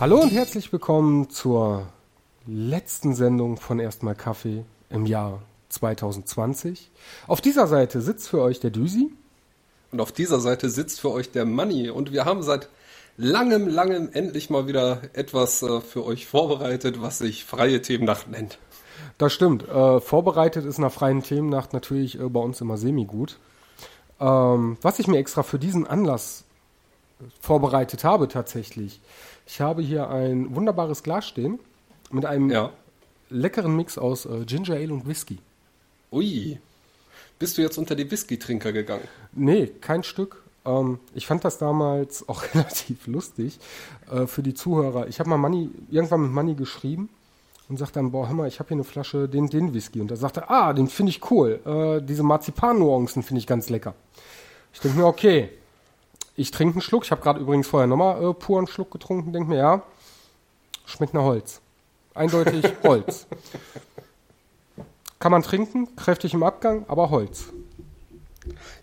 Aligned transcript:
Hallo 0.00 0.20
und 0.20 0.32
herzlich 0.32 0.72
willkommen 0.72 1.30
zur 1.30 1.86
letzten 2.46 3.14
Sendung 3.14 3.58
von 3.58 3.78
Erstmal 3.78 4.16
Kaffee 4.16 4.64
im 4.90 5.06
Jahr 5.06 5.40
2020. 5.68 6.90
Auf 7.28 7.40
dieser 7.40 7.68
Seite 7.68 8.00
sitzt 8.00 8.28
für 8.28 8.40
euch 8.40 8.58
der 8.58 8.70
Düsi. 8.70 9.12
Und 9.92 10.00
auf 10.00 10.10
dieser 10.10 10.40
Seite 10.40 10.68
sitzt 10.68 11.00
für 11.00 11.12
euch 11.12 11.30
der 11.30 11.44
Manni. 11.44 11.90
Und 11.90 12.12
wir 12.12 12.24
haben 12.24 12.42
seit 12.42 12.68
langem, 13.16 13.68
langem 13.68 14.10
endlich 14.12 14.50
mal 14.50 14.66
wieder 14.66 15.02
etwas 15.12 15.62
äh, 15.62 15.80
für 15.80 16.04
euch 16.04 16.26
vorbereitet, 16.26 17.00
was 17.00 17.18
sich 17.18 17.44
freie 17.44 17.80
Themennacht 17.80 18.28
nennt. 18.28 18.58
Das 19.16 19.32
stimmt. 19.32 19.68
Äh, 19.68 20.00
vorbereitet 20.00 20.64
ist 20.64 20.78
nach 20.78 20.92
freien 20.92 21.22
Themennacht 21.22 21.72
natürlich 21.72 22.18
äh, 22.18 22.28
bei 22.28 22.40
uns 22.40 22.60
immer 22.60 22.78
semi-gut. 22.78 23.38
Ähm, 24.18 24.76
was 24.82 24.98
ich 24.98 25.06
mir 25.06 25.18
extra 25.18 25.44
für 25.44 25.60
diesen 25.60 25.86
Anlass 25.86 26.44
vorbereitet 27.40 28.04
habe 28.04 28.28
tatsächlich. 28.28 29.00
Ich 29.46 29.60
habe 29.60 29.82
hier 29.82 30.08
ein 30.08 30.54
wunderbares 30.54 31.02
Glas 31.02 31.26
stehen 31.26 31.58
mit 32.10 32.24
einem 32.24 32.50
Ja. 32.50 32.70
leckeren 33.30 33.76
Mix 33.76 33.98
aus 33.98 34.26
äh, 34.26 34.44
Ginger 34.44 34.74
Ale 34.76 34.92
und 34.92 35.06
Whisky. 35.06 35.38
Ui. 36.12 36.58
Bist 37.38 37.58
du 37.58 37.62
jetzt 37.62 37.78
unter 37.78 37.94
die 37.94 38.10
Whisky-Trinker 38.10 38.72
gegangen? 38.72 39.06
Nee, 39.32 39.66
kein 39.80 40.02
Stück. 40.02 40.42
Ähm, 40.64 40.98
ich 41.14 41.26
fand 41.26 41.44
das 41.44 41.58
damals 41.58 42.28
auch 42.28 42.42
relativ 42.54 43.06
lustig 43.06 43.58
äh, 44.10 44.26
für 44.26 44.42
die 44.42 44.54
Zuhörer. 44.54 45.08
Ich 45.08 45.18
habe 45.20 45.28
mal 45.28 45.36
Manni, 45.36 45.70
irgendwann 45.90 46.22
mit 46.22 46.30
Manni 46.32 46.54
geschrieben 46.54 47.08
und 47.68 47.78
sagte 47.78 47.94
dann, 47.94 48.12
boah, 48.12 48.28
hör 48.28 48.34
mal, 48.34 48.48
ich 48.48 48.60
habe 48.60 48.68
hier 48.68 48.76
eine 48.76 48.84
Flasche 48.84 49.28
den, 49.28 49.48
den 49.48 49.74
Whisky. 49.74 50.00
Und 50.00 50.10
er 50.10 50.16
sagte, 50.16 50.48
ah, 50.48 50.72
den 50.72 50.86
finde 50.88 51.10
ich 51.10 51.30
cool. 51.30 51.60
Äh, 51.66 52.04
diese 52.06 52.22
Marzipan-Nuancen 52.22 53.22
finde 53.22 53.40
ich 53.40 53.46
ganz 53.46 53.68
lecker. 53.68 53.94
Ich 54.72 54.80
denke 54.80 54.98
mir, 54.98 55.06
okay, 55.06 55.50
ich 56.36 56.50
trinke 56.50 56.74
einen 56.74 56.82
Schluck. 56.82 57.04
Ich 57.04 57.10
habe 57.10 57.22
gerade 57.22 57.40
übrigens 57.40 57.66
vorher 57.66 57.86
nochmal 57.86 58.22
äh, 58.22 58.34
puren 58.34 58.66
Schluck 58.66 58.90
getrunken. 58.90 59.32
Denke 59.32 59.48
mir, 59.48 59.58
ja, 59.58 59.82
schmeckt 60.86 61.14
nach 61.14 61.22
Holz. 61.22 61.60
Eindeutig 62.14 62.64
Holz. 62.82 63.26
Kann 65.18 65.32
man 65.32 65.42
trinken, 65.42 65.94
kräftig 65.96 66.34
im 66.34 66.42
Abgang, 66.42 66.84
aber 66.88 67.10
Holz. 67.10 67.46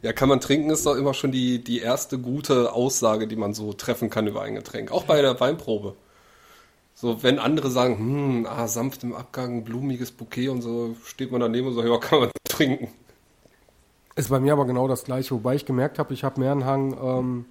Ja, 0.01 0.11
kann 0.11 0.29
man 0.29 0.41
trinken, 0.41 0.71
ist 0.71 0.85
doch 0.85 0.95
immer 0.95 1.13
schon 1.13 1.31
die, 1.31 1.63
die 1.63 1.79
erste 1.79 2.17
gute 2.17 2.73
Aussage, 2.73 3.27
die 3.27 3.35
man 3.35 3.53
so 3.53 3.73
treffen 3.73 4.09
kann 4.09 4.25
über 4.25 4.41
ein 4.41 4.55
Getränk. 4.55 4.91
Auch 4.91 5.03
bei 5.03 5.21
der 5.21 5.39
Weinprobe. 5.39 5.95
So, 6.95 7.21
wenn 7.23 7.39
andere 7.39 7.69
sagen, 7.69 7.97
hm, 7.97 8.47
ah, 8.49 8.67
sanft 8.67 9.03
im 9.03 9.13
Abgang, 9.13 9.63
blumiges 9.63 10.11
Bouquet 10.11 10.49
und 10.49 10.61
so, 10.61 10.95
steht 11.05 11.31
man 11.31 11.41
daneben 11.41 11.67
und 11.67 11.75
sagt, 11.75 11.87
ja, 11.87 11.97
kann 11.97 12.19
man 12.21 12.31
trinken. 12.49 12.87
Ist 14.21 14.29
bei 14.29 14.39
mir 14.39 14.53
aber 14.53 14.65
genau 14.65 14.87
das 14.87 15.03
gleiche, 15.03 15.33
wobei 15.33 15.55
ich 15.55 15.65
gemerkt 15.65 15.97
habe, 15.97 16.13
ich 16.13 16.23
habe 16.23 16.39
mehr 16.39 16.51
einen 16.51 16.63
Hang 16.63 16.95
ähm, 17.01 17.45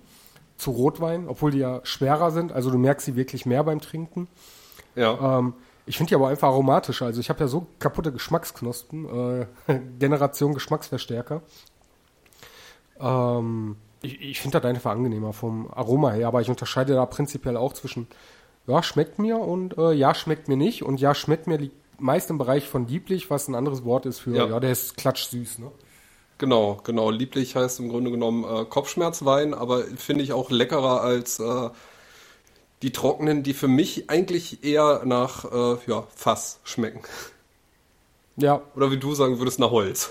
zu 0.57 0.71
Rotwein, 0.71 1.27
obwohl 1.27 1.51
die 1.51 1.59
ja 1.59 1.81
schwerer 1.83 2.31
sind. 2.31 2.53
Also 2.53 2.71
du 2.71 2.79
merkst 2.79 3.05
sie 3.07 3.17
wirklich 3.17 3.45
mehr 3.45 3.65
beim 3.65 3.81
Trinken. 3.81 4.29
Ja. 4.95 5.39
Ähm, 5.41 5.55
ich 5.87 5.97
finde 5.97 6.11
die 6.11 6.15
aber 6.15 6.29
einfach 6.29 6.47
aromatischer. 6.47 7.07
Also 7.07 7.21
ich 7.21 7.29
habe 7.29 7.41
ja 7.41 7.49
so 7.49 7.67
kaputte 7.81 8.13
Geschmacksknospen, 8.13 9.49
äh, 9.67 9.81
Generation 9.99 10.55
Geschmacksverstärker. 10.55 11.43
Ähm, 13.01 13.75
ich 14.03 14.21
ich 14.21 14.41
finde 14.41 14.61
das 14.61 14.69
einfach 14.71 14.93
angenehmer 14.93 15.33
vom 15.33 15.69
Aroma 15.75 16.13
her, 16.13 16.29
aber 16.29 16.41
ich 16.41 16.49
unterscheide 16.51 16.95
da 16.95 17.05
prinzipiell 17.05 17.57
auch 17.57 17.73
zwischen 17.73 18.07
ja, 18.69 18.81
schmeckt 18.85 19.19
mir 19.19 19.39
und 19.39 19.77
äh, 19.77 19.91
ja, 19.91 20.15
schmeckt 20.15 20.47
mir 20.47 20.57
nicht. 20.57 20.85
Und 20.85 21.01
ja, 21.01 21.17
schmeckt 21.17 21.49
mir 21.49 21.57
liegt 21.57 21.75
meist 21.99 22.31
im 22.31 22.39
Bereich 22.39 22.69
von 22.69 22.87
lieblich, 22.87 23.29
was 23.29 23.49
ein 23.49 23.57
anderes 23.57 23.85
Wort 23.85 24.07
ist 24.07 24.21
für, 24.21 24.37
ja, 24.37 24.47
Ja. 24.47 24.61
der 24.61 24.71
ist 24.71 24.97
klatschsüß, 24.97 25.59
ne? 25.59 25.73
Genau, 26.41 26.81
genau. 26.85 27.11
Lieblich 27.11 27.55
heißt 27.55 27.81
im 27.81 27.91
Grunde 27.91 28.11
genommen 28.11 28.45
äh, 28.45 28.65
Kopfschmerzwein, 28.65 29.53
aber 29.53 29.83
finde 29.83 30.25
ich 30.25 30.33
auch 30.33 30.51
leckerer 30.51 31.03
als 31.03 31.39
äh, 31.39 31.69
die 32.81 32.93
trockenen, 32.93 33.43
die 33.43 33.53
für 33.53 33.69
mich 33.69 34.09
eigentlich 34.09 34.65
eher 34.65 35.03
nach 35.05 35.45
äh, 35.45 35.77
ja, 35.87 36.07
Fass 36.17 36.61
schmecken. 36.65 37.03
Ja, 38.37 38.63
Oder 38.75 38.91
wie 38.91 38.97
du 38.97 39.15
sagen 39.15 39.39
würdest, 39.39 39.59
nach 39.59 39.71
Holz. 39.71 40.11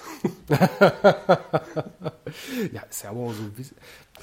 Ja, 2.71 2.81
ist 2.83 3.03
ja 3.03 3.09
aber 3.09 3.21
auch 3.21 3.33
so. 3.33 3.43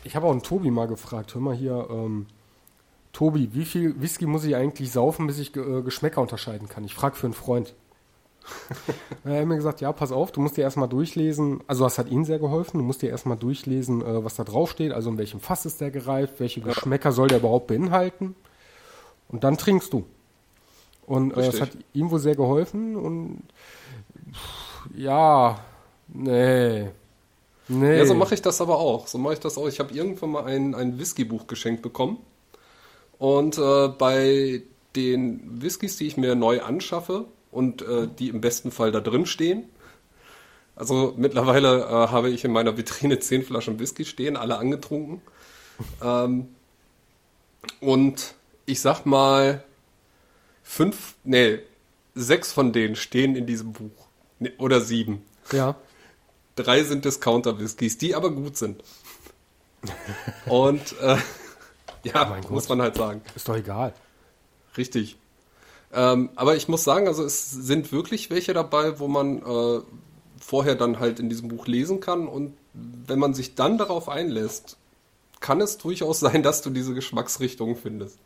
Ich 0.04 0.14
habe 0.14 0.28
auch 0.28 0.30
einen 0.30 0.44
Tobi 0.44 0.70
mal 0.70 0.86
gefragt, 0.86 1.34
hör 1.34 1.40
mal 1.40 1.56
hier, 1.56 1.88
ähm, 1.90 2.26
Tobi, 3.12 3.48
wie 3.52 3.64
viel 3.64 4.00
Whisky 4.00 4.26
muss 4.26 4.44
ich 4.44 4.54
eigentlich 4.54 4.92
saufen, 4.92 5.26
bis 5.26 5.40
ich 5.40 5.56
äh, 5.56 5.82
Geschmäcker 5.82 6.20
unterscheiden 6.20 6.68
kann? 6.68 6.84
Ich 6.84 6.94
frage 6.94 7.16
für 7.16 7.26
einen 7.26 7.34
Freund. 7.34 7.74
er 9.24 9.40
hat 9.40 9.46
mir 9.46 9.56
gesagt, 9.56 9.80
ja, 9.80 9.92
pass 9.92 10.12
auf, 10.12 10.32
du 10.32 10.40
musst 10.40 10.56
dir 10.56 10.62
erstmal 10.62 10.88
durchlesen, 10.88 11.60
also 11.66 11.84
das 11.84 11.98
hat 11.98 12.08
ihm 12.08 12.24
sehr 12.24 12.38
geholfen, 12.38 12.78
du 12.78 12.84
musst 12.84 13.02
dir 13.02 13.10
erstmal 13.10 13.36
durchlesen, 13.36 14.02
äh, 14.02 14.24
was 14.24 14.36
da 14.36 14.44
drauf 14.44 14.70
steht, 14.70 14.92
also 14.92 15.10
in 15.10 15.18
welchem 15.18 15.40
Fass 15.40 15.66
ist 15.66 15.80
der 15.80 15.90
gereift, 15.90 16.34
welche 16.38 16.60
Geschmäcker 16.60 17.12
soll 17.12 17.28
der 17.28 17.38
überhaupt 17.38 17.66
beinhalten 17.66 18.34
und 19.28 19.44
dann 19.44 19.56
trinkst 19.56 19.92
du. 19.92 20.04
Und 21.06 21.32
äh, 21.32 21.40
Richtig. 21.40 21.60
hat 21.60 21.70
ihm 21.92 22.10
wohl 22.10 22.18
sehr 22.18 22.34
geholfen 22.34 22.96
und 22.96 23.42
pff, 24.32 24.96
ja, 24.96 25.60
nee. 26.08 26.88
Nee. 27.68 27.98
Ja, 27.98 28.06
so 28.06 28.14
mache 28.14 28.34
ich 28.34 28.42
das 28.42 28.60
aber 28.60 28.78
auch. 28.78 29.06
So 29.06 29.18
mache 29.18 29.34
ich 29.34 29.40
das 29.40 29.58
auch. 29.58 29.66
Ich 29.66 29.80
habe 29.80 29.92
irgendwann 29.92 30.30
mal 30.30 30.44
ein, 30.44 30.74
ein 30.74 30.98
Whiskybuch 30.98 31.46
geschenkt 31.48 31.82
bekommen. 31.82 32.18
Und 33.18 33.58
äh, 33.58 33.88
bei 33.88 34.62
den 34.94 35.62
Whiskys, 35.62 35.96
die 35.96 36.06
ich 36.06 36.16
mir 36.16 36.34
neu 36.34 36.62
anschaffe 36.62 37.26
und 37.56 37.82
äh, 37.82 38.06
die 38.06 38.28
im 38.28 38.40
besten 38.40 38.70
Fall 38.70 38.92
da 38.92 39.00
drin 39.00 39.26
stehen, 39.26 39.64
also 40.76 41.14
mittlerweile 41.16 41.80
äh, 41.84 41.90
habe 41.90 42.28
ich 42.28 42.44
in 42.44 42.52
meiner 42.52 42.76
Vitrine 42.76 43.18
zehn 43.20 43.42
Flaschen 43.42 43.78
Whisky 43.80 44.04
stehen, 44.04 44.36
alle 44.36 44.58
angetrunken. 44.58 45.22
ähm, 46.02 46.48
und 47.80 48.34
ich 48.66 48.80
sag 48.80 49.06
mal, 49.06 49.64
fünf, 50.62 51.14
nee, 51.24 51.60
sechs 52.14 52.52
von 52.52 52.72
denen 52.72 52.94
stehen 52.94 53.36
in 53.36 53.46
diesem 53.46 53.72
Buch. 53.72 54.06
Nee, 54.38 54.52
oder 54.58 54.80
sieben. 54.80 55.22
Ja. 55.50 55.76
Drei 56.56 56.82
sind 56.84 57.04
Discounter-Whiskys, 57.04 57.98
die 57.98 58.14
aber 58.14 58.30
gut 58.30 58.56
sind. 58.56 58.82
Und 60.46 60.98
äh, 61.02 61.18
ja, 62.02 62.24
Gott. 62.24 62.50
muss 62.50 62.68
man 62.68 62.80
halt 62.80 62.96
sagen. 62.96 63.20
Ist 63.34 63.46
doch 63.48 63.56
egal. 63.56 63.92
Richtig. 64.76 65.18
Ähm, 65.96 66.28
aber 66.36 66.56
ich 66.56 66.68
muss 66.68 66.84
sagen, 66.84 67.08
also 67.08 67.24
es 67.24 67.50
sind 67.50 67.90
wirklich 67.90 68.28
welche 68.30 68.52
dabei, 68.52 69.00
wo 69.00 69.08
man 69.08 69.38
äh, 69.38 69.80
vorher 70.38 70.74
dann 70.74 71.00
halt 71.00 71.18
in 71.18 71.28
diesem 71.30 71.48
Buch 71.48 71.66
lesen 71.66 72.00
kann. 72.00 72.28
Und 72.28 72.54
wenn 72.74 73.18
man 73.18 73.32
sich 73.32 73.54
dann 73.54 73.78
darauf 73.78 74.08
einlässt, 74.10 74.76
kann 75.40 75.60
es 75.62 75.78
durchaus 75.78 76.20
sein, 76.26 76.42
dass 76.42 76.60
du 76.62 76.70
diese 76.70 76.92
Geschmacksrichtung 76.94 77.76
findest. 77.76 78.18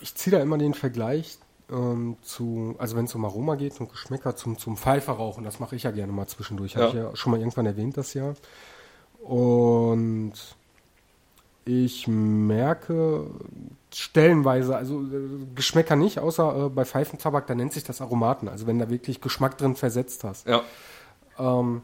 Ich 0.00 0.14
ziehe 0.14 0.34
da 0.34 0.42
immer 0.42 0.56
den 0.56 0.72
Vergleich 0.72 1.38
ähm, 1.70 2.16
zu, 2.22 2.74
also 2.78 2.96
wenn 2.96 3.04
es 3.04 3.14
um 3.14 3.24
Aroma 3.24 3.56
geht 3.56 3.78
und 3.80 3.90
Geschmäcker 3.90 4.34
zum, 4.34 4.56
zum 4.56 4.76
Pfeiferauchen, 4.76 5.44
das 5.44 5.60
mache 5.60 5.76
ich 5.76 5.82
ja 5.82 5.90
gerne 5.90 6.12
mal 6.12 6.26
zwischendurch. 6.26 6.76
Habe 6.76 6.84
Ja. 6.84 6.88
ich 6.90 6.94
ja 6.94 7.16
schon 7.16 7.32
mal 7.32 7.38
irgendwann 7.40 7.66
erwähnt 7.66 7.96
das 7.96 8.14
Jahr. 8.14 8.34
Und 9.20 10.32
ich 11.64 12.06
merke 12.08 13.26
stellenweise, 13.92 14.76
also 14.76 15.02
äh, 15.02 15.46
Geschmäcker 15.54 15.96
nicht, 15.96 16.18
außer 16.18 16.66
äh, 16.66 16.68
bei 16.68 16.84
Pfeifentabak, 16.84 17.46
da 17.46 17.54
nennt 17.54 17.72
sich 17.72 17.84
das 17.84 18.00
Aromaten. 18.00 18.48
Also 18.48 18.66
wenn 18.66 18.78
da 18.78 18.90
wirklich 18.90 19.20
Geschmack 19.20 19.56
drin 19.58 19.76
versetzt 19.76 20.24
hast. 20.24 20.46
Ja, 20.46 20.62
Ähm, 21.38 21.82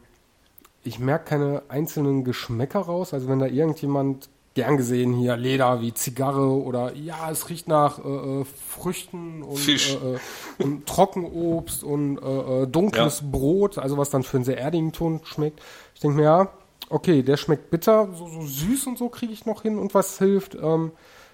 ich 0.83 0.99
merke 0.99 1.25
keine 1.25 1.63
einzelnen 1.69 2.23
Geschmäcker 2.23 2.79
raus. 2.79 3.13
Also 3.13 3.27
wenn 3.27 3.39
da 3.39 3.45
irgendjemand 3.45 4.29
gern 4.53 4.77
gesehen 4.77 5.13
hier 5.13 5.37
Leder 5.37 5.81
wie 5.81 5.93
Zigarre 5.93 6.49
oder 6.49 6.93
ja, 6.95 7.29
es 7.31 7.49
riecht 7.49 7.67
nach 7.67 7.99
äh, 8.03 8.41
äh, 8.41 8.45
Früchten 8.45 9.43
und. 9.43 9.67
Äh, 9.67 10.15
äh, 10.15 10.19
und 10.59 10.85
Trockenobst 10.85 11.83
und 11.83 12.17
äh, 12.17 12.67
dunkles 12.67 13.23
Brot, 13.31 13.77
also 13.77 13.97
was 13.97 14.09
dann 14.09 14.23
für 14.23 14.37
einen 14.37 14.43
sehr 14.43 14.59
erdigen 14.59 14.91
Ton 14.91 15.21
schmeckt. 15.23 15.59
Ich 15.95 16.01
denke 16.01 16.17
mir, 16.17 16.23
ja, 16.23 16.47
okay, 16.91 17.23
der 17.23 17.37
schmeckt 17.37 17.69
bitter, 17.71 18.09
so, 18.13 18.27
so 18.27 18.41
süß 18.41 18.87
und 18.87 18.97
so 18.97 19.09
kriege 19.09 19.33
ich 19.33 19.45
noch 19.45 19.61
hin 19.63 19.77
und 19.77 19.93
was 19.93 20.17
hilft. 20.17 20.55
Ähm, 20.55 20.91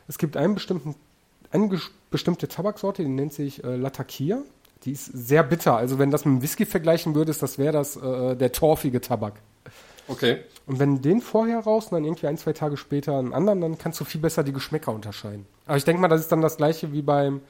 es 0.07 0.17
gibt 0.17 0.37
einen 0.37 0.53
bestimmten, 0.53 0.95
eine 1.51 1.79
bestimmte 2.11 2.47
Tabaksorte, 2.47 3.03
die 3.03 3.09
nennt 3.09 3.33
sich 3.33 3.63
äh, 3.63 3.75
Latakia. 3.75 4.39
Die 4.83 4.91
ist 4.91 5.05
sehr 5.05 5.43
bitter. 5.43 5.75
Also 5.75 5.99
wenn 5.99 6.11
das 6.11 6.23
mit 6.23 6.35
dem 6.35 6.41
Whisky 6.43 6.65
vergleichen 6.65 7.15
würdest, 7.15 7.41
das 7.43 7.57
wäre 7.57 7.73
das 7.73 7.97
äh, 7.97 8.35
der 8.35 8.51
torfige 8.51 9.01
Tabak. 9.01 9.33
okay. 10.07 10.37
Und 10.67 10.79
wenn 10.79 11.01
den 11.01 11.21
vorher 11.21 11.59
raus 11.59 11.85
und 11.85 11.93
dann 11.93 12.03
irgendwie 12.05 12.27
ein, 12.27 12.37
zwei 12.37 12.53
Tage 12.53 12.75
später 12.77 13.17
einen 13.17 13.33
anderen, 13.33 13.61
dann 13.61 13.77
kannst 13.77 13.99
du 14.01 14.05
viel 14.05 14.19
besser 14.21 14.43
die 14.43 14.51
Geschmäcker 14.53 14.91
unterscheiden. 14.91 15.45
Aber 15.65 15.77
ich 15.77 15.85
denke 15.85 16.01
mal, 16.01 16.09
das 16.09 16.21
ist 16.21 16.31
dann 16.31 16.41
das 16.41 16.57
gleiche 16.57 16.91
wie 16.93 17.01
beim 17.01 17.41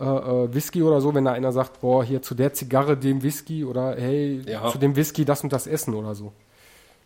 äh, 0.00 0.04
äh, 0.04 0.54
Whisky 0.54 0.82
oder 0.82 1.00
so, 1.00 1.12
wenn 1.14 1.24
da 1.24 1.32
einer 1.32 1.52
sagt, 1.52 1.80
boah, 1.80 2.02
hier 2.04 2.22
zu 2.22 2.34
der 2.34 2.54
Zigarre 2.54 2.96
dem 2.96 3.22
Whisky 3.22 3.64
oder 3.64 3.96
hey, 3.96 4.40
Ja. 4.46 4.68
zu 4.70 4.78
dem 4.78 4.96
Whisky 4.96 5.24
das 5.24 5.42
und 5.42 5.52
das 5.52 5.66
Essen 5.66 5.94
oder 5.94 6.14
so. 6.14 6.32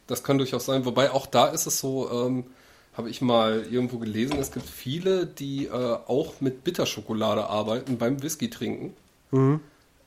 Das 0.07 0.23
kann 0.23 0.39
durchaus 0.39 0.67
sein. 0.67 0.85
Wobei 0.85 1.11
auch 1.11 1.27
da 1.27 1.47
ist 1.49 1.67
es 1.67 1.81
so, 1.81 2.11
ähm, 2.11 2.45
habe 2.97 3.11
ich 3.11 3.21
mal 3.21 3.67
irgendwo 3.71 3.99
gelesen, 3.99 4.39
es 4.39 4.53
gibt 4.53 4.69
viele, 4.69 5.27
die 5.27 5.67
äh, 5.67 5.71
auch 5.71 6.41
mit 6.41 6.65
Bitterschokolade 6.65 7.47
arbeiten 7.47 7.99
beim 7.99 8.23
Whisky 8.23 8.49
trinken, 8.49 8.97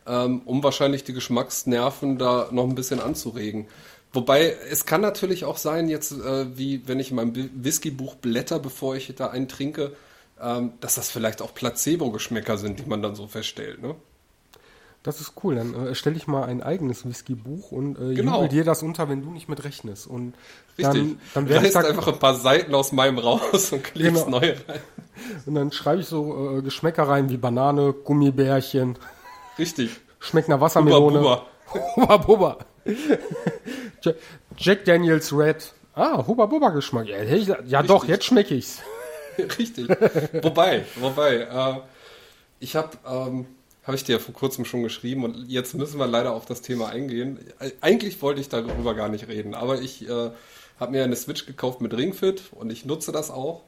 ähm, 0.07 0.41
um 0.45 0.63
wahrscheinlich 0.63 1.03
die 1.03 1.13
Geschmacksnerven 1.13 2.17
da 2.17 2.49
noch 2.51 2.63
ein 2.67 2.75
bisschen 2.75 2.99
anzuregen. 2.99 3.67
Wobei 4.11 4.55
es 4.71 4.85
kann 4.85 5.01
natürlich 5.01 5.45
auch 5.45 5.57
sein, 5.57 5.87
jetzt 5.87 6.13
äh, 6.13 6.57
wie 6.57 6.87
wenn 6.87 6.99
ich 6.99 7.11
in 7.11 7.17
meinem 7.17 7.49
Whiskybuch 7.53 8.15
blätter, 8.15 8.57
bevor 8.57 8.95
ich 8.95 9.13
da 9.15 9.27
einen 9.27 9.47
trinke, 9.47 9.95
ähm, 10.41 10.73
dass 10.79 10.95
das 10.95 11.11
vielleicht 11.11 11.43
auch 11.43 11.53
Placebo-Geschmäcker 11.53 12.57
sind, 12.57 12.79
die 12.79 12.89
man 12.89 13.03
dann 13.03 13.13
so 13.13 13.27
feststellt. 13.27 13.81
Ne? 13.81 13.95
Das 15.03 15.21
ist 15.21 15.33
cool. 15.43 15.55
Dann 15.55 15.87
äh, 15.87 15.95
stelle 15.95 16.17
ich 16.17 16.27
mal 16.27 16.43
ein 16.43 16.61
eigenes 16.61 17.07
Whisky-Buch 17.07 17.71
und 17.71 17.97
äh, 17.97 18.15
Genau. 18.15 18.35
jubel 18.35 18.49
dir 18.49 18.63
das 18.65 18.83
unter, 18.83 19.07
wenn 19.07 19.21
du 19.21 19.29
nicht 19.31 19.47
mit 19.47 19.63
rechnest. 19.63 20.07
Und 20.07 20.33
Richtig. 20.77 21.15
dann, 21.33 21.45
dann 21.45 21.47
ich 21.47 21.55
Reißt 21.55 21.75
da, 21.75 21.79
einfach 21.81 22.07
ein 22.09 22.19
paar 22.19 22.35
Seiten 22.35 22.75
aus 22.75 22.91
meinem 22.91 23.17
raus 23.17 23.71
und 23.71 23.83
klebst 23.83 24.25
Genau. 24.25 24.39
neue 24.39 24.55
rein. 24.67 24.79
und 25.45 25.55
dann 25.55 25.71
schreibe 25.71 26.01
ich 26.01 26.07
so 26.07 26.57
äh, 26.57 26.61
Geschmäcker 26.61 27.07
rein 27.07 27.29
wie 27.29 27.37
Banane, 27.37 27.93
Gummibärchen, 27.93 28.97
Richtig. 29.57 29.91
schmeckt 30.19 30.49
nach 30.49 30.57
Buba, 30.57 30.65
Wassermelone. 30.65 31.19
buba. 31.19 31.45
Hubba 31.95 32.17
Bubba. 32.17 32.57
Ja- 34.03 34.13
Jack 34.57 34.85
Daniels 34.85 35.31
Red. 35.31 35.71
Ah, 35.93 36.25
Hubba 36.25 36.45
Bubba 36.45 36.69
Geschmack. 36.69 37.07
Ja, 37.07 37.21
ja 37.65 37.83
doch, 37.83 38.05
jetzt 38.05 38.25
schmecke 38.25 38.55
ich's. 38.55 38.79
Richtig. 39.57 39.87
wobei, 40.43 40.83
wobei, 40.99 41.35
äh, 41.41 41.79
ich 42.59 42.75
habe, 42.75 42.89
ähm, 43.07 43.45
habe 43.89 43.95
ich 43.95 44.03
dir 44.03 44.17
ja 44.17 44.19
vor 44.19 44.35
kurzem 44.35 44.65
schon 44.65 44.83
geschrieben 44.83 45.23
und 45.23 45.49
jetzt 45.49 45.73
müssen 45.73 45.97
wir 45.97 46.05
leider 46.05 46.33
auf 46.33 46.45
das 46.45 46.61
Thema 46.61 46.89
eingehen. 46.89 47.39
Äh, 47.59 47.71
Eigentlich 47.81 48.21
wollte 48.21 48.39
ich 48.39 48.47
darüber 48.47 48.93
gar 48.93 49.09
nicht 49.09 49.27
reden, 49.27 49.55
aber 49.55 49.81
ich 49.81 50.07
äh, 50.07 50.29
habe 50.79 50.91
mir 50.91 51.03
eine 51.03 51.15
Switch 51.15 51.47
gekauft 51.47 51.81
mit 51.81 51.97
Ringfit 51.97 52.43
und 52.51 52.71
ich 52.71 52.85
nutze 52.85 53.11
das 53.11 53.31
auch. 53.31 53.61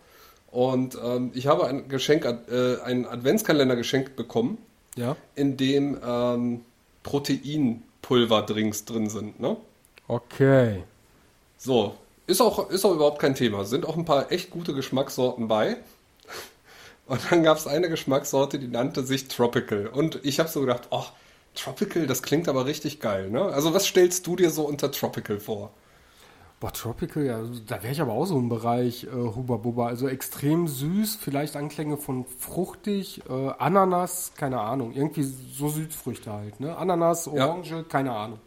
Und 0.52 0.96
ähm, 1.04 1.32
ich 1.34 1.48
habe 1.48 1.66
ein 1.66 1.90
Geschenk, 1.90 2.26
äh, 2.26 2.80
einen 2.84 3.08
Adventskalender 3.08 3.76
geschenkt 3.76 4.16
bekommen, 4.16 4.60
Ja. 4.96 5.16
in 5.34 5.58
dem 5.58 5.98
ähm, 6.06 6.62
Proteinpulverdrinks 7.02 8.86
drin 8.86 9.10
sind. 9.10 9.40
Ne? 9.40 9.58
Okay. 10.08 10.84
So, 11.58 11.96
ist 12.28 12.42
auch, 12.42 12.70
ist 12.70 12.86
auch 12.86 12.94
überhaupt 12.94 13.18
kein 13.18 13.34
Thema. 13.34 13.66
Sind 13.66 13.88
auch 13.88 13.98
ein 13.98 14.06
paar 14.06 14.32
echt 14.32 14.52
gute 14.52 14.76
Geschmackssorten 14.76 15.48
bei. 15.48 15.78
Und 17.12 17.30
dann 17.30 17.44
gab 17.44 17.58
es 17.58 17.68
eine 17.68 17.90
Geschmackssorte, 17.90 18.58
die 18.58 18.70
nannte 18.70 19.04
sich 19.04 19.28
Tropical. 19.28 19.88
Und 19.88 20.22
ich 20.24 20.40
habe 20.40 20.48
so 20.48 20.62
gedacht, 20.62 20.84
oh, 20.92 21.04
Tropical, 21.56 22.08
das 22.08 22.24
klingt 22.24 22.48
aber 22.48 22.66
richtig 22.66 23.02
geil. 23.02 23.30
Ne? 23.30 23.42
Also 23.44 23.74
was 23.74 23.86
stellst 23.86 24.26
du 24.28 24.38
dir 24.38 24.50
so 24.50 24.64
unter 24.64 24.94
Tropical 24.94 25.42
vor? 25.42 25.72
Boah, 26.62 26.72
Tropical, 26.72 27.26
ja, 27.26 27.42
da 27.68 27.84
wäre 27.84 27.92
ich 27.92 28.00
aber 28.00 28.14
auch 28.14 28.24
so 28.24 28.38
im 28.38 28.48
Bereich 28.48 29.04
äh, 29.04 29.10
Hubba 29.10 29.58
Bubba. 29.58 29.88
Also 29.88 30.08
extrem 30.08 30.70
süß, 30.70 31.18
vielleicht 31.20 31.58
Anklänge 31.58 31.98
von 31.98 32.24
fruchtig, 32.40 33.24
äh, 33.30 33.50
Ananas, 33.60 34.32
keine 34.38 34.62
Ahnung. 34.62 34.94
Irgendwie 34.94 35.24
so 35.24 35.68
Südfrüchte 35.68 36.32
halt, 36.32 36.62
ne? 36.62 36.78
Ananas, 36.78 37.26
Ja. 37.26 37.48
Orange, 37.48 37.84
keine 37.90 38.14
Ahnung. 38.14 38.40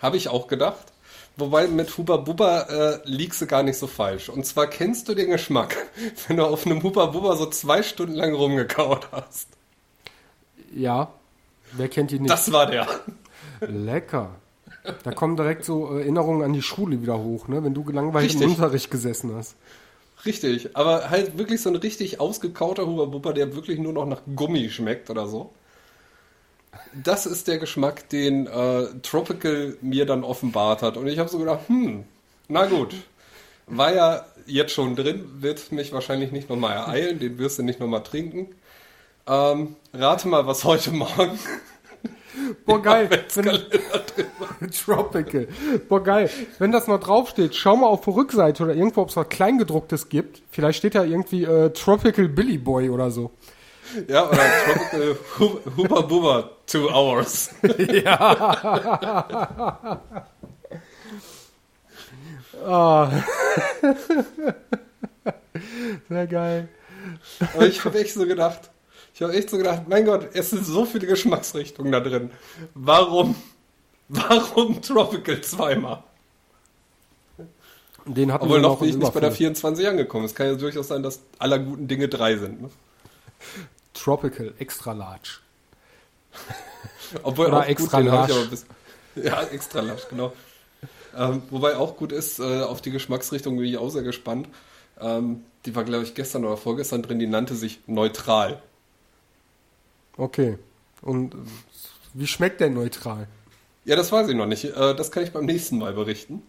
Habe 0.00 0.18
ich 0.18 0.28
auch 0.28 0.48
gedacht. 0.48 0.92
Wobei 1.38 1.68
mit 1.68 1.96
Huba 1.98 2.16
Bubba 2.16 2.62
äh, 2.62 3.00
liegst 3.04 3.42
du 3.42 3.46
gar 3.46 3.62
nicht 3.62 3.78
so 3.78 3.86
falsch. 3.86 4.30
Und 4.30 4.46
zwar 4.46 4.68
kennst 4.68 5.08
du 5.08 5.14
den 5.14 5.30
Geschmack, 5.30 5.76
wenn 6.28 6.38
du 6.38 6.46
auf 6.46 6.64
einem 6.64 6.82
Huba 6.82 7.06
Bubba 7.06 7.36
so 7.36 7.46
zwei 7.46 7.82
Stunden 7.82 8.14
lang 8.14 8.34
rumgekaut 8.34 9.08
hast. 9.12 9.48
Ja, 10.74 11.12
wer 11.72 11.88
kennt 11.88 12.10
die 12.10 12.20
nicht? 12.20 12.30
Das 12.30 12.52
war 12.52 12.66
der. 12.66 12.88
Lecker. 13.60 14.36
Da 15.02 15.12
kommen 15.12 15.36
direkt 15.36 15.64
so 15.64 15.94
äh, 15.94 16.00
Erinnerungen 16.00 16.42
an 16.42 16.52
die 16.52 16.62
Schule 16.62 17.02
wieder 17.02 17.18
hoch, 17.18 17.48
ne? 17.48 17.62
Wenn 17.62 17.74
du 17.74 17.84
gelangweilt 17.84 18.32
im 18.32 18.38
Richtig. 18.38 18.56
Unterricht 18.56 18.90
gesessen 18.90 19.34
hast. 19.34 19.56
Richtig, 20.24 20.74
aber 20.74 21.10
halt 21.10 21.36
wirklich 21.36 21.60
so 21.60 21.68
ein 21.68 21.76
richtig 21.76 22.20
ausgekauter 22.20 22.86
Huba 22.86 23.04
Bubba, 23.04 23.32
der 23.32 23.54
wirklich 23.54 23.78
nur 23.78 23.92
noch 23.92 24.06
nach 24.06 24.22
Gummi 24.34 24.70
schmeckt 24.70 25.10
oder 25.10 25.26
so. 25.26 25.50
Das 27.02 27.26
ist 27.26 27.48
der 27.48 27.58
Geschmack, 27.58 28.08
den 28.08 28.46
äh, 28.46 28.86
Tropical 29.02 29.76
mir 29.80 30.06
dann 30.06 30.24
offenbart 30.24 30.82
hat. 30.82 30.96
Und 30.96 31.06
ich 31.06 31.18
habe 31.18 31.28
so 31.28 31.38
gedacht, 31.38 31.68
hm, 31.68 32.04
na 32.48 32.66
gut. 32.66 32.94
War 33.66 33.92
ja 33.92 34.24
jetzt 34.46 34.72
schon 34.72 34.94
drin, 34.94 35.24
wird 35.40 35.72
mich 35.72 35.92
wahrscheinlich 35.92 36.30
nicht 36.30 36.48
nochmal 36.48 36.76
ereilen, 36.76 37.18
den 37.18 37.38
wirst 37.38 37.58
du 37.58 37.64
nicht 37.64 37.80
nochmal 37.80 38.02
trinken. 38.02 38.54
Ähm, 39.26 39.74
rate 39.92 40.28
mal, 40.28 40.46
was 40.46 40.64
heute 40.64 40.92
Morgen. 40.92 41.38
Boah, 42.64 42.80
geil. 42.80 43.08
Wenn, 43.34 44.70
Tropical. 44.70 45.48
Boah, 45.88 46.02
geil. 46.02 46.30
Wenn 46.58 46.70
das 46.70 46.86
noch 46.86 47.00
draufsteht, 47.00 47.54
schau 47.54 47.76
mal 47.76 47.86
auf 47.86 48.02
der 48.02 48.14
Rückseite 48.14 48.62
oder 48.64 48.74
irgendwo, 48.74 49.02
ob 49.02 49.08
es 49.08 49.16
was 49.16 49.28
Kleingedrucktes 49.28 50.08
gibt. 50.08 50.42
Vielleicht 50.50 50.78
steht 50.78 50.94
da 50.94 51.04
irgendwie 51.04 51.44
äh, 51.44 51.70
Tropical 51.70 52.28
Billy 52.28 52.58
Boy 52.58 52.90
oder 52.90 53.10
so. 53.10 53.32
Ja, 54.08 54.28
oder 54.28 54.38
Tropical 54.64 55.16
Hu- 55.38 55.60
Huba 55.76 56.00
Bubba 56.02 56.50
Two 56.66 56.88
Hours. 56.90 57.50
Ah. 62.64 63.10
Sehr 66.08 66.26
geil. 66.26 66.68
Aber 67.54 67.66
ich 67.66 67.84
habe 67.84 67.98
echt 68.00 68.14
so 68.14 68.26
gedacht, 68.26 68.70
ich 69.14 69.22
habe 69.22 69.32
echt 69.34 69.50
so 69.50 69.56
gedacht, 69.58 69.82
mein 69.88 70.04
Gott, 70.04 70.28
es 70.34 70.50
sind 70.50 70.64
so 70.64 70.84
viele 70.84 71.06
Geschmacksrichtungen 71.06 71.92
da 71.92 72.00
drin. 72.00 72.30
Warum, 72.74 73.36
warum 74.08 74.80
Tropical 74.82 75.40
zweimal? 75.42 76.02
Den 78.04 78.32
hatten 78.32 78.44
Obwohl 78.44 78.58
wir 78.58 78.62
noch 78.62 78.78
bin 78.78 78.88
im 78.88 78.94
ich 78.96 79.00
nicht 79.00 79.12
bei 79.14 79.20
der 79.20 79.28
Überfall. 79.30 79.36
24 79.38 79.86
angekommen. 79.88 80.24
Es 80.24 80.34
kann 80.34 80.46
ja 80.46 80.54
durchaus 80.54 80.88
sein, 80.88 81.02
dass 81.02 81.20
aller 81.38 81.58
guten 81.58 81.88
Dinge 81.88 82.08
drei 82.08 82.36
sind. 82.36 82.62
Ne? 82.62 82.70
Tropical, 84.02 84.54
extra 84.58 84.92
large. 84.92 85.40
Obwohl 87.22 87.46
Oder 87.46 87.68
extra 87.68 88.00
gut, 88.00 88.10
aber 88.10 88.44
bis, 88.46 88.66
Ja, 89.16 89.42
extra 89.44 89.80
lasch, 89.80 90.08
genau. 90.08 90.32
Ähm, 91.16 91.42
wobei 91.50 91.76
auch 91.76 91.96
gut 91.96 92.12
ist, 92.12 92.38
äh, 92.38 92.62
auf 92.62 92.82
die 92.82 92.90
Geschmacksrichtung 92.90 93.56
bin 93.56 93.66
ich 93.66 93.78
auch 93.78 93.88
sehr 93.88 94.02
gespannt. 94.02 94.48
Ähm, 95.00 95.44
die 95.64 95.74
war, 95.74 95.84
glaube 95.84 96.04
ich, 96.04 96.14
gestern 96.14 96.44
oder 96.44 96.56
vorgestern 96.56 97.02
drin, 97.02 97.18
die 97.18 97.26
nannte 97.26 97.54
sich 97.54 97.80
neutral. 97.86 98.62
Okay. 100.16 100.58
Und 101.00 101.34
äh, 101.34 101.38
wie 102.14 102.26
schmeckt 102.26 102.60
der 102.60 102.70
neutral? 102.70 103.28
Ja, 103.84 103.96
das 103.96 104.12
weiß 104.12 104.28
ich 104.28 104.36
noch 104.36 104.46
nicht. 104.46 104.64
Äh, 104.64 104.94
das 104.94 105.10
kann 105.10 105.22
ich 105.22 105.32
beim 105.32 105.46
nächsten 105.46 105.78
Mal 105.78 105.94
berichten. 105.94 106.42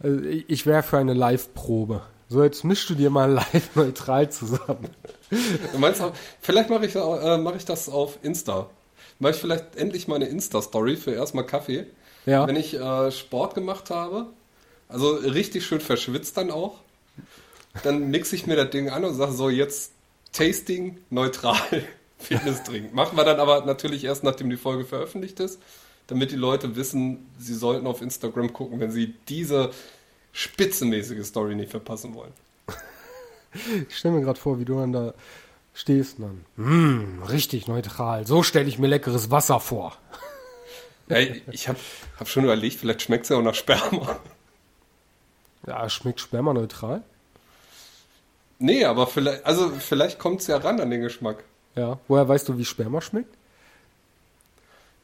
Also 0.00 0.20
ich 0.24 0.48
ich 0.48 0.66
wäre 0.66 0.82
für 0.82 0.98
eine 0.98 1.14
Live-Probe. 1.14 2.02
So, 2.28 2.42
jetzt 2.42 2.64
mischst 2.64 2.90
du 2.90 2.94
dir 2.94 3.10
mal 3.10 3.30
live 3.52 3.76
neutral 3.76 4.30
zusammen. 4.30 4.88
Du 5.72 5.78
meinst, 5.78 6.00
auch- 6.00 6.12
vielleicht 6.40 6.70
mache 6.70 6.86
ich, 6.86 6.94
äh, 6.94 7.38
mach 7.38 7.56
ich 7.56 7.64
das 7.64 7.88
auf 7.88 8.18
Insta. 8.22 8.68
Mache 9.18 9.32
ich 9.32 9.38
vielleicht 9.38 9.76
endlich 9.76 10.08
mal 10.08 10.16
eine 10.16 10.26
Insta-Story 10.26 10.96
für 10.96 11.12
erstmal 11.12 11.46
Kaffee. 11.46 11.86
Ja. 12.26 12.46
Wenn 12.46 12.56
ich 12.56 12.74
äh, 12.74 13.10
Sport 13.10 13.54
gemacht 13.54 13.90
habe, 13.90 14.26
also 14.88 15.12
richtig 15.14 15.64
schön 15.66 15.80
verschwitzt 15.80 16.36
dann 16.36 16.50
auch, 16.50 16.78
dann 17.82 18.10
mixe 18.10 18.36
ich 18.36 18.46
mir 18.46 18.56
das 18.56 18.70
Ding 18.70 18.90
an 18.90 19.04
und 19.04 19.14
sage 19.14 19.32
so, 19.32 19.48
jetzt 19.48 19.92
Tasting 20.32 20.98
neutral 21.10 21.56
Fitnessdrink. 22.18 22.92
Machen 22.94 23.16
wir 23.16 23.24
dann 23.24 23.40
aber 23.40 23.64
natürlich 23.64 24.04
erst, 24.04 24.22
nachdem 24.24 24.50
die 24.50 24.56
Folge 24.56 24.84
veröffentlicht 24.84 25.40
ist, 25.40 25.58
damit 26.08 26.30
die 26.30 26.36
Leute 26.36 26.76
wissen, 26.76 27.26
sie 27.38 27.54
sollten 27.54 27.86
auf 27.86 28.02
Instagram 28.02 28.52
gucken, 28.52 28.80
wenn 28.80 28.90
sie 28.90 29.14
diese 29.28 29.70
spitzenmäßige 30.32 31.24
Story 31.26 31.54
nicht 31.54 31.70
verpassen 31.70 32.14
wollen. 32.14 32.32
Ich 33.88 33.96
stelle 33.96 34.14
mir 34.14 34.22
gerade 34.22 34.40
vor, 34.40 34.58
wie 34.58 34.64
du 34.64 34.78
dann 34.78 34.92
da 34.92 35.14
stehst 35.74 36.18
und 36.18 36.44
dann, 36.56 36.66
hm, 36.66 37.22
richtig 37.24 37.68
neutral. 37.68 38.26
So 38.26 38.42
stelle 38.42 38.68
ich 38.68 38.78
mir 38.78 38.86
leckeres 38.88 39.30
Wasser 39.30 39.60
vor. 39.60 39.96
Ja, 41.08 41.18
ich 41.18 41.68
habe 41.68 41.78
hab 42.18 42.28
schon 42.28 42.44
überlegt, 42.44 42.78
vielleicht 42.78 43.02
schmeckt 43.02 43.24
es 43.24 43.30
ja 43.30 43.36
auch 43.36 43.42
nach 43.42 43.54
Sperma. 43.54 44.18
Ja, 45.66 45.88
schmeckt 45.88 46.20
Sperma 46.20 46.52
neutral? 46.54 47.02
Nee, 48.58 48.84
aber 48.84 49.06
vielleicht, 49.06 49.44
also 49.44 49.70
vielleicht 49.70 50.18
kommt 50.18 50.40
es 50.40 50.46
ja 50.46 50.56
ran 50.56 50.80
an 50.80 50.90
den 50.90 51.00
Geschmack. 51.00 51.44
Ja. 51.74 51.98
Woher 52.08 52.28
weißt 52.28 52.48
du, 52.48 52.58
wie 52.58 52.64
Sperma 52.64 53.00
schmeckt? 53.00 53.34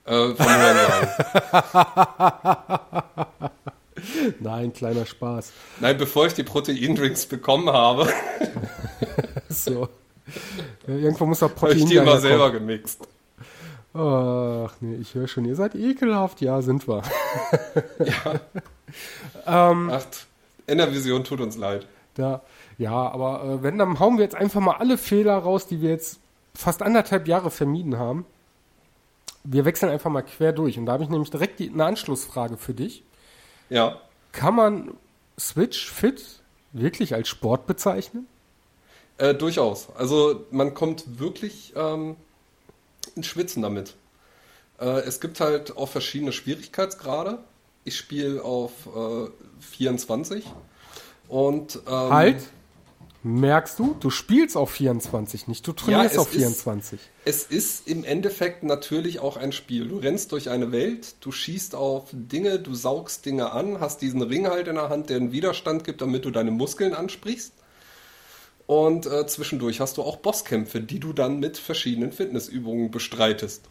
Äh, 0.04 0.34
von 0.34 0.46
Hörensagen. 0.46 1.10
Nein, 4.40 4.72
kleiner 4.72 5.06
Spaß. 5.06 5.52
Nein, 5.80 5.96
bevor 5.98 6.26
ich 6.26 6.34
die 6.34 6.44
Proteindrinks 6.44 7.26
bekommen 7.26 7.70
habe, 7.70 8.08
So. 9.48 9.88
Ja, 10.86 10.94
irgendwo 10.94 11.26
muss 11.26 11.42
habe 11.42 11.54
Protein 11.54 11.78
ich 11.78 11.84
die 11.86 11.96
immer 11.96 12.20
selber 12.20 12.52
gemixt. 12.52 13.08
Ach 13.94 14.72
nee, 14.80 14.96
ich 14.96 15.14
höre 15.14 15.26
schon, 15.26 15.44
ihr 15.46 15.56
seid 15.56 15.74
ekelhaft. 15.74 16.40
Ja, 16.40 16.60
sind 16.60 16.86
wir. 16.86 17.02
Ach, 19.46 20.04
in 20.66 20.78
der 20.78 20.92
Vision 20.92 21.24
tut 21.24 21.40
uns 21.40 21.56
leid. 21.56 21.86
Da, 22.14 22.42
ja, 22.76 22.92
aber 22.92 23.44
äh, 23.44 23.62
wenn, 23.62 23.78
dann 23.78 23.98
hauen 23.98 24.18
wir 24.18 24.24
jetzt 24.24 24.34
einfach 24.34 24.60
mal 24.60 24.76
alle 24.76 24.98
Fehler 24.98 25.36
raus, 25.38 25.66
die 25.66 25.80
wir 25.80 25.90
jetzt 25.90 26.20
fast 26.54 26.82
anderthalb 26.82 27.26
Jahre 27.26 27.50
vermieden 27.50 27.98
haben. 27.98 28.26
Wir 29.44 29.64
wechseln 29.64 29.90
einfach 29.90 30.10
mal 30.10 30.22
quer 30.22 30.52
durch. 30.52 30.78
Und 30.78 30.86
da 30.86 30.92
habe 30.92 31.04
ich 31.04 31.08
nämlich 31.08 31.30
direkt 31.30 31.58
die, 31.58 31.70
eine 31.70 31.84
Anschlussfrage 31.86 32.58
für 32.58 32.74
dich. 32.74 33.02
Ja, 33.70 34.00
Kann 34.32 34.54
man 34.54 34.94
Switch 35.38 35.90
Fit 35.90 36.22
wirklich 36.72 37.14
als 37.14 37.28
Sport 37.28 37.66
bezeichnen? 37.66 38.26
äh, 39.18 39.34
durchaus. 39.34 39.88
Also 39.96 40.46
man 40.50 40.74
kommt 40.74 41.18
wirklich 41.18 41.72
ähm, 41.76 42.16
ins 43.16 43.26
Schwitzen 43.26 43.62
damit. 43.62 43.94
Äh, 44.80 45.00
es 45.00 45.20
gibt 45.20 45.40
halt 45.40 45.76
auch 45.76 45.88
verschiedene 45.88 46.32
Schwierigkeitsgrade. 46.32 47.38
Ich 47.84 47.96
spiele 47.96 48.42
auf 48.44 48.70
äh, 48.86 49.28
24 49.60 50.44
und 51.28 51.80
ähm, 51.88 52.10
Halt. 52.12 52.42
Merkst 53.28 53.78
du? 53.78 53.94
Du 54.00 54.08
spielst 54.10 54.56
auf 54.56 54.70
24 54.70 55.48
nicht, 55.48 55.66
du 55.66 55.72
trainierst 55.72 56.14
Ja, 56.14 56.20
auf 56.22 56.28
24. 56.28 56.98
Es 57.26 57.44
ist 57.44 57.86
im 57.86 58.02
Endeffekt 58.04 58.62
natürlich 58.62 59.20
auch 59.20 59.36
ein 59.36 59.52
Spiel. 59.52 59.86
Du 59.88 59.98
rennst 59.98 60.32
durch 60.32 60.48
eine 60.48 60.72
Welt, 60.72 61.16
du 61.20 61.30
schießt 61.30 61.74
auf 61.74 62.08
Dinge, 62.12 62.58
du 62.58 62.74
saugst 62.74 63.26
Dinge 63.26 63.52
an, 63.52 63.80
hast 63.80 64.00
diesen 64.00 64.22
Ring 64.22 64.46
halt 64.48 64.66
in 64.66 64.76
der 64.76 64.88
Hand, 64.88 65.10
der 65.10 65.18
einen 65.18 65.30
Widerstand 65.32 65.84
gibt, 65.84 66.00
damit 66.00 66.24
du 66.24 66.30
deine 66.30 66.50
Muskeln 66.50 66.94
ansprichst. 66.94 67.52
Und 68.66 69.06
äh, 69.06 69.26
zwischendurch 69.26 69.80
hast 69.80 69.96
du 69.98 70.02
auch 70.02 70.16
Bosskämpfe, 70.16 70.80
die 70.80 71.00
du 71.00 71.12
dann 71.12 71.38
mit 71.38 71.58
verschiedenen 71.58 72.12
Fitnessübungen 72.12 72.90
bestreitest. 72.90 73.62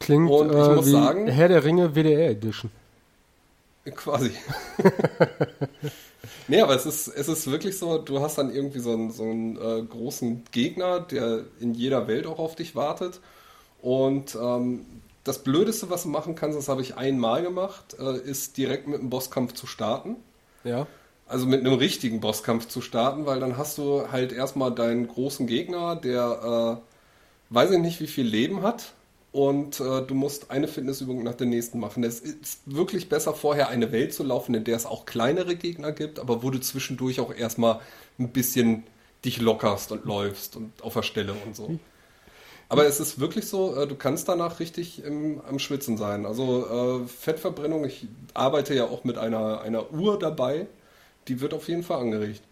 Klingt 0.00 0.30
Und 0.30 0.50
ich 0.50 0.56
äh, 0.56 0.74
muss 0.74 0.86
wie 0.86 0.90
sagen- 0.90 1.26
Herr 1.28 1.48
der 1.48 1.64
Ringe 1.64 1.94
WDR 1.94 2.30
Edition. 2.30 2.70
Quasi. 3.84 4.30
nee, 6.48 6.60
aber 6.60 6.74
es 6.74 6.86
ist, 6.86 7.08
es 7.08 7.28
ist 7.28 7.50
wirklich 7.50 7.78
so, 7.78 7.98
du 7.98 8.20
hast 8.20 8.38
dann 8.38 8.54
irgendwie 8.54 8.78
so 8.78 8.92
einen, 8.92 9.10
so 9.10 9.24
einen 9.24 9.56
äh, 9.56 9.82
großen 9.82 10.44
Gegner, 10.52 11.00
der 11.00 11.44
in 11.60 11.74
jeder 11.74 12.08
Welt 12.08 12.26
auch 12.26 12.38
auf 12.38 12.56
dich 12.56 12.74
wartet. 12.74 13.20
Und 13.82 14.34
ähm, 14.40 14.86
das 15.22 15.42
Blödeste, 15.42 15.90
was 15.90 16.04
du 16.04 16.08
machen 16.08 16.34
kannst, 16.34 16.56
das 16.56 16.68
habe 16.68 16.80
ich 16.80 16.96
einmal 16.96 17.42
gemacht, 17.42 17.96
äh, 17.98 18.18
ist 18.18 18.56
direkt 18.56 18.88
mit 18.88 19.00
einem 19.00 19.10
Bosskampf 19.10 19.52
zu 19.52 19.66
starten. 19.66 20.16
Ja. 20.64 20.86
Also 21.26 21.46
mit 21.46 21.60
einem 21.60 21.74
richtigen 21.74 22.20
Bosskampf 22.20 22.68
zu 22.68 22.80
starten, 22.80 23.26
weil 23.26 23.40
dann 23.40 23.58
hast 23.58 23.76
du 23.76 24.10
halt 24.10 24.32
erstmal 24.32 24.74
deinen 24.74 25.08
großen 25.08 25.46
Gegner, 25.46 25.96
der 25.96 26.80
äh, 26.80 27.54
weiß 27.54 27.70
ich 27.72 27.78
nicht, 27.78 28.00
wie 28.00 28.06
viel 28.06 28.26
Leben 28.26 28.62
hat. 28.62 28.93
Und 29.34 29.80
äh, 29.80 30.00
du 30.02 30.14
musst 30.14 30.52
eine 30.52 30.68
Fitnessübung 30.68 31.24
nach 31.24 31.34
der 31.34 31.48
nächsten 31.48 31.80
machen. 31.80 32.04
Es 32.04 32.20
ist 32.20 32.60
wirklich 32.66 33.08
besser, 33.08 33.34
vorher 33.34 33.68
eine 33.68 33.90
Welt 33.90 34.14
zu 34.14 34.22
laufen, 34.22 34.54
in 34.54 34.62
der 34.62 34.76
es 34.76 34.86
auch 34.86 35.06
kleinere 35.06 35.56
Gegner 35.56 35.90
gibt, 35.90 36.20
aber 36.20 36.44
wo 36.44 36.50
du 36.50 36.60
zwischendurch 36.60 37.18
auch 37.18 37.34
erstmal 37.34 37.80
ein 38.20 38.28
bisschen 38.28 38.84
dich 39.24 39.40
lockerst 39.40 39.90
und 39.90 40.04
läufst 40.04 40.54
und 40.54 40.70
auf 40.84 40.94
der 40.94 41.02
Stelle 41.02 41.34
und 41.44 41.56
so. 41.56 41.80
Aber 42.68 42.86
es 42.86 43.00
ist 43.00 43.18
wirklich 43.18 43.48
so, 43.48 43.74
äh, 43.74 43.88
du 43.88 43.96
kannst 43.96 44.28
danach 44.28 44.60
richtig 44.60 45.02
im, 45.02 45.40
am 45.48 45.58
Schwitzen 45.58 45.96
sein. 45.96 46.26
Also 46.26 47.02
äh, 47.02 47.08
Fettverbrennung, 47.08 47.84
ich 47.84 48.06
arbeite 48.34 48.72
ja 48.72 48.84
auch 48.84 49.02
mit 49.02 49.18
einer, 49.18 49.62
einer 49.62 49.92
Uhr 49.92 50.16
dabei, 50.16 50.68
die 51.26 51.40
wird 51.40 51.54
auf 51.54 51.66
jeden 51.66 51.82
Fall 51.82 51.98
angeregt. 51.98 52.42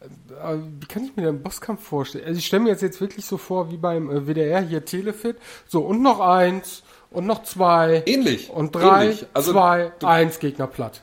Äh, 0.00 0.56
Wie 0.80 0.86
kann 0.86 1.04
ich 1.04 1.14
mir 1.16 1.24
den 1.24 1.42
Bosskampf 1.42 1.82
vorstellen? 1.86 2.24
Also 2.26 2.38
ich 2.38 2.46
stelle 2.46 2.62
mir 2.62 2.70
jetzt, 2.70 2.82
jetzt 2.82 3.00
wirklich 3.00 3.26
so 3.26 3.36
vor, 3.38 3.70
wie 3.70 3.76
beim 3.76 4.10
äh, 4.10 4.26
WDR 4.26 4.60
hier 4.62 4.84
Telefit. 4.84 5.36
So, 5.68 5.80
und 5.82 6.02
noch 6.02 6.20
eins, 6.20 6.82
und 7.10 7.26
noch 7.26 7.42
zwei, 7.42 8.02
Ähnlich. 8.06 8.50
und 8.50 8.74
drei, 8.74 9.04
ähnlich. 9.06 9.26
Also 9.34 9.52
zwei, 9.52 9.92
du, 9.98 10.06
eins, 10.06 10.38
Gegner 10.38 10.66
platt. 10.68 11.02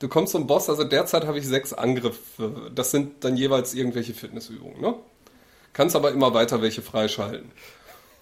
du 0.00 0.08
kommst 0.08 0.32
zum 0.32 0.46
Boss, 0.46 0.68
also 0.68 0.84
derzeit 0.84 1.26
habe 1.26 1.38
ich 1.38 1.46
sechs 1.46 1.72
Angriffe. 1.72 2.70
Das 2.74 2.90
sind 2.90 3.24
dann 3.24 3.36
jeweils 3.36 3.72
irgendwelche 3.74 4.14
Fitnessübungen, 4.14 4.80
ne? 4.80 4.94
Kannst 5.72 5.94
aber 5.94 6.10
immer 6.10 6.32
weiter 6.34 6.60
welche 6.62 6.82
freischalten. 6.82 7.50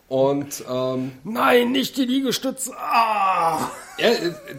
Und 0.09 0.62
ähm, 0.71 1.12
Nein, 1.25 1.73
nicht 1.73 1.97
die 1.97 2.04
Liegestütze. 2.04 2.73
Ah! 2.76 3.71
Ja, 3.99 4.11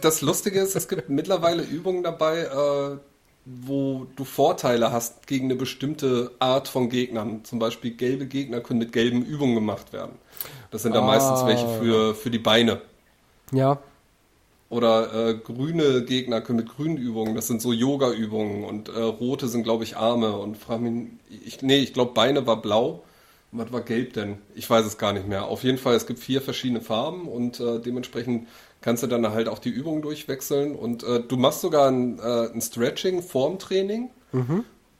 das 0.01 0.21
Lustige 0.21 0.59
ist, 0.61 0.75
es 0.75 0.87
gibt 0.87 1.09
mittlerweile 1.09 1.61
Übungen 1.61 2.03
dabei, 2.03 2.39
äh, 2.39 2.97
wo 3.45 4.07
du 4.15 4.23
Vorteile 4.25 4.91
hast 4.91 5.27
gegen 5.27 5.45
eine 5.45 5.55
bestimmte 5.55 6.31
Art 6.39 6.67
von 6.67 6.89
Gegnern. 6.89 7.43
Zum 7.45 7.59
Beispiel 7.59 7.91
gelbe 7.91 8.25
Gegner 8.27 8.61
können 8.61 8.79
mit 8.79 8.91
gelben 8.91 9.23
Übungen 9.23 9.55
gemacht 9.55 9.93
werden. 9.93 10.19
Das 10.71 10.81
sind 10.83 10.93
dann 10.95 11.03
Ah. 11.03 11.05
meistens 11.05 11.45
welche 11.45 11.67
für, 11.67 12.15
für 12.15 12.31
die 12.31 12.39
Beine. 12.39 12.81
Ja, 13.51 13.81
Oder 14.69 15.29
äh, 15.29 15.35
grüne 15.35 16.03
Gegner 16.05 16.41
können 16.41 16.57
mit 16.57 16.69
grünen 16.69 16.97
Übungen, 16.97 17.35
das 17.35 17.47
sind 17.47 17.61
so 17.61 17.71
Yoga-Übungen 17.71 18.63
und 18.65 18.89
äh, 18.89 18.99
rote 18.99 19.47
sind, 19.47 19.63
glaube 19.63 19.83
ich, 19.83 19.95
Arme 19.95 20.37
und 20.37 20.57
frag 20.57 20.81
mich, 20.81 21.09
ich, 21.29 21.61
nee, 21.61 21.77
ich 21.77 21.93
glaube 21.93 22.13
Beine 22.13 22.47
war 22.47 22.61
blau. 22.61 23.03
Und 23.51 23.59
Was 23.59 23.71
war 23.71 23.81
gelb 23.81 24.13
denn? 24.13 24.39
Ich 24.55 24.67
weiß 24.69 24.85
es 24.85 24.97
gar 24.97 25.13
nicht 25.13 25.27
mehr. 25.27 25.45
Auf 25.45 25.63
jeden 25.63 25.77
Fall, 25.77 25.95
es 25.95 26.07
gibt 26.07 26.19
vier 26.19 26.41
verschiedene 26.41 26.81
Farben 26.81 27.27
und 27.27 27.59
äh, 27.59 27.79
dementsprechend 27.79 28.47
kannst 28.85 29.01
du 29.01 29.07
dann 29.07 29.27
halt 29.31 29.49
auch 29.49 29.57
die 29.57 29.71
Übungen 29.71 30.03
durchwechseln 30.03 30.75
und 30.75 31.01
äh, 31.01 31.19
du 31.19 31.37
machst 31.37 31.61
sogar 31.61 31.89
ein, 31.89 32.19
äh, 32.19 32.51
ein 32.53 32.61
Stretching 32.61 33.23
vorm 33.23 33.57
Training 33.57 34.11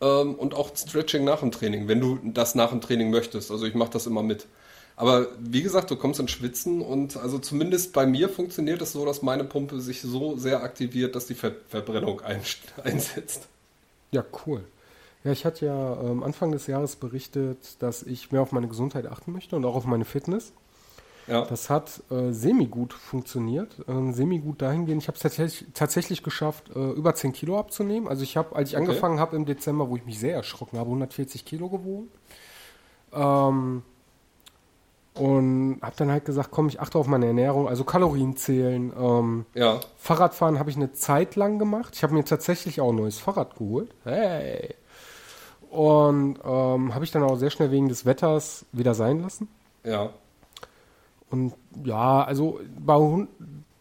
ähm, 0.02 0.34
und 0.34 0.56
auch 0.56 0.76
Stretching 0.76 1.24
nach 1.24 1.42
dem 1.42 1.52
Training, 1.52 1.88
wenn 1.88 2.02
du 2.02 2.20
das 2.24 2.56
nach 2.56 2.72
dem 2.72 2.82
Training 2.82 3.12
möchtest. 3.12 3.52
Also 3.52 3.68
ich 3.68 3.76
mache 3.76 3.92
das 3.92 4.08
immer 4.08 4.24
mit. 4.24 4.48
Aber 4.96 5.28
wie 5.40 5.62
gesagt, 5.62 5.92
du 5.92 5.98
kommst 5.98 6.20
ins 6.20 6.32
Schwitzen 6.32 6.82
und 6.82 7.16
also 7.16 7.38
zumindest 7.38 7.94
bei 7.94 8.08
mir 8.08 8.28
funktioniert 8.28 8.82
es 8.82 8.92
so, 8.92 9.06
dass 9.06 9.22
meine 9.22 9.44
Pumpe 9.44 9.80
sich 9.80 10.02
so 10.02 10.36
sehr 10.36 10.64
aktiviert, 10.64 11.16
dass 11.16 11.28
die 11.28 11.36
Fettverbrennung 11.36 12.22
ein, 12.22 12.42
einsetzt. 12.84 13.48
ja, 14.12 14.26
cool. 14.48 14.64
Ja, 15.24 15.32
ich 15.32 15.46
hatte 15.46 15.68
ja 15.68 16.02
ähm, 16.02 16.24
Anfang 16.24 16.52
des 16.52 16.66
Jahres 16.66 16.96
berichtet, 16.96 17.60
dass 17.80 18.02
ich 18.02 18.32
mehr 18.32 18.42
auf 18.42 18.52
meine 18.52 18.68
Gesundheit 18.68 19.06
achten 19.06 19.32
möchte 19.32 19.56
und 19.56 19.64
auch 19.64 19.76
auf 19.76 19.86
meine 19.86 20.06
Fitness. 20.06 20.54
Ja, 21.28 21.44
Das 21.46 21.70
hat 21.72 22.02
äh, 22.12 22.32
semi-gut 22.32 22.94
funktioniert. 22.94 23.84
Ähm, 23.88 24.14
semi-gut 24.14 24.62
dahingehend, 24.62 25.02
ich 25.02 25.08
habe 25.08 25.16
es 25.16 25.22
tatsächlich, 25.24 25.66
tatsächlich 25.74 26.22
geschafft, 26.24 26.70
äh, 26.76 26.92
über 26.92 27.16
10 27.16 27.34
Kilo 27.34 27.58
abzunehmen. 27.58 28.08
Also 28.08 28.22
ich 28.24 28.38
habe, 28.38 28.56
als 28.56 28.70
ich 28.70 28.76
Okay. 28.78 28.86
angefangen 28.86 29.20
habe 29.20 29.36
im 29.36 29.46
Dezember, 29.46 29.90
wo 29.90 29.96
ich 29.96 30.06
mich 30.06 30.20
sehr 30.20 30.36
erschrocken 30.36 30.78
habe, 30.78 30.90
140 30.90 31.44
Kilo 31.46 31.70
gewogen. 31.70 32.10
Ähm, 33.12 33.82
und 35.16 35.80
habe 35.82 35.96
dann 35.96 36.12
halt 36.12 36.26
gesagt, 36.26 36.50
komm, 36.52 36.68
ich 36.68 36.82
achte 36.82 36.98
auf 36.98 37.08
meine 37.08 37.26
Ernährung, 37.28 37.70
also 37.70 37.86
Kalorien 37.86 38.36
zählen. 38.36 38.92
Ähm, 39.00 39.46
ja, 39.54 39.80
Fahrradfahren 39.98 40.60
habe 40.60 40.70
ich 40.70 40.76
eine 40.76 40.92
Zeit 40.92 41.38
lang 41.38 41.58
gemacht. 41.58 41.94
Ich 41.96 42.04
habe 42.04 42.14
mir 42.14 42.26
tatsächlich 42.26 42.82
auch 42.82 42.90
ein 42.90 42.98
neues 42.98 43.18
Fahrrad 43.20 43.56
geholt. 43.56 43.92
Hey. 44.04 44.76
Und 45.70 46.38
ähm, 46.44 46.94
habe 46.94 47.04
ich 47.06 47.12
dann 47.12 47.24
auch 47.24 47.38
sehr 47.38 47.50
schnell 47.50 47.72
wegen 47.72 47.88
des 47.90 48.06
Wetters 48.06 48.66
wieder 48.74 48.94
sein 48.94 49.22
lassen. 49.22 49.48
ja, 49.84 50.10
Und 51.30 51.54
ja, 51.84 52.24
also 52.24 52.60
bei 52.80 52.96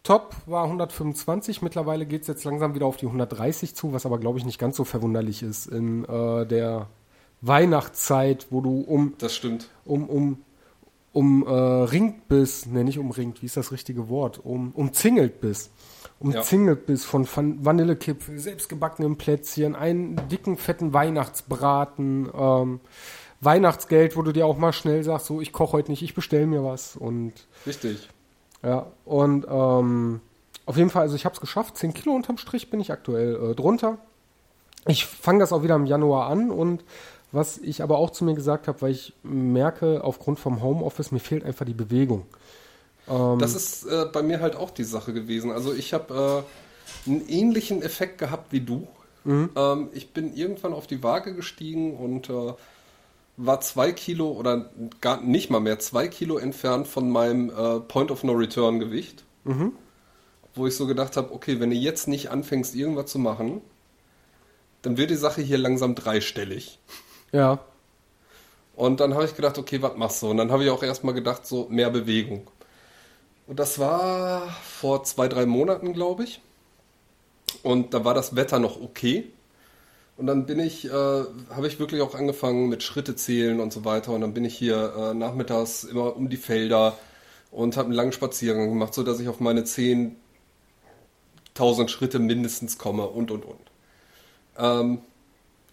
Top 0.03 0.35
war 0.45 0.65
125, 0.65 1.63
mittlerweile 1.63 2.05
geht 2.05 2.21
es 2.21 2.27
jetzt 2.27 2.43
langsam 2.43 2.75
wieder 2.75 2.85
auf 2.85 2.97
die 2.97 3.07
130 3.07 3.73
zu, 3.73 3.91
was 3.91 4.05
aber 4.05 4.19
glaube 4.19 4.37
ich 4.37 4.45
nicht 4.45 4.59
ganz 4.59 4.77
so 4.77 4.83
verwunderlich 4.83 5.41
ist 5.41 5.65
in 5.65 6.05
äh, 6.05 6.45
der 6.45 6.87
Weihnachtszeit, 7.41 8.47
wo 8.51 8.61
du 8.61 8.81
um 8.81 9.15
das 9.17 9.35
stimmt. 9.35 9.69
um 9.83 10.07
um 10.07 10.37
um 11.11 11.47
äh, 11.47 11.49
ringt 11.49 12.27
bist, 12.27 12.67
ne, 12.67 12.83
nicht 12.83 12.99
umringt, 12.99 13.41
wie 13.41 13.45
ist 13.45 13.57
das 13.57 13.71
richtige 13.71 14.09
Wort? 14.09 14.37
Um 14.43 14.73
umzingelt 14.73 15.39
bist. 15.39 15.71
Umzingelt 16.19 16.85
bist 16.85 17.05
von 17.05 17.25
Van 17.25 17.63
Vanillekipfel, 17.63 18.37
selbstgebackenem 18.37 19.17
Plätzchen, 19.17 19.75
einen 19.75 20.19
dicken, 20.29 20.57
fetten 20.57 20.93
Weihnachtsbraten, 20.93 22.29
ähm, 22.37 22.79
Weihnachtsgeld, 23.45 24.17
wo 24.17 24.21
du 24.21 24.31
dir 24.31 24.45
auch 24.45 24.57
mal 24.57 24.73
schnell 24.73 25.03
sagst, 25.03 25.27
so, 25.27 25.41
ich 25.41 25.53
koche 25.53 25.73
heute 25.73 25.91
nicht, 25.91 26.01
ich 26.01 26.13
bestell 26.15 26.47
mir 26.47 26.63
was 26.63 26.95
und 26.95 27.33
Richtig. 27.65 28.09
ja, 28.63 28.87
und 29.05 29.45
ähm, 29.49 30.21
auf 30.65 30.77
jeden 30.77 30.89
Fall, 30.89 31.03
also 31.03 31.15
ich 31.15 31.25
habe 31.25 31.35
es 31.35 31.41
geschafft. 31.41 31.77
10 31.77 31.93
Kilo 31.93 32.13
unterm 32.15 32.37
Strich 32.37 32.69
bin 32.69 32.79
ich 32.79 32.91
aktuell 32.91 33.51
äh, 33.51 33.55
drunter. 33.55 33.99
Ich 34.87 35.05
fange 35.05 35.39
das 35.39 35.53
auch 35.53 35.63
wieder 35.63 35.75
im 35.75 35.85
Januar 35.85 36.27
an 36.29 36.51
und 36.51 36.83
was 37.31 37.57
ich 37.57 37.81
aber 37.83 37.97
auch 37.97 38.11
zu 38.11 38.23
mir 38.23 38.33
gesagt 38.33 38.67
habe, 38.67 38.81
weil 38.81 38.91
ich 38.91 39.13
merke, 39.23 40.03
aufgrund 40.03 40.39
vom 40.39 40.61
Homeoffice, 40.63 41.11
mir 41.11 41.19
fehlt 41.19 41.43
einfach 41.43 41.65
die 41.65 41.73
Bewegung. 41.73 42.25
Ähm, 43.09 43.39
Das 43.39 43.55
ist 43.55 43.85
äh, 43.85 44.05
bei 44.11 44.23
mir 44.23 44.39
halt 44.41 44.55
auch 44.55 44.71
die 44.71 44.83
Sache 44.83 45.13
gewesen. 45.13 45.51
Also 45.51 45.73
ich 45.73 45.93
habe 45.93 46.45
äh, 47.07 47.09
einen 47.09 47.27
ähnlichen 47.27 47.81
Effekt 47.81 48.17
gehabt 48.19 48.51
wie 48.51 48.61
du. 48.61 48.87
Ähm, 49.27 49.89
ich 49.91 50.13
bin 50.13 50.35
irgendwann 50.35 50.73
auf 50.73 50.85
die 50.85 51.01
Waage 51.01 51.33
gestiegen 51.33 51.97
und 51.97 52.29
äh, 52.29 52.53
war 53.37 53.61
zwei 53.61 53.91
Kilo 53.91 54.31
oder 54.31 54.69
gar 55.01 55.21
nicht 55.21 55.49
mal 55.49 55.59
mehr 55.59 55.79
zwei 55.79 56.07
Kilo 56.07 56.37
entfernt 56.37 56.87
von 56.87 57.09
meinem 57.11 57.49
äh, 57.49 57.79
Point 57.81 58.11
of 58.11 58.23
No 58.23 58.33
Return 58.33 58.79
Gewicht. 58.79 59.23
Wo 60.55 60.65
ich 60.65 60.75
so 60.75 60.87
gedacht 60.87 61.17
habe, 61.17 61.31
okay, 61.33 61.59
wenn 61.59 61.69
du 61.69 61.75
jetzt 61.75 62.07
nicht 62.07 62.31
anfängst, 62.31 62.73
irgendwas 62.75 63.11
zu 63.11 63.19
machen, 63.19 63.61
dann 64.83 64.97
wird 64.97 65.09
die 65.09 65.15
Sache 65.15 65.41
hier 65.41 65.57
langsam 65.57 65.95
dreistellig. 65.95 66.79
ja, 67.31 67.59
Und 68.75 68.99
dann 68.99 69.13
habe 69.13 69.25
ich 69.25 69.35
gedacht, 69.35 69.57
okay, 69.57 69.81
was 69.81 69.95
machst 69.97 70.21
du? 70.21 70.29
Und 70.29 70.37
dann 70.37 70.51
habe 70.51 70.63
ich 70.63 70.69
auch 70.69 70.83
erstmal 70.83 71.13
gedacht, 71.13 71.45
so 71.47 71.67
mehr 71.69 71.89
Bewegung. 71.89 72.49
Und 73.47 73.59
das 73.59 73.79
war 73.79 74.49
vor 74.63 75.03
zwei, 75.03 75.27
drei 75.27 75.45
Monaten, 75.45 75.93
glaube 75.93 76.23
ich. 76.25 76.41
Und 77.63 77.93
da 77.93 78.05
war 78.05 78.13
das 78.13 78.35
Wetter 78.35 78.59
noch 78.59 78.79
okay. 78.81 79.31
Und 80.17 80.27
dann 80.27 80.45
bin 80.45 80.59
ich, 80.59 80.85
äh, 80.85 80.91
habe 80.91 81.67
ich 81.67 81.79
wirklich 81.79 82.01
auch 82.01 82.15
angefangen 82.15 82.69
mit 82.69 82.83
Schritte 82.83 83.15
zählen 83.15 83.59
und 83.59 83.73
so 83.73 83.83
weiter. 83.83 84.13
Und 84.13 84.21
dann 84.21 84.33
bin 84.33 84.45
ich 84.45 84.55
hier 84.55 84.93
äh, 84.97 85.13
nachmittags 85.13 85.83
immer 85.83 86.15
um 86.15 86.29
die 86.29 86.37
Felder 86.37 86.97
und 87.51 87.75
habe 87.75 87.87
einen 87.87 87.95
langen 87.95 88.13
Spaziergang 88.13 88.69
gemacht, 88.69 88.93
so 88.93 89.03
dass 89.03 89.19
ich 89.19 89.27
auf 89.27 89.41
meine 89.41 89.63
10.000 89.63 91.89
Schritte 91.89 92.19
mindestens 92.19 92.77
komme 92.77 93.07
und 93.07 93.31
und 93.31 93.43
und. 93.45 93.59
Ähm, 94.57 94.99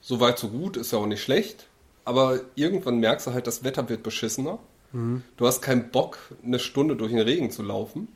so 0.00 0.18
weit, 0.18 0.38
so 0.38 0.48
gut, 0.48 0.76
ist 0.76 0.92
ja 0.92 0.98
auch 0.98 1.06
nicht 1.06 1.22
schlecht. 1.22 1.68
Aber 2.04 2.40
irgendwann 2.56 2.98
merkst 2.98 3.28
du 3.28 3.32
halt, 3.32 3.46
das 3.46 3.62
Wetter 3.62 3.88
wird 3.88 4.02
beschissener. 4.02 4.58
Du 5.36 5.46
hast 5.46 5.62
keinen 5.62 5.90
Bock, 5.90 6.18
eine 6.44 6.58
Stunde 6.58 6.96
durch 6.96 7.12
den 7.12 7.20
Regen 7.20 7.50
zu 7.52 7.62
laufen. 7.62 8.08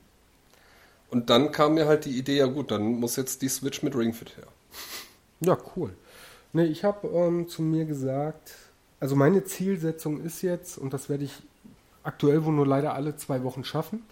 Und 1.08 1.30
dann 1.30 1.52
kam 1.52 1.74
mir 1.74 1.86
halt 1.86 2.04
die 2.04 2.18
Idee, 2.18 2.38
ja 2.38 2.46
gut, 2.46 2.72
dann 2.72 2.98
muss 2.98 3.14
jetzt 3.16 3.42
die 3.42 3.48
Switch 3.48 3.82
mit 3.82 3.94
Ringfit 3.94 4.36
her. 4.36 4.46
ja, 5.40 5.56
cool. 5.76 5.94
Nee, 6.56 6.64
ich 6.64 6.84
habe 6.84 7.06
ähm, 7.08 7.48
zu 7.48 7.60
mir 7.60 7.84
gesagt, 7.84 8.54
also 8.98 9.14
meine 9.14 9.44
Zielsetzung 9.44 10.22
ist 10.22 10.40
jetzt, 10.40 10.78
und 10.78 10.94
das 10.94 11.10
werde 11.10 11.24
ich 11.24 11.34
aktuell 12.02 12.46
wohl 12.46 12.54
nur 12.54 12.66
leider 12.66 12.94
alle 12.94 13.14
zwei 13.16 13.42
Wochen 13.44 13.62
schaffen, 13.62 14.02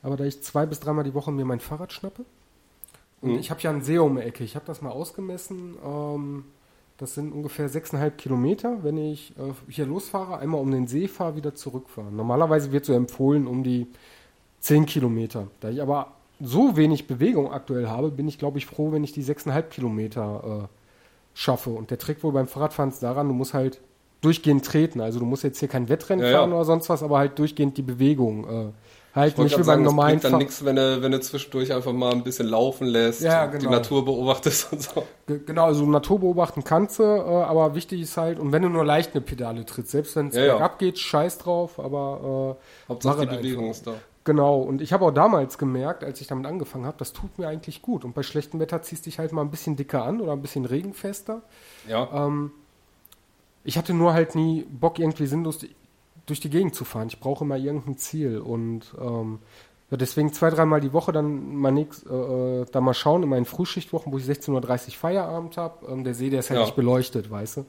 aber 0.00 0.16
da 0.16 0.22
ich 0.24 0.40
zwei 0.42 0.64
bis 0.64 0.78
dreimal 0.78 1.02
die 1.02 1.14
Woche 1.14 1.32
mir 1.32 1.44
mein 1.44 1.58
Fahrrad 1.58 1.92
schnappe, 1.92 2.24
und 3.20 3.32
Mhm. 3.32 3.38
ich 3.40 3.50
habe 3.50 3.60
ja 3.62 3.70
einen 3.70 3.82
See 3.82 3.98
um 3.98 4.14
die 4.14 4.22
Ecke, 4.22 4.44
ich 4.44 4.54
habe 4.54 4.64
das 4.64 4.80
mal 4.80 4.90
ausgemessen, 4.90 5.74
ähm, 5.84 6.44
das 6.98 7.14
sind 7.14 7.32
ungefähr 7.32 7.68
6,5 7.68 8.16
Kilometer, 8.16 8.84
wenn 8.84 8.96
ich 8.96 9.32
äh, 9.36 9.52
hier 9.68 9.86
losfahre, 9.86 10.38
einmal 10.38 10.60
um 10.60 10.70
den 10.70 10.86
See 10.86 11.08
fahre, 11.08 11.34
wieder 11.34 11.56
zurückfahren. 11.56 12.14
Normalerweise 12.14 12.70
wird 12.70 12.84
so 12.84 12.92
empfohlen 12.92 13.48
um 13.48 13.64
die 13.64 13.88
10 14.60 14.86
Kilometer. 14.86 15.48
Da 15.58 15.68
ich 15.70 15.82
aber 15.82 16.12
so 16.40 16.76
wenig 16.76 17.08
Bewegung 17.08 17.50
aktuell 17.52 17.88
habe, 17.88 18.10
bin 18.12 18.28
ich, 18.28 18.38
glaube 18.38 18.58
ich, 18.58 18.66
froh, 18.66 18.92
wenn 18.92 19.02
ich 19.02 19.12
die 19.12 19.24
6,5 19.24 19.62
Kilometer 19.62 20.68
äh, 20.68 20.77
schaffe. 21.38 21.70
Und 21.70 21.90
der 21.92 21.98
Trick 21.98 22.24
wohl 22.24 22.32
beim 22.32 22.48
Fahrradfahren 22.48 22.90
ist 22.90 23.00
daran, 23.02 23.28
du 23.28 23.34
musst 23.34 23.54
halt 23.54 23.80
durchgehend 24.22 24.64
treten. 24.64 25.00
Also 25.00 25.20
du 25.20 25.24
musst 25.24 25.44
jetzt 25.44 25.60
hier 25.60 25.68
kein 25.68 25.88
Wettrennen 25.88 26.24
Ja, 26.24 26.32
ja. 26.32 26.38
fahren 26.38 26.52
oder 26.52 26.64
sonst 26.64 26.88
was, 26.88 27.04
aber 27.04 27.18
halt 27.18 27.38
durchgehend 27.38 27.76
die 27.76 27.82
Bewegung. 27.82 28.44
Äh, 28.44 28.72
halt 29.14 29.32
Ich 29.32 29.38
wollte 29.38 29.42
nicht 29.42 29.52
wie 29.52 29.56
beim 29.58 29.64
sagen, 29.64 29.82
es 29.82 29.86
normalen 29.86 30.18
bringt 30.18 30.32
dann 30.32 30.38
nichts, 30.38 30.64
wenn 30.64 30.74
du, 30.74 31.00
wenn 31.00 31.12
du 31.12 31.20
zwischendurch 31.20 31.72
einfach 31.72 31.92
mal 31.92 32.10
ein 32.12 32.24
bisschen 32.24 32.48
laufen 32.48 32.88
lässt, 32.88 33.22
Ja, 33.22 33.46
die 33.46 33.58
genau. 33.58 33.70
Natur 33.70 34.04
beobachtest 34.04 34.72
und 34.72 34.82
so. 34.82 35.04
Ge- 35.28 35.40
Genau, 35.46 35.66
also 35.66 35.86
Natur 35.86 36.18
beobachten 36.18 36.64
kannst 36.64 36.98
du, 36.98 37.04
äh, 37.04 37.06
aber 37.06 37.76
wichtig 37.76 38.00
ist 38.00 38.16
halt, 38.16 38.40
und 38.40 38.50
wenn 38.50 38.62
du 38.62 38.68
nur 38.68 38.84
leicht 38.84 39.12
eine 39.14 39.20
Pedale 39.20 39.64
trittst, 39.64 39.92
selbst 39.92 40.16
wenn 40.16 40.28
es 40.28 40.34
Ja, 40.34 40.44
ja. 40.44 40.52
bergab 40.54 40.80
geht, 40.80 40.98
scheiß 40.98 41.38
drauf, 41.38 41.78
aber 41.78 42.56
äh, 42.58 42.88
Hauptsache 42.88 43.26
die 43.28 43.34
es 43.36 43.40
Bewegung 43.42 43.70
ist 43.70 43.86
da. 43.86 43.92
Genau, 44.28 44.58
und 44.58 44.82
ich 44.82 44.92
habe 44.92 45.06
auch 45.06 45.10
damals 45.10 45.56
gemerkt, 45.56 46.04
als 46.04 46.20
ich 46.20 46.26
damit 46.26 46.44
angefangen 46.44 46.84
habe, 46.84 46.98
das 46.98 47.14
tut 47.14 47.38
mir 47.38 47.48
eigentlich 47.48 47.80
gut. 47.80 48.04
Und 48.04 48.14
bei 48.14 48.22
schlechtem 48.22 48.60
Wetter 48.60 48.82
ziehst 48.82 49.06
dich 49.06 49.18
halt 49.18 49.32
mal 49.32 49.40
ein 49.40 49.50
bisschen 49.50 49.74
dicker 49.74 50.04
an 50.04 50.20
oder 50.20 50.32
ein 50.32 50.42
bisschen 50.42 50.66
regenfester. 50.66 51.40
Ja, 51.88 52.26
Ähm, 52.26 52.50
ich 53.64 53.78
hatte 53.78 53.94
nur 53.94 54.12
halt 54.12 54.34
nie 54.34 54.66
Bock, 54.68 54.98
irgendwie 54.98 55.24
sinnlos 55.26 55.64
durch 56.26 56.40
die 56.40 56.50
Gegend 56.50 56.74
zu 56.74 56.84
fahren. 56.84 57.08
Ich 57.08 57.20
brauche 57.20 57.42
immer 57.42 57.56
irgendein 57.56 57.96
Ziel. 57.96 58.36
Und 58.40 58.94
ähm, 59.00 59.38
ja, 59.90 59.96
deswegen 59.96 60.30
zwei, 60.34 60.50
dreimal 60.50 60.82
die 60.82 60.92
Woche 60.92 61.10
dann 61.12 61.56
mal 61.56 61.70
nix, 61.70 62.02
äh, 62.02 62.12
äh, 62.14 62.66
da 62.70 62.82
mal 62.82 62.92
schauen 62.92 63.22
in 63.22 63.30
meinen 63.30 63.46
Frühschichtwochen, 63.46 64.12
wo 64.12 64.18
ich 64.18 64.24
16.30 64.26 64.88
Uhr 64.88 64.92
Feierabend 64.92 65.56
habe. 65.56 65.86
Ähm, 65.90 66.04
der 66.04 66.12
See, 66.12 66.28
der 66.28 66.40
ist 66.40 66.50
halt 66.50 66.60
Ja. 66.60 66.66
nicht 66.66 66.76
beleuchtet, 66.76 67.30
weißt 67.30 67.56
du. 67.56 67.64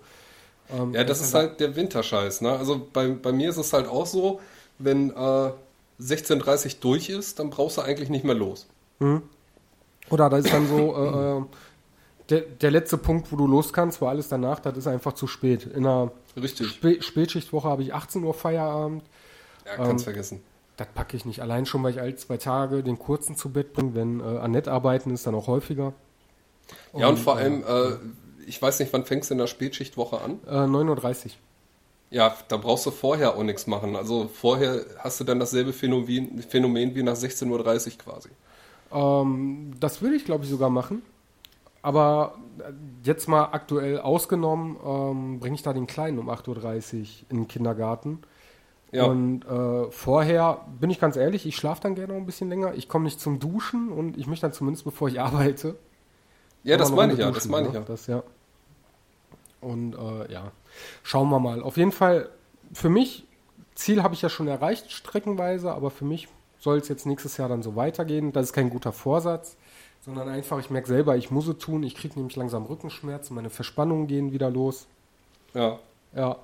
Ähm, 0.77 0.93
ja, 0.93 1.05
das 1.05 1.21
ist 1.21 1.33
halt 1.33 1.61
der 1.61 1.77
Winterscheiß. 1.77 2.41
Ne? 2.41 2.51
Also 2.51 2.85
bei, 2.91 3.07
bei 3.11 3.31
mir 3.31 3.49
ist 3.49 3.55
es 3.55 3.71
halt 3.71 3.87
auch 3.87 4.05
so, 4.05 4.41
wenn 4.77 5.11
äh, 5.11 5.51
16.30 6.01 6.77
durch 6.79 7.09
ist, 7.09 7.39
dann 7.39 7.49
brauchst 7.49 7.77
du 7.77 7.81
eigentlich 7.81 8.09
nicht 8.09 8.23
mehr 8.23 8.35
los. 8.35 8.67
Oder 10.09 10.29
da 10.29 10.37
ist 10.37 10.51
dann 10.51 10.67
so, 10.67 10.95
äh, 10.95 11.37
äh, 11.37 11.43
der, 12.29 12.41
der 12.41 12.71
letzte 12.71 12.97
Punkt, 12.97 13.31
wo 13.31 13.35
du 13.35 13.47
los 13.47 13.73
kannst, 13.73 14.01
war 14.01 14.09
alles 14.09 14.29
danach, 14.29 14.59
das 14.59 14.77
ist 14.77 14.87
einfach 14.87 15.13
zu 15.13 15.27
spät. 15.27 15.65
In 15.65 15.85
einer. 15.85 16.11
Spä 16.35 17.01
Spätschichtwoche 17.01 17.67
habe 17.67 17.83
ich 17.83 17.93
18 17.93 18.23
Uhr 18.23 18.33
Feierabend. 18.33 19.03
Ja, 19.65 19.77
Ähm, 19.77 19.87
kannst 19.87 20.03
vergessen. 20.03 20.41
Das 20.77 20.87
packe 20.93 21.17
ich 21.17 21.25
nicht. 21.25 21.41
Allein 21.41 21.65
schon, 21.65 21.83
weil 21.83 21.91
ich 21.91 21.99
alle 21.99 22.15
zwei 22.15 22.37
Tage 22.37 22.83
den 22.83 22.97
kurzen 22.97 23.35
zu 23.35 23.49
Bett 23.49 23.73
bringe. 23.73 23.95
Wenn 23.95 24.21
äh, 24.21 24.23
Annette 24.23 24.71
arbeiten 24.71 25.11
ist, 25.11 25.27
dann 25.27 25.35
auch 25.35 25.47
häufiger. 25.47 25.93
Ja, 26.95 27.09
und 27.09 27.19
vor 27.19 27.37
äh, 27.37 27.43
allem, 27.43 27.63
äh, 27.63 27.97
ich 28.47 28.61
weiß 28.61 28.79
nicht, 28.79 28.93
wann 28.93 29.05
fängst 29.05 29.29
du 29.29 29.33
in 29.33 29.39
der 29.39 29.47
Spätschichtwoche 29.47 30.21
an? 30.21 30.39
Äh, 30.47 30.51
9.30 30.51 31.25
Uhr. 31.25 31.31
Ja, 32.11 32.35
da 32.47 32.57
brauchst 32.57 32.85
du 32.85 32.91
vorher 32.91 33.35
auch 33.35 33.43
nichts 33.43 33.67
machen. 33.67 33.95
Also 33.95 34.27
vorher 34.27 34.85
hast 34.97 35.19
du 35.19 35.23
dann 35.23 35.39
dasselbe 35.39 35.73
Phänomen, 35.73 36.41
Phänomen 36.41 36.95
wie 36.95 37.03
nach 37.03 37.15
16.30 37.15 37.91
Uhr 37.91 37.97
quasi. 37.97 38.29
Ähm, 38.91 39.73
das 39.79 40.01
will 40.01 40.13
ich, 40.13 40.25
glaube 40.25 40.43
ich, 40.43 40.49
sogar 40.49 40.69
machen. 40.69 41.03
Aber 41.81 42.35
jetzt 43.03 43.27
mal 43.27 43.45
aktuell 43.51 43.99
ausgenommen, 43.99 44.77
ähm, 44.85 45.39
bringe 45.39 45.55
ich 45.55 45.61
da 45.61 45.71
den 45.73 45.87
Kleinen 45.87 46.19
um 46.19 46.29
8.30 46.29 46.47
Uhr 46.97 47.05
in 47.29 47.37
den 47.37 47.47
Kindergarten. 47.47 48.19
Ja, 48.91 49.05
Und 49.05 49.45
äh, 49.45 49.91
vorher, 49.91 50.65
bin 50.79 50.89
ich 50.89 50.99
ganz 50.99 51.15
ehrlich, 51.15 51.45
ich 51.45 51.55
schlafe 51.55 51.81
dann 51.81 51.95
gerne 51.95 52.13
noch 52.13 52.19
ein 52.19 52.25
bisschen 52.25 52.49
länger. 52.49 52.73
Ich 52.73 52.89
komme 52.89 53.05
nicht 53.05 53.19
zum 53.19 53.39
Duschen 53.39 53.91
und 53.91 54.17
ich 54.17 54.27
möchte 54.27 54.47
dann 54.47 54.53
zumindest, 54.53 54.83
bevor 54.83 55.09
ich 55.09 55.19
arbeite. 55.21 55.75
ja 56.63 56.77
das 56.77 56.91
meine 56.91 57.13
eine 57.13 57.13
ich 57.13 57.19
ja, 57.19 57.27
duschen, 57.27 57.35
das 57.35 57.47
meine 57.47 57.67
ich 57.67 57.73
ne? 57.73 57.79
ja. 57.79 57.85
Das, 57.85 58.07
ja. 58.07 58.23
Und 59.61 59.93
äh, 59.95 60.31
ja, 60.31 60.51
schauen 61.03 61.29
wir 61.29 61.39
mal. 61.39 61.61
Auf 61.61 61.77
jeden 61.77 61.91
Fall, 61.91 62.29
für 62.73 62.89
mich, 62.89 63.25
Ziel 63.75 64.03
habe 64.03 64.13
ich 64.13 64.21
ja 64.21 64.29
schon 64.29 64.47
erreicht, 64.47 64.91
streckenweise, 64.91 65.71
aber 65.71 65.91
für 65.91 66.05
mich 66.05 66.27
soll 66.59 66.77
es 66.77 66.89
jetzt 66.89 67.05
nächstes 67.05 67.37
Jahr 67.37 67.49
dann 67.49 67.63
so 67.63 67.75
weitergehen. 67.75 68.31
Das 68.31 68.47
ist 68.47 68.53
kein 68.53 68.69
guter 68.69 68.91
Vorsatz, 68.91 69.55
sondern 70.01 70.27
einfach, 70.27 70.59
ich 70.59 70.69
merke 70.69 70.87
selber, 70.87 71.15
ich 71.15 71.31
muss 71.31 71.47
es 71.47 71.57
tun. 71.57 71.83
Ich 71.83 71.95
kriege 71.95 72.15
nämlich 72.15 72.35
langsam 72.35 72.65
Rückenschmerzen, 72.65 73.35
meine 73.35 73.49
Verspannungen 73.49 74.07
gehen 74.07 74.33
wieder 74.33 74.49
los. 74.49 74.87
Ja, 75.53 75.79
Ja, 76.15 76.37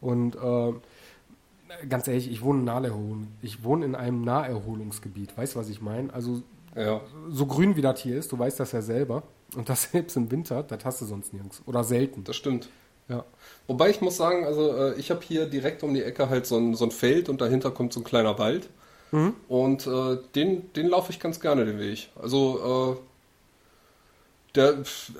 und 0.00 0.36
äh, 0.36 1.86
ganz 1.88 2.08
ehrlich, 2.08 2.30
ich 2.30 2.42
wohne 2.42 2.60
in 2.60 2.64
Naherholung. 2.64 3.28
Ich 3.42 3.62
wohne 3.62 3.84
in 3.84 3.94
einem 3.94 4.22
Naherholungsgebiet. 4.22 5.36
Weißt 5.36 5.54
du, 5.54 5.58
was 5.58 5.68
ich 5.68 5.80
meine? 5.80 6.12
Also 6.12 6.42
ja. 6.74 7.00
so 7.30 7.46
grün 7.46 7.76
wie 7.76 7.82
das 7.82 8.00
hier 8.00 8.18
ist, 8.18 8.32
du 8.32 8.38
weißt 8.38 8.60
das 8.60 8.72
ja 8.72 8.82
selber. 8.82 9.22
Und 9.54 9.68
das 9.68 9.82
selbst 9.92 10.16
im 10.16 10.30
Winter, 10.30 10.62
das 10.62 10.84
hast 10.84 11.00
du 11.00 11.06
sonst 11.06 11.32
nirgends. 11.32 11.62
Oder 11.66 11.84
selten. 11.84 12.24
Das 12.24 12.36
stimmt. 12.36 12.68
Ja. 13.10 13.24
Wobei 13.66 13.90
ich 13.90 14.00
muss 14.00 14.16
sagen, 14.16 14.44
also 14.44 14.74
äh, 14.74 14.94
ich 14.94 15.10
habe 15.10 15.20
hier 15.22 15.46
direkt 15.46 15.82
um 15.82 15.92
die 15.92 16.02
Ecke 16.02 16.30
halt 16.30 16.46
so 16.46 16.56
ein, 16.56 16.74
so 16.74 16.84
ein 16.84 16.90
Feld 16.90 17.28
und 17.28 17.40
dahinter 17.40 17.70
kommt 17.70 17.92
so 17.92 18.00
ein 18.00 18.04
kleiner 18.04 18.38
Wald. 18.38 18.68
Mhm. 19.12 19.34
Und 19.48 19.86
äh, 19.86 20.18
den, 20.34 20.72
den 20.72 20.88
laufe 20.88 21.12
ich 21.12 21.20
ganz 21.20 21.40
gerne 21.40 21.66
den 21.66 21.78
Weg. 21.78 22.08
Also 22.20 22.96
äh, 22.96 24.54
der, 24.54 24.78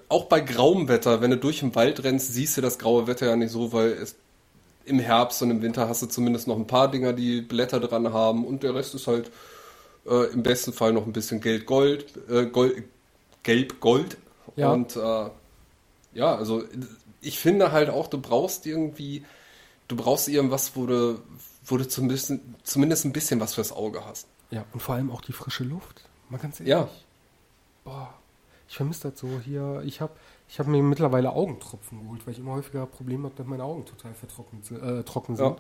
auch 0.09 0.25
bei 0.25 0.41
grauem 0.41 0.89
Wetter, 0.89 1.21
wenn 1.21 1.31
du 1.31 1.37
durch 1.37 1.61
den 1.61 1.75
Wald 1.75 2.03
rennst, 2.03 2.33
siehst 2.33 2.57
du 2.57 2.61
das 2.61 2.79
graue 2.79 3.07
Wetter 3.07 3.27
ja 3.27 3.37
nicht 3.37 3.51
so, 3.51 3.73
weil 3.73 3.91
es 3.91 4.17
im 4.85 4.99
Herbst 4.99 5.43
und 5.43 5.51
im 5.51 5.63
Winter 5.63 5.89
hast 5.89 6.03
du 6.03 6.07
zumindest 6.07 6.49
noch 6.49 6.57
ein 6.57 6.67
paar 6.67 6.91
Dinger, 6.91 7.13
die 7.13 7.43
Blätter 7.43 7.81
dran 7.81 8.13
haben 8.13 8.45
und 8.45 8.63
der 8.63 8.75
Rest 8.75 8.95
ist 8.95 9.07
halt 9.07 9.31
äh, 10.07 10.33
im 10.33 10.43
besten 10.43 10.73
Fall 10.73 10.93
noch 10.93 11.07
ein 11.07 11.13
bisschen 11.13 11.41
Geld, 11.41 11.67
Gold, 11.67 12.07
äh, 12.29 12.47
Gold 12.47 12.85
Gelb, 13.43 13.81
Gold. 13.81 14.17
Ja. 14.57 14.73
Und 14.73 14.97
äh, 14.97 15.31
ja, 16.13 16.35
also 16.35 16.65
ich 17.21 17.39
finde 17.39 17.73
halt 17.73 17.91
auch, 17.91 18.07
du 18.07 18.21
brauchst 18.21 18.67
irgendwie, 18.67 19.25
du 19.89 19.97
brauchst 19.97 20.29
irgendwas, 20.29 20.73
wo 20.77 20.87
du, 20.87 21.21
wo 21.65 21.77
du 21.77 21.87
zumindest, 21.87 22.33
zumindest 22.63 23.05
ein 23.05 23.13
bisschen 23.13 23.41
was 23.41 23.55
fürs 23.55 23.73
Auge 23.73 24.05
hast. 24.05 24.27
Ja, 24.51 24.65
und 24.73 24.81
vor 24.81 24.95
allem 24.95 25.11
auch 25.11 25.21
die 25.21 25.33
frische 25.33 25.65
Luft. 25.65 26.03
Mal 26.29 26.39
ganz 26.39 26.61
ehrlich. 26.61 26.71
Ja. 26.71 26.89
Boah, 27.85 28.15
ich 28.69 28.77
vermisse 28.77 29.11
das 29.11 29.21
so 29.21 29.41
hier. 29.45 29.83
Ich 29.85 30.01
habe 30.01 30.13
ich 30.49 30.59
hab 30.59 30.67
mir 30.67 30.83
mittlerweile 30.83 31.33
Augentropfen 31.33 32.03
geholt, 32.03 32.27
weil 32.27 32.33
ich 32.33 32.41
immer 32.41 32.53
häufiger 32.53 32.87
Probleme 32.87 33.25
habe, 33.25 33.35
dass 33.37 33.47
meine 33.47 33.63
Augen 33.63 33.85
total 33.85 34.15
vertrocknet 34.15 34.71
äh, 34.71 35.05
trocken 35.05 35.37
sind. 35.37 35.47
Ja. 35.47 35.57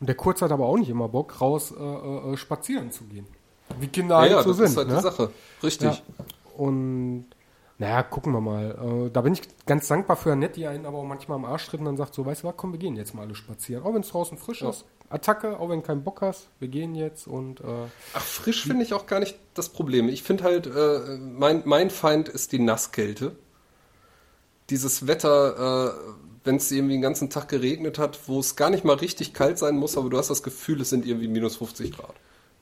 Und 0.00 0.06
der 0.08 0.16
Kurz 0.16 0.42
hat 0.42 0.50
aber 0.50 0.66
auch 0.66 0.76
nicht 0.76 0.88
immer 0.88 1.08
Bock, 1.08 1.40
raus 1.40 1.72
äh, 1.72 1.82
äh, 1.82 2.36
spazieren 2.36 2.90
zu 2.90 3.04
gehen. 3.04 3.26
Wie 3.78 3.86
Kinder 3.86 4.16
Ja, 4.16 4.20
halt 4.22 4.32
ja, 4.32 4.42
so 4.42 4.48
das 4.50 4.56
sind. 4.58 4.66
ist 4.66 4.76
halt 4.76 4.88
ne? 4.88 4.96
die 4.96 5.02
Sache. 5.02 5.30
Richtig. 5.62 6.02
Ja. 6.18 6.24
Und 6.56 7.26
naja, 7.82 8.02
gucken 8.04 8.32
wir 8.32 8.40
mal. 8.40 9.06
Äh, 9.06 9.10
da 9.10 9.20
bin 9.22 9.32
ich 9.32 9.42
ganz 9.66 9.88
dankbar 9.88 10.16
für 10.16 10.32
Annette, 10.32 10.54
die 10.54 10.66
einen 10.68 10.86
aber 10.86 10.98
auch 10.98 11.04
manchmal 11.04 11.36
am 11.36 11.44
Arsch 11.44 11.66
tritt 11.66 11.80
und 11.80 11.86
dann 11.86 11.96
sagt 11.96 12.14
so, 12.14 12.24
weißt 12.24 12.44
du 12.44 12.46
was, 12.46 12.54
komm, 12.56 12.70
wir 12.72 12.78
gehen 12.78 12.94
jetzt 12.94 13.12
mal 13.14 13.22
alle 13.22 13.34
spazieren. 13.34 13.82
Auch 13.82 13.92
wenn 13.92 14.02
es 14.02 14.08
draußen 14.10 14.38
frisch 14.38 14.62
Ja. 14.62 14.70
ist. 14.70 14.84
Attacke, 15.10 15.58
auch 15.58 15.68
wenn 15.68 15.80
du 15.80 15.86
keinen 15.86 16.04
Bock 16.04 16.22
hast, 16.22 16.48
wir 16.60 16.68
gehen 16.68 16.94
jetzt 16.94 17.26
und 17.26 17.60
äh, 17.60 17.64
Ach, 18.14 18.20
frisch 18.22 18.62
finde 18.62 18.84
ich 18.84 18.94
auch 18.94 19.06
gar 19.06 19.18
nicht 19.20 19.36
das 19.54 19.68
Problem. 19.68 20.08
Ich 20.08 20.22
finde 20.22 20.44
halt, 20.44 20.66
äh, 20.68 21.16
mein, 21.18 21.62
mein 21.66 21.90
Feind 21.90 22.28
ist 22.30 22.52
die 22.52 22.58
Nasskälte. 22.60 23.36
Dieses 24.70 25.06
Wetter, 25.06 25.90
äh, 25.90 26.12
wenn 26.44 26.56
es 26.56 26.70
irgendwie 26.70 26.94
den 26.94 27.02
ganzen 27.02 27.28
Tag 27.30 27.48
geregnet 27.48 27.98
hat, 27.98 28.20
wo 28.26 28.38
es 28.40 28.56
gar 28.56 28.70
nicht 28.70 28.84
mal 28.84 28.96
richtig 28.96 29.34
kalt 29.34 29.58
sein 29.58 29.76
muss, 29.76 29.98
aber 29.98 30.08
du 30.08 30.16
hast 30.16 30.30
das 30.30 30.42
Gefühl, 30.42 30.80
es 30.80 30.88
sind 30.90 31.04
irgendwie 31.04 31.28
minus 31.28 31.56
50 31.56 31.92
Grad. 31.96 32.14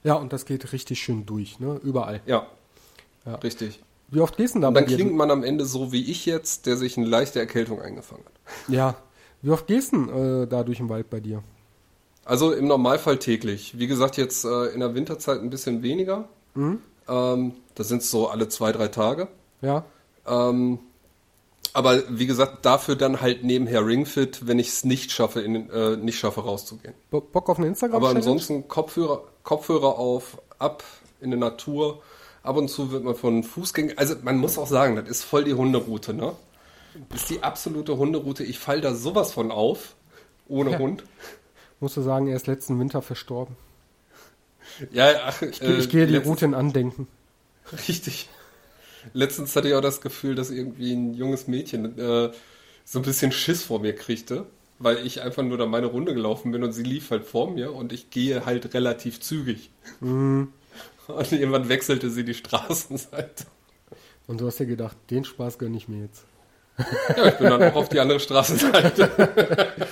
ja, 0.03 0.15
und 0.15 0.33
das 0.33 0.45
geht 0.47 0.73
richtig 0.73 0.99
schön 1.01 1.27
durch, 1.27 1.61
ne? 1.61 1.79
Überall. 1.85 2.21
Ja, 2.27 2.47
Ja. 3.27 3.35
richtig. 3.37 3.81
Wie 4.11 4.21
oft 4.21 4.37
gehst 4.37 4.55
du 4.55 4.59
denn 4.59 4.63
da 4.63 4.69
Und 4.69 4.75
dann 4.75 4.87
klingt 4.87 5.15
man 5.15 5.31
am 5.31 5.45
Ende 5.45 5.65
so 5.65 5.93
wie 5.93 6.11
ich 6.11 6.27
jetzt, 6.27 6.67
der 6.67 6.77
sich 6.77 6.97
eine 6.97 7.07
leichte 7.07 7.39
Erkältung 7.39 7.81
eingefangen 7.81 8.25
hat. 8.25 8.33
Ja. 8.75 8.97
Wie 9.43 9.51
oft 9.51 9.67
gehst 9.67 9.93
du 9.93 10.07
denn, 10.07 10.43
äh, 10.43 10.47
da 10.47 10.65
durch 10.65 10.79
den 10.79 10.89
Wald 10.89 11.09
bei 11.11 11.21
dir? 11.21 11.43
Also 12.25 12.53
im 12.53 12.67
Normalfall 12.67 13.19
täglich. 13.19 13.79
Wie 13.79 13.87
gesagt, 13.87 14.17
jetzt 14.17 14.45
äh, 14.45 14.67
in 14.67 14.81
der 14.81 14.95
Winterzeit 14.95 15.41
ein 15.41 15.51
bisschen 15.51 15.83
weniger. 15.83 16.29
Mhm. 16.55 16.81
Ähm, 17.09 17.53
da 17.75 17.85
sind 17.85 18.03
es 18.03 18.11
so 18.11 18.29
alle 18.29 18.49
zwei, 18.49 18.73
drei 18.73 18.89
Tage. 18.89 19.29
Ja. 19.63 19.85
Ähm, 20.27 20.79
aber 21.73 22.03
wie 22.09 22.27
gesagt, 22.27 22.65
dafür 22.67 22.97
dann 22.97 23.21
halt 23.21 23.45
nebenher 23.45 23.87
Ringfit, 23.87 24.47
wenn 24.47 24.59
ich 24.59 24.69
es 24.69 24.85
nicht 24.85 25.13
schaffe, 25.13 25.41
in, 25.41 25.71
äh, 25.71 25.97
nicht 25.97 26.19
schaffe 26.19 26.41
rauszugehen. 26.43 26.95
Bo- 27.11 27.21
Bock 27.21 27.49
auf 27.49 27.59
eine 27.59 27.69
instagram 27.69 27.97
Aber 27.97 28.09
ansonsten 28.11 28.67
Kopfhörer, 28.67 29.23
Kopfhörer 29.45 29.99
auf, 29.99 30.39
ab 30.59 30.83
in 31.21 31.31
der 31.31 31.39
Natur. 31.39 32.03
Ab 32.43 32.57
und 32.57 32.69
zu 32.69 32.91
wird 32.91 33.05
man 33.05 33.15
von 33.15 33.43
Fußgängern, 33.45 33.99
also 33.99 34.15
man 34.23 34.39
muss 34.39 34.57
auch 34.59 34.67
sagen, 34.67 34.97
das 34.97 35.09
ist 35.09 35.25
voll 35.25 35.45
die 35.45 35.53
Hunderoute, 35.55 36.15
ne? 36.15 36.33
Das 37.11 37.23
ist 37.23 37.31
die 37.31 37.43
absolute 37.43 37.97
Hunderoute. 37.99 38.43
Ich 38.45 38.59
fall 38.59 38.81
da 38.81 38.95
sowas 38.95 39.33
von 39.33 39.51
auf, 39.51 39.95
ohne 40.49 40.73
Ja. 40.73 40.79
Hund. 40.79 41.05
Musst 41.81 41.97
du 41.97 42.03
sagen, 42.03 42.27
er 42.29 42.37
ist 42.37 42.47
letzten 42.47 42.79
Winter 42.79 43.03
verstorben. 43.03 43.57
Ja, 44.93 45.09
ach, 45.27 45.43
Ich, 45.43 45.61
geh- 45.61 45.77
ich 45.77 45.89
gehe 45.91 46.07
die 46.07 46.17
Route 46.17 46.45
in 46.47 46.55
Andenken. 46.55 47.07
Richtig. 47.89 48.29
Letztens 49.13 49.55
hatte 49.57 49.69
ich 49.69 49.75
auch 49.75 49.81
das 49.81 50.01
Gefühl, 50.01 50.35
dass 50.35 50.51
irgendwie 50.51 50.93
ein 50.93 51.15
junges 51.15 51.47
Mädchen 51.47 51.99
äh, 51.99 52.31
so 52.85 52.99
ein 52.99 53.03
bisschen 53.03 53.33
Schiss 53.33 53.63
vor 53.63 53.81
mir 53.81 53.95
kriegte, 53.95 54.47
weil 54.79 55.07
ich 55.07 55.23
einfach 55.23 55.43
nur 55.43 55.57
da 55.59 55.67
meine 55.67 55.87
Runde 55.87 56.15
gelaufen 56.15 56.53
bin 56.53 56.63
und 56.65 56.73
sie 56.73 56.83
lief 56.83 57.11
halt 57.11 57.25
vor 57.25 57.51
mir 57.51 57.73
und 57.75 57.93
ich 57.93 58.11
gehe 58.11 58.45
halt 58.45 58.75
relativ 58.75 59.21
zügig. 59.21 59.71
Und 61.17 61.33
irgendwann 61.33 61.69
wechselte 61.69 62.11
sie 62.11 62.25
die 62.25 62.35
Straßenseite. 62.35 63.45
Und 64.27 64.41
du 64.41 64.47
hast 64.47 64.61
dir 64.61 64.67
gedacht, 64.67 64.97
den 65.11 65.25
Spaß 65.25 65.59
gönne 65.59 65.77
ich 65.77 65.89
mir 65.89 66.03
jetzt. 66.03 66.25
Ja, 67.17 67.27
ich 67.27 67.35
bin 67.35 67.51
dann 67.51 67.63
auch 67.63 67.75
auf 67.75 67.89
die 67.89 68.01
andere 68.01 68.21
Straßenseite. 68.21 69.11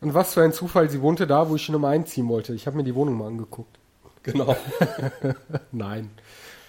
Und 0.00 0.14
was 0.14 0.34
für 0.34 0.42
ein 0.42 0.52
Zufall, 0.52 0.90
sie 0.90 1.00
wohnte 1.00 1.26
da, 1.26 1.48
wo 1.48 1.56
ich 1.56 1.62
schon 1.62 1.74
immer 1.74 1.88
einziehen 1.88 2.28
wollte. 2.28 2.54
Ich 2.54 2.66
habe 2.66 2.76
mir 2.76 2.84
die 2.84 2.94
Wohnung 2.94 3.16
mal 3.16 3.28
angeguckt. 3.28 3.78
Genau. 4.22 4.56
Nein. 5.72 6.10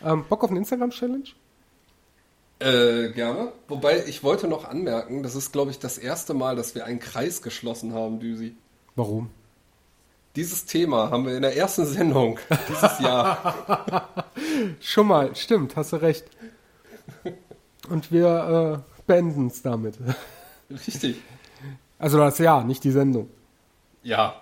Ähm, 0.03 0.25
Bock 0.29 0.43
auf 0.43 0.49
eine 0.49 0.59
Instagram-Challenge? 0.59 1.25
Äh, 2.59 3.09
gerne. 3.09 3.51
Wobei, 3.67 4.05
ich 4.07 4.23
wollte 4.23 4.47
noch 4.47 4.65
anmerken, 4.65 5.21
das 5.21 5.35
ist, 5.35 5.51
glaube 5.51 5.71
ich, 5.71 5.79
das 5.79 5.97
erste 5.97 6.33
Mal, 6.33 6.55
dass 6.55 6.73
wir 6.73 6.85
einen 6.85 6.99
Kreis 6.99 7.41
geschlossen 7.41 7.93
haben, 7.93 8.19
Düsi. 8.19 8.55
Warum? 8.95 9.29
Dieses 10.37 10.65
Thema 10.65 11.09
haben 11.09 11.25
wir 11.25 11.35
in 11.35 11.41
der 11.41 11.57
ersten 11.57 11.83
Sendung 11.87 12.37
dieses 12.69 12.99
Jahr. 12.99 14.07
Schon 14.79 15.07
mal, 15.07 15.35
stimmt, 15.35 15.75
hast 15.75 15.93
du 15.93 15.95
recht. 15.95 16.25
Und 17.89 18.11
wir 18.11 18.83
äh, 18.85 19.01
beenden 19.07 19.47
es 19.47 19.63
damit. 19.63 19.95
Richtig. 20.69 21.15
Also 21.97 22.19
das 22.19 22.37
Jahr, 22.37 22.63
nicht 22.63 22.83
die 22.83 22.91
Sendung. 22.91 23.31
Ja. 24.03 24.39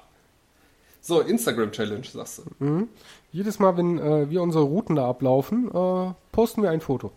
So, 0.99 1.21
Instagram-Challenge, 1.21 2.05
sagst 2.05 2.41
du. 2.59 2.89
Jedes 3.31 3.59
Mal, 3.59 3.77
wenn 3.77 3.97
äh, 3.97 4.29
wir 4.29 4.41
unsere 4.41 4.65
Routen 4.65 4.97
da 4.97 5.07
ablaufen, 5.07 5.69
äh, 5.73 6.13
posten 6.33 6.61
wir 6.61 6.71
ein 6.71 6.81
Foto. 6.81 7.13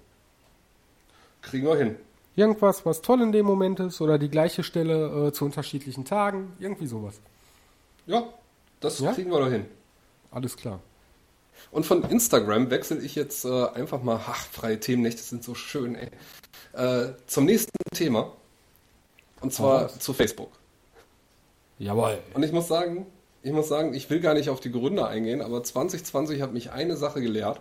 Kriegen 1.42 1.66
wir 1.66 1.74
hin. 1.74 1.96
Irgendwas, 2.36 2.86
was 2.86 3.02
toll 3.02 3.22
in 3.22 3.32
dem 3.32 3.44
Moment 3.44 3.80
ist 3.80 4.00
oder 4.00 4.20
die 4.20 4.30
gleiche 4.30 4.62
Stelle 4.62 5.26
äh, 5.26 5.32
zu 5.32 5.44
unterschiedlichen 5.44 6.04
Tagen. 6.04 6.52
Irgendwie 6.60 6.86
sowas. 6.86 7.20
Ja, 8.06 8.22
das 8.80 9.00
Ja? 9.00 9.12
kriegen 9.12 9.30
wir 9.30 9.40
doch 9.40 9.50
hin. 9.50 9.66
Alles 10.30 10.56
klar. 10.56 10.80
Und 11.70 11.86
von 11.86 12.04
Instagram 12.04 12.70
wechsle 12.70 12.98
ich 12.98 13.14
jetzt 13.14 13.44
äh, 13.44 13.66
einfach 13.68 14.02
mal, 14.02 14.20
ach, 14.26 14.46
freie 14.46 14.78
Themennächte 14.78 15.22
sind 15.22 15.42
so 15.42 15.54
schön, 15.54 15.96
ey. 15.96 16.10
Äh, 16.72 17.12
zum 17.26 17.44
nächsten 17.44 17.72
Thema. 17.92 18.32
Und 19.40 19.52
zwar 19.52 19.84
was? 19.84 19.98
zu 19.98 20.12
Facebook. 20.12 20.52
Jawohl. 21.78 22.18
Und 22.34 22.42
ich 22.42 22.52
muss 22.52 22.68
sagen, 22.68 23.06
ich 23.42 23.52
muss 23.52 23.68
sagen, 23.68 23.94
ich 23.94 24.10
will 24.10 24.20
gar 24.20 24.34
nicht 24.34 24.50
auf 24.50 24.60
die 24.60 24.72
Gründe 24.72 25.06
eingehen, 25.06 25.40
aber 25.42 25.62
2020 25.62 26.42
hat 26.42 26.52
mich 26.52 26.70
eine 26.70 26.96
Sache 26.96 27.20
gelehrt. 27.20 27.60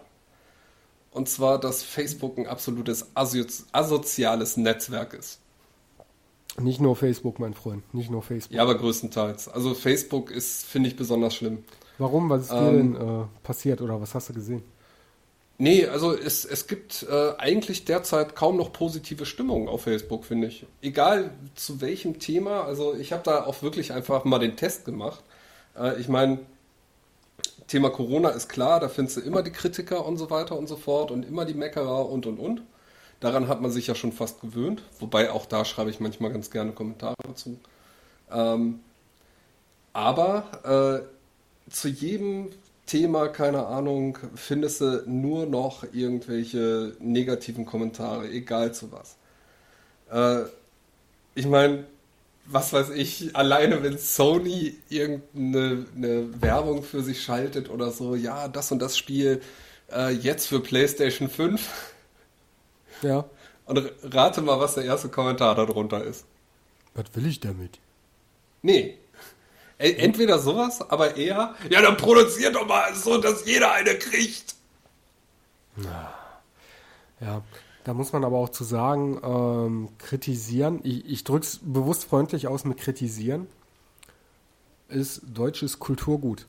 Und 1.11 1.29
zwar, 1.29 1.59
dass 1.59 1.83
Facebook 1.83 2.37
ein 2.37 2.47
absolutes 2.47 3.07
asoziales 3.13 4.57
Netzwerk 4.57 5.13
ist. 5.13 5.39
Nicht 6.59 6.81
nur 6.81 6.95
Facebook, 6.95 7.39
mein 7.39 7.53
Freund. 7.53 7.93
Nicht 7.93 8.09
nur 8.09 8.21
Facebook. 8.23 8.55
Ja, 8.55 8.63
aber 8.63 8.75
größtenteils. 8.77 9.47
Also 9.47 9.73
Facebook 9.75 10.31
ist, 10.31 10.65
finde 10.65 10.89
ich, 10.89 10.95
besonders 10.95 11.35
schlimm. 11.35 11.63
Warum? 11.99 12.29
Was 12.29 12.43
ist 12.43 12.51
dir 12.51 12.57
Ähm, 12.57 12.93
denn 12.93 12.95
äh, 12.95 13.23
passiert 13.43 13.81
oder 13.81 14.01
was 14.01 14.15
hast 14.15 14.29
du 14.29 14.33
gesehen? 14.33 14.63
Nee, 15.59 15.87
also 15.87 16.13
es, 16.15 16.45
es 16.45 16.67
gibt 16.67 17.03
äh, 17.09 17.31
eigentlich 17.37 17.85
derzeit 17.85 18.35
kaum 18.35 18.57
noch 18.57 18.71
positive 18.73 19.25
Stimmung 19.25 19.67
auf 19.67 19.83
Facebook, 19.83 20.25
finde 20.25 20.47
ich. 20.47 20.65
Egal 20.81 21.31
zu 21.55 21.81
welchem 21.81 22.19
Thema. 22.19 22.63
Also 22.63 22.93
ich 22.95 23.11
habe 23.11 23.23
da 23.23 23.43
auch 23.45 23.63
wirklich 23.63 23.91
einfach 23.93 24.23
mal 24.23 24.37
den 24.39 24.55
Test 24.55 24.85
gemacht. 24.85 25.23
Äh, 25.75 25.99
ich 25.99 26.09
meine, 26.09 26.39
Thema 27.67 27.89
Corona 27.89 28.29
ist 28.29 28.49
klar, 28.49 28.79
da 28.79 28.87
findest 28.89 29.17
du 29.17 29.21
immer 29.21 29.43
die 29.43 29.51
Kritiker 29.51 30.05
und 30.05 30.17
so 30.17 30.29
weiter 30.29 30.57
und 30.57 30.67
so 30.67 30.75
fort 30.77 31.11
und 31.11 31.23
immer 31.23 31.45
die 31.45 31.53
Meckerer 31.55 32.07
und 32.09 32.25
und 32.25 32.39
und. 32.39 32.61
Daran 33.19 33.47
hat 33.47 33.61
man 33.61 33.71
sich 33.71 33.87
ja 33.87 33.95
schon 33.95 34.11
fast 34.11 34.41
gewöhnt. 34.41 34.83
Wobei 34.99 35.31
auch 35.31 35.45
da 35.45 35.65
schreibe 35.65 35.89
ich 35.89 35.99
manchmal 35.99 36.31
ganz 36.31 36.51
gerne 36.51 36.71
Kommentare 36.71 37.15
zu. 37.35 37.59
Ähm, 38.31 38.79
aber 39.93 41.05
äh, 41.67 41.71
zu 41.71 41.87
jedem 41.87 42.49
Thema, 42.85 43.27
keine 43.27 43.65
Ahnung, 43.65 44.17
findest 44.35 44.81
du 44.81 45.03
nur 45.07 45.45
noch 45.45 45.83
irgendwelche 45.91 46.93
negativen 46.99 47.65
Kommentare, 47.65 48.29
egal 48.29 48.73
zu 48.73 48.91
was. 48.91 49.17
Äh, 50.11 50.47
ich 51.35 51.45
meine, 51.45 51.85
was 52.45 52.71
weiß 52.71 52.91
ich, 52.91 53.35
alleine 53.35 53.83
wenn 53.83 53.97
Sony 53.97 54.77
irgendeine 54.89 55.85
eine 55.95 56.41
Werbung 56.41 56.83
für 56.83 57.03
sich 57.03 57.21
schaltet 57.21 57.69
oder 57.69 57.91
so, 57.91 58.15
ja, 58.15 58.47
das 58.47 58.71
und 58.71 58.79
das 58.79 58.97
Spiel 58.97 59.41
äh, 59.91 60.11
jetzt 60.11 60.47
für 60.47 60.61
PlayStation 60.61 61.29
5. 61.29 61.93
Ja. 63.01 63.25
Und 63.65 63.91
rate 64.03 64.41
mal, 64.41 64.59
was 64.59 64.75
der 64.75 64.85
erste 64.85 65.09
Kommentar 65.09 65.55
darunter 65.55 66.03
ist. 66.03 66.25
Was 66.93 67.05
will 67.13 67.27
ich 67.27 67.39
damit? 67.39 67.79
Nee. 68.61 68.97
Entweder 69.77 70.39
sowas, 70.39 70.89
aber 70.89 71.17
eher, 71.17 71.53
ja, 71.69 71.81
dann 71.81 71.97
produziert 71.97 72.55
doch 72.55 72.67
mal 72.67 72.95
so, 72.95 73.19
dass 73.19 73.45
jeder 73.45 73.73
eine 73.73 73.95
kriegt. 73.95 74.55
Ja, 77.21 77.43
da 77.83 77.93
muss 77.93 78.11
man 78.11 78.23
aber 78.23 78.37
auch 78.37 78.49
zu 78.49 78.63
sagen, 78.63 79.19
ähm, 79.23 79.89
kritisieren, 79.97 80.81
ich, 80.83 81.05
ich 81.05 81.23
drücke 81.23 81.45
es 81.45 81.59
bewusst 81.61 82.05
freundlich 82.05 82.47
aus 82.47 82.65
mit 82.65 82.77
kritisieren, 82.77 83.47
ist 84.89 85.21
deutsches 85.33 85.79
Kulturgut. 85.79 86.47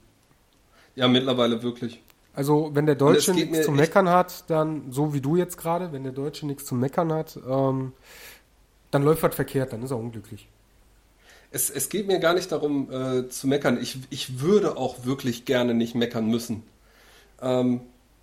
Ja, 0.94 1.06
mittlerweile 1.06 1.62
wirklich. 1.62 2.02
Also 2.34 2.70
wenn 2.74 2.86
der 2.86 2.94
Deutsche 2.94 3.32
nichts 3.32 3.64
zu 3.64 3.72
meckern 3.72 4.08
hat, 4.08 4.48
dann, 4.48 4.92
so 4.92 5.12
wie 5.12 5.20
du 5.20 5.36
jetzt 5.36 5.58
gerade, 5.58 5.92
wenn 5.92 6.04
der 6.04 6.12
Deutsche 6.12 6.46
nichts 6.46 6.66
zu 6.66 6.74
meckern 6.74 7.12
hat, 7.12 7.38
ähm, 7.48 7.92
dann 8.90 9.02
läuft 9.02 9.22
was 9.22 9.34
verkehrt, 9.34 9.72
dann 9.72 9.82
ist 9.82 9.90
er 9.90 9.98
unglücklich. 9.98 10.48
Es, 11.50 11.70
es 11.70 11.88
geht 11.88 12.06
mir 12.06 12.20
gar 12.20 12.34
nicht 12.34 12.52
darum 12.52 12.90
äh, 12.92 13.28
zu 13.28 13.48
meckern. 13.48 13.80
Ich, 13.80 13.98
ich 14.10 14.40
würde 14.40 14.76
auch 14.76 15.04
wirklich 15.04 15.46
gerne 15.46 15.74
nicht 15.74 15.94
meckern 15.94 16.26
müssen. 16.26 16.62
Ähm, 17.40 17.80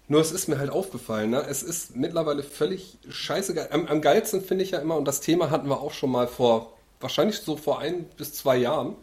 nur 0.08 0.22
es 0.22 0.32
ist 0.32 0.48
mir 0.48 0.60
halt 0.60 0.70
aufgefallen. 0.70 1.32
Ne? 1.32 1.44
Es 1.50 1.64
ist 1.64 1.96
mittlerweile 1.96 2.44
völlig 2.44 2.98
scheißegal. 3.10 3.70
Am, 3.72 3.88
am 3.88 4.02
geilsten 4.02 4.42
finde 4.42 4.64
ich 4.64 4.72
ja 4.72 4.80
immer, 4.80 4.98
und 4.98 5.06
das 5.06 5.22
Thema 5.22 5.50
hatten 5.50 5.68
wir 5.68 5.82
auch 5.82 5.94
schon 5.94 6.12
mal 6.12 6.28
vor, 6.28 6.74
wahrscheinlich 7.00 7.40
so 7.40 7.58
vor 7.58 7.80
ein 7.80 8.06
bis 8.18 8.34
zwei 8.34 8.58
Jahren, 8.58 8.96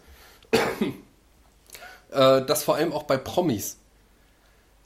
äh, 2.13 2.45
dass 2.45 2.63
vor 2.63 2.77
allem 2.77 2.93
auch 2.93 3.03
bei 3.05 3.17
Promis, 3.17 3.79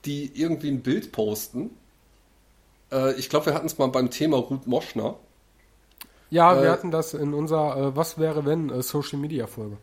die 0.06 0.32
irgendwie 0.34 0.70
ein 0.70 0.82
Bild 0.82 1.12
posten. 1.12 1.70
Äh, 2.92 3.14
ich 3.14 3.28
glaube, 3.28 3.46
wir 3.46 3.54
hatten 3.54 3.66
es 3.66 3.78
mal 3.78 3.86
beim 3.88 4.10
Thema 4.10 4.38
Ruth 4.38 4.66
Moschner. 4.66 5.16
Ja, 6.30 6.62
wir 6.62 6.70
Äh, 6.70 6.70
hatten 6.70 6.90
das 6.92 7.14
in 7.14 7.34
unserer 7.34 7.76
äh, 7.88 7.96
Was 7.96 8.16
wäre 8.18 8.44
wenn 8.46 8.70
äh, 8.70 8.82
Social 8.82 9.18
Media 9.18 9.46
Folge. 9.48 9.78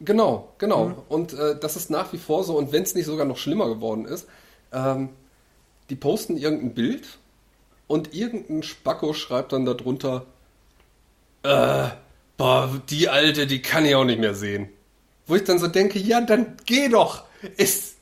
Genau, 0.00 0.52
genau. 0.58 1.04
Und 1.08 1.32
äh, 1.34 1.58
das 1.58 1.76
ist 1.76 1.90
nach 1.90 2.12
wie 2.12 2.18
vor 2.18 2.44
so. 2.44 2.56
Und 2.58 2.72
wenn 2.72 2.82
es 2.82 2.94
nicht 2.94 3.06
sogar 3.06 3.26
noch 3.26 3.36
schlimmer 3.38 3.68
geworden 3.68 4.04
ist, 4.06 4.26
ähm, 4.72 5.10
die 5.90 5.96
posten 5.96 6.36
irgendein 6.36 6.74
Bild 6.74 7.18
und 7.88 8.14
irgendein 8.14 8.62
Spacko 8.62 9.14
schreibt 9.14 9.52
dann 9.52 9.66
darunter, 9.66 10.26
äh, 11.42 11.88
boah, 12.36 12.80
die 12.90 13.08
Alte, 13.08 13.46
die 13.46 13.62
kann 13.62 13.84
ich 13.84 13.94
auch 13.94 14.04
nicht 14.04 14.20
mehr 14.20 14.34
sehen. 14.34 14.68
Wo 15.26 15.36
ich 15.36 15.44
dann 15.44 15.58
so 15.58 15.68
denke, 15.68 15.98
ja, 15.98 16.20
dann 16.20 16.56
geh 16.66 16.88
doch. 16.88 17.24
Ist, 17.56 17.93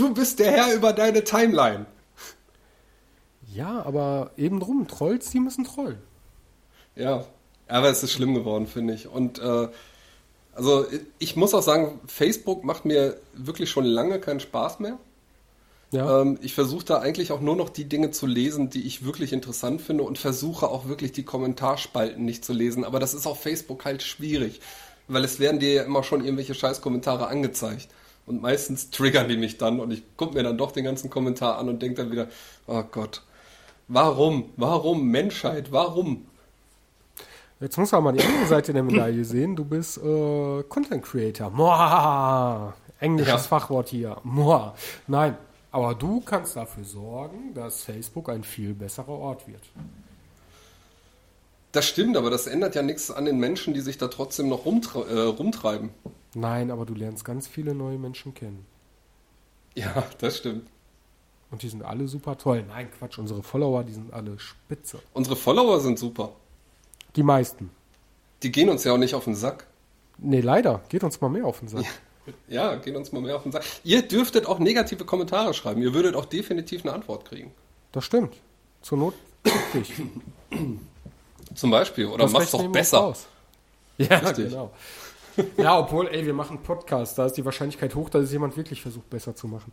du 0.00 0.14
bist 0.14 0.38
der 0.38 0.50
Herr 0.50 0.74
über 0.74 0.92
deine 0.92 1.24
Timeline. 1.24 1.86
Ja, 3.52 3.82
aber 3.84 4.30
eben 4.36 4.60
drum, 4.60 4.86
Trolls, 4.88 5.30
die 5.30 5.40
müssen 5.40 5.64
trollen. 5.64 5.98
Ja, 6.94 7.24
aber 7.68 7.88
es 7.88 8.02
ist 8.02 8.12
schlimm 8.12 8.34
geworden, 8.34 8.66
finde 8.66 8.94
ich. 8.94 9.08
Und 9.08 9.38
äh, 9.38 9.68
also 10.54 10.86
ich 11.18 11.36
muss 11.36 11.54
auch 11.54 11.62
sagen, 11.62 12.00
Facebook 12.06 12.64
macht 12.64 12.84
mir 12.84 13.16
wirklich 13.34 13.70
schon 13.70 13.84
lange 13.84 14.20
keinen 14.20 14.40
Spaß 14.40 14.80
mehr. 14.80 14.98
Ja. 15.92 16.20
Ähm, 16.20 16.38
ich 16.42 16.54
versuche 16.54 16.84
da 16.84 16.98
eigentlich 17.00 17.32
auch 17.32 17.40
nur 17.40 17.56
noch 17.56 17.68
die 17.68 17.84
Dinge 17.84 18.12
zu 18.12 18.26
lesen, 18.26 18.70
die 18.70 18.86
ich 18.86 19.04
wirklich 19.04 19.32
interessant 19.32 19.80
finde 19.80 20.04
und 20.04 20.18
versuche 20.18 20.68
auch 20.68 20.86
wirklich 20.86 21.12
die 21.12 21.24
Kommentarspalten 21.24 22.24
nicht 22.24 22.44
zu 22.44 22.52
lesen. 22.52 22.84
Aber 22.84 23.00
das 23.00 23.14
ist 23.14 23.26
auf 23.26 23.40
Facebook 23.40 23.84
halt 23.84 24.02
schwierig, 24.02 24.60
weil 25.08 25.24
es 25.24 25.40
werden 25.40 25.58
dir 25.58 25.72
ja 25.72 25.82
immer 25.82 26.04
schon 26.04 26.24
irgendwelche 26.24 26.54
Scheißkommentare 26.54 27.26
angezeigt. 27.26 27.88
Und 28.26 28.42
meistens 28.42 28.90
triggern 28.90 29.28
die 29.28 29.36
mich 29.36 29.58
dann 29.58 29.80
und 29.80 29.92
ich 29.92 30.02
gucke 30.16 30.34
mir 30.34 30.42
dann 30.42 30.56
doch 30.58 30.72
den 30.72 30.84
ganzen 30.84 31.10
Kommentar 31.10 31.58
an 31.58 31.68
und 31.68 31.82
denke 31.82 32.02
dann 32.02 32.12
wieder, 32.12 32.28
oh 32.66 32.82
Gott, 32.90 33.22
warum? 33.88 34.50
Warum? 34.56 35.08
Menschheit, 35.08 35.72
warum? 35.72 36.26
Jetzt 37.60 37.76
muss 37.76 37.92
man 37.92 38.04
mal 38.04 38.12
die 38.12 38.22
andere 38.24 38.46
Seite 38.46 38.72
der 38.72 38.82
Medaille 38.82 39.24
sehen. 39.24 39.56
Du 39.56 39.64
bist 39.64 39.98
äh, 39.98 40.62
Content 40.68 41.02
Creator. 41.04 41.50
Moa. 41.50 42.74
Englisches 43.00 43.32
Ja. 43.32 43.38
Fachwort 43.38 43.88
hier. 43.88 44.16
Moa. 44.22 44.74
Nein, 45.06 45.36
aber 45.72 45.94
du 45.94 46.20
kannst 46.20 46.56
dafür 46.56 46.84
sorgen, 46.84 47.54
dass 47.54 47.82
Facebook 47.82 48.28
ein 48.28 48.44
viel 48.44 48.74
besserer 48.74 49.08
Ort 49.08 49.46
wird. 49.46 49.62
Das 51.72 51.86
stimmt, 51.86 52.16
aber 52.16 52.30
das 52.30 52.46
ändert 52.46 52.74
ja 52.74 52.82
nichts 52.82 53.10
an 53.10 53.26
den 53.26 53.38
Menschen, 53.38 53.74
die 53.74 53.80
sich 53.80 53.96
da 53.96 54.08
trotzdem 54.08 54.48
noch 54.48 54.64
rumtre 54.64 55.06
äh, 55.06 55.20
rumtreiben. 55.20 55.90
Nein, 56.34 56.70
aber 56.70 56.86
du 56.86 56.94
lernst 56.94 57.24
ganz 57.24 57.48
viele 57.48 57.74
neue 57.74 57.98
Menschen 57.98 58.34
kennen. 58.34 58.66
Ja, 59.74 60.04
das 60.18 60.38
stimmt. 60.38 60.68
Und 61.50 61.62
die 61.62 61.68
sind 61.68 61.82
alle 61.82 62.06
super 62.06 62.38
toll. 62.38 62.64
Nein, 62.68 62.88
Quatsch, 62.96 63.18
unsere 63.18 63.42
Follower, 63.42 63.82
die 63.82 63.92
sind 63.92 64.12
alle 64.12 64.38
spitze. 64.38 65.00
Unsere 65.12 65.34
Follower 65.36 65.80
sind 65.80 65.98
super. 65.98 66.32
Die 67.16 67.24
meisten. 67.24 67.70
Die 68.42 68.52
gehen 68.52 68.68
uns 68.68 68.84
ja 68.84 68.92
auch 68.92 68.98
nicht 68.98 69.14
auf 69.14 69.24
den 69.24 69.34
Sack. 69.34 69.66
Nee, 70.18 70.40
leider. 70.40 70.82
Geht 70.88 71.02
uns 71.02 71.20
mal 71.20 71.28
mehr 71.28 71.46
auf 71.46 71.58
den 71.60 71.68
Sack. 71.68 71.84
Ja, 72.46 72.76
gehen 72.76 72.94
uns 72.94 73.10
mal 73.10 73.20
mehr 73.22 73.34
auf 73.36 73.42
den 73.42 73.50
Sack. 73.52 73.64
Ihr 73.82 74.02
dürftet 74.02 74.46
auch 74.46 74.60
negative 74.60 75.04
Kommentare 75.04 75.52
schreiben. 75.54 75.82
Ihr 75.82 75.94
würdet 75.94 76.14
auch 76.14 76.26
definitiv 76.26 76.84
eine 76.84 76.92
Antwort 76.92 77.24
kriegen. 77.24 77.50
Das 77.92 78.04
stimmt. 78.04 78.36
Zur 78.82 78.98
Not. 78.98 79.14
Zum 81.54 81.70
Beispiel. 81.70 82.06
Oder 82.06 82.24
Das 82.24 82.32
mach's 82.32 82.50
doch 82.52 82.70
besser. 82.70 83.14
Ja, 83.98 84.18
Richtig. 84.18 84.50
genau. 84.50 84.70
Ja, 85.56 85.78
obwohl, 85.78 86.08
ey, 86.08 86.26
wir 86.26 86.34
machen 86.34 86.62
Podcast. 86.62 87.18
Da 87.18 87.26
ist 87.26 87.34
die 87.34 87.44
Wahrscheinlichkeit 87.44 87.94
hoch, 87.94 88.10
dass 88.10 88.24
es 88.24 88.32
jemand 88.32 88.56
wirklich 88.56 88.82
versucht, 88.82 89.08
besser 89.10 89.34
zu 89.34 89.48
machen. 89.48 89.72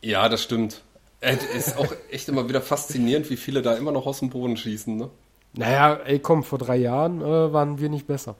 Ja, 0.00 0.28
das 0.28 0.42
stimmt. 0.42 0.82
Es 1.20 1.44
ist 1.44 1.76
auch 1.76 1.92
echt 2.10 2.28
immer 2.28 2.48
wieder 2.48 2.62
faszinierend, 2.62 3.28
wie 3.30 3.36
viele 3.36 3.62
da 3.62 3.74
immer 3.74 3.90
noch 3.90 4.06
aus 4.06 4.20
dem 4.20 4.30
Boden 4.30 4.56
schießen. 4.56 4.96
Ne? 4.96 5.10
Naja, 5.54 5.94
ey, 6.04 6.20
komm, 6.20 6.44
vor 6.44 6.58
drei 6.58 6.76
Jahren 6.76 7.20
äh, 7.20 7.52
waren 7.52 7.80
wir 7.80 7.88
nicht 7.88 8.06
besser. 8.06 8.36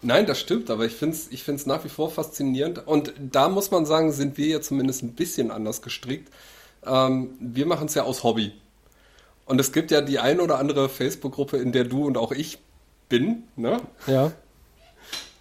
Nein, 0.00 0.26
das 0.26 0.38
stimmt, 0.38 0.70
aber 0.70 0.84
ich 0.84 0.92
finde 0.92 1.16
es 1.16 1.30
ich 1.32 1.42
find's 1.42 1.66
nach 1.66 1.84
wie 1.84 1.88
vor 1.88 2.10
faszinierend. 2.10 2.86
Und 2.86 3.12
da 3.18 3.48
muss 3.48 3.70
man 3.70 3.84
sagen, 3.84 4.12
sind 4.12 4.36
wir 4.36 4.46
ja 4.46 4.60
zumindest 4.60 5.02
ein 5.02 5.14
bisschen 5.14 5.50
anders 5.50 5.82
gestrickt. 5.82 6.32
Ähm, 6.86 7.30
wir 7.40 7.66
machen 7.66 7.86
es 7.86 7.94
ja 7.94 8.04
aus 8.04 8.22
Hobby. 8.22 8.52
Und 9.44 9.60
es 9.60 9.72
gibt 9.72 9.90
ja 9.90 10.00
die 10.00 10.18
ein 10.20 10.40
oder 10.40 10.58
andere 10.58 10.88
Facebook-Gruppe, 10.88 11.56
in 11.56 11.72
der 11.72 11.84
du 11.84 12.06
und 12.06 12.16
auch 12.16 12.32
ich 12.32 12.58
bin, 13.08 13.44
ne? 13.56 13.80
Ja. 14.06 14.32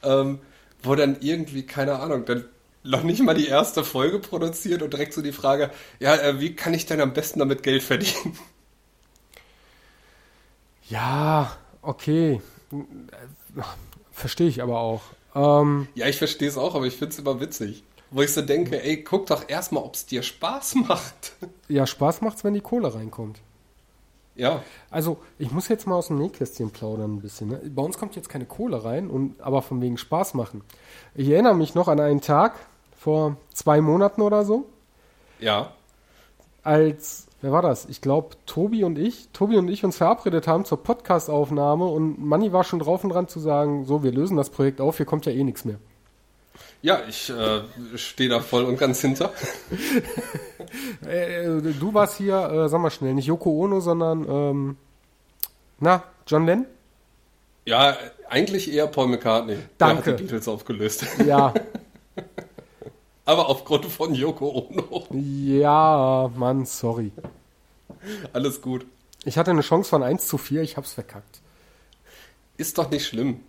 Ähm, 0.03 0.39
wo 0.83 0.95
dann 0.95 1.17
irgendwie, 1.21 1.63
keine 1.65 1.99
Ahnung, 1.99 2.25
dann 2.25 2.45
noch 2.83 3.03
nicht 3.03 3.21
mal 3.21 3.35
die 3.35 3.47
erste 3.47 3.83
Folge 3.83 4.19
produziert 4.19 4.81
und 4.81 4.91
direkt 4.93 5.13
so 5.13 5.21
die 5.21 5.31
Frage, 5.31 5.69
ja, 5.99 6.15
äh, 6.15 6.39
wie 6.39 6.55
kann 6.55 6.73
ich 6.73 6.85
denn 6.85 6.99
am 7.01 7.13
besten 7.13 7.39
damit 7.39 7.63
Geld 7.63 7.83
verdienen? 7.83 8.37
Ja, 10.89 11.55
okay. 11.81 12.41
Verstehe 14.11 14.47
ich 14.47 14.61
aber 14.61 14.79
auch. 14.79 15.01
Ähm, 15.35 15.87
Ja, 15.95 16.07
ich 16.07 16.17
verstehe 16.17 16.49
es 16.49 16.57
auch, 16.57 16.75
aber 16.75 16.85
ich 16.85 16.95
finde 16.95 17.13
es 17.13 17.19
immer 17.19 17.39
witzig. 17.39 17.83
Wo 18.09 18.21
ich 18.21 18.33
so 18.33 18.41
denke, 18.41 18.83
ey, 18.83 19.03
guck 19.03 19.27
doch 19.27 19.47
erstmal, 19.47 19.83
ob 19.83 19.95
es 19.95 20.05
dir 20.05 20.21
Spaß 20.21 20.75
macht. 20.75 21.33
ja, 21.69 21.87
Spaß 21.87 22.21
macht's, 22.21 22.43
wenn 22.43 22.53
die 22.53 22.61
Kohle 22.61 22.93
reinkommt. 22.93 23.39
Ja, 24.41 24.63
Also, 24.89 25.17
ich 25.37 25.51
muss 25.51 25.67
jetzt 25.67 25.85
mal 25.85 25.95
aus 25.95 26.07
dem 26.07 26.17
Nähkästchen 26.17 26.71
plaudern 26.71 27.17
ein 27.17 27.21
bisschen. 27.21 27.49
Ne? 27.49 27.61
Bei 27.69 27.83
uns 27.83 27.99
kommt 27.99 28.15
jetzt 28.15 28.27
keine 28.27 28.45
Kohle 28.45 28.83
rein, 28.83 29.07
und, 29.07 29.39
aber 29.39 29.61
von 29.61 29.81
wegen 29.81 29.99
Spaß 29.99 30.33
machen. 30.33 30.63
Ich 31.13 31.29
erinnere 31.29 31.53
mich 31.53 31.75
noch 31.75 31.87
an 31.87 31.99
einen 31.99 32.21
Tag 32.21 32.55
vor 32.97 33.37
zwei 33.53 33.81
Monaten 33.81 34.21
oder 34.21 34.43
so, 34.43 34.65
ja, 35.39 35.73
als, 36.63 37.27
wer 37.41 37.51
war 37.51 37.61
das? 37.61 37.85
Ich 37.85 38.01
glaube, 38.01 38.35
Tobi 38.47 38.83
und 38.83 38.97
ich, 38.97 39.29
Tobi 39.31 39.57
und 39.57 39.67
ich 39.69 39.85
uns 39.85 39.97
verabredet 39.97 40.47
haben 40.47 40.65
zur 40.65 40.81
Podcastaufnahme 40.81 41.85
und 41.85 42.19
Manni 42.19 42.51
war 42.51 42.63
schon 42.63 42.79
drauf 42.79 43.03
und 43.03 43.11
dran 43.11 43.27
zu 43.27 43.39
sagen, 43.39 43.85
so, 43.85 44.01
wir 44.01 44.11
lösen 44.11 44.37
das 44.37 44.49
Projekt 44.49 44.81
auf, 44.81 44.97
hier 44.97 45.05
kommt 45.05 45.27
ja 45.27 45.31
eh 45.31 45.43
nichts 45.43 45.65
mehr. 45.65 45.77
Ja, 46.81 47.01
ich 47.07 47.29
äh, 47.29 47.61
stehe 47.95 48.29
da 48.29 48.39
voll 48.39 48.63
und 48.65 48.77
ganz 48.77 49.01
hinter. 49.01 49.31
Äh, 51.05 51.43
äh, 51.43 51.73
du 51.73 51.93
warst 51.93 52.17
hier, 52.17 52.37
äh, 52.49 52.69
sag 52.69 52.79
mal 52.79 52.91
schnell, 52.91 53.13
nicht 53.13 53.25
Yoko 53.25 53.49
Ono, 53.49 53.81
sondern, 53.81 54.25
ähm, 54.29 54.77
na, 55.79 56.03
John 56.25 56.45
Lennon? 56.45 56.65
Ja, 57.65 57.97
eigentlich 58.29 58.71
eher 58.71 58.87
Paul 58.87 59.07
McCartney. 59.07 59.57
Danke. 59.77 60.03
Der 60.03 60.13
hat 60.13 60.19
die 60.19 60.23
Beatles 60.23 60.47
aufgelöst. 60.47 61.05
Ja, 61.25 61.53
Aber 63.25 63.49
aufgrund 63.49 63.85
von 63.85 64.13
Yoko 64.13 64.67
Ono. 64.69 65.05
ja, 65.11 66.31
Mann, 66.35 66.65
sorry. 66.65 67.11
Alles 68.33 68.61
gut. 68.61 68.85
Ich 69.25 69.37
hatte 69.37 69.51
eine 69.51 69.61
Chance 69.61 69.89
von 69.89 70.03
1 70.03 70.27
zu 70.27 70.37
4, 70.37 70.63
ich 70.63 70.77
hab's 70.77 70.93
verkackt. 70.93 71.41
Ist 72.57 72.77
doch 72.77 72.89
nicht 72.89 73.05
schlimm. 73.05 73.41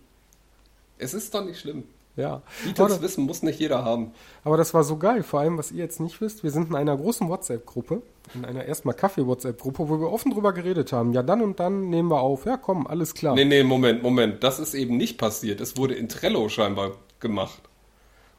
Es 0.97 1.13
ist 1.13 1.33
doch 1.33 1.43
nicht 1.43 1.59
schlimm. 1.59 1.83
Ja. 2.15 2.43
Aber, 2.77 3.01
wissen 3.01 3.25
muss 3.25 3.41
nicht 3.41 3.59
jeder 3.59 3.83
haben. 3.83 4.11
aber 4.43 4.55
das 4.55 4.73
war 4.73 4.83
so 4.83 4.97
geil, 4.97 5.23
vor 5.23 5.39
allem, 5.39 5.57
was 5.57 5.71
ihr 5.71 5.79
jetzt 5.79 5.99
nicht 5.99 6.21
wisst, 6.21 6.43
wir 6.43 6.51
sind 6.51 6.69
in 6.69 6.75
einer 6.75 6.95
großen 6.95 7.27
WhatsApp-Gruppe, 7.27 8.03
in 8.35 8.45
einer 8.45 8.65
erstmal 8.65 8.93
Kaffee-WhatsApp-Gruppe, 8.93 9.89
wo 9.89 9.99
wir 9.99 10.11
offen 10.11 10.31
drüber 10.31 10.53
geredet 10.53 10.93
haben. 10.93 11.13
Ja, 11.13 11.23
dann 11.23 11.41
und 11.41 11.59
dann 11.59 11.89
nehmen 11.89 12.11
wir 12.11 12.21
auf. 12.21 12.45
Ja, 12.45 12.57
komm, 12.57 12.85
alles 12.85 13.15
klar. 13.15 13.33
Nee, 13.33 13.45
nee, 13.45 13.63
Moment, 13.63 14.03
Moment. 14.03 14.43
Das 14.43 14.59
ist 14.59 14.75
eben 14.75 14.97
nicht 14.97 15.17
passiert. 15.17 15.59
Es 15.59 15.75
wurde 15.75 15.95
in 15.95 16.07
Trello 16.07 16.49
scheinbar 16.49 16.91
gemacht. 17.19 17.61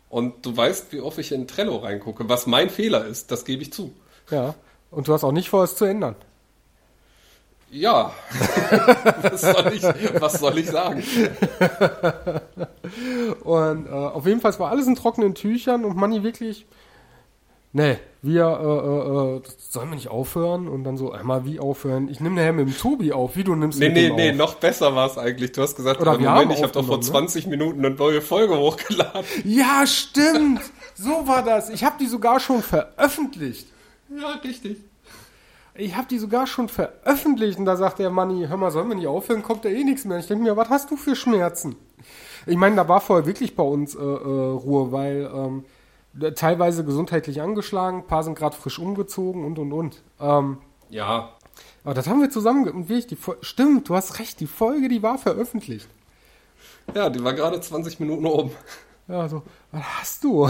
Und 0.09 0.47
du 0.47 0.57
weißt, 0.57 0.93
wie 0.93 1.01
oft 1.01 1.19
ich 1.19 1.33
in 1.33 1.49
Trello 1.49 1.77
reingucke. 1.77 2.29
Was 2.29 2.47
mein 2.47 2.71
Fehler 2.71 3.05
ist, 3.05 3.33
das 3.33 3.45
gebe 3.45 3.63
ich 3.63 3.73
zu. 3.73 3.93
Ja. 4.31 4.55
Und 4.93 5.09
du 5.09 5.13
hast 5.13 5.25
auch 5.25 5.33
nicht 5.33 5.51
vor, 5.51 5.65
es 5.65 5.75
zu 5.75 5.85
ändern. 5.85 6.15
Ja. 7.75 8.13
was, 9.23 9.41
soll 9.41 9.73
ich, 9.75 9.83
was 9.83 10.35
soll 10.35 10.59
ich 10.59 10.71
sagen? 10.71 11.03
Und 13.43 13.87
äh, 13.87 13.91
auf 13.91 14.27
jeden 14.27 14.41
Fall 14.41 14.57
war 14.61 14.71
alles 14.71 14.87
in 14.87 14.95
trockenen 14.95 15.35
Tüchern 15.35 15.85
und 15.85 15.97
Manni 15.97 16.23
wirklich, 16.23 16.67
nee, 17.73 17.97
wir, 18.23 18.45
äh, 18.45 18.47
äh, 18.47 19.37
äh, 19.39 19.43
sollen 19.59 19.89
wir 19.89 19.97
nicht 19.97 20.07
aufhören? 20.09 20.69
Und 20.69 20.85
dann 20.85 20.97
so, 20.97 21.11
einmal 21.11 21.45
wie 21.47 21.59
aufhören? 21.59 22.09
Ich 22.09 22.21
nehme 22.21 22.37
nachher 22.37 22.53
mit 22.53 22.69
dem 22.69 22.79
Tobi 22.79 23.13
auf, 23.13 23.35
wie 23.37 23.43
du 23.43 23.57
nimmst 23.57 23.81
Nee, 23.81 23.89
mit 23.89 23.95
nee, 23.95 24.07
dem 24.07 24.15
nee, 24.17 24.31
auf. 24.31 24.37
noch 24.37 24.55
besser 24.55 24.95
war 24.95 25.11
es 25.11 25.19
eigentlich. 25.19 25.51
Du 25.51 25.63
hast 25.63 25.75
gesagt, 25.75 26.01
Oder 26.01 26.13
Moment, 26.13 26.29
haben 26.29 26.51
ich 26.53 26.63
habe 26.63 26.73
doch 26.73 26.87
vor 26.87 26.99
aufgenommen, 26.99 27.25
ne? 27.25 27.31
20 27.31 27.49
Minuten 27.49 27.85
eine 27.85 27.93
neue 27.95 28.23
Folge 28.23 28.57
hochgeladen. 28.57 29.25
Ja, 29.45 29.85
stimmt! 29.87 30.61
So 30.95 31.27
war 31.27 31.43
das. 31.43 31.71
Ich 31.71 31.83
habe 31.83 31.97
die 31.99 32.07
sogar 32.07 32.39
schon 32.39 32.63
veröffentlicht. 32.63 33.67
Ja, 34.17 34.35
richtig. 34.45 34.77
Ich 35.77 35.97
habe 35.97 36.07
die 36.07 36.19
sogar 36.19 36.47
schon 36.47 36.69
veröffentlicht 36.69 37.59
und 37.59 37.65
da 37.65 37.77
sagt 37.77 37.99
der 37.99 38.11
Manni, 38.11 38.47
hör 38.47 38.57
mal, 38.57 38.71
sollen 38.71 38.89
wir 38.89 38.95
nicht 38.95 39.09
aufhören, 39.09 39.43
kommt 39.43 39.65
da 39.65 39.69
eh 39.69 39.83
nichts 39.83 40.05
mehr. 40.05 40.19
Ich 40.19 40.27
denke 40.29 40.45
mir, 40.45 40.57
was 40.57 40.69
hast 40.71 40.91
du 40.91 40.97
für 40.97 41.17
Schmerzen? 41.17 41.75
Ich 42.47 42.57
meine, 42.57 42.77
da 42.77 42.89
war 42.89 43.01
vorher 43.01 43.27
wirklich 43.27 43.57
bei 43.57 43.63
uns 43.65 43.95
äh, 43.95 43.99
äh, 43.99 44.03
Ruhe, 44.05 44.93
weil 44.93 45.29
ähm, 45.35 45.65
teilweise 46.37 46.85
gesundheitlich 46.85 47.41
angeschlagen, 47.43 47.99
ein 47.99 48.07
paar 48.07 48.23
sind 48.23 48.39
gerade 48.39 48.55
frisch 48.57 48.79
umgezogen 48.79 49.45
und 49.45 49.59
und 49.59 49.73
und. 49.73 50.03
Ähm, 50.21 50.59
Ja, 50.91 51.31
aber 51.83 51.95
das 51.95 52.07
haben 52.07 52.21
wir 52.21 52.31
zusammen 52.31 52.69
und 52.69 52.89
wie 52.89 52.95
ich 52.99 53.07
die 53.09 53.17
Fol- 53.17 53.39
Stimmt, 53.41 53.89
du 53.89 53.97
hast 53.97 54.21
recht, 54.21 54.39
die 54.41 54.47
Folge, 54.47 54.89
die 54.89 55.03
war 55.03 55.19
veröffentlicht. 55.19 55.89
ja, 56.95 57.11
die 57.11 57.25
war 57.25 57.33
gerade 57.33 57.61
20 57.61 57.99
Minuten 57.99 58.27
oben. 58.27 58.53
Ja, 59.09 59.29
so, 59.29 59.43
was 59.73 59.83
hast 60.01 60.23
du? 60.25 60.49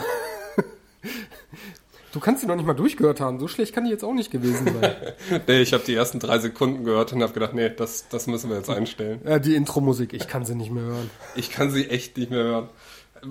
Du 2.15 2.21
kannst 2.21 2.41
sie 2.41 2.47
noch 2.47 2.57
nicht 2.57 2.67
mal 2.67 2.75
durchgehört 2.75 3.21
haben. 3.21 3.39
So 3.41 3.49
schlecht 3.49 3.75
kann 3.75 3.85
die 3.85 3.91
jetzt 3.91 4.05
auch 4.05 4.13
nicht 4.15 4.31
gewesen 4.31 4.67
sein. 4.81 4.95
Nee, 5.47 5.61
ich 5.61 5.73
habe 5.73 5.85
die 5.85 5.95
ersten 5.95 6.21
drei 6.21 6.39
Sekunden 6.39 6.85
gehört 6.85 7.13
und 7.13 7.23
habe 7.23 7.33
gedacht, 7.33 7.53
nee, 7.55 7.69
das, 7.71 8.09
das 8.09 8.27
müssen 8.27 8.49
wir 8.51 8.57
jetzt 8.57 8.71
einstellen. 8.71 9.21
ja, 9.27 9.39
die 9.39 9.55
Intro-Musik, 9.57 10.13
ich 10.13 10.29
kann 10.29 10.45
sie 10.45 10.55
nicht 10.55 10.71
mehr 10.71 10.85
hören. 10.85 11.11
Ich 11.35 11.51
kann 11.51 11.71
sie 11.71 11.89
echt 11.91 12.17
nicht 12.17 12.31
mehr 12.31 12.43
hören. 12.45 12.69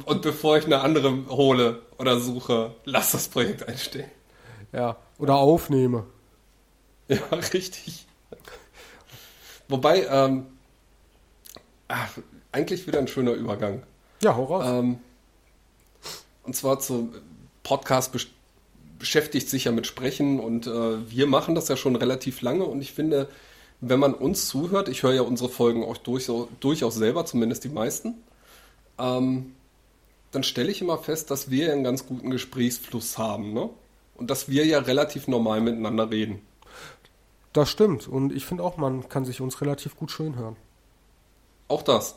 Und 0.05 0.21
bevor 0.23 0.57
ich 0.57 0.65
eine 0.65 0.81
andere 0.81 1.25
hole 1.29 1.81
oder 1.97 2.19
suche, 2.19 2.75
lass 2.85 3.11
das 3.11 3.27
Projekt 3.27 3.67
einstellen. 3.67 4.09
Ja, 4.71 4.97
oder 5.19 5.35
aufnehme. 5.35 6.05
Ja, 7.07 7.17
richtig. 7.53 8.05
Wobei, 9.67 10.05
ähm, 10.07 10.45
ach, 11.87 12.09
eigentlich 12.51 12.85
wieder 12.87 12.99
ein 12.99 13.07
schöner 13.07 13.31
Übergang. 13.33 13.83
Ja, 14.21 14.35
hau 14.35 14.43
raus. 14.45 14.65
Ähm, 14.67 14.97
und 16.43 16.55
zwar 16.55 16.79
zu 16.79 17.13
Podcast 17.63 18.13
besch- 18.15 18.27
beschäftigt 19.03 19.49
sich 19.49 19.65
ja 19.65 19.73
mit 19.73 19.85
Sprechen 19.85 20.39
und 20.39 20.65
äh, 20.65 21.09
wir 21.11 21.27
machen 21.27 21.55
das 21.55 21.67
ja 21.67 21.75
schon 21.75 21.97
relativ 21.97 22.41
lange 22.41 22.63
und 22.63 22.81
ich 22.81 22.93
finde, 22.93 23.27
wenn 23.81 23.99
man 23.99 24.13
uns 24.13 24.47
zuhört, 24.47 24.87
ich 24.87 25.03
höre 25.03 25.11
ja 25.13 25.23
unsere 25.23 25.49
Folgen 25.49 25.83
auch 25.83 25.97
durchaus, 25.97 26.47
durchaus 26.61 26.95
selber, 26.95 27.25
zumindest 27.25 27.65
die 27.65 27.69
meisten, 27.69 28.13
ähm, 28.97 29.55
dann 30.31 30.43
stelle 30.43 30.71
ich 30.71 30.79
immer 30.79 30.97
fest, 30.97 31.31
dass 31.31 31.49
wir 31.49 31.65
ja 31.65 31.73
einen 31.73 31.83
ganz 31.83 32.05
guten 32.05 32.29
Gesprächsfluss 32.29 33.17
haben, 33.17 33.51
ne? 33.51 33.69
Und 34.15 34.29
dass 34.29 34.47
wir 34.47 34.65
ja 34.65 34.79
relativ 34.79 35.27
normal 35.27 35.59
miteinander 35.59 36.09
reden. 36.09 36.39
Das 37.51 37.69
stimmt. 37.69 38.07
Und 38.07 38.31
ich 38.31 38.45
finde 38.45 38.63
auch, 38.63 38.77
man 38.77 39.09
kann 39.09 39.25
sich 39.25 39.41
uns 39.41 39.59
relativ 39.59 39.97
gut 39.97 40.11
schön 40.11 40.37
hören. 40.37 40.55
Auch 41.67 41.81
das. 41.81 42.15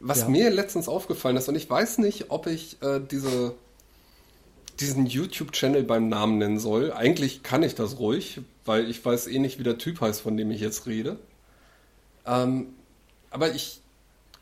Was 0.00 0.20
Ja. 0.20 0.28
mir 0.28 0.50
letztens 0.50 0.86
aufgefallen 0.86 1.38
ist, 1.38 1.48
und 1.48 1.54
ich 1.56 1.70
weiß 1.70 1.96
nicht, 1.96 2.26
ob 2.28 2.46
ich 2.46 2.76
äh, 2.82 3.00
diese, 3.00 3.54
diesen 4.78 5.06
YouTube-Channel 5.06 5.82
beim 5.82 6.08
Namen 6.08 6.38
nennen 6.38 6.58
soll. 6.58 6.92
Eigentlich 6.92 7.42
kann 7.42 7.62
ich 7.62 7.74
das 7.74 7.98
ruhig, 7.98 8.40
weil 8.64 8.88
ich 8.88 9.04
weiß 9.04 9.26
eh 9.26 9.38
nicht, 9.38 9.58
wie 9.58 9.64
der 9.64 9.78
Typ 9.78 10.00
heißt, 10.00 10.20
von 10.20 10.36
dem 10.36 10.50
ich 10.50 10.60
jetzt 10.60 10.86
rede. 10.86 11.18
Ähm, 12.26 12.68
aber 13.30 13.54
ich 13.54 13.80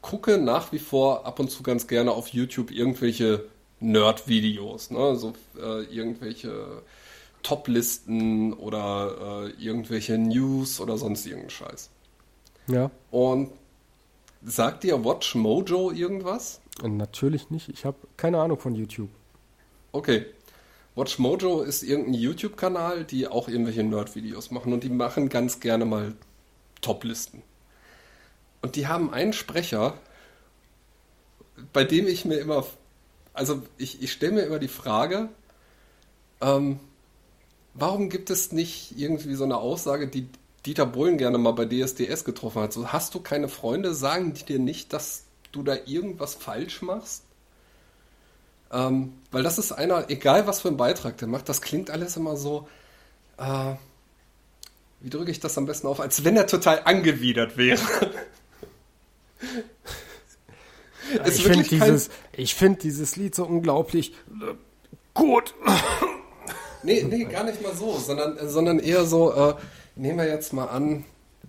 gucke 0.03 0.39
nach 0.39 0.73
wie 0.73 0.79
vor 0.79 1.27
ab 1.27 1.41
und 1.41 1.51
zu 1.51 1.63
ganz 1.63 1.87
gerne 1.87 2.13
auf 2.13 2.29
YouTube 2.29 2.71
irgendwelche 2.71 3.45
Nerd-Videos, 3.81 4.91
ne? 4.91 5.17
so 5.17 5.33
äh, 5.61 5.85
irgendwelche 5.85 6.83
Top-Listen 7.43 8.53
oder 8.53 9.45
äh, 9.47 9.63
irgendwelche 9.63 10.19
News 10.19 10.81
oder 10.81 10.99
sonst 10.99 11.27
irgendeinen 11.27 11.51
Scheiß. 11.51 11.91
Ja. 12.67 12.91
Und 13.11 13.51
sagt 14.45 14.85
dir 14.85 15.05
Watch 15.05 15.35
Mojo 15.35 15.91
irgendwas? 15.91 16.61
Und 16.83 16.97
natürlich 16.97 17.51
nicht. 17.51 17.69
Ich 17.69 17.85
habe 17.85 17.97
keine 18.17 18.41
Ahnung 18.41 18.59
von 18.59 18.75
YouTube. 18.75 19.11
Okay. 19.99 20.27
Watch 20.95 21.19
Mojo 21.19 21.63
ist 21.63 21.83
irgendein 21.83 22.15
YouTube-Kanal, 22.15 23.03
die 23.03 23.27
auch 23.27 23.49
irgendwelche 23.49 23.83
Nerd-Videos 23.83 24.53
machen 24.53 24.73
und 24.73 24.85
die 24.85 24.91
machen 24.91 25.29
ganz 25.29 25.59
gerne 25.59 25.85
mal 25.85 26.15
Top-Listen. 26.83 27.43
Und 28.63 28.77
die 28.77 28.87
haben 28.87 29.13
einen 29.13 29.33
Sprecher, 29.33 29.95
bei 31.73 31.83
dem 31.83 32.07
ich 32.07 32.25
mir 32.25 32.37
immer, 32.37 32.65
also 33.33 33.61
ich, 33.77 34.01
ich 34.01 34.13
stelle 34.13 34.35
mir 34.35 34.43
immer 34.43 34.61
die 34.61 34.69
Frage, 34.69 35.31
ähm, 36.41 36.79
warum 37.75 38.09
gibt 38.09 38.31
es 38.31 38.53
nicht 38.53 38.97
irgendwie 38.97 39.35
so 39.35 39.43
eine 39.43 39.57
Aussage, 39.57 40.07
die 40.07 40.29
Dieter 40.65 40.87
Bohlen 40.87 41.19
gerne 41.19 41.39
mal 41.39 41.55
bei 41.55 41.65
DSDS 41.65 42.25
getroffen 42.25 42.63
hat? 42.63 42.73
So, 42.73 42.93
hast 42.93 43.17
du 43.17 43.21
keine 43.21 43.49
Freunde? 43.49 43.95
Sagen 43.95 44.33
die 44.33 44.45
dir 44.45 44.61
nicht, 44.61 44.93
dass 44.93 45.25
du 45.51 45.65
da 45.65 45.77
irgendwas 45.87 46.37
falsch 46.37 46.83
machst? 46.83 47.25
Ähm, 48.71 49.15
weil 49.31 49.43
das 49.43 49.59
ist 49.59 49.73
einer, 49.73 50.11
egal 50.11 50.47
was 50.47 50.61
für 50.61 50.69
einen 50.69 50.77
Beitrag 50.77 51.17
der 51.19 51.29
macht, 51.29 51.49
das 51.49 51.63
klingt 51.63 51.91
alles 51.91 52.17
immer 52.17 52.37
so, 52.37 52.69
äh, 53.39 53.75
wie 55.01 55.11
drücke 55.11 55.31
ich 55.31 55.41
das 55.41 55.57
am 55.57 55.67
besten 55.67 55.87
auf, 55.87 56.01
als 56.01 56.25
wenn 56.25 56.37
er 56.37 56.47
total 56.47 56.83
angewidert 56.85 57.57
wäre. 57.57 57.81
ich 61.27 61.43
finde 61.43 61.69
dieses, 61.69 62.11
find 62.55 62.83
dieses 62.83 63.17
Lied 63.17 63.35
so 63.35 63.47
unglaublich 63.47 64.13
äh, 64.29 64.55
gut. 65.15 65.55
nee, 66.83 67.03
nee, 67.09 67.25
gar 67.25 67.45
nicht 67.45 67.63
mal 67.63 67.75
so, 67.75 67.97
sondern, 67.97 68.49
sondern 68.49 68.79
eher 68.81 69.07
so, 69.07 69.33
äh, 69.33 69.55
nehmen 69.97 70.19
wir 70.19 70.27
jetzt 70.27 70.53
mal 70.53 70.67
an, 70.67 71.05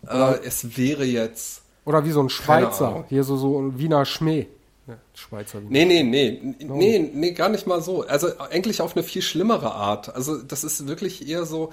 äh, 0.07 0.39
es 0.45 0.77
wäre 0.77 1.03
jetzt. 1.03 1.63
Oder 1.85 2.05
wie 2.05 2.11
so 2.11 2.21
ein 2.21 2.29
Schweizer, 2.29 3.05
hier 3.09 3.23
so, 3.23 3.35
so 3.35 3.59
ein 3.59 3.79
Wiener 3.79 4.05
Schmäh. 4.05 4.47
Ja, 4.89 4.97
Schweizer 5.13 5.61
Wiener. 5.61 5.69
Nee, 5.69 5.85
nee, 5.85 6.03
nee, 6.03 6.55
no. 6.65 6.75
nee, 6.75 7.11
nee, 7.13 7.31
gar 7.33 7.49
nicht 7.49 7.67
mal 7.67 7.79
so. 7.79 8.07
Also 8.07 8.39
eigentlich 8.39 8.81
auf 8.81 8.95
eine 8.95 9.03
viel 9.03 9.21
schlimmere 9.21 9.71
Art. 9.71 10.15
Also 10.15 10.41
das 10.41 10.63
ist 10.63 10.87
wirklich 10.87 11.29
eher 11.29 11.45
so, 11.45 11.71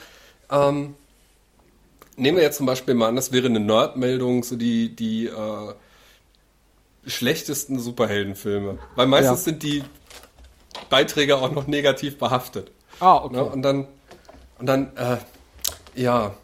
ähm, 0.51 0.95
nehmen 2.17 2.37
wir 2.37 2.45
jetzt 2.45 2.59
zum 2.59 2.67
Beispiel 2.67 2.93
mal 2.93 3.09
an, 3.09 3.17
das 3.17 3.33
wäre 3.33 3.47
eine 3.47 3.59
Nerdmeldung, 3.59 4.43
so 4.43 4.57
die, 4.57 4.95
die 4.95 5.29
äh, 5.29 5.75
schlechtesten 7.07 7.79
Superheldenfilme. 7.79 8.79
Weil 8.97 9.07
meistens 9.07 9.41
ja. 9.41 9.45
sind 9.45 9.63
die 9.63 9.83
Beiträge 10.91 11.39
auch 11.39 11.53
noch 11.53 11.67
negativ 11.67 12.19
behaftet. 12.19 12.71
Ah, 13.01 13.17
okay. 13.17 13.37
Ne? 13.37 13.45
Und 13.45 13.63
dann, 13.63 13.89
und 14.59 14.67
dann, 14.67 14.95
äh, 14.97 15.17
ja, 15.95 16.35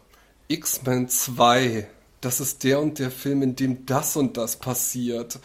X-Men 0.47 1.07
2, 1.07 1.87
das 2.19 2.39
ist 2.39 2.63
der 2.63 2.79
und 2.79 2.97
der 2.97 3.11
Film, 3.11 3.43
in 3.43 3.55
dem 3.55 3.85
das 3.85 4.17
und 4.17 4.37
das 4.37 4.55
passiert. 4.55 5.37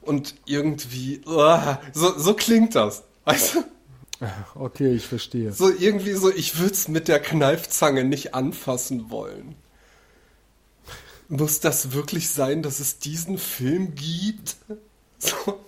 Und 0.00 0.34
irgendwie, 0.46 1.20
uh, 1.26 1.76
so, 1.92 2.18
so 2.18 2.34
klingt 2.34 2.74
das. 2.74 3.04
Weißt 3.24 3.56
du? 3.56 3.64
Okay, 4.54 4.92
ich 4.92 5.06
verstehe. 5.06 5.50
So 5.50 5.70
irgendwie 5.70 6.12
so, 6.12 6.30
ich 6.30 6.58
würde 6.58 6.74
es 6.74 6.88
mit 6.88 7.08
der 7.08 7.20
Kneifzange 7.20 8.04
nicht 8.04 8.34
anfassen 8.34 9.10
wollen. 9.10 9.54
Muss 11.28 11.60
das 11.60 11.92
wirklich 11.92 12.28
sein, 12.28 12.62
dass 12.62 12.80
es 12.80 12.98
diesen 12.98 13.38
Film 13.38 13.94
gibt? 13.94 14.56
So. 15.18 15.60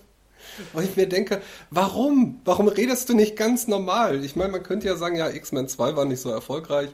Weil 0.73 0.85
ich 0.85 0.95
mir 0.95 1.07
denke, 1.07 1.41
warum? 1.69 2.41
Warum 2.45 2.67
redest 2.67 3.09
du 3.09 3.15
nicht 3.15 3.35
ganz 3.35 3.67
normal? 3.67 4.23
Ich 4.23 4.35
meine, 4.35 4.51
man 4.51 4.63
könnte 4.63 4.87
ja 4.87 4.95
sagen, 4.95 5.15
ja, 5.15 5.29
X-Men 5.29 5.67
2 5.67 5.95
war 5.95 6.05
nicht 6.05 6.21
so 6.21 6.29
erfolgreich, 6.29 6.89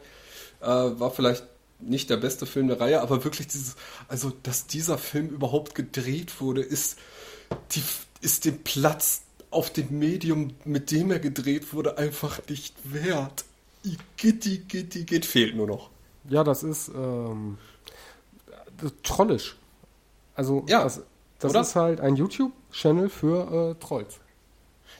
äh, 0.62 0.65
war 0.65 1.12
vielleicht 1.12 1.46
nicht 1.80 2.10
der 2.10 2.18
beste 2.18 2.46
Film 2.46 2.68
der 2.68 2.80
Reihe, 2.80 3.02
aber 3.02 3.24
wirklich 3.24 3.48
dieses, 3.48 3.76
also, 4.08 4.32
dass 4.44 4.68
dieser 4.68 4.98
Film 4.98 5.30
überhaupt 5.30 5.76
gedreht 5.76 6.42
wurde, 6.42 6.62
ist, 6.62 6.98
die, 7.72 7.84
ist 8.22 8.46
dem 8.46 8.60
Platz 8.63 9.24
auf 9.52 9.72
dem 9.72 9.98
Medium, 9.98 10.54
mit 10.65 10.92
dem 10.92 11.12
er 11.12 11.20
gedreht 11.20 11.74
wurde, 11.74 11.98
einfach 11.98 12.42
nicht 12.50 12.76
wert. 12.84 13.46
Gitti, 14.18 14.60
gitti, 14.68 15.06
geht 15.06 15.26
fehlt 15.26 15.56
nur 15.56 15.68
noch. 15.68 15.89
Ja, 16.30 16.44
das 16.44 16.63
ist, 16.63 16.89
ähm, 16.89 17.58
trollisch. 19.04 19.56
Also, 20.36 20.65
ja, 20.68 20.84
das, 20.84 21.02
das 21.39 21.70
ist 21.70 21.76
halt 21.76 22.02
ein 22.02 22.15
YouTube-Channel 22.15 23.10
für 23.10 23.72
äh, 23.72 23.84
Trolls. 23.84 24.20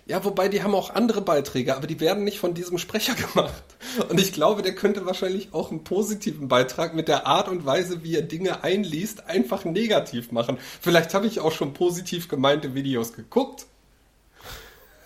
Ja, 0.10 0.26
wobei 0.26 0.48
die 0.48 0.64
haben 0.64 0.74
auch 0.74 0.96
andere 0.96 1.22
Beiträge, 1.22 1.76
aber 1.76 1.86
die 1.86 2.00
werden 2.00 2.24
nicht 2.24 2.40
von 2.40 2.56
diesem 2.56 2.80
Sprecher 2.80 3.14
gemacht. 3.34 3.64
Und 4.10 4.20
ich 4.20 4.34
glaube, 4.34 4.64
der 4.64 4.74
könnte 4.74 5.06
wahrscheinlich 5.06 5.54
auch 5.54 5.70
einen 5.70 5.84
positiven 5.84 6.48
Beitrag 6.48 6.96
mit 6.96 7.08
der 7.08 7.28
Art 7.28 7.48
und 7.48 7.64
Weise, 7.64 8.04
wie 8.04 8.16
er 8.16 8.24
Dinge 8.24 8.64
einliest, 8.64 9.28
einfach 9.28 9.66
negativ 9.66 10.32
machen. 10.32 10.58
Vielleicht 10.82 11.14
habe 11.14 11.28
ich 11.28 11.42
auch 11.42 11.52
schon 11.52 11.76
positiv 11.76 12.28
gemeinte 12.28 12.74
Videos 12.74 13.14
geguckt. 13.14 13.68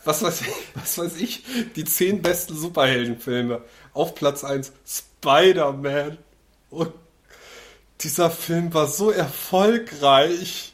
Was 0.05 0.23
weiß 0.23 0.39
ich, 0.39 0.53
was 0.73 0.97
weiß 0.97 1.17
ich, 1.17 1.43
die 1.75 1.83
zehn 1.83 2.21
besten 2.21 2.55
Superheldenfilme. 2.55 3.61
Auf 3.91 4.15
Platz 4.15 4.45
1 4.45 4.71
Spider-Man. 4.85 6.17
Und 6.69 6.93
dieser 7.99 8.31
Film 8.31 8.73
war 8.73 8.87
so 8.87 9.11
erfolgreich. 9.11 10.71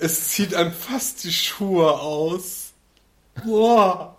Es 0.00 0.30
zieht 0.30 0.56
einem 0.56 0.72
fast 0.72 1.22
die 1.22 1.32
Schuhe 1.32 2.00
aus. 2.00 2.65
Boah. 3.44 4.16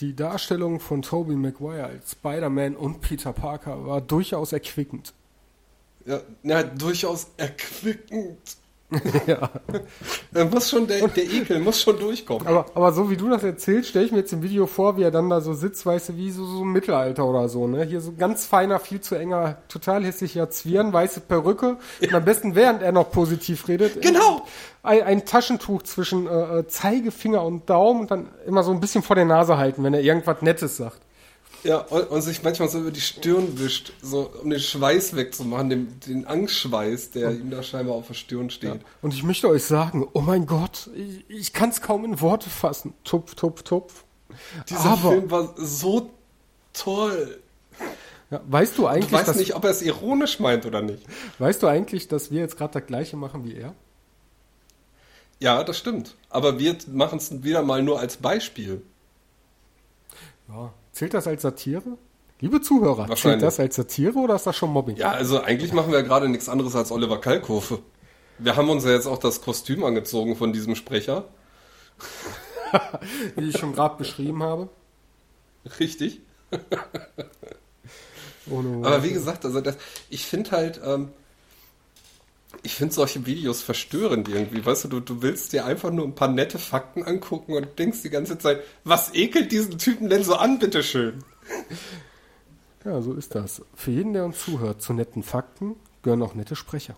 Die 0.00 0.14
Darstellung 0.14 0.78
von 0.80 1.02
Tobey 1.02 1.34
Maguire 1.34 1.84
als 1.84 2.12
Spider-Man 2.12 2.76
und 2.76 3.00
Peter 3.00 3.32
Parker 3.32 3.86
war 3.86 4.00
durchaus 4.00 4.52
erquickend. 4.52 5.14
Ja, 6.04 6.20
ja 6.42 6.62
durchaus 6.62 7.28
erquickend. 7.36 8.38
ja. 9.26 9.50
Da 10.32 10.44
muss 10.44 10.70
schon 10.70 10.86
der, 10.86 11.08
der 11.08 11.24
Ekel 11.24 11.58
muss 11.58 11.80
schon 11.80 11.98
durchkommen. 11.98 12.46
Aber, 12.46 12.66
aber 12.74 12.92
so 12.92 13.10
wie 13.10 13.16
du 13.16 13.28
das 13.28 13.42
erzählst, 13.42 13.90
stelle 13.90 14.04
ich 14.04 14.12
mir 14.12 14.18
jetzt 14.18 14.32
im 14.32 14.42
Video 14.42 14.66
vor, 14.66 14.96
wie 14.96 15.02
er 15.02 15.10
dann 15.10 15.28
da 15.28 15.40
so 15.40 15.54
sitzt, 15.54 15.84
weißt 15.84 16.10
du, 16.10 16.16
wie 16.16 16.30
so, 16.30 16.44
so 16.44 16.62
im 16.62 16.72
Mittelalter 16.72 17.26
oder 17.26 17.48
so, 17.48 17.66
ne? 17.66 17.84
Hier 17.84 18.00
so 18.00 18.12
ganz 18.16 18.46
feiner, 18.46 18.78
viel 18.78 19.00
zu 19.00 19.16
enger, 19.16 19.58
total 19.68 20.04
hässlicher 20.04 20.50
Zwirn, 20.50 20.92
weiße 20.92 21.20
Perücke. 21.20 21.78
Ja. 22.00 22.08
Und 22.08 22.14
am 22.14 22.24
besten, 22.24 22.54
während 22.54 22.82
er 22.82 22.92
noch 22.92 23.10
positiv 23.10 23.66
redet. 23.66 24.00
Genau! 24.02 24.42
Ein, 24.84 25.02
ein 25.02 25.26
Taschentuch 25.26 25.82
zwischen 25.82 26.28
äh, 26.28 26.60
äh, 26.60 26.66
Zeigefinger 26.68 27.42
und 27.42 27.68
Daumen 27.68 28.02
und 28.02 28.10
dann 28.12 28.28
immer 28.46 28.62
so 28.62 28.70
ein 28.70 28.78
bisschen 28.78 29.02
vor 29.02 29.16
der 29.16 29.24
Nase 29.24 29.58
halten, 29.58 29.82
wenn 29.82 29.94
er 29.94 30.00
irgendwas 30.00 30.42
Nettes 30.42 30.76
sagt. 30.76 31.00
Ja, 31.66 31.78
und, 31.78 32.10
und, 32.10 32.22
sich 32.22 32.42
manchmal 32.44 32.68
so 32.68 32.78
über 32.78 32.92
die 32.92 33.00
Stirn 33.00 33.58
wischt, 33.58 33.92
so 34.00 34.30
um 34.42 34.50
den 34.50 34.60
Schweiß 34.60 35.16
wegzumachen, 35.16 35.68
den, 35.68 36.00
den 36.06 36.26
Angstschweiß, 36.26 37.10
der 37.10 37.32
ihm 37.32 37.50
da 37.50 37.62
scheinbar 37.62 37.96
auf 37.96 38.06
der 38.06 38.14
Stirn 38.14 38.50
steht. 38.50 38.74
Ja. 38.74 38.80
Und 39.02 39.12
ich 39.12 39.24
möchte 39.24 39.48
euch 39.48 39.64
sagen, 39.64 40.06
oh 40.12 40.20
mein 40.20 40.46
Gott, 40.46 40.88
ich, 40.94 41.24
ich 41.28 41.52
kann 41.52 41.70
es 41.70 41.80
kaum 41.80 42.04
in 42.04 42.20
Worte 42.20 42.50
fassen. 42.50 42.94
Tupf, 43.02 43.34
tupf, 43.34 43.62
tupf. 43.62 44.04
Dieser 44.68 44.80
Aber, 44.80 45.10
Film 45.10 45.30
war 45.30 45.54
so 45.56 46.10
toll. 46.72 47.40
Ja, 48.30 48.40
weißt 48.46 48.78
du 48.78 48.86
eigentlich, 48.86 49.06
ich 49.06 49.12
weiß 49.12 49.36
nicht, 49.36 49.54
ob 49.54 49.64
er 49.64 49.70
es 49.70 49.82
ironisch 49.82 50.38
meint 50.38 50.66
oder 50.66 50.82
nicht. 50.82 51.04
Weißt 51.38 51.62
du 51.62 51.66
eigentlich, 51.66 52.06
dass 52.06 52.30
wir 52.30 52.40
jetzt 52.40 52.56
gerade 52.56 52.74
das 52.74 52.86
gleiche 52.86 53.16
machen 53.16 53.44
wie 53.44 53.56
er? 53.56 53.74
Ja, 55.38 55.64
das 55.64 55.78
stimmt. 55.78 56.16
Aber 56.30 56.58
wir 56.58 56.76
machen 56.92 57.18
es 57.18 57.42
wieder 57.42 57.62
mal 57.62 57.82
nur 57.82 58.00
als 58.00 58.16
Beispiel. 58.16 58.82
Ja, 60.48 60.72
Zählt 60.96 61.12
das 61.12 61.26
als 61.26 61.42
Satire? 61.42 61.98
Liebe 62.40 62.62
Zuhörer, 62.62 63.14
zählt 63.16 63.42
das 63.42 63.60
als 63.60 63.76
Satire 63.76 64.18
oder 64.18 64.36
ist 64.36 64.46
das 64.46 64.56
schon 64.56 64.70
Mobbing? 64.72 64.96
Ja, 64.96 65.10
also 65.10 65.42
eigentlich 65.42 65.74
machen 65.74 65.92
wir 65.92 65.98
ja 65.98 66.04
gerade 66.06 66.26
nichts 66.26 66.48
anderes 66.48 66.74
als 66.74 66.90
Oliver 66.90 67.20
Kalkofe. 67.20 67.80
Wir 68.38 68.56
haben 68.56 68.70
uns 68.70 68.82
ja 68.86 68.92
jetzt 68.92 69.06
auch 69.06 69.18
das 69.18 69.42
Kostüm 69.42 69.84
angezogen 69.84 70.36
von 70.36 70.54
diesem 70.54 70.74
Sprecher. 70.74 71.28
Wie 73.36 73.50
ich 73.50 73.58
schon 73.58 73.74
gerade 73.74 73.98
beschrieben 73.98 74.42
habe. 74.42 74.70
Richtig. 75.78 76.22
Aber 78.50 79.02
wie 79.02 79.12
gesagt, 79.12 79.44
also 79.44 79.60
das, 79.60 79.76
ich 80.08 80.24
finde 80.24 80.50
halt, 80.52 80.80
ähm, 80.82 81.10
ich 82.62 82.74
finde 82.74 82.94
solche 82.94 83.26
Videos 83.26 83.62
verstörend 83.62 84.28
irgendwie. 84.28 84.64
Weißt 84.64 84.84
du, 84.84 84.88
du, 84.88 85.00
du 85.00 85.22
willst 85.22 85.52
dir 85.52 85.64
einfach 85.66 85.90
nur 85.90 86.06
ein 86.06 86.14
paar 86.14 86.28
nette 86.28 86.58
Fakten 86.58 87.02
angucken 87.02 87.54
und 87.54 87.78
denkst 87.78 88.02
die 88.02 88.10
ganze 88.10 88.38
Zeit, 88.38 88.60
was 88.84 89.14
ekelt 89.14 89.52
diesen 89.52 89.78
Typen 89.78 90.08
denn 90.08 90.24
so 90.24 90.34
an, 90.36 90.58
bitteschön? 90.58 91.24
Ja, 92.84 93.00
so 93.00 93.14
ist 93.14 93.34
das. 93.34 93.62
Für 93.74 93.90
jeden, 93.90 94.12
der 94.12 94.24
uns 94.24 94.38
zuhört, 94.44 94.80
zu 94.80 94.92
netten 94.92 95.22
Fakten 95.22 95.76
gehören 96.02 96.22
auch 96.22 96.34
nette 96.34 96.56
Sprecher. 96.56 96.96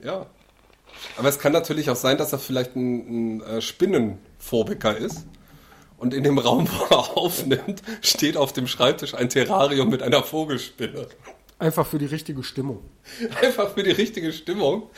Ja. 0.00 0.26
Aber 1.18 1.28
es 1.28 1.38
kann 1.38 1.52
natürlich 1.52 1.90
auch 1.90 1.96
sein, 1.96 2.16
dass 2.16 2.32
er 2.32 2.38
vielleicht 2.38 2.76
ein, 2.76 3.38
ein 3.38 3.42
äh, 3.42 3.60
Spinnenphobiker 3.60 4.96
ist. 4.96 5.26
Und 5.98 6.12
in 6.12 6.24
dem 6.24 6.38
Raum, 6.38 6.68
wo 6.68 6.94
er 6.94 7.16
aufnimmt, 7.16 7.82
steht 8.02 8.36
auf 8.36 8.52
dem 8.52 8.66
Schreibtisch 8.66 9.14
ein 9.14 9.28
Terrarium 9.28 9.88
mit 9.88 10.02
einer 10.02 10.22
Vogelspinne. 10.22 11.08
Einfach 11.58 11.86
für 11.86 11.98
die 11.98 12.06
richtige 12.06 12.42
Stimmung. 12.42 12.82
Einfach 13.42 13.74
für 13.74 13.82
die 13.82 13.90
richtige 13.90 14.32
Stimmung, 14.32 14.90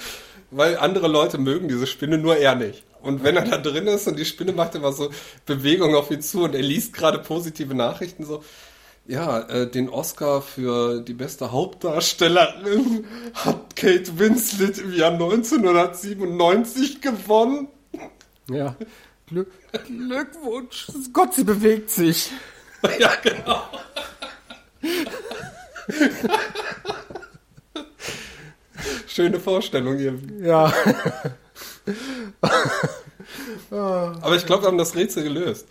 weil 0.51 0.77
andere 0.77 1.09
Leute 1.09 1.39
mögen 1.39 1.69
diese 1.69 1.87
Spinne, 1.87 2.19
nur 2.19 2.37
er 2.37 2.57
nicht. 2.57 2.83
Und 3.01 3.23
wenn 3.23 3.37
er 3.37 3.45
da 3.45 3.59
drin 3.59 3.87
ist 3.87 4.09
und 4.09 4.19
die 4.19 4.25
Spinne 4.25 4.53
macht 4.53 4.75
immer 4.75 4.93
so 4.93 5.11
Bewegungen 5.47 5.95
auf 5.95 6.11
ihn 6.11 6.21
zu 6.21 6.43
und 6.43 6.55
er 6.55 6.63
liest 6.63 6.93
gerade 6.93 7.21
positive 7.21 7.75
Nachrichten 7.75 8.25
so, 8.25 8.43
ja, 9.07 9.41
äh, 9.41 9.71
den 9.71 9.89
Oscar 9.89 10.43
für 10.43 11.01
die 11.01 11.15
beste 11.15 11.51
Hauptdarstellerin 11.51 13.07
hat 13.35 13.77
Kate 13.77 14.19
Winslet 14.19 14.79
im 14.79 14.93
Jahr 14.93 15.13
1997 15.13 17.01
gewonnen. 17.01 17.69
Ja, 18.51 18.77
Glück, 19.27 19.51
Glückwunsch. 19.87 20.89
Gott, 21.13 21.35
sie 21.35 21.45
bewegt 21.45 21.91
sich. 21.91 22.31
Ja, 23.01 23.11
genau. 23.21 23.61
Schöne 29.07 29.41
Vorstellung 29.41 29.97
hier. 29.97 30.19
Ja. 30.41 30.73
Aber 33.71 34.37
ich 34.37 34.47
glaube, 34.47 34.63
wir 34.63 34.69
haben 34.69 34.79
das 34.79 34.95
Rätsel 34.95 35.25
gelöst. 35.25 35.67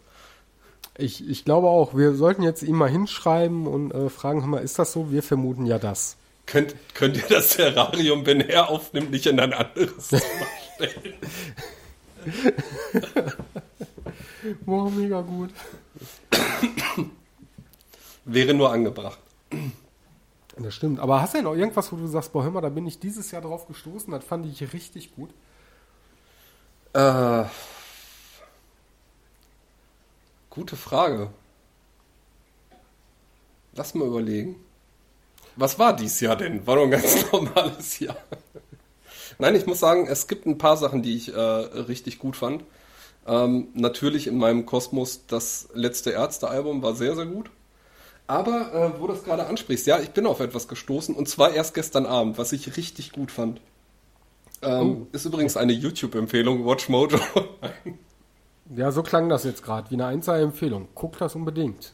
Ich, 0.97 1.27
ich 1.29 1.45
glaube 1.45 1.67
auch, 1.67 1.95
wir 1.95 2.15
sollten 2.15 2.41
jetzt 2.41 2.63
ihm 2.63 2.75
mal 2.75 2.89
hinschreiben 2.89 3.67
und 3.67 3.93
äh, 3.93 4.09
fragen, 4.09 4.41
hör 4.41 4.47
mal, 4.47 4.63
ist 4.63 4.79
das 4.79 4.91
so? 4.91 5.11
Wir 5.11 5.21
vermuten 5.21 5.65
ja 5.65 5.77
das. 5.77 6.17
Könnt, 6.47 6.75
könnt 6.93 7.17
ihr 7.17 7.25
das 7.29 7.49
Terrarium, 7.49 8.25
wenn 8.25 8.41
er 8.41 8.69
aufnimmt, 8.69 9.11
nicht 9.11 9.27
in 9.27 9.39
ein 9.39 9.53
anderes 9.53 10.07
Zimmer 10.07 10.21
stellen? 10.75 11.13
Boah, 14.65 14.89
mega 14.89 15.21
gut. 15.21 15.51
Wäre 18.25 18.53
nur 18.53 18.71
angebracht. 18.71 19.19
Das 20.59 20.73
stimmt. 20.73 20.99
Aber 20.99 21.21
hast 21.21 21.33
du 21.33 21.37
denn 21.37 21.45
noch 21.45 21.55
irgendwas, 21.55 21.91
wo 21.91 21.95
du 21.95 22.07
sagst, 22.07 22.33
boah, 22.33 22.43
hör 22.43 22.51
mal, 22.51 22.61
da 22.61 22.69
bin 22.69 22.87
ich 22.87 22.99
dieses 22.99 23.31
Jahr 23.31 23.41
drauf 23.41 23.67
gestoßen, 23.67 24.11
das 24.11 24.23
fand 24.23 24.45
ich 24.45 24.73
richtig 24.73 25.15
gut. 25.15 25.29
Äh, 26.93 27.43
gute 30.49 30.75
Frage. 30.75 31.29
Lass 33.73 33.93
mal 33.93 34.07
überlegen. 34.07 34.55
Was 35.55 35.77
war 35.77 35.95
dies 35.95 36.19
Jahr 36.19 36.35
denn? 36.35 36.65
War 36.65 36.77
doch 36.77 36.83
ein 36.83 36.91
ganz 36.91 37.31
normales 37.31 37.99
Jahr. 37.99 38.17
Nein, 39.37 39.55
ich 39.55 39.67
muss 39.67 39.79
sagen, 39.79 40.07
es 40.07 40.27
gibt 40.27 40.47
ein 40.47 40.57
paar 40.57 40.77
Sachen, 40.77 41.03
die 41.03 41.15
ich 41.15 41.33
äh, 41.33 41.39
richtig 41.39 42.17
gut 42.17 42.35
fand. 42.35 42.63
Ähm, 43.27 43.67
natürlich 43.73 44.25
in 44.25 44.37
meinem 44.37 44.65
Kosmos 44.65 45.27
das 45.27 45.69
letzte 45.73 46.11
Ärzte-Album 46.11 46.81
war 46.81 46.95
sehr, 46.95 47.15
sehr 47.15 47.25
gut. 47.25 47.51
Aber 48.27 48.73
äh, 48.73 48.99
wo 48.99 49.07
du 49.07 49.13
das 49.13 49.23
gerade 49.23 49.47
ansprichst, 49.47 49.87
ja, 49.87 49.99
ich 49.99 50.09
bin 50.11 50.25
auf 50.27 50.41
etwas 50.41 50.67
gestoßen 50.67 51.15
und 51.15 51.29
zwar 51.29 51.53
erst 51.53 51.73
gestern 51.73 52.05
Abend, 52.05 52.37
was 52.37 52.51
ich 52.51 52.75
richtig 52.75 53.13
gut 53.13 53.31
fand. 53.31 53.61
Ähm, 54.61 55.03
Oh. 55.03 55.07
Ist 55.11 55.25
übrigens 55.25 55.55
eine 55.55 55.73
YouTube-Empfehlung, 55.73 56.65
Watch 56.65 56.89
Mojo. 56.89 57.19
Ja, 58.75 58.91
so 58.91 59.01
klang 59.01 59.29
das 59.29 59.45
jetzt 59.45 59.63
gerade, 59.63 59.89
wie 59.91 59.95
eine 59.95 60.07
einzelne 60.07 60.43
Empfehlung. 60.43 60.89
Guck 60.93 61.17
das 61.19 61.35
unbedingt. 61.35 61.93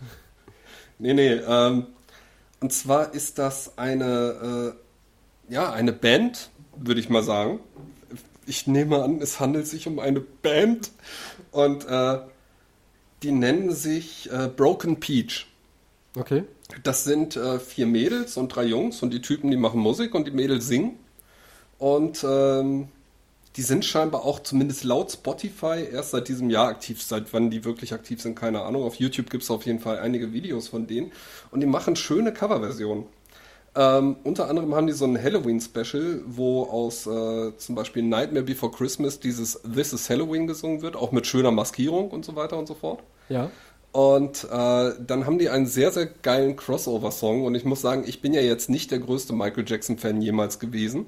nee, 0.97 1.13
nee, 1.13 1.33
ähm, 1.33 1.87
und 2.61 2.73
zwar 2.73 3.13
ist 3.13 3.37
das 3.37 3.77
eine, 3.77 4.73
äh, 5.49 5.53
ja, 5.53 5.71
eine 5.71 5.93
Band, 5.93 6.49
würde 6.75 6.99
ich 6.99 7.09
mal 7.09 7.21
sagen. 7.21 7.59
Ich 8.45 8.65
nehme 8.65 9.03
an, 9.03 9.21
es 9.21 9.39
handelt 9.39 9.67
sich 9.67 9.87
um 9.87 9.99
eine 9.99 10.19
Band 10.19 10.91
und 11.51 11.85
äh, 11.87 12.19
die 13.21 13.31
nennen 13.31 13.71
sich 13.71 14.31
äh, 14.31 14.47
Broken 14.47 14.99
Peach. 14.99 15.45
Okay. 16.15 16.43
Das 16.83 17.03
sind 17.03 17.35
äh, 17.35 17.59
vier 17.59 17.85
Mädels 17.85 18.37
und 18.37 18.49
drei 18.49 18.65
Jungs 18.65 19.01
und 19.01 19.11
die 19.11 19.21
Typen, 19.21 19.49
die 19.51 19.57
machen 19.57 19.79
Musik 19.79 20.13
und 20.15 20.27
die 20.27 20.31
Mädels 20.31 20.67
singen. 20.67 20.99
Und 21.79 22.23
ähm, 22.27 22.87
die 23.55 23.61
sind 23.61 23.85
scheinbar 23.85 24.25
auch 24.25 24.39
zumindest 24.39 24.83
laut 24.83 25.11
Spotify 25.11 25.87
erst 25.91 26.11
seit 26.11 26.27
diesem 26.27 26.49
Jahr 26.49 26.67
aktiv. 26.67 27.01
Seit 27.01 27.33
wann 27.33 27.49
die 27.49 27.65
wirklich 27.65 27.93
aktiv 27.93 28.21
sind, 28.21 28.35
keine 28.35 28.61
Ahnung. 28.61 28.83
Auf 28.83 28.95
YouTube 28.95 29.29
gibt 29.29 29.43
es 29.43 29.51
auf 29.51 29.65
jeden 29.65 29.79
Fall 29.79 29.99
einige 29.99 30.33
Videos 30.33 30.67
von 30.67 30.87
denen. 30.87 31.11
Und 31.51 31.61
die 31.61 31.67
machen 31.67 31.95
schöne 31.95 32.33
Coverversionen. 32.33 33.05
Ähm, 33.75 34.17
unter 34.23 34.49
anderem 34.49 34.75
haben 34.75 34.85
die 34.85 34.93
so 34.93 35.05
ein 35.05 35.21
Halloween-Special, 35.21 36.21
wo 36.27 36.63
aus 36.63 37.07
äh, 37.07 37.57
zum 37.57 37.75
Beispiel 37.75 38.03
Nightmare 38.03 38.45
Before 38.45 38.71
Christmas 38.71 39.19
dieses 39.19 39.61
This 39.63 39.93
is 39.93 40.09
Halloween 40.09 40.45
gesungen 40.45 40.83
wird, 40.83 40.95
auch 40.95 41.11
mit 41.11 41.25
schöner 41.25 41.51
Maskierung 41.51 42.11
und 42.11 42.23
so 42.23 42.35
weiter 42.35 42.57
und 42.57 42.67
so 42.67 42.75
fort. 42.75 43.01
Ja. 43.29 43.49
Und 43.93 44.45
äh, 44.45 44.47
dann 45.05 45.27
haben 45.27 45.37
die 45.37 45.49
einen 45.49 45.67
sehr, 45.67 45.91
sehr 45.91 46.07
geilen 46.07 46.55
Crossover-Song. 46.55 47.45
Und 47.45 47.53
ich 47.53 47.63
muss 47.63 47.79
sagen, 47.81 48.03
ich 48.07 48.21
bin 48.21 48.33
ja 48.33 48.41
jetzt 48.41 48.67
nicht 48.67 48.89
der 48.89 48.97
größte 48.97 49.33
Michael 49.33 49.65
Jackson-Fan 49.67 50.19
jemals 50.19 50.57
gewesen. 50.57 51.05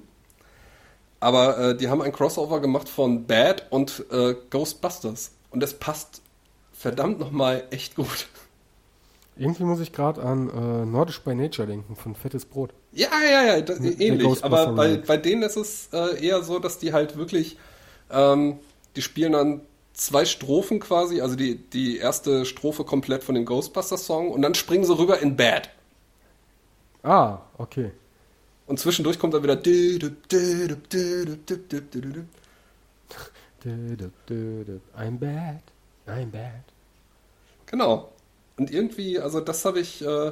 Aber 1.20 1.58
äh, 1.58 1.76
die 1.76 1.90
haben 1.90 2.04
ein 2.04 2.12
Crossover 2.12 2.62
gemacht 2.62 2.88
von 2.88 3.26
Bad 3.26 3.66
und 3.72 4.06
äh, 4.12 4.36
Ghostbusters. 4.52 5.32
Und 5.50 5.62
das 5.62 5.74
passt 5.74 6.22
verdammt 6.74 7.20
nochmal 7.20 7.64
echt 7.72 7.96
gut. 7.96 8.28
Irgendwie 9.36 9.64
muss 9.64 9.80
ich 9.80 9.92
gerade 9.92 10.22
an 10.22 10.50
äh, 10.50 10.86
Nordisch 10.86 11.22
by 11.22 11.34
Nature 11.34 11.68
denken, 11.68 11.96
von 11.96 12.14
Fettes 12.14 12.46
Brot. 12.46 12.70
Ja, 12.92 13.10
ja, 13.20 13.44
ja, 13.46 13.62
das, 13.62 13.80
ähnlich. 13.80 14.44
Aber 14.44 14.74
bei, 14.74 14.98
bei 14.98 15.18
denen 15.18 15.42
ist 15.42 15.58
es 15.58 15.90
äh, 15.92 16.24
eher 16.24 16.44
so, 16.44 16.60
dass 16.60 16.78
die 16.78 16.94
halt 16.94 17.18
wirklich, 17.18 17.58
ähm, 18.12 18.60
die 18.96 19.02
spielen 19.02 19.32
dann 19.32 19.62
zwei 19.96 20.26
Strophen 20.26 20.80
quasi, 20.80 21.22
also 21.22 21.36
die, 21.36 21.56
die 21.56 21.98
erste 21.98 22.46
Strophe 22.46 22.84
komplett 22.84 23.24
von 23.24 23.34
dem 23.34 23.46
Ghostbusters-Song 23.46 24.30
und 24.30 24.42
dann 24.42 24.54
springen 24.54 24.84
sie 24.84 24.96
rüber 24.98 25.20
in 25.20 25.36
Bad. 25.36 25.70
Ah, 27.02 27.40
okay. 27.58 27.92
Und 28.68 28.80
zwischendurch 28.80 29.20
kommt 29.20 29.34
dann 29.34 29.44
wieder. 29.44 29.56
I'm 34.98 35.18
bad. 35.20 35.62
I'm 36.08 36.32
bad. 36.32 36.64
Genau. 37.68 38.12
Und 38.58 38.72
irgendwie, 38.72 39.20
also 39.20 39.40
das 39.40 39.66
habe 39.66 39.80
ich 39.80 40.04
äh, 40.04 40.32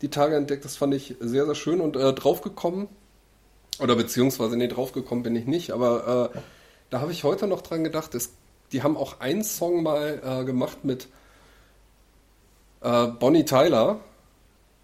die 0.00 0.10
Tage 0.10 0.36
entdeckt, 0.36 0.64
das 0.64 0.76
fand 0.76 0.94
ich 0.94 1.16
sehr, 1.20 1.44
sehr 1.46 1.54
schön 1.54 1.80
und 1.80 1.96
äh, 1.96 2.12
draufgekommen. 2.12 2.88
Oder 3.80 3.96
beziehungsweise, 3.96 4.56
nee, 4.56 4.68
draufgekommen 4.68 5.22
bin 5.22 5.36
ich 5.36 5.46
nicht, 5.46 5.70
aber 5.70 6.32
äh, 6.34 6.38
da 6.90 7.00
habe 7.00 7.12
ich 7.12 7.24
heute 7.24 7.46
noch 7.46 7.62
dran 7.62 7.84
gedacht, 7.84 8.14
es, 8.14 8.32
die 8.72 8.82
haben 8.82 8.96
auch 8.96 9.20
einen 9.20 9.44
Song 9.44 9.82
mal 9.82 10.20
äh, 10.24 10.44
gemacht 10.44 10.84
mit 10.84 11.08
äh, 12.80 13.06
Bonnie 13.08 13.44
Tyler. 13.44 14.00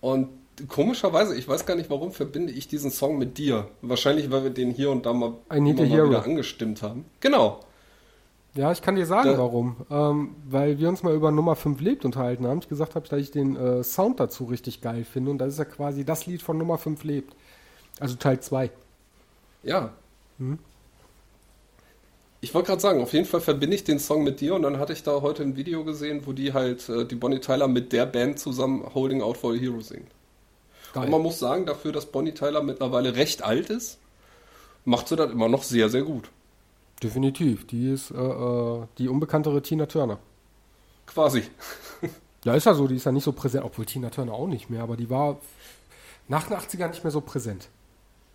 Und 0.00 0.28
komischerweise, 0.68 1.36
ich 1.36 1.48
weiß 1.48 1.66
gar 1.66 1.74
nicht 1.76 1.90
warum, 1.90 2.12
verbinde 2.12 2.52
ich 2.52 2.68
diesen 2.68 2.90
Song 2.90 3.18
mit 3.18 3.38
dir. 3.38 3.68
Wahrscheinlich, 3.82 4.30
weil 4.30 4.44
wir 4.44 4.50
den 4.50 4.70
hier 4.70 4.90
und 4.90 5.06
da 5.06 5.12
mal, 5.12 5.34
mal 5.88 5.88
wieder 6.10 6.24
angestimmt 6.24 6.82
haben. 6.82 7.04
Genau. 7.20 7.60
Ja, 8.54 8.70
ich 8.70 8.82
kann 8.82 8.94
dir 8.94 9.06
sagen, 9.06 9.30
Da- 9.32 9.38
warum. 9.38 9.76
Ähm, 9.90 10.36
weil 10.48 10.78
wir 10.78 10.88
uns 10.88 11.02
mal 11.02 11.14
über 11.14 11.32
Nummer 11.32 11.56
5 11.56 11.80
lebt 11.80 12.04
unterhalten 12.04 12.46
haben. 12.46 12.60
Ich 12.60 12.68
gesagt 12.68 12.94
habe, 12.94 13.08
dass 13.08 13.18
ich 13.18 13.32
den 13.32 13.56
äh, 13.56 13.82
Sound 13.82 14.20
dazu 14.20 14.44
richtig 14.44 14.80
geil 14.80 15.04
finde. 15.04 15.32
Und 15.32 15.38
das 15.38 15.54
ist 15.54 15.58
ja 15.58 15.64
quasi 15.64 16.04
das 16.04 16.26
Lied 16.26 16.40
von 16.40 16.56
Nummer 16.56 16.78
5 16.78 17.02
lebt. 17.02 17.34
Also 17.98 18.14
Teil 18.14 18.38
2. 18.40 18.70
Ja. 19.64 19.90
Ich 22.44 22.52
wollte 22.52 22.66
gerade 22.66 22.82
sagen, 22.82 23.00
auf 23.00 23.14
jeden 23.14 23.24
Fall 23.24 23.40
verbinde 23.40 23.74
ich 23.74 23.84
den 23.84 23.98
Song 23.98 24.22
mit 24.22 24.42
dir 24.42 24.54
und 24.54 24.60
dann 24.60 24.78
hatte 24.78 24.92
ich 24.92 25.02
da 25.02 25.22
heute 25.22 25.42
ein 25.42 25.56
Video 25.56 25.82
gesehen, 25.82 26.26
wo 26.26 26.34
die 26.34 26.52
halt 26.52 26.86
äh, 26.90 27.06
die 27.06 27.14
Bonnie 27.14 27.38
Tyler 27.38 27.68
mit 27.68 27.90
der 27.90 28.04
Band 28.04 28.38
zusammen 28.38 28.84
Holding 28.94 29.22
Out 29.22 29.38
for 29.38 29.54
a 29.54 29.56
Hero 29.56 29.80
singt. 29.80 30.10
Geil. 30.92 31.04
Und 31.04 31.10
man 31.10 31.22
muss 31.22 31.38
sagen, 31.38 31.64
dafür, 31.64 31.90
dass 31.90 32.04
Bonnie 32.04 32.34
Tyler 32.34 32.62
mittlerweile 32.62 33.16
recht 33.16 33.42
alt 33.42 33.70
ist, 33.70 33.98
macht 34.84 35.08
sie 35.08 35.16
das 35.16 35.30
immer 35.32 35.48
noch 35.48 35.62
sehr, 35.62 35.88
sehr 35.88 36.02
gut. 36.02 36.28
Definitiv. 37.02 37.66
Die 37.66 37.90
ist 37.90 38.10
äh, 38.10 38.16
äh, 38.16 38.82
die 38.98 39.08
unbekanntere 39.08 39.62
Tina 39.62 39.86
Turner. 39.86 40.18
Quasi. 41.06 41.44
Ja, 42.44 42.54
ist 42.54 42.66
ja 42.66 42.74
so, 42.74 42.86
die 42.86 42.96
ist 42.96 43.06
ja 43.06 43.12
nicht 43.12 43.24
so 43.24 43.32
präsent, 43.32 43.64
obwohl 43.64 43.86
Tina 43.86 44.10
Turner 44.10 44.34
auch 44.34 44.48
nicht 44.48 44.68
mehr, 44.68 44.82
aber 44.82 44.98
die 44.98 45.08
war 45.08 45.38
nach 46.28 46.46
den 46.46 46.58
80ern 46.58 46.88
nicht 46.88 47.04
mehr 47.04 47.10
so 47.10 47.22
präsent. 47.22 47.70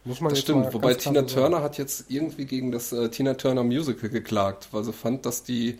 Muss 0.05 0.21
man 0.21 0.29
Das 0.29 0.39
stimmt. 0.39 0.73
Wobei 0.73 0.93
Tina 0.93 1.21
so 1.21 1.27
sagen. 1.27 1.41
Turner 1.41 1.61
hat 1.61 1.77
jetzt 1.77 2.05
irgendwie 2.09 2.45
gegen 2.45 2.71
das 2.71 2.91
äh, 2.91 3.09
Tina 3.09 3.33
Turner 3.35 3.63
Musical 3.63 4.09
geklagt, 4.09 4.69
weil 4.71 4.83
sie 4.83 4.93
fand, 4.93 5.25
dass 5.25 5.43
die 5.43 5.77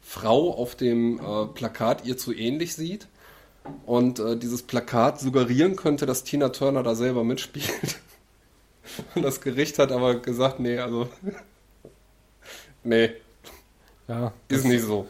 Frau 0.00 0.54
auf 0.54 0.74
dem 0.74 1.18
äh, 1.20 1.46
Plakat 1.46 2.06
ihr 2.06 2.16
zu 2.16 2.34
ähnlich 2.34 2.74
sieht 2.74 3.08
und 3.86 4.18
äh, 4.18 4.36
dieses 4.36 4.62
Plakat 4.62 5.20
suggerieren 5.20 5.76
könnte, 5.76 6.06
dass 6.06 6.24
Tina 6.24 6.48
Turner 6.50 6.82
da 6.82 6.94
selber 6.94 7.24
mitspielt. 7.24 8.00
Und 9.14 9.22
das 9.22 9.42
Gericht 9.42 9.78
hat 9.78 9.92
aber 9.92 10.14
gesagt, 10.14 10.60
nee, 10.60 10.78
also 10.78 11.08
nee, 12.84 13.10
Ja, 14.08 14.32
ist 14.48 14.64
nicht 14.64 14.82
so. 14.82 15.06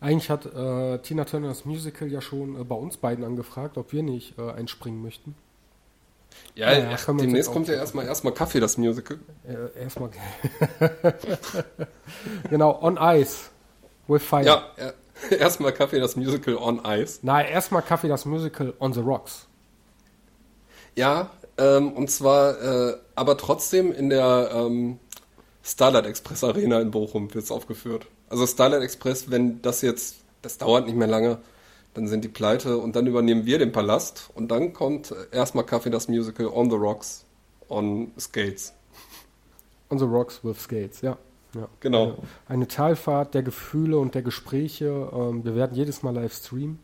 eigentlich 0.00 0.30
hat 0.30 0.46
äh, 0.46 0.98
Tina 0.98 1.24
Turner 1.24 1.48
das 1.48 1.64
Musical 1.64 2.08
ja 2.08 2.20
schon 2.20 2.60
äh, 2.60 2.64
bei 2.64 2.76
uns 2.76 2.96
beiden 2.98 3.24
angefragt, 3.24 3.76
ob 3.76 3.92
wir 3.92 4.04
nicht 4.04 4.38
äh, 4.38 4.52
einspringen 4.52 5.02
möchten. 5.02 5.34
Ja, 6.54 6.72
Ja, 6.72 6.78
ja, 6.78 6.90
ach, 6.94 7.06
demnächst 7.06 7.50
kommt 7.50 7.68
ja 7.68 7.74
erstmal 7.74 8.06
erstmal 8.06 8.34
Kaffee, 8.34 8.60
das 8.60 8.76
Musical. 8.76 9.18
Äh, 9.46 9.82
erstmal. 9.82 10.10
genau, 12.50 12.78
on 12.82 12.98
ice. 13.00 13.50
With 14.06 14.22
fire. 14.22 14.44
Ja, 14.44 14.66
äh, 14.76 14.92
erstmal 15.36 15.72
Kaffee, 15.72 16.00
das 16.00 16.16
Musical 16.16 16.56
on 16.56 16.82
Ice. 16.84 17.20
Nein, 17.22 17.46
erstmal 17.46 17.82
Kaffee, 17.82 18.08
das 18.08 18.24
Musical 18.24 18.74
on 18.78 18.92
the 18.92 19.00
rocks. 19.00 19.46
Ja, 20.94 21.30
ähm, 21.58 21.92
und 21.92 22.10
zwar, 22.10 22.60
äh, 22.60 22.96
aber 23.14 23.36
trotzdem 23.36 23.92
in 23.92 24.10
der 24.10 24.50
ähm, 24.52 24.98
Starlight 25.62 26.06
Express 26.06 26.44
Arena 26.44 26.80
in 26.80 26.90
Bochum 26.90 27.32
wird 27.32 27.44
es 27.44 27.50
aufgeführt. 27.50 28.06
Also 28.28 28.46
Starlight 28.46 28.82
Express, 28.82 29.30
wenn 29.30 29.62
das 29.62 29.82
jetzt, 29.82 30.16
das 30.42 30.58
dauert 30.58 30.86
nicht 30.86 30.96
mehr 30.96 31.06
lange, 31.06 31.38
dann 31.94 32.08
sind 32.08 32.24
die 32.24 32.28
pleite 32.28 32.78
und 32.78 32.96
dann 32.96 33.06
übernehmen 33.06 33.44
wir 33.44 33.58
den 33.58 33.72
Palast 33.72 34.30
und 34.34 34.48
dann 34.48 34.72
kommt 34.72 35.14
erstmal 35.30 35.64
Kaffee 35.64 35.90
das 35.90 36.08
Musical 36.08 36.46
on 36.46 36.70
the 36.70 36.76
Rocks, 36.76 37.24
on 37.68 38.12
Skates. 38.18 38.74
On 39.90 39.98
the 39.98 40.06
rocks 40.06 40.40
with 40.42 40.58
skates, 40.58 41.02
ja. 41.02 41.18
ja. 41.54 41.68
Genau. 41.80 42.04
Eine, 42.04 42.16
eine 42.48 42.68
Talfahrt 42.68 43.34
der 43.34 43.42
Gefühle 43.42 43.98
und 43.98 44.14
der 44.14 44.22
Gespräche. 44.22 45.10
Ähm, 45.12 45.44
wir 45.44 45.54
werden 45.54 45.74
jedes 45.76 46.02
Mal 46.02 46.14
live 46.14 46.32
streamen. 46.32 46.78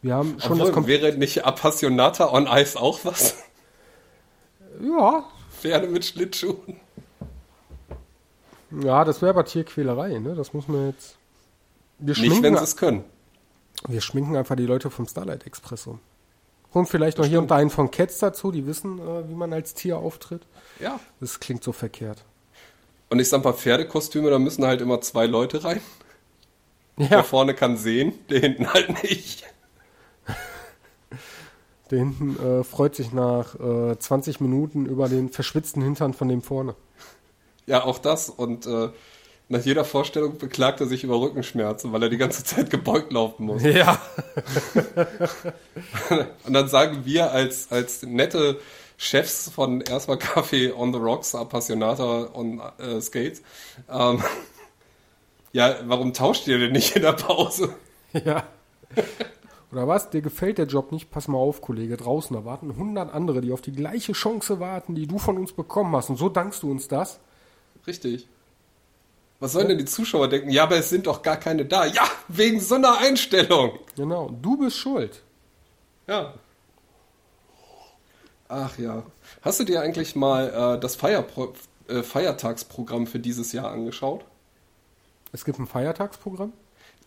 Wir 0.00 0.14
haben 0.14 0.40
schon 0.40 0.58
das 0.58 0.68
Obwohl, 0.68 0.72
Kom 0.72 0.86
wäre 0.86 1.16
nicht 1.16 1.44
Appassionata 1.44 2.32
on 2.32 2.46
Ice 2.46 2.80
auch 2.80 3.04
was? 3.04 3.36
Ja, 4.80 5.24
Pferde 5.60 5.88
mit 5.88 6.04
Schlittschuhen. 6.04 6.80
Ja, 8.82 9.04
das 9.04 9.20
wäre 9.20 9.30
aber 9.30 9.44
Tierquälerei, 9.44 10.18
ne? 10.18 10.34
Das 10.34 10.54
muss 10.54 10.66
man 10.66 10.88
jetzt. 10.88 11.16
Wir 11.98 12.16
Nicht, 12.16 12.42
wenn 12.42 12.56
sie 12.56 12.64
es 12.64 12.76
können. 12.76 13.04
Wir 13.88 14.00
schminken 14.00 14.36
einfach 14.36 14.56
die 14.56 14.66
Leute 14.66 14.90
vom 14.90 15.06
Starlight 15.06 15.46
Express 15.46 15.86
um. 15.86 16.00
Und 16.72 16.88
vielleicht 16.88 17.18
noch 17.18 17.26
hier 17.26 17.38
und 17.38 17.50
da 17.50 17.56
einen 17.56 17.70
von 17.70 17.90
Cats 17.90 18.18
dazu, 18.18 18.50
die 18.50 18.66
wissen, 18.66 18.98
äh, 18.98 19.28
wie 19.28 19.34
man 19.34 19.52
als 19.52 19.74
Tier 19.74 19.98
auftritt. 19.98 20.42
Ja. 20.80 20.98
Das 21.20 21.38
klingt 21.38 21.62
so 21.62 21.72
verkehrt. 21.72 22.24
Und 23.10 23.18
ich 23.18 23.28
sag 23.28 23.44
mal, 23.44 23.52
Pferdekostüme, 23.52 24.30
da 24.30 24.38
müssen 24.38 24.64
halt 24.64 24.80
immer 24.80 25.00
zwei 25.02 25.26
Leute 25.26 25.64
rein. 25.64 25.82
Der 26.96 27.08
Ja, 27.08 27.22
vorne 27.22 27.54
kann 27.54 27.76
sehen, 27.76 28.14
der 28.30 28.40
hinten 28.40 28.72
halt 28.72 29.02
nicht. 29.02 29.44
der 31.90 31.98
hinten 31.98 32.36
äh, 32.42 32.64
freut 32.64 32.94
sich 32.94 33.12
nach 33.12 33.54
äh, 33.60 33.98
20 33.98 34.40
Minuten 34.40 34.86
über 34.86 35.08
den 35.10 35.28
verschwitzten 35.30 35.82
Hintern 35.82 36.14
von 36.14 36.28
dem 36.28 36.40
vorne. 36.40 36.74
Ja, 37.66 37.84
auch 37.84 37.98
das. 37.98 38.30
Und 38.30 38.66
äh, 38.66 38.88
nach 39.52 39.64
jeder 39.64 39.84
Vorstellung 39.84 40.38
beklagt 40.38 40.80
er 40.80 40.86
sich 40.86 41.04
über 41.04 41.20
Rückenschmerzen, 41.20 41.92
weil 41.92 42.02
er 42.02 42.08
die 42.08 42.16
ganze 42.16 42.42
Zeit 42.42 42.70
gebeugt 42.70 43.12
laufen 43.12 43.44
muss. 43.46 43.62
Ja. 43.62 44.00
Und 46.44 46.54
dann 46.54 46.68
sagen 46.68 47.04
wir 47.04 47.32
als, 47.32 47.70
als 47.70 48.02
nette 48.02 48.58
Chefs 48.96 49.50
von 49.50 49.82
erstmal 49.82 50.16
Kaffee 50.16 50.72
on 50.72 50.94
the 50.94 50.98
Rocks, 50.98 51.34
Appassionata 51.34 52.30
on 52.32 52.62
äh, 52.78 52.98
Skates, 53.02 53.42
ähm, 53.90 54.22
ja, 55.52 55.76
warum 55.84 56.14
tauscht 56.14 56.48
ihr 56.48 56.58
denn 56.58 56.72
nicht 56.72 56.96
in 56.96 57.02
der 57.02 57.12
Pause? 57.12 57.74
Ja. 58.12 58.44
Oder 59.70 59.86
was? 59.86 60.08
Dir 60.08 60.22
gefällt 60.22 60.56
der 60.56 60.66
Job 60.66 60.92
nicht? 60.92 61.10
Pass 61.10 61.28
mal 61.28 61.36
auf, 61.36 61.60
Kollege. 61.60 61.98
Draußen, 61.98 62.34
da 62.34 62.46
warten 62.46 62.70
100 62.70 63.12
andere, 63.12 63.42
die 63.42 63.52
auf 63.52 63.60
die 63.60 63.72
gleiche 63.72 64.12
Chance 64.12 64.60
warten, 64.60 64.94
die 64.94 65.06
du 65.06 65.18
von 65.18 65.36
uns 65.36 65.52
bekommen 65.52 65.94
hast. 65.94 66.08
Und 66.08 66.16
so 66.16 66.30
dankst 66.30 66.62
du 66.62 66.70
uns 66.70 66.88
das? 66.88 67.20
Richtig. 67.86 68.28
Was 69.42 69.54
sollen 69.54 69.66
denn 69.66 69.78
die 69.78 69.86
Zuschauer 69.86 70.28
denken? 70.28 70.50
Ja, 70.50 70.62
aber 70.62 70.76
es 70.76 70.88
sind 70.88 71.08
doch 71.08 71.20
gar 71.20 71.36
keine 71.36 71.64
da. 71.64 71.84
Ja, 71.84 72.04
wegen 72.28 72.60
so 72.60 72.76
einer 72.76 72.98
Einstellung. 72.98 73.80
Genau. 73.96 74.30
Du 74.40 74.56
bist 74.56 74.76
schuld. 74.76 75.20
Ja. 76.06 76.34
Ach 78.46 78.78
ja. 78.78 79.02
Hast 79.40 79.58
du 79.58 79.64
dir 79.64 79.80
eigentlich 79.80 80.14
mal 80.14 80.76
äh, 80.76 80.80
das 80.80 80.94
Feierpro 80.94 81.54
äh, 81.88 82.04
Feiertagsprogramm 82.04 83.08
für 83.08 83.18
dieses 83.18 83.52
Jahr 83.52 83.72
angeschaut? 83.72 84.24
Es 85.32 85.44
gibt 85.44 85.58
ein 85.58 85.66
Feiertagsprogramm. 85.66 86.52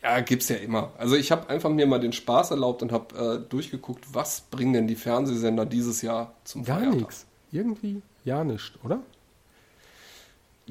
Ja, 0.04 0.20
gibt's 0.20 0.50
ja 0.50 0.58
immer. 0.58 0.92
Also 0.98 1.16
ich 1.16 1.32
habe 1.32 1.50
einfach 1.50 1.70
mir 1.70 1.88
mal 1.88 2.02
den 2.02 2.12
Spaß 2.12 2.52
erlaubt 2.52 2.82
und 2.82 2.92
habe 2.92 3.46
äh, 3.46 3.50
durchgeguckt, 3.50 4.14
was 4.14 4.42
bringen 4.42 4.74
denn 4.74 4.88
die 4.88 4.98
Fernsehsender 4.98 5.66
dieses 5.66 6.02
Jahr 6.02 6.34
zum 6.44 6.66
Gar 6.66 6.80
Feiertag? 6.80 7.00
nichts. 7.00 7.26
Irgendwie 7.54 8.02
ja 8.26 8.44
nicht, 8.44 8.74
oder? 8.84 9.00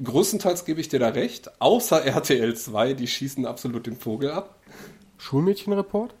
Größtenteils 0.03 0.65
gebe 0.65 0.81
ich 0.81 0.89
dir 0.89 0.99
da 0.99 1.09
recht, 1.09 1.61
außer 1.61 2.03
RTL 2.03 2.55
2, 2.55 2.93
die 2.93 3.07
schießen 3.07 3.45
absolut 3.45 3.85
den 3.87 3.95
Vogel 3.95 4.31
ab. 4.31 4.59
Schulmädchenreport? 5.17 6.13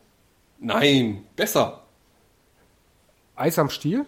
Nein, 0.59 1.25
besser, 1.35 1.81
Eis 3.35 3.59
am 3.59 3.69
Stiel? 3.69 4.05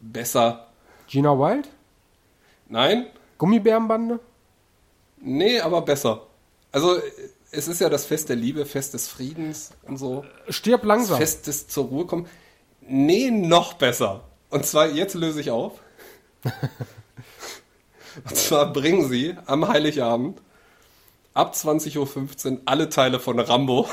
besser. 0.00 0.68
Gina 1.08 1.38
Wild? 1.38 1.68
Nein, 2.68 3.06
Gummibärenbande? 3.38 4.20
nee, 5.20 5.60
aber 5.60 5.82
besser. 5.82 6.26
Also 6.72 6.96
es 7.50 7.68
ist 7.68 7.80
ja 7.80 7.88
das 7.88 8.04
Fest 8.06 8.28
der 8.30 8.36
Liebe, 8.36 8.64
Fest 8.66 8.94
des 8.94 9.08
Friedens 9.08 9.72
und 9.82 9.96
so. 9.98 10.24
Stirb 10.48 10.84
langsam. 10.84 11.18
Fest 11.18 11.46
des 11.46 11.68
zur 11.68 11.84
Ruhe 11.84 12.06
kommen. 12.06 12.26
Nee, 12.80 13.30
noch 13.30 13.74
besser. 13.74 14.24
Und 14.50 14.66
zwar, 14.66 14.88
jetzt 14.88 15.14
löse 15.14 15.40
ich 15.40 15.50
auf. 15.50 15.80
Und 18.16 18.36
zwar 18.36 18.72
bringen 18.72 19.08
sie 19.08 19.34
am 19.46 19.66
Heiligabend 19.68 20.40
ab 21.34 21.54
20.15 21.54 22.52
Uhr 22.52 22.60
alle 22.66 22.88
Teile 22.88 23.18
von 23.18 23.38
Rambo. 23.40 23.88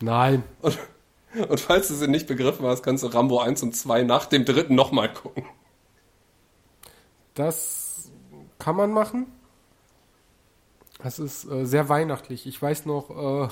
Nein. 0.00 0.42
Und, 0.62 0.78
und 1.48 1.60
falls 1.60 1.88
du 1.88 1.94
sie 1.94 2.08
nicht 2.08 2.26
begriffen 2.26 2.64
hast, 2.66 2.82
kannst 2.82 3.04
du 3.04 3.08
Rambo 3.08 3.38
1 3.40 3.62
und 3.62 3.76
2 3.76 4.02
nach 4.04 4.26
dem 4.26 4.44
dritten 4.44 4.74
nochmal 4.74 5.12
gucken. 5.12 5.44
Das 7.34 8.10
kann 8.58 8.76
man 8.76 8.92
machen. 8.92 9.26
Das 11.02 11.18
ist 11.18 11.44
äh, 11.50 11.64
sehr 11.64 11.88
weihnachtlich. 11.88 12.46
Ich 12.46 12.60
weiß 12.60 12.84
noch, 12.86 13.10
äh, 13.10 13.48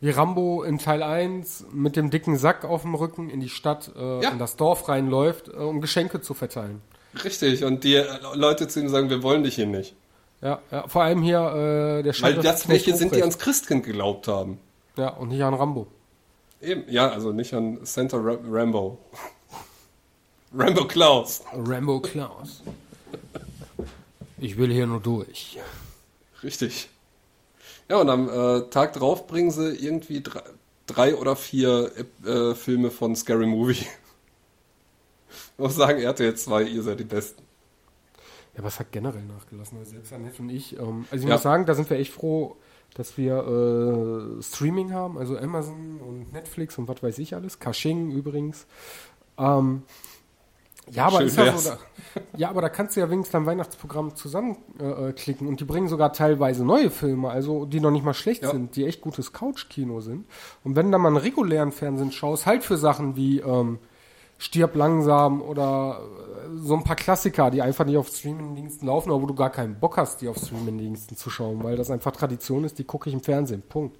wie 0.00 0.10
Rambo 0.10 0.62
in 0.62 0.78
Teil 0.78 1.02
1 1.02 1.66
mit 1.72 1.96
dem 1.96 2.10
dicken 2.10 2.36
Sack 2.36 2.64
auf 2.64 2.82
dem 2.82 2.94
Rücken 2.94 3.28
in 3.28 3.40
die 3.40 3.48
Stadt, 3.50 3.92
äh, 3.96 4.22
Ja. 4.22 4.30
in 4.30 4.38
das 4.38 4.56
Dorf 4.56 4.88
reinläuft, 4.88 5.48
äh, 5.48 5.52
um 5.52 5.80
Geschenke 5.80 6.20
zu 6.20 6.32
verteilen. 6.34 6.80
Richtig, 7.24 7.64
und 7.64 7.84
die 7.84 7.96
äh, 7.96 8.06
Leute 8.34 8.68
zu 8.68 8.80
ihm 8.80 8.88
sagen, 8.88 9.10
wir 9.10 9.22
wollen 9.22 9.42
dich 9.42 9.56
hier 9.56 9.66
nicht. 9.66 9.94
Ja, 10.40 10.60
ja 10.70 10.88
vor 10.88 11.02
allem 11.02 11.22
hier 11.22 11.38
äh, 11.38 12.02
der 12.02 12.12
Weil 12.12 12.14
Sheriff 12.14 12.42
das 12.42 12.68
welche 12.68 12.96
sind, 12.96 13.14
die 13.14 13.20
ans 13.20 13.38
Christkind 13.38 13.84
geglaubt 13.84 14.28
haben. 14.28 14.58
Ja, 14.96 15.08
und 15.08 15.28
nicht 15.28 15.42
an 15.42 15.54
Rambo. 15.54 15.86
Eben, 16.60 16.84
ja, 16.88 17.10
also 17.10 17.32
nicht 17.32 17.54
an 17.54 17.78
Santa 17.84 18.16
Ra 18.16 18.36
Rambo. 18.48 18.98
Rambo 20.54 20.86
Klaus. 20.86 21.42
Rambo 21.52 22.00
Klaus. 22.00 22.62
Ich 24.38 24.56
will 24.56 24.72
hier 24.72 24.86
nur 24.86 25.00
durch. 25.00 25.58
Richtig. 26.42 26.88
Ja, 27.88 27.98
und 27.98 28.10
am 28.10 28.28
äh, 28.28 28.68
Tag 28.70 28.94
drauf 28.94 29.26
bringen 29.26 29.50
sie 29.50 29.74
irgendwie 29.74 30.22
drei, 30.22 30.42
drei 30.86 31.14
oder 31.14 31.36
vier 31.36 31.92
äh, 32.24 32.54
Filme 32.54 32.90
von 32.90 33.14
Scary 33.16 33.46
Movie. 33.46 33.86
Ich 35.62 35.68
muss 35.68 35.76
sagen, 35.76 36.00
RTL 36.00 36.34
2, 36.34 36.62
ihr 36.64 36.82
seid 36.82 36.98
die 36.98 37.04
Besten. 37.04 37.42
Ja, 38.54 38.58
aber 38.58 38.68
es 38.68 38.80
hat 38.80 38.90
generell 38.90 39.22
nachgelassen. 39.24 39.78
Also 39.78 39.92
selbst 39.92 40.12
Annette 40.12 40.42
und 40.42 40.50
ich. 40.50 40.76
Ähm, 40.78 41.04
also 41.10 41.22
ich 41.22 41.28
Ja. 41.28 41.36
muss 41.36 41.42
sagen, 41.42 41.66
da 41.66 41.74
sind 41.74 41.88
wir 41.88 41.98
echt 41.98 42.12
froh, 42.12 42.56
dass 42.94 43.16
wir 43.16 43.36
äh, 44.38 44.42
Streaming 44.42 44.92
haben, 44.92 45.16
also 45.18 45.38
Amazon 45.38 46.00
und 46.00 46.32
Netflix 46.32 46.76
und 46.78 46.88
was 46.88 47.02
weiß 47.02 47.18
ich 47.20 47.34
alles. 47.36 47.60
Kashing 47.60 48.10
übrigens. 48.10 48.66
Ähm, 49.38 49.82
ja, 50.90 51.06
aber 51.06 51.18
Schön 51.18 51.26
ist 51.28 51.36
wär's. 51.36 51.64
so, 51.64 51.70
da, 51.70 51.78
ja, 52.36 52.50
aber 52.50 52.60
da 52.60 52.68
kannst 52.68 52.96
du 52.96 53.00
ja 53.00 53.08
wenigstens 53.08 53.32
dein 53.32 53.46
Weihnachtsprogramm 53.46 54.16
zusammenklicken 54.16 55.08
äh, 55.08 55.12
klicken 55.12 55.46
und 55.46 55.60
die 55.60 55.64
bringen 55.64 55.86
sogar 55.86 56.12
teilweise 56.12 56.64
neue 56.64 56.90
Filme, 56.90 57.30
also 57.30 57.64
die 57.66 57.78
noch 57.78 57.92
nicht 57.92 58.04
mal 58.04 58.14
schlecht 58.14 58.42
Ja. 58.42 58.50
sind, 58.50 58.74
die 58.74 58.84
echt 58.84 59.00
gutes 59.00 59.32
Couch-Kino 59.32 60.00
sind. 60.00 60.26
Und 60.64 60.74
wenn 60.74 60.86
du 60.86 60.92
dann 60.92 61.00
mal 61.00 61.08
einen 61.08 61.16
regulären 61.18 61.70
Fernsehen 61.70 62.10
schaust, 62.10 62.46
halt 62.46 62.64
für 62.64 62.76
Sachen 62.76 63.14
wie 63.16 63.38
ähm, 63.38 63.78
Stirb 64.42 64.74
langsam 64.74 65.40
oder 65.40 66.00
äh, 66.00 66.56
so 66.58 66.74
ein 66.74 66.82
paar 66.82 66.96
Klassiker, 66.96 67.50
die 67.52 67.62
einfach 67.62 67.84
nicht 67.84 67.96
auf 67.96 68.08
Streamingdiensten 68.08 68.88
laufen, 68.88 69.10
aber 69.10 69.22
wo 69.22 69.26
du 69.26 69.34
gar 69.34 69.50
keinen 69.50 69.78
Bock 69.78 69.96
hast, 69.96 70.20
die 70.20 70.28
auf 70.28 70.36
Streamingdiensten 70.36 71.16
zu 71.16 71.30
schauen, 71.30 71.62
weil 71.62 71.76
das 71.76 71.90
einfach 71.92 72.10
Tradition 72.10 72.64
ist, 72.64 72.76
die 72.78 72.84
gucke 72.84 73.08
ich 73.08 73.14
im 73.14 73.22
Fernsehen. 73.22 73.62
Punkt. 73.62 73.96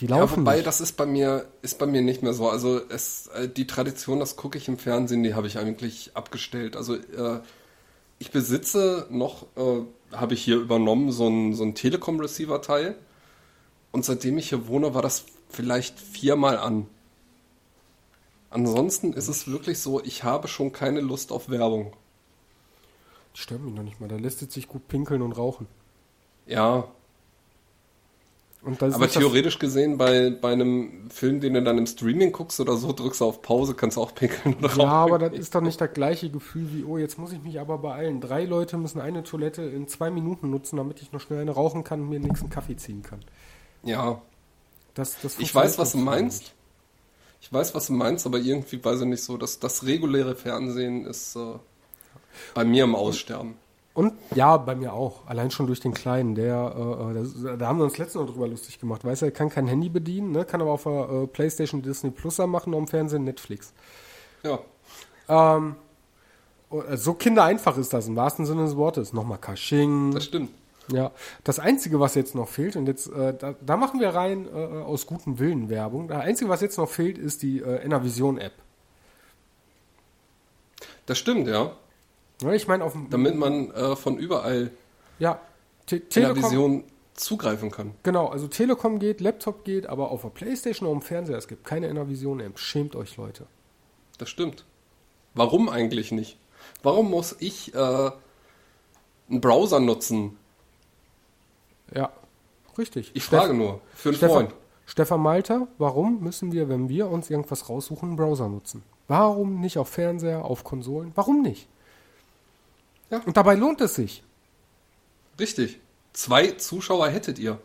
Die 0.00 0.06
Ja, 0.06 0.18
laufen 0.18 0.40
wobei, 0.40 0.56
nicht. 0.56 0.66
das 0.66 0.82
ist 0.82 0.98
bei 0.98 1.06
mir, 1.06 1.46
ist 1.62 1.78
bei 1.78 1.86
mir 1.86 2.02
nicht 2.02 2.22
mehr 2.22 2.34
so. 2.34 2.50
Also 2.50 2.78
es, 2.90 3.28
äh, 3.28 3.48
die 3.48 3.66
Tradition, 3.66 4.20
das 4.20 4.36
gucke 4.36 4.58
ich 4.58 4.68
im 4.68 4.76
Fernsehen, 4.76 5.22
die 5.22 5.34
habe 5.34 5.46
ich 5.46 5.58
eigentlich 5.58 6.10
abgestellt. 6.14 6.76
Also 6.76 6.96
äh, 6.96 7.40
ich 8.18 8.30
besitze 8.32 9.06
noch, 9.10 9.44
äh, 9.56 9.80
habe 10.14 10.34
ich 10.34 10.42
hier 10.42 10.56
übernommen, 10.56 11.10
so 11.10 11.26
ein, 11.28 11.54
so 11.54 11.64
ein 11.64 11.74
Telekom-Receiver-Teil. 11.74 12.96
Und 13.92 14.04
seitdem 14.04 14.36
ich 14.36 14.50
hier 14.50 14.68
wohne, 14.68 14.92
war 14.94 15.00
das 15.02 15.24
vielleicht 15.48 15.98
viermal 15.98 16.58
an. 16.58 16.86
Ansonsten 18.52 19.12
ist 19.14 19.28
es 19.28 19.48
wirklich 19.48 19.80
so, 19.80 20.02
ich 20.02 20.22
habe 20.24 20.46
schon 20.48 20.72
keine 20.72 21.00
Lust 21.00 21.32
auf 21.32 21.48
Werbung. 21.48 21.92
Die 23.34 23.40
stört 23.40 23.60
mich 23.62 23.74
noch 23.74 23.82
nicht 23.82 24.00
mal. 24.00 24.08
Da 24.08 24.16
lässt 24.16 24.40
es 24.42 24.54
sich 24.54 24.68
gut 24.68 24.88
pinkeln 24.88 25.20
und 25.22 25.32
rauchen. 25.32 25.66
Ja, 26.46 26.88
aber 28.90 29.08
theoretisch 29.08 29.58
gesehen, 29.58 29.98
bei, 29.98 30.30
bei 30.30 30.52
einem 30.52 31.10
Film, 31.10 31.40
den 31.40 31.54
du 31.54 31.62
dann 31.64 31.78
im 31.78 31.86
Streaming 31.86 32.30
guckst 32.30 32.60
oder 32.60 32.76
so, 32.76 32.92
drückst 32.92 33.20
du 33.20 33.24
auf 33.24 33.42
Pause, 33.42 33.74
kannst 33.74 33.96
du 33.96 34.00
auch 34.00 34.14
pinkeln 34.14 34.54
oder 34.58 34.68
Ja, 34.74 34.84
rauchen. 34.84 34.88
aber 35.04 35.18
das 35.18 35.32
ist 35.34 35.54
doch 35.54 35.60
nicht 35.60 35.80
das 35.80 35.92
gleiche 35.92 36.30
Gefühl 36.30 36.72
wie, 36.72 36.84
oh, 36.84 36.96
jetzt 36.98 37.18
muss 37.18 37.32
ich 37.32 37.42
mich 37.42 37.60
aber 37.60 37.78
beeilen. 37.78 38.20
Drei 38.20 38.44
Leute 38.44 38.76
müssen 38.78 39.00
eine 39.00 39.22
Toilette 39.24 39.62
in 39.62 39.88
zwei 39.88 40.10
Minuten 40.10 40.50
nutzen, 40.50 40.76
damit 40.76 41.02
ich 41.02 41.12
noch 41.12 41.20
schnell 41.20 41.40
eine 41.40 41.50
rauchen 41.52 41.84
kann 41.84 42.00
und 42.02 42.08
mir 42.08 42.20
den 42.20 42.28
nächsten 42.28 42.50
Kaffee 42.50 42.76
ziehen 42.76 43.02
kann. 43.02 43.20
Ja, 43.82 44.22
Das, 44.94 45.18
das 45.20 45.38
Ich 45.38 45.54
weiß, 45.54 45.78
was 45.78 45.92
du 45.92 45.98
nicht. 45.98 46.54
Ich 47.42 47.52
weiß, 47.52 47.74
was 47.74 47.88
du 47.88 47.92
meinst, 47.92 48.24
aber 48.24 48.38
irgendwie 48.38 48.82
weiß 48.82 49.00
ich 49.00 49.06
nicht 49.06 49.24
so, 49.24 49.36
dass 49.36 49.58
das 49.58 49.84
reguläre 49.84 50.36
Fernsehen 50.36 51.04
ist 51.04 51.34
äh, 51.34 51.58
bei 52.54 52.64
mir 52.64 52.84
im 52.84 52.94
Aussterben. 52.94 53.56
Und 53.94 54.14
ja, 54.34 54.56
bei 54.56 54.76
mir 54.76 54.92
auch. 54.92 55.26
Allein 55.26 55.50
schon 55.50 55.66
durch 55.66 55.80
den 55.80 55.92
Kleinen, 55.92 56.36
der, 56.36 56.72
äh, 56.74 57.10
äh, 57.10 57.14
das, 57.14 57.58
da 57.58 57.66
haben 57.66 57.78
wir 57.78 57.84
uns 57.84 57.98
letztens 57.98 58.24
noch 58.24 58.32
drüber 58.32 58.46
lustig 58.46 58.78
gemacht. 58.78 59.04
Weiß 59.04 59.22
er, 59.22 59.32
kann 59.32 59.50
kein 59.50 59.66
Handy 59.66 59.88
bedienen, 59.88 60.30
ne? 60.30 60.44
kann 60.44 60.62
aber 60.62 60.70
auf 60.70 60.84
der 60.84 61.10
äh, 61.10 61.26
Playstation 61.26 61.82
Disney 61.82 62.10
Plus 62.10 62.38
machen, 62.38 62.74
am 62.74 62.86
Fernsehen 62.86 63.24
Netflix. 63.24 63.72
Ja, 64.44 64.60
Ähm, 65.28 65.74
äh, 66.70 66.96
so 66.96 67.14
kindereinfach 67.14 67.76
ist 67.76 67.92
das 67.92 68.06
im 68.06 68.14
wahrsten 68.14 68.46
Sinne 68.46 68.64
des 68.64 68.76
Wortes. 68.76 69.12
Nochmal 69.12 69.38
Kashing. 69.38 70.12
das 70.12 70.24
stimmt. 70.24 70.50
Ja, 70.92 71.12
das 71.44 71.58
Einzige, 71.58 72.00
was 72.00 72.14
jetzt 72.14 72.34
noch 72.34 72.48
fehlt, 72.48 72.76
und 72.76 72.86
jetzt, 72.86 73.06
äh, 73.06 73.34
da, 73.36 73.54
da 73.60 73.76
machen 73.76 74.00
wir 74.00 74.10
rein 74.10 74.46
äh, 74.46 74.50
aus 74.50 75.06
gutem 75.06 75.38
Willen 75.38 75.70
Werbung. 75.70 76.08
Das 76.08 76.20
Einzige, 76.20 76.50
was 76.50 76.60
jetzt 76.60 76.76
noch 76.76 76.88
fehlt, 76.88 77.18
ist 77.18 77.42
die 77.42 77.60
äh, 77.60 77.76
Enervision-App. 77.82 78.52
Das 81.06 81.18
stimmt, 81.18 81.48
ja. 81.48 81.72
Ja, 82.42 82.52
ich 82.52 82.68
meine, 82.68 82.84
auf 82.84 82.92
dem. 82.92 83.08
Damit 83.10 83.36
man 83.36 83.70
äh, 83.70 83.96
von 83.96 84.18
überall 84.18 84.70
Ja, 85.18 85.40
Te 85.86 85.96
in 85.96 86.02
der 86.02 86.08
Telekom. 86.10 86.42
Vision 86.42 86.84
zugreifen 87.14 87.70
kann. 87.70 87.94
Genau, 88.02 88.26
also 88.28 88.48
Telekom 88.48 88.98
geht, 88.98 89.20
Laptop 89.20 89.64
geht, 89.64 89.86
aber 89.86 90.10
auf 90.10 90.22
der 90.22 90.30
Playstation 90.30 90.88
oder 90.88 90.96
im 90.96 91.02
Fernseher, 91.02 91.36
es 91.36 91.48
gibt 91.48 91.64
keine 91.64 91.88
Innervision-App. 91.88 92.58
Schämt 92.58 92.96
euch, 92.96 93.16
Leute. 93.16 93.46
Das 94.18 94.28
stimmt. 94.28 94.64
Warum 95.34 95.68
eigentlich 95.68 96.12
nicht? 96.12 96.38
Warum 96.82 97.10
muss 97.10 97.36
ich 97.38 97.74
äh, 97.74 97.78
einen 97.78 99.40
Browser 99.40 99.80
nutzen? 99.80 100.36
Ja, 101.94 102.10
richtig. 102.78 103.10
Ich 103.14 103.24
Steff- 103.24 103.40
frage 103.40 103.54
nur. 103.54 103.80
Für 103.94 104.10
einen 104.10 104.16
Stefan, 104.18 104.34
Freund. 104.36 104.54
Stefan 104.86 105.20
Malter, 105.20 105.68
warum 105.78 106.20
müssen 106.22 106.52
wir, 106.52 106.68
wenn 106.68 106.88
wir 106.88 107.08
uns 107.08 107.30
irgendwas 107.30 107.68
raussuchen, 107.68 108.10
einen 108.10 108.16
Browser 108.16 108.48
nutzen? 108.48 108.82
Warum 109.08 109.60
nicht 109.60 109.78
auf 109.78 109.88
Fernseher, 109.88 110.44
auf 110.44 110.64
Konsolen? 110.64 111.12
Warum 111.14 111.42
nicht? 111.42 111.68
Ja. 113.10 113.20
Und 113.26 113.36
dabei 113.36 113.54
lohnt 113.54 113.80
es 113.80 113.94
sich. 113.94 114.22
Richtig. 115.38 115.80
Zwei 116.12 116.48
Zuschauer 116.52 117.08
hättet 117.08 117.38
ihr. 117.38 117.58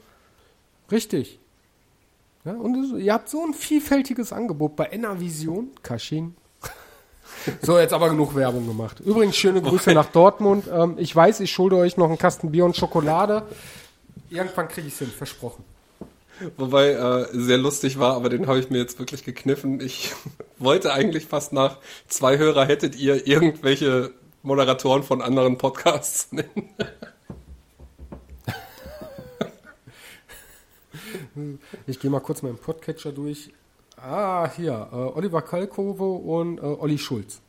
Richtig. 0.91 1.39
Ja, 2.45 2.53
und 2.53 2.97
ihr 2.99 3.13
habt 3.13 3.27
so 3.29 3.43
ein 3.45 3.53
vielfältiges 3.53 4.31
Angebot 4.31 4.75
bei 4.75 4.85
Enervision. 4.91 5.71
Kaschin. 5.83 6.35
So, 7.61 7.77
jetzt 7.77 7.93
aber 7.93 8.09
genug 8.09 8.35
Werbung 8.35 8.65
gemacht. 8.67 8.99
Übrigens, 9.01 9.35
schöne 9.35 9.61
Grüße 9.61 9.93
nach 9.93 10.07
Dortmund. 10.07 10.65
Ähm, 10.73 10.95
ich 10.97 11.15
weiß, 11.15 11.39
ich 11.41 11.51
schulde 11.51 11.75
euch 11.77 11.95
noch 11.97 12.07
einen 12.07 12.17
Kasten 12.17 12.51
Bier 12.51 12.65
und 12.65 12.75
Schokolade. 12.75 13.43
Irgendwann 14.29 14.67
kriege 14.67 14.87
ich 14.87 14.93
es 14.93 14.99
hin, 14.99 15.09
versprochen. 15.09 15.63
Wobei 16.57 16.91
äh, 16.91 17.27
sehr 17.31 17.57
lustig 17.57 17.97
war, 17.97 18.15
aber 18.15 18.29
den 18.29 18.47
habe 18.47 18.59
ich 18.59 18.69
mir 18.69 18.77
jetzt 18.77 18.99
wirklich 18.99 19.23
gekniffen. 19.23 19.81
Ich 19.81 20.13
wollte 20.59 20.93
eigentlich 20.93 21.25
fast 21.25 21.53
nach 21.53 21.77
zwei 22.07 22.37
Hörer 22.37 22.65
hättet 22.65 22.95
ihr 22.95 23.25
irgendwelche 23.27 24.11
Moderatoren 24.43 25.03
von 25.03 25.21
anderen 25.21 25.57
Podcasts 25.57 26.31
nennen. 26.31 26.69
Ich 31.85 31.99
gehe 31.99 32.09
mal 32.09 32.19
kurz 32.19 32.41
meinen 32.41 32.57
Podcatcher 32.57 33.11
durch. 33.11 33.51
Ah, 33.95 34.51
hier, 34.55 34.89
äh, 34.91 34.95
Oliver 34.95 35.41
Kalkovo 35.41 36.15
und 36.15 36.57
äh, 36.57 36.61
Olli 36.61 36.97
Schulz. 36.97 37.39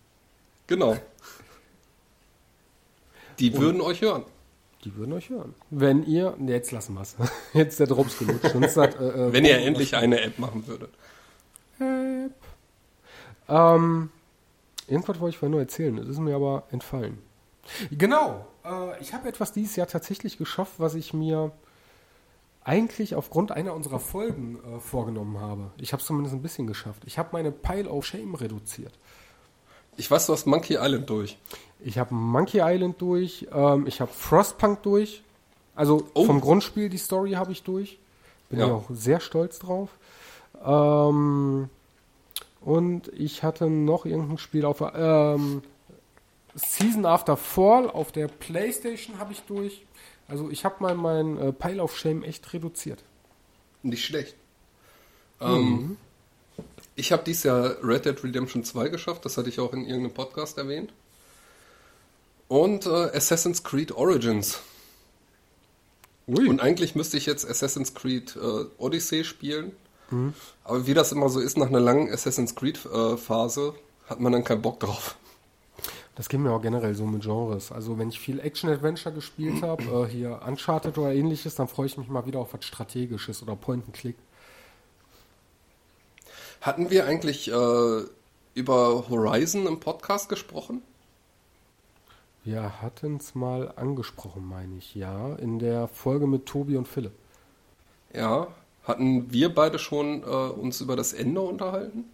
Genau. 0.67 0.97
Die 3.39 3.57
würden 3.57 3.81
euch 3.81 4.03
hören. 4.03 4.25
Die 4.85 4.95
würden 4.95 5.13
euch 5.13 5.29
hören. 5.29 5.55
Wenn 5.71 6.05
ihr, 6.05 6.35
nee, 6.39 6.53
jetzt 6.53 6.71
lassen 6.71 6.95
wir 6.95 7.03
es. 7.03 7.17
Jetzt 7.53 7.81
der 7.81 7.89
Drops 7.89 8.19
gelutscht. 8.19 8.55
Hat, 8.77 9.01
äh, 9.01 9.29
äh, 9.29 9.33
Wenn 9.33 9.45
ihr 9.45 9.59
endlich 9.59 9.97
eine 9.97 10.21
App 10.21 10.39
machen 10.39 10.67
würdet. 10.67 10.91
App. 11.81 12.33
Ähm, 13.49 14.11
irgendwas 14.87 15.21
wollte 15.21 15.35
ich 15.35 15.39
vorhin 15.39 15.53
nur 15.53 15.61
erzählen, 15.61 15.97
das 15.97 16.07
ist 16.07 16.19
mir 16.19 16.37
aber 16.37 16.65
entfallen. 16.71 17.19
Genau, 17.91 18.47
äh, 18.65 19.01
ich 19.01 19.15
habe 19.15 19.29
etwas 19.29 19.53
dieses 19.53 19.77
Jahr 19.77 19.87
tatsächlich 19.87 20.39
geschafft, 20.39 20.75
was 20.79 20.95
ich 20.95 21.13
mir 21.13 21.53
eigentlich 22.65 23.15
aufgrund 23.15 23.51
einer 23.53 23.75
unserer 23.75 23.99
Folgen 23.99 24.59
äh, 24.63 24.81
vorgenommen 24.81 25.41
habe. 25.41 25.71
Ich 25.79 25.93
habe 25.93 26.01
es 26.01 26.07
zumindest 26.07 26.35
ein 26.35 26.43
bisschen 26.43 26.67
geschafft. 26.67 27.03
Ich 27.07 27.19
habe 27.19 27.31
meine 27.33 27.51
Pile 27.51 27.89
of 27.89 28.05
Shame 28.05 28.35
reduziert. 28.35 28.93
Ich 29.97 30.11
weiß, 30.11 30.27
du 30.27 30.33
hast 30.33 30.47
Monkey 30.47 30.75
Island 30.75 31.09
durch. 31.09 31.39
Ich 31.81 31.99
habe 31.99 32.15
Monkey 32.15 32.59
Island 32.63 33.01
durch, 33.01 33.47
ähm, 33.53 33.87
ich 33.87 34.01
habe 34.01 34.11
Frostpunk 34.13 34.83
durch. 34.83 35.23
Also 35.75 36.09
Oh. 36.15 36.25
vom 36.25 36.41
Grundspiel 36.41 36.89
die 36.89 36.99
Story 36.99 37.33
habe 37.33 37.53
ich 37.53 37.63
durch. 37.63 37.99
Bin 38.51 38.59
Ja. 38.59 38.67
ich 38.67 38.73
auch 38.73 38.87
sehr 38.91 39.21
stolz 39.21 39.59
drauf. 39.61 39.91
Ähm, 40.65 41.69
und 42.61 43.09
ich 43.17 43.43
hatte 43.45 43.71
noch 43.71 44.05
irgendein 44.05 44.39
Spiel 44.39 44.65
auf 44.65 44.83
ähm, 44.95 45.63
Season 46.55 47.07
After 47.07 47.37
Fall 47.37 47.89
auf 47.89 48.11
der 48.11 48.27
Playstation 48.27 49.19
habe 49.21 49.33
ich 49.33 49.43
durch. 49.43 49.85
Also 50.27 50.51
ich 50.51 50.65
habe 50.65 50.77
mal 50.81 50.95
mein 50.97 51.39
äh, 51.39 51.53
Pile 51.53 51.81
of 51.83 51.97
Shame 51.97 52.25
echt 52.25 52.53
reduziert. 52.53 53.05
Nicht 53.85 54.05
schlecht. 54.05 54.35
Ähm, 55.41 55.97
ich 56.97 57.13
habe 57.13 57.23
dieses 57.23 57.45
Jahr 57.45 57.77
Red 57.85 58.05
Dead 58.07 58.25
Redemption 58.25 58.65
2 58.65 58.89
geschafft, 58.89 59.25
das 59.25 59.37
hatte 59.39 59.49
ich 59.49 59.61
auch 59.61 59.73
in 59.73 59.85
irgendeinem 59.85 60.15
Podcast 60.15 60.59
erwähnt. 60.59 60.93
Und 62.49 62.87
äh, 62.87 63.11
Assassin's 63.15 63.63
Creed 63.63 63.93
Origins. 63.93 64.61
Ui. 66.27 66.49
Und 66.49 66.61
eigentlich 66.61 66.95
müsste 66.95 67.17
ich 67.17 67.27
jetzt 67.27 67.49
Assassin's 67.49 67.95
Creed 67.95 68.37
äh, 68.37 68.65
Odyssey 68.79 69.25
spielen. 69.25 69.73
Aber 70.65 70.87
wie 70.87 70.95
das 70.95 71.13
immer 71.13 71.29
so 71.29 71.41
ist, 71.41 71.59
nach 71.59 71.69
einer 71.69 71.81
langen 71.81 72.11
Assassin's 72.11 72.55
Creed 72.55 72.85
äh, 72.87 73.17
Phase 73.17 73.75
hat 74.09 74.21
man 74.21 74.33
dann 74.33 74.45
keinen 74.45 74.63
Bock 74.63 74.81
drauf. 74.81 75.17
Das 76.17 76.29
geht 76.29 76.41
mir 76.41 76.51
auch 76.51 76.63
generell 76.63 76.95
so 76.95 77.05
mit 77.07 77.23
Genres. 77.23 77.71
Also 77.71 77.99
wenn 77.99 78.09
ich 78.09 78.19
viel 78.19 78.41
Action-Adventure 78.41 79.15
gespielt 79.15 79.63
habe, 79.63 79.85
äh, 79.85 80.11
hier 80.11 80.41
Uncharted 80.47 80.99
oder 80.99 81.13
ähnliches, 81.13 81.55
dann 81.55 81.69
freue 81.69 81.87
ich 81.87 81.97
mich 81.97 82.09
mal 82.09 82.27
wieder 82.27 82.41
auf 82.41 82.55
was 82.55 82.65
Strategisches 82.65 83.43
oder 83.43 83.55
Point-and-Click. 83.55 84.17
Hatten 86.61 86.91
wir 86.91 87.07
eigentlich 87.07 87.49
äh, 87.53 88.01
über 88.55 89.09
Horizon 89.09 89.67
im 89.67 89.79
Podcast 89.79 90.29
gesprochen? 90.29 90.83
Wir 92.49 92.81
hatten 92.81 93.19
es 93.19 93.35
mal 93.35 93.75
angesprochen, 93.77 94.49
meine 94.49 94.79
ich, 94.79 94.95
ja, 94.95 95.35
in 95.35 95.59
der 95.59 95.87
Folge 95.87 96.27
mit 96.27 96.47
Tobi 96.47 96.79
und 96.79 96.89
Philipp. 96.89 97.13
Ja. 98.15 98.47
Hatten 98.85 99.31
wir 99.31 99.55
beide 99.55 99.79
schon 99.79 100.23
äh, 100.23 100.25
uns 100.25 100.81
über 100.81 100.97
das 100.97 101.13
Ende 101.13 101.43
unterhalten? 101.43 102.07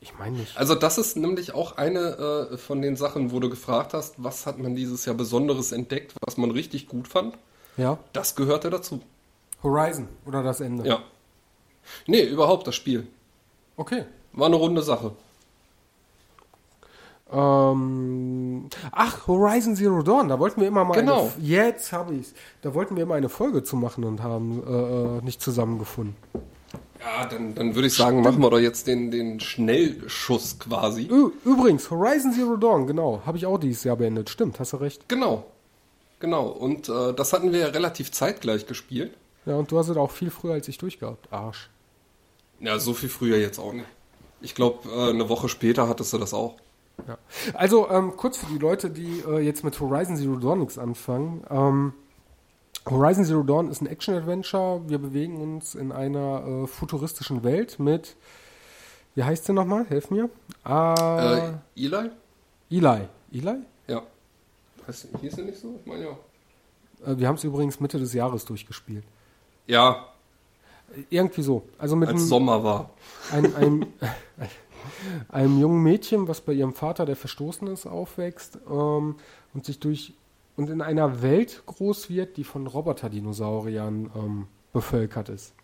Ich 0.00 0.18
meine 0.18 0.38
nicht. 0.38 0.58
Also 0.58 0.74
das 0.74 0.98
ist 0.98 1.16
nämlich 1.16 1.54
auch 1.54 1.76
eine 1.76 2.50
äh, 2.50 2.58
von 2.58 2.82
den 2.82 2.96
Sachen, 2.96 3.30
wo 3.30 3.38
du 3.38 3.48
gefragt 3.48 3.94
hast, 3.94 4.16
was 4.16 4.44
hat 4.46 4.58
man 4.58 4.74
dieses 4.74 5.04
Jahr 5.04 5.14
Besonderes 5.14 5.70
entdeckt, 5.70 6.14
was 6.26 6.36
man 6.36 6.50
richtig 6.50 6.88
gut 6.88 7.06
fand. 7.06 7.38
Ja, 7.76 8.00
Das 8.12 8.34
gehörte 8.34 8.70
dazu. 8.70 9.00
Horizon 9.62 10.08
oder 10.26 10.42
das 10.42 10.60
Ende. 10.60 10.84
Ja. 10.84 11.04
Nee, 12.08 12.24
überhaupt 12.24 12.66
das 12.66 12.74
Spiel. 12.74 13.06
Okay. 13.76 14.04
War 14.32 14.46
eine 14.46 14.56
runde 14.56 14.82
Sache. 14.82 15.12
Ähm, 17.32 18.68
ach, 18.90 19.26
Horizon 19.26 19.74
Zero 19.76 20.02
Dawn, 20.02 20.28
da 20.28 20.38
wollten 20.38 20.60
wir 20.60 20.68
immer 20.68 20.84
mal 20.84 20.94
Genau. 20.94 21.30
eine, 21.36 21.44
jetzt 21.46 21.92
habe 21.92 22.14
ich's. 22.14 22.34
Da 22.62 22.74
wollten 22.74 22.96
wir 22.96 23.02
immer 23.04 23.14
eine 23.14 23.28
Folge 23.28 23.62
zu 23.64 23.76
machen 23.76 24.04
und 24.04 24.22
haben 24.22 24.62
äh, 24.66 25.18
äh, 25.18 25.24
nicht 25.24 25.40
zusammengefunden. 25.40 26.16
Ja, 27.00 27.26
dann, 27.26 27.54
dann 27.54 27.74
würde 27.74 27.88
ich 27.88 27.94
sagen, 27.94 28.22
machen 28.22 28.40
wir 28.40 28.50
doch 28.50 28.60
jetzt 28.60 28.86
den, 28.86 29.10
den 29.10 29.40
Schnellschuss 29.40 30.58
quasi. 30.60 31.08
Ü 31.10 31.30
übrigens, 31.44 31.90
Horizon 31.90 32.32
Zero 32.32 32.56
Dawn, 32.56 32.86
genau, 32.86 33.22
habe 33.26 33.36
ich 33.38 33.46
auch 33.46 33.58
dieses 33.58 33.82
Jahr 33.84 33.96
beendet. 33.96 34.30
Stimmt, 34.30 34.60
hast 34.60 34.72
du 34.72 34.76
recht. 34.76 35.08
Genau. 35.08 35.44
Genau. 36.20 36.46
Und 36.46 36.88
äh, 36.88 37.12
das 37.14 37.32
hatten 37.32 37.52
wir 37.52 37.58
ja 37.60 37.66
relativ 37.68 38.12
zeitgleich 38.12 38.66
gespielt. 38.66 39.12
Ja, 39.44 39.56
und 39.56 39.72
du 39.72 39.78
hast 39.78 39.88
es 39.88 39.96
auch 39.96 40.12
viel 40.12 40.30
früher 40.30 40.52
als 40.52 40.68
ich 40.68 40.78
durchgehabt. 40.78 41.32
Arsch. 41.32 41.68
Ja, 42.60 42.78
so 42.78 42.94
viel 42.94 43.08
früher 43.08 43.38
jetzt 43.38 43.58
auch 43.58 43.72
nicht. 43.72 43.88
Ich 44.40 44.54
glaube, 44.54 44.88
äh, 44.88 45.10
eine 45.10 45.28
Woche 45.28 45.48
später 45.48 45.88
hattest 45.88 46.12
du 46.12 46.18
das 46.18 46.32
auch. 46.32 46.54
Ja. 47.08 47.18
Also 47.54 47.90
ähm, 47.90 48.16
kurz 48.16 48.36
für 48.38 48.46
die 48.46 48.58
Leute, 48.58 48.90
die 48.90 49.20
äh, 49.26 49.38
jetzt 49.40 49.64
mit 49.64 49.78
Horizon 49.80 50.16
Zero 50.16 50.36
Dawn 50.36 50.60
nichts 50.60 50.78
anfangen. 50.78 51.44
Ähm, 51.50 51.92
Horizon 52.88 53.24
Zero 53.24 53.42
Dawn 53.42 53.70
ist 53.70 53.80
ein 53.80 53.86
Action-Adventure. 53.86 54.82
Wir 54.88 54.98
bewegen 54.98 55.40
uns 55.40 55.74
in 55.74 55.92
einer 55.92 56.44
äh, 56.64 56.66
futuristischen 56.66 57.44
Welt 57.44 57.78
mit, 57.78 58.16
wie 59.14 59.24
heißt 59.24 59.44
sie 59.44 59.52
nochmal? 59.52 59.84
Helf 59.88 60.10
mir. 60.10 60.28
Ah, 60.64 61.54
Äh, 61.76 61.84
Eli? 61.84 62.10
Eli. 62.70 63.00
Eli? 63.32 63.54
Ja. 63.86 64.02
Heißt, 64.86 65.08
hieß 65.20 65.38
er 65.38 65.44
nicht 65.44 65.58
so? 65.58 65.78
Ich 65.80 65.86
meine 65.86 66.04
ja. 66.04 66.16
Äh, 67.12 67.18
wir 67.18 67.28
haben 67.28 67.36
es 67.36 67.44
übrigens 67.44 67.78
Mitte 67.80 67.98
des 67.98 68.12
Jahres 68.14 68.44
durchgespielt. 68.44 69.04
Ja, 69.66 70.06
Irgendwie 71.08 71.42
so. 71.42 71.62
Also 71.78 71.94
mit 71.96 72.08
als 72.08 72.18
einem, 72.18 72.26
Sommer 72.28 72.64
war. 72.64 72.90
einem, 73.32 73.54
einem, 73.56 73.86
einem 75.28 75.58
jungen 75.58 75.82
Mädchen, 75.82 76.28
was 76.28 76.40
bei 76.40 76.52
ihrem 76.52 76.72
Vater, 76.72 77.06
der 77.06 77.16
verstoßen 77.16 77.68
ist, 77.68 77.86
aufwächst 77.86 78.58
ähm, 78.70 79.16
und 79.54 79.64
sich 79.64 79.80
durch 79.80 80.14
und 80.56 80.68
in 80.68 80.82
einer 80.82 81.22
Welt 81.22 81.62
groß 81.66 82.10
wird, 82.10 82.36
die 82.36 82.44
von 82.44 82.66
Roboterdinosauriern 82.66 84.10
ähm, 84.14 84.46
bevölkert 84.72 85.28
ist. 85.28 85.54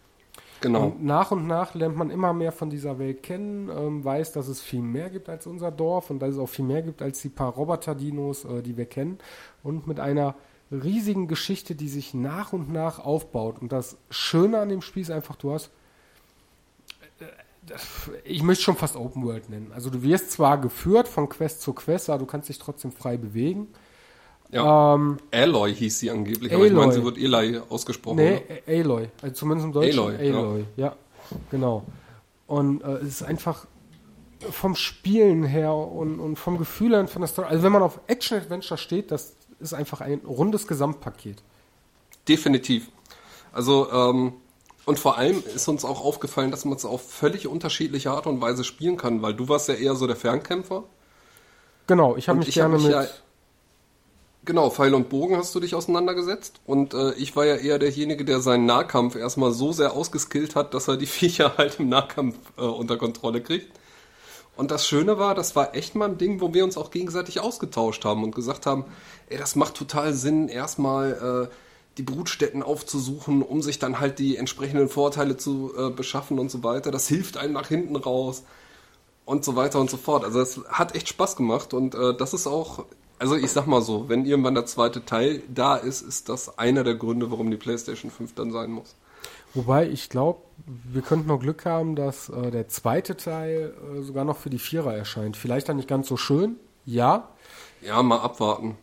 Genau. 0.61 0.87
Und 0.87 1.05
nach 1.05 1.31
und 1.31 1.47
nach 1.47 1.75
lernt 1.75 1.97
man 1.97 2.11
immer 2.11 2.33
mehr 2.33 2.53
von 2.53 2.71
dieser 2.71 2.99
Welt 2.99 3.23
kennen, 3.23 3.69
ähm, 3.69 4.05
weiß, 4.05 4.33
dass 4.33 4.49
es 4.49 4.61
viel 4.61 4.81
mehr 4.81 5.09
gibt 5.11 5.29
als 5.29 5.47
unser 5.47 5.71
Dorf 5.71 6.11
und 6.11 6.21
dass 6.21 6.31
es 6.31 6.39
auch 6.39 6.49
viel 6.49 6.65
mehr 6.65 6.83
gibt 6.83 7.01
als 7.01 7.23
die 7.23 7.29
paar 7.29 7.53
Roboter-Dinos, 7.53 8.45
äh, 8.45 8.63
die 8.63 8.77
wir 8.77 8.87
kennen. 8.87 9.19
Und 9.63 9.87
mit 9.87 10.01
einer 10.01 10.35
riesigen 10.71 11.29
Geschichte, 11.29 11.75
die 11.75 11.89
sich 11.89 12.13
nach 12.13 12.53
und 12.53 12.73
nach 12.73 12.99
aufbaut. 12.99 13.61
Und 13.61 13.73
das 13.73 13.99
Schöne 14.11 14.59
an 14.59 14.69
dem 14.69 14.83
Spiel 14.83 15.03
ist 15.03 15.11
einfach, 15.11 15.37
du 15.37 15.53
hast 15.53 15.71
ich 18.25 18.43
möchte 18.43 18.65
schon 18.65 18.77
fast 18.77 18.97
Open 18.97 19.25
World 19.25 19.51
nennen. 19.51 19.73
Also 19.75 19.91
du 19.91 20.03
wirst 20.03 20.33
zwar 20.33 20.59
geführt 20.59 21.09
von 21.09 21.29
Quest 21.29 21.63
zu 21.63 21.73
Quest, 21.73 22.11
aber 22.11 22.19
du 22.19 22.27
kannst 22.27 22.49
dich 22.49 22.59
trotzdem 22.59 22.93
frei 22.93 23.17
bewegen. 23.17 23.69
Ja. 24.51 24.95
Ähm, 24.95 25.19
Aloy 25.31 25.75
hieß 25.75 25.99
sie 25.99 26.11
angeblich, 26.11 26.55
aber 26.55 26.65
ich 26.65 26.73
meine, 26.73 26.93
Aloy. 26.93 26.95
sie 26.95 27.05
wird 27.05 27.19
Eli 27.19 27.61
ausgesprochen. 27.69 28.17
Nee, 28.17 28.43
oder? 28.67 28.79
Aloy. 28.81 29.09
Also 29.21 29.35
zumindest 29.35 29.67
im 29.67 29.73
Deutschen. 29.73 29.99
Aloy, 29.99 30.27
ja. 30.27 30.39
Aloy, 30.39 30.65
ja. 30.77 30.97
Genau. 31.51 31.85
Und 32.47 32.83
äh, 32.83 32.93
es 32.99 33.09
ist 33.09 33.23
einfach 33.23 33.67
vom 34.51 34.75
Spielen 34.75 35.45
her 35.45 35.75
und, 35.75 36.21
und 36.21 36.37
vom 36.37 36.59
Gefühl 36.59 36.93
her 36.93 37.01
und 37.01 37.11
von 37.11 37.21
der 37.23 37.29
Story. 37.29 37.49
Also 37.49 37.63
wenn 37.63 37.73
man 37.73 37.83
auf 37.83 38.01
Action-Adventure 38.07 38.79
steht, 38.79 39.11
das 39.11 39.35
ist 39.61 39.75
einfach 39.75 40.01
ein 40.01 40.21
rundes 40.27 40.67
Gesamtpaket. 40.67 41.43
Definitiv. 42.27 42.89
Also, 43.53 43.91
ähm, 43.91 44.35
und 44.89 44.99
vor 44.99 45.19
allem 45.19 45.43
ist 45.55 45.69
uns 45.69 45.85
auch 45.85 46.03
aufgefallen, 46.03 46.51
dass 46.51 46.65
man 46.65 46.75
es 46.75 46.87
auf 46.87 47.13
völlig 47.13 47.47
unterschiedliche 47.47 48.11
Art 48.11 48.27
und 48.27 48.41
Weise 48.41 48.65
spielen 48.65 48.97
kann, 48.97 49.21
weil 49.21 49.35
du 49.35 49.47
warst 49.47 49.69
ja 49.69 49.75
eher 49.75 49.95
so 49.95 50.07
der 50.07 50.17
Fernkämpfer. 50.17 50.85
Genau, 51.87 52.17
ich 52.17 52.31
habe 52.31 52.39
mich 52.39 52.49
ich 52.49 52.55
gerne 52.55 52.77
hab 52.77 52.81
mich 52.81 52.85
mit. 52.85 52.97
ja, 52.97 53.07
genau, 54.47 54.71
Pfeil 54.71 54.95
und 54.95 55.11
Bogen 55.11 55.37
hast 55.37 55.55
du 55.55 55.61
dich 55.61 55.75
auseinandergesetzt. 55.75 56.63
Und 56.65 56.95
äh, 56.95 57.13
ich 57.19 57.37
war 57.37 57.45
ja 57.45 57.57
eher 57.57 57.79
derjenige, 57.79 58.25
der 58.25 58.41
seinen 58.41 58.65
Nahkampf 58.65 59.15
erstmal 59.15 59.53
so 59.53 59.73
sehr 59.73 59.93
ausgeskillt 59.93 60.57
hat, 60.57 60.73
dass 60.73 60.89
er 60.89 60.97
die 60.97 61.05
Viecher 61.21 61.59
halt 61.59 61.79
im 61.81 61.91
Nahkampf 61.91 62.39
äh, 62.57 62.63
unter 62.63 62.97
Kontrolle 62.97 63.43
kriegt. 63.43 63.71
Und 64.57 64.71
das 64.71 64.89
Schöne 64.89 65.19
war, 65.19 65.35
das 65.35 65.55
war 65.55 65.75
echt 65.75 65.97
mal 65.97 66.09
ein 66.09 66.17
Ding, 66.17 66.41
wo 66.41 66.55
wir 66.55 66.65
uns 66.65 66.79
auch 66.79 66.91
gegenseitig 66.91 67.41
ausgetauscht 67.41 68.07
haben 68.07 68.25
und 68.25 68.35
gesagt 68.35 68.65
haben, 68.65 68.87
ey, 69.29 69.37
das 69.37 69.55
macht 69.55 69.75
total 69.75 70.15
Sinn, 70.15 70.49
erstmal 70.49 71.51
äh, 71.51 71.55
die 71.99 72.03
Brutstätten 72.03 72.63
aufzusuchen, 72.63 73.43
um 73.43 73.61
sich 73.61 73.79
dann 73.79 74.01
halt 74.01 74.19
die 74.19 74.37
entsprechenden 74.37 74.89
Vorteile 74.89 75.37
zu 75.37 75.73
äh, 75.77 75.91
beschaffen 75.91 76.39
und 76.39 76.51
so 76.51 76.63
weiter. 76.65 76.91
Das 76.91 77.09
hilft 77.09 77.37
einem 77.37 77.53
nach 77.55 77.69
hinten 77.69 77.97
raus 77.97 78.45
und 79.25 79.45
so 79.45 79.57
weiter 79.57 79.81
und 79.81 79.91
so 79.91 79.97
fort. 79.97 80.25
Also 80.25 80.41
es 80.41 80.61
hat 80.69 80.95
echt 80.95 81.09
Spaß 81.09 81.37
gemacht 81.37 81.75
und 81.75 81.95
äh, 81.95 82.15
das 82.17 82.33
ist 82.35 82.47
auch, 82.47 82.87
also 83.19 83.35
ich 83.37 83.51
sag 83.51 83.67
mal 83.67 83.83
so, 83.83 84.09
wenn 84.09 84.25
irgendwann 84.25 84.55
der 84.55 84.67
zweite 84.67 85.05
Teil 85.05 85.43
da 85.53 85.77
ist, 85.77 86.03
ist 86.03 86.29
das 86.29 86.59
einer 86.59 86.85
der 86.85 86.95
Gründe, 86.95 87.31
warum 87.31 87.51
die 87.51 87.57
PlayStation 87.57 88.11
5 88.11 88.35
dann 88.35 88.53
sein 88.53 88.71
muss. 88.71 88.95
Wobei 89.55 89.89
ich 89.89 90.09
glaube, 90.11 90.41
wir 90.67 91.03
könnten 91.03 91.27
noch 91.29 91.41
Glück 91.41 91.65
haben, 91.65 91.97
dass 91.97 92.29
äh, 92.29 92.51
der 92.51 92.69
zweite 92.69 93.17
Teil 93.17 93.75
äh, 93.99 94.03
sogar 94.03 94.25
noch 94.25 94.37
für 94.37 94.51
die 94.51 94.59
Vierer 94.59 94.95
erscheint. 94.95 95.37
Vielleicht 95.37 95.69
dann 95.69 95.77
nicht 95.77 95.89
ganz 95.89 96.07
so 96.07 96.17
schön, 96.17 96.57
ja, 96.87 97.29
Ja, 97.83 98.03
mal 98.03 98.21
abwarten. 98.21 98.77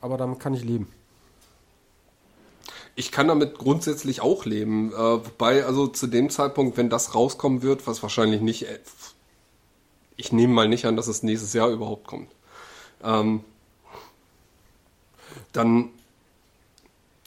aber 0.00 0.16
damit 0.16 0.40
kann 0.40 0.54
ich 0.54 0.64
leben. 0.64 0.88
Ich 2.94 3.10
kann 3.10 3.28
damit 3.28 3.58
grundsätzlich 3.58 4.20
auch 4.20 4.44
leben. 4.44 4.92
Äh, 4.92 4.96
wobei, 4.96 5.64
also 5.64 5.86
zu 5.86 6.06
dem 6.06 6.30
Zeitpunkt, 6.30 6.76
wenn 6.76 6.90
das 6.90 7.14
rauskommen 7.14 7.62
wird, 7.62 7.86
was 7.86 8.02
wahrscheinlich 8.02 8.40
nicht, 8.40 8.68
äh, 8.68 8.78
ich 10.16 10.32
nehme 10.32 10.52
mal 10.52 10.68
nicht 10.68 10.84
an, 10.84 10.96
dass 10.96 11.06
es 11.06 11.22
nächstes 11.22 11.52
Jahr 11.54 11.70
überhaupt 11.70 12.06
kommt, 12.06 12.28
ähm, 13.02 13.42
dann, 15.52 15.90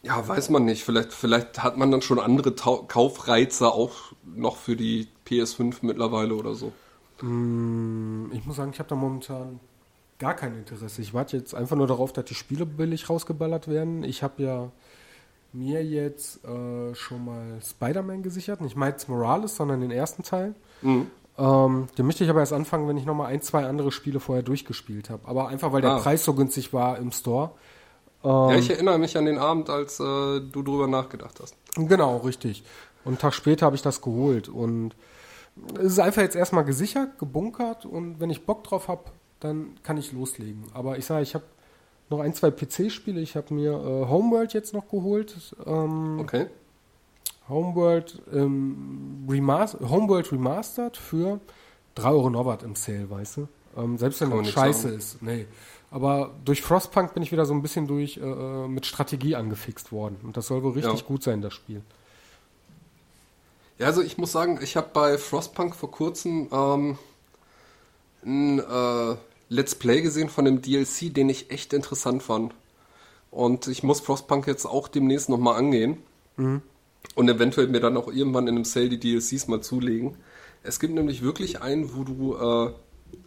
ja, 0.03 0.28
weiß 0.28 0.49
man 0.49 0.66
nicht. 0.66 0.84
Vielleicht, 0.84 1.13
vielleicht 1.13 1.63
hat 1.63 1.78
man 1.78 1.91
dann 1.91 2.01
schon 2.01 2.20
andere 2.20 2.55
Tau 2.55 2.84
Kaufreize 2.88 3.72
auch 3.72 4.13
noch 4.24 4.57
für 4.57 4.76
die 4.76 5.07
PS5 5.28 5.78
mittlerweile 5.82 6.36
oder 6.36 6.53
so. 6.53 6.72
Ich 7.18 7.24
muss 8.45 8.55
sagen, 8.55 8.72
ich 8.72 8.80
habe 8.80 8.89
da 8.89 8.95
momentan 8.95 9.59
gar 10.20 10.36
kein 10.36 10.55
Interesse. 10.55 11.01
Ich 11.01 11.13
warte 11.13 11.38
jetzt 11.38 11.55
einfach 11.55 11.76
nur 11.76 11.88
darauf, 11.88 12.13
dass 12.13 12.26
die 12.26 12.36
Spiele 12.36 12.66
billig 12.66 13.09
rausgeballert 13.09 13.68
werden. 13.68 14.03
Ich 14.03 14.22
habe 14.22 14.43
ja 14.43 14.72
mir 15.56 15.84
jetzt 15.84 16.43
äh, 16.45 16.93
schon 16.95 17.26
mal 17.26 17.60
Spider-Man 17.64 18.24
gesichert. 18.24 18.62
Nicht 18.62 18.76
Miles 18.76 19.08
Morales, 19.08 19.56
sondern 19.56 19.82
den 19.82 19.91
ersten 19.91 20.24
Teil. 20.24 20.56
Mhm. 20.82 21.08
Ähm, 21.38 21.88
den 21.97 22.06
möchte 22.06 22.24
ich 22.24 22.30
aber 22.30 22.39
erst 22.39 22.53
anfangen, 22.53 22.88
wenn 22.88 22.97
ich 22.97 23.06
nochmal 23.06 23.28
ein, 23.28 23.41
zwei 23.41 23.66
andere 23.66 23.91
Spiele 23.91 24.20
vorher 24.20 24.43
durchgespielt 24.43 25.10
habe. 25.10 25.28
Aber 25.28 25.47
einfach, 25.49 25.72
weil 25.74 25.82
der 25.82 25.91
Ah. 25.91 25.99
Preis 25.99 26.24
so 26.24 26.34
günstig 26.34 26.72
war 26.74 26.97
im 26.97 27.12
Store. 27.12 27.51
Ja, 28.24 28.56
ich 28.56 28.72
erinnere 28.72 28.97
mich 28.97 29.18
an 29.20 29.26
den 29.26 29.38
Abend, 29.38 29.70
als 29.70 29.99
äh, 29.99 30.03
du 30.03 30.64
drüber 30.64 30.88
nachgedacht 30.88 31.39
hast. 31.41 31.56
Genau, 31.76 32.18
richtig. 32.18 32.64
Und 33.03 33.10
einen 33.10 33.18
Tag 33.20 33.36
später 33.36 33.68
habe 33.68 33.76
ich 33.76 33.84
das 33.84 34.01
geholt. 34.01 34.49
Und 34.49 34.95
es 35.78 35.91
ist 35.93 35.99
einfach 35.99 36.24
jetzt 36.24 36.36
erstmal 36.36 36.66
gesichert, 36.66 37.20
gebunkert. 37.20 37.86
Und 37.86 38.20
wenn 38.20 38.32
ich 38.32 38.45
Bock 38.47 38.64
drauf 38.64 38.88
habe, 38.88 39.03
dann 39.41 39.76
kann 39.84 39.97
ich 39.97 40.12
loslegen. 40.12 40.64
Aber 40.74 40.97
ich 40.97 41.06
sage, 41.06 41.22
ich 41.22 41.36
habe 41.36 41.43
noch 42.10 42.20
ein, 42.20 42.34
zwei 42.34 42.51
PC-Spiele. 42.51 43.20
Ich 43.22 43.36
habe 43.36 43.53
mir 43.53 43.72
äh, 43.72 44.08
Homeworld 44.10 44.53
jetzt 44.53 44.74
noch 44.74 44.88
geholt. 44.89 45.56
Ähm, 45.66 46.20
Okay. 46.20 46.47
Homeworld, 47.47 48.22
ähm, 48.34 49.26
Remas 49.30 49.78
Homeworld 49.80 50.32
Remastered 50.32 50.97
für 50.97 51.39
3 51.95 52.10
Euro 52.10 52.30
Norbert 52.32 52.64
im 52.64 52.76
Sale, 52.76 53.08
weißt 53.10 53.38
du? 53.38 53.47
Ähm, 53.78 53.97
selbst 53.99 54.20
wenn 54.22 54.32
das 54.32 54.49
scheiße 54.49 54.82
sagen. 54.84 54.95
ist. 54.97 55.22
Nee. 55.22 55.45
Aber 55.91 56.32
durch 56.43 56.62
Frostpunk 56.64 57.14
bin 57.14 57.22
ich 57.24 57.32
wieder 57.32 57.45
so 57.45 57.53
ein 57.53 57.62
bisschen 57.62 57.88
durch 57.88 58.18
äh, 58.18 58.22
äh, 58.22 58.68
mit 58.68 58.86
Strategie 58.88 59.36
angefixt 59.36 59.91
worden. 59.91 60.18
Und 60.24 60.36
das 60.38 60.47
soll 60.47 60.64
wohl 60.64 60.72
richtig 60.72 61.01
Ja. 61.01 61.06
gut 61.06 61.22
sein, 61.24 61.41
das 61.41 61.53
Spiel. 61.53 61.82
Ja, 63.78 63.88
also 63.88 64.01
ich 64.01 64.18
muss 64.18 64.32
sagen, 64.32 64.60
ich 64.62 64.76
habe 64.76 64.88
bei 64.93 65.18
Frostpunk 65.18 65.76
vor 65.76 65.91
kurzem 65.91 66.47
ähm, 66.51 66.97
ein 68.26 68.60
äh, 68.60 69.16
Let's 69.50 69.76
Play 69.76 70.02
gesehen 70.02 70.30
von 70.30 70.46
dem 70.46 70.62
DLC, 70.62 71.14
den 71.14 71.30
ich 71.30 71.52
echt 71.52 71.74
interessant 71.74 72.24
fand. 72.24 72.54
Und 73.32 73.68
ich 73.68 73.84
muss 73.84 74.00
Frostpunk 74.00 74.48
jetzt 74.48 74.66
auch 74.66 74.88
demnächst 74.88 75.30
nochmal 75.30 75.58
angehen. 75.58 75.98
Und 77.16 77.30
eventuell 77.30 77.68
mir 77.68 77.80
dann 77.80 77.98
auch 77.98 78.08
irgendwann 78.08 78.48
in 78.48 78.56
einem 78.56 78.66
Sale 78.66 78.89
die 78.89 79.00
DLCs 79.00 79.48
mal 79.48 79.62
zulegen. 79.62 80.16
Es 80.64 80.80
gibt 80.80 80.93
nämlich 80.93 81.22
wirklich 81.22 81.62
einen, 81.62 81.96
wo 81.96 82.04
du 82.04 82.36
äh, 82.36 82.74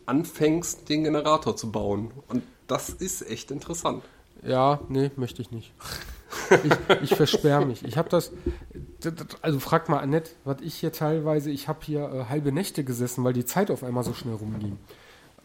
anfängst, 0.07 0.89
den 0.89 1.05
Generator 1.05 1.57
zu 1.57 1.71
bauen. 1.71 2.11
Und 2.27 2.43
das 2.67 2.91
ist 2.91 3.29
echt 3.31 3.51
interessant. 3.51 4.03
Ja, 4.43 4.81
nee, 4.89 5.11
möchte 5.17 5.43
ich 5.43 5.51
nicht. 5.51 5.73
ich, 6.51 6.73
ich 7.03 7.15
versperre 7.15 7.65
mich. 7.65 7.85
Ich 7.85 7.97
habe 7.97 8.09
das, 8.09 8.33
also 9.43 9.61
frag 9.61 9.89
mal 9.89 9.99
Annette, 9.99 10.31
was 10.45 10.61
ich 10.63 10.75
hier 10.75 10.93
teilweise, 10.93 11.51
ich 11.51 11.69
habe 11.69 11.81
hier 11.83 12.11
äh, 12.13 12.25
halbe 12.29 12.53
Nächte 12.53 12.85
gesessen, 12.85 13.25
weil 13.25 13.33
die 13.33 13.45
Zeit 13.45 13.71
auf 13.71 13.85
einmal 13.85 14.05
so 14.05 14.15
schnell 14.15 14.35
rumging. 14.35 14.79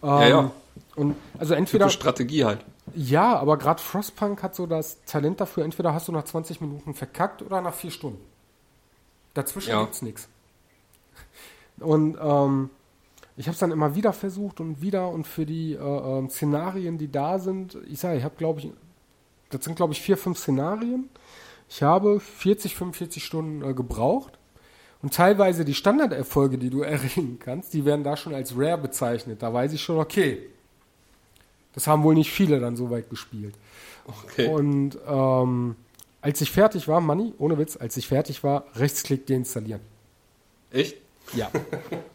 Ähm, 0.03 0.09
Ja, 0.09 0.27
ja. 0.27 0.51
Und 0.95 1.15
also 1.39 1.53
entweder, 1.55 1.85
Für 1.85 1.91
Strategie 1.91 2.45
halt. 2.45 2.63
ja, 2.95 3.35
aber 3.37 3.57
gerade 3.57 3.81
Frostpunk 3.81 4.43
hat 4.43 4.55
so 4.55 4.67
das 4.67 5.03
Talent 5.05 5.41
dafür, 5.41 5.63
entweder 5.63 5.93
hast 5.93 6.07
du 6.07 6.11
nach 6.11 6.23
20 6.25 6.61
Minuten 6.61 6.93
verkackt 6.93 7.41
oder 7.41 7.61
nach 7.61 7.73
vier 7.73 7.91
Stunden. 7.91 8.19
Dazwischen 9.33 9.71
Ja. 9.71 9.81
gibt's 9.81 10.01
nichts. 10.03 10.27
Und 11.79 12.17
ähm, 12.21 12.69
ich 13.35 13.47
habe 13.47 13.53
es 13.53 13.59
dann 13.59 13.71
immer 13.71 13.95
wieder 13.95 14.13
versucht 14.13 14.59
und 14.59 14.81
wieder 14.81 15.09
und 15.09 15.25
für 15.25 15.45
die 15.45 15.73
äh, 15.73 15.79
ähm, 15.79 16.29
Szenarien, 16.29 16.97
die 16.99 17.11
da 17.11 17.39
sind, 17.39 17.77
ich 17.87 17.99
sage, 17.99 18.17
ich 18.17 18.23
habe 18.23 18.35
glaube 18.37 18.59
ich, 18.59 18.71
das 19.49 19.63
sind 19.65 19.75
glaube 19.75 19.93
ich 19.93 20.01
vier, 20.01 20.17
fünf 20.17 20.37
Szenarien. 20.37 21.09
Ich 21.69 21.81
habe 21.81 22.19
40, 22.19 22.75
45 22.75 23.23
Stunden 23.25 23.67
äh, 23.67 23.73
gebraucht 23.73 24.37
und 25.03 25.13
teilweise 25.13 25.65
die 25.65 25.75
Standarderfolge, 25.75 26.57
die 26.57 26.71
du 26.71 26.81
erringen 26.81 27.37
kannst, 27.37 27.73
die 27.73 27.85
werden 27.85 28.03
da 28.03 28.17
schon 28.17 28.33
als 28.33 28.57
Rare 28.57 28.79
bezeichnet. 28.79 29.43
Da 29.43 29.53
weiß 29.53 29.73
ich 29.73 29.83
schon, 29.83 29.99
okay, 29.99 30.49
das 31.73 31.85
haben 31.85 32.03
wohl 32.03 32.15
nicht 32.15 32.31
viele 32.31 32.59
dann 32.59 32.75
so 32.75 32.89
weit 32.89 33.09
gespielt. 33.09 33.53
Okay. 34.05 34.47
Und 34.47 34.97
ähm, 35.07 35.75
als 36.21 36.41
ich 36.41 36.51
fertig 36.51 36.87
war, 36.87 37.01
Manni, 37.01 37.33
ohne 37.37 37.57
Witz, 37.57 37.77
als 37.77 37.97
ich 37.97 38.07
fertig 38.07 38.43
war, 38.43 38.65
Rechtsklick 38.75 39.27
deinstallieren. 39.27 39.81
Echt? 40.71 40.97
Ja. 41.33 41.51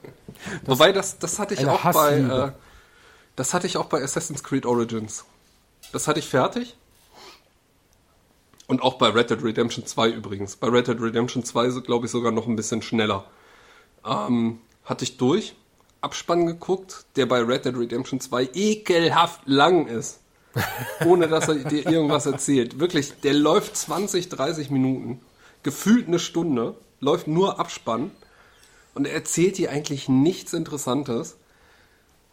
Wobei, 0.64 0.92
das, 0.92 1.18
das 1.18 1.38
hatte 1.38 1.54
ich 1.54 1.66
auch 1.66 1.92
bei, 1.92 2.18
äh, 2.18 2.52
das 3.36 3.52
hatte 3.52 3.66
ich 3.66 3.76
auch 3.76 3.86
bei 3.86 4.02
Assassin's 4.02 4.42
Creed 4.42 4.64
Origins. 4.64 5.24
Das 5.92 6.08
hatte 6.08 6.20
ich 6.20 6.28
fertig. 6.28 6.76
Und 8.68 8.82
auch 8.82 8.94
bei 8.94 9.08
Red 9.08 9.30
Dead 9.30 9.42
Redemption 9.42 9.86
2 9.86 10.10
übrigens. 10.10 10.56
Bei 10.56 10.68
Red 10.68 10.88
Dead 10.88 11.00
Redemption 11.00 11.42
2 11.42 11.70
so, 11.70 11.80
glaube 11.80 12.06
ich 12.06 12.12
sogar 12.12 12.32
noch 12.32 12.46
ein 12.46 12.54
bisschen 12.54 12.82
schneller. 12.82 13.24
Ähm, 14.06 14.60
hatte 14.84 15.04
ich 15.04 15.16
durch, 15.16 15.56
Abspann 16.02 16.46
geguckt, 16.46 17.06
der 17.16 17.26
bei 17.26 17.40
Red 17.40 17.64
Dead 17.64 17.76
Redemption 17.76 18.20
2 18.20 18.50
ekelhaft 18.52 19.40
lang 19.46 19.86
ist. 19.86 20.20
Ohne 21.04 21.28
dass 21.28 21.48
er 21.48 21.56
dir 21.56 21.86
irgendwas 21.88 22.26
erzählt. 22.26 22.78
Wirklich, 22.78 23.20
der 23.20 23.34
läuft 23.34 23.74
20, 23.74 24.28
30 24.28 24.70
Minuten. 24.70 25.20
Gefühlt 25.62 26.06
eine 26.06 26.18
Stunde. 26.18 26.74
Läuft 27.00 27.26
nur 27.26 27.58
Abspann. 27.58 28.10
Und 28.94 29.06
er 29.06 29.14
erzählt 29.14 29.56
dir 29.56 29.70
eigentlich 29.70 30.10
nichts 30.10 30.52
Interessantes. 30.52 31.36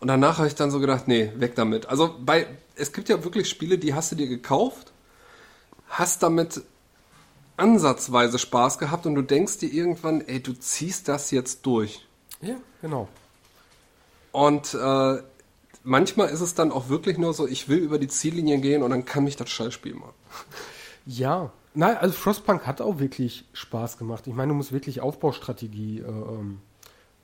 Und 0.02 0.10
danach 0.10 0.40
habe 0.40 0.48
ich 0.48 0.56
dann 0.56 0.72
so 0.72 0.80
gedacht, 0.80 1.08
nee, 1.08 1.32
weg 1.38 1.56
damit. 1.56 1.86
Also 1.86 2.14
bei, 2.20 2.48
es 2.76 2.92
gibt 2.92 3.08
ja 3.08 3.24
wirklich 3.24 3.50
Spiele, 3.50 3.78
die 3.78 3.94
hast 3.94 4.12
du 4.12 4.16
dir 4.16 4.28
gekauft, 4.28 4.92
hast 5.98 6.24
damit 6.24 6.62
ansatzweise 7.58 8.38
Spaß 8.38 8.78
gehabt 8.80 9.06
und 9.06 9.16
du 9.16 9.22
denkst 9.22 9.60
dir 9.60 9.72
irgendwann, 9.72 10.22
ey, 10.22 10.42
du 10.42 10.54
ziehst 10.54 11.08
das 11.08 11.32
jetzt 11.32 11.66
durch. 11.66 12.06
Ja, 12.42 12.56
genau. 12.82 13.08
Und 14.32 14.74
äh, 14.74 15.18
manchmal 15.84 16.30
ist 16.30 16.42
es 16.42 16.54
dann 16.54 16.72
auch 16.72 16.90
wirklich 16.90 17.18
nur 17.18 17.34
so, 17.34 17.48
ich 17.48 17.70
will 17.70 17.80
über 17.80 17.98
die 17.98 18.10
Ziellinie 18.10 18.60
gehen 18.60 18.84
und 18.84 18.90
dann 18.90 19.06
kann 19.06 19.24
mich 19.24 19.38
das 19.38 19.50
Scheißspiel 19.50 19.96
machen. 19.96 20.14
Ja. 21.08 21.52
Nein, 21.76 21.98
also 21.98 22.16
Frostpunk 22.16 22.66
hat 22.66 22.82
auch 22.82 22.98
wirklich 22.98 23.46
Spaß 23.54 24.00
gemacht. 24.00 24.26
Ich 24.26 24.34
meine, 24.34 24.50
du 24.50 24.56
musst 24.56 24.72
wirklich 24.72 25.02
Aufbaustrategie 25.02 26.00
äh, 26.00 26.08
ähm, 26.08 26.62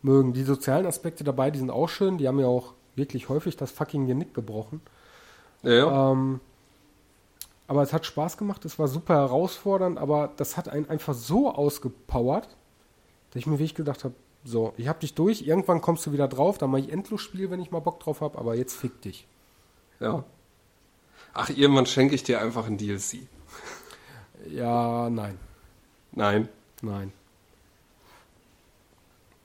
mögen. 0.03 0.33
Die 0.33 0.43
sozialen 0.43 0.85
Aspekte 0.85 1.23
dabei, 1.23 1.49
die 1.49 1.57
sind 1.57 1.71
auch 1.71 1.89
schön. 1.89 2.19
Die 2.19 2.27
haben 2.27 2.39
ja 2.39 2.45
auch 2.45 2.73
wirklich 2.95 3.27
häufig 3.29 3.57
das 3.57 3.71
fucking 3.71 4.05
Genick 4.05 4.35
gebrochen. 4.35 4.81
Ja, 5.63 5.71
ja. 5.71 6.11
Ähm, 6.11 6.41
aber 7.71 7.83
es 7.83 7.93
hat 7.93 8.05
Spaß 8.05 8.35
gemacht, 8.35 8.65
es 8.65 8.77
war 8.79 8.89
super 8.89 9.13
herausfordernd, 9.15 9.97
aber 9.97 10.33
das 10.35 10.57
hat 10.57 10.67
einen 10.67 10.89
einfach 10.89 11.13
so 11.13 11.49
ausgepowert, 11.49 12.49
dass 13.29 13.39
ich 13.39 13.45
mir 13.47 13.59
wirklich 13.59 13.75
gedacht 13.75 14.03
habe, 14.03 14.13
So, 14.43 14.73
ich 14.75 14.89
hab 14.89 14.99
dich 14.99 15.13
durch, 15.13 15.43
irgendwann 15.43 15.79
kommst 15.79 16.05
du 16.05 16.11
wieder 16.11 16.27
drauf, 16.27 16.57
dann 16.57 16.69
mache 16.69 16.81
ich 16.81 16.91
Endlosspiel, 16.91 17.49
wenn 17.49 17.61
ich 17.61 17.71
mal 17.71 17.79
Bock 17.79 18.01
drauf 18.01 18.19
habe, 18.19 18.37
aber 18.37 18.55
jetzt 18.55 18.75
fick 18.75 19.01
dich. 19.01 19.25
Ja. 20.01 20.25
Ach, 21.33 21.49
irgendwann 21.49 21.85
schenke 21.85 22.13
ich 22.13 22.23
dir 22.23 22.41
einfach 22.41 22.67
ein 22.67 22.77
DLC. 22.77 23.19
Ja, 24.49 25.09
nein, 25.09 25.39
Nein. 26.11 26.49
nein. 26.81 27.13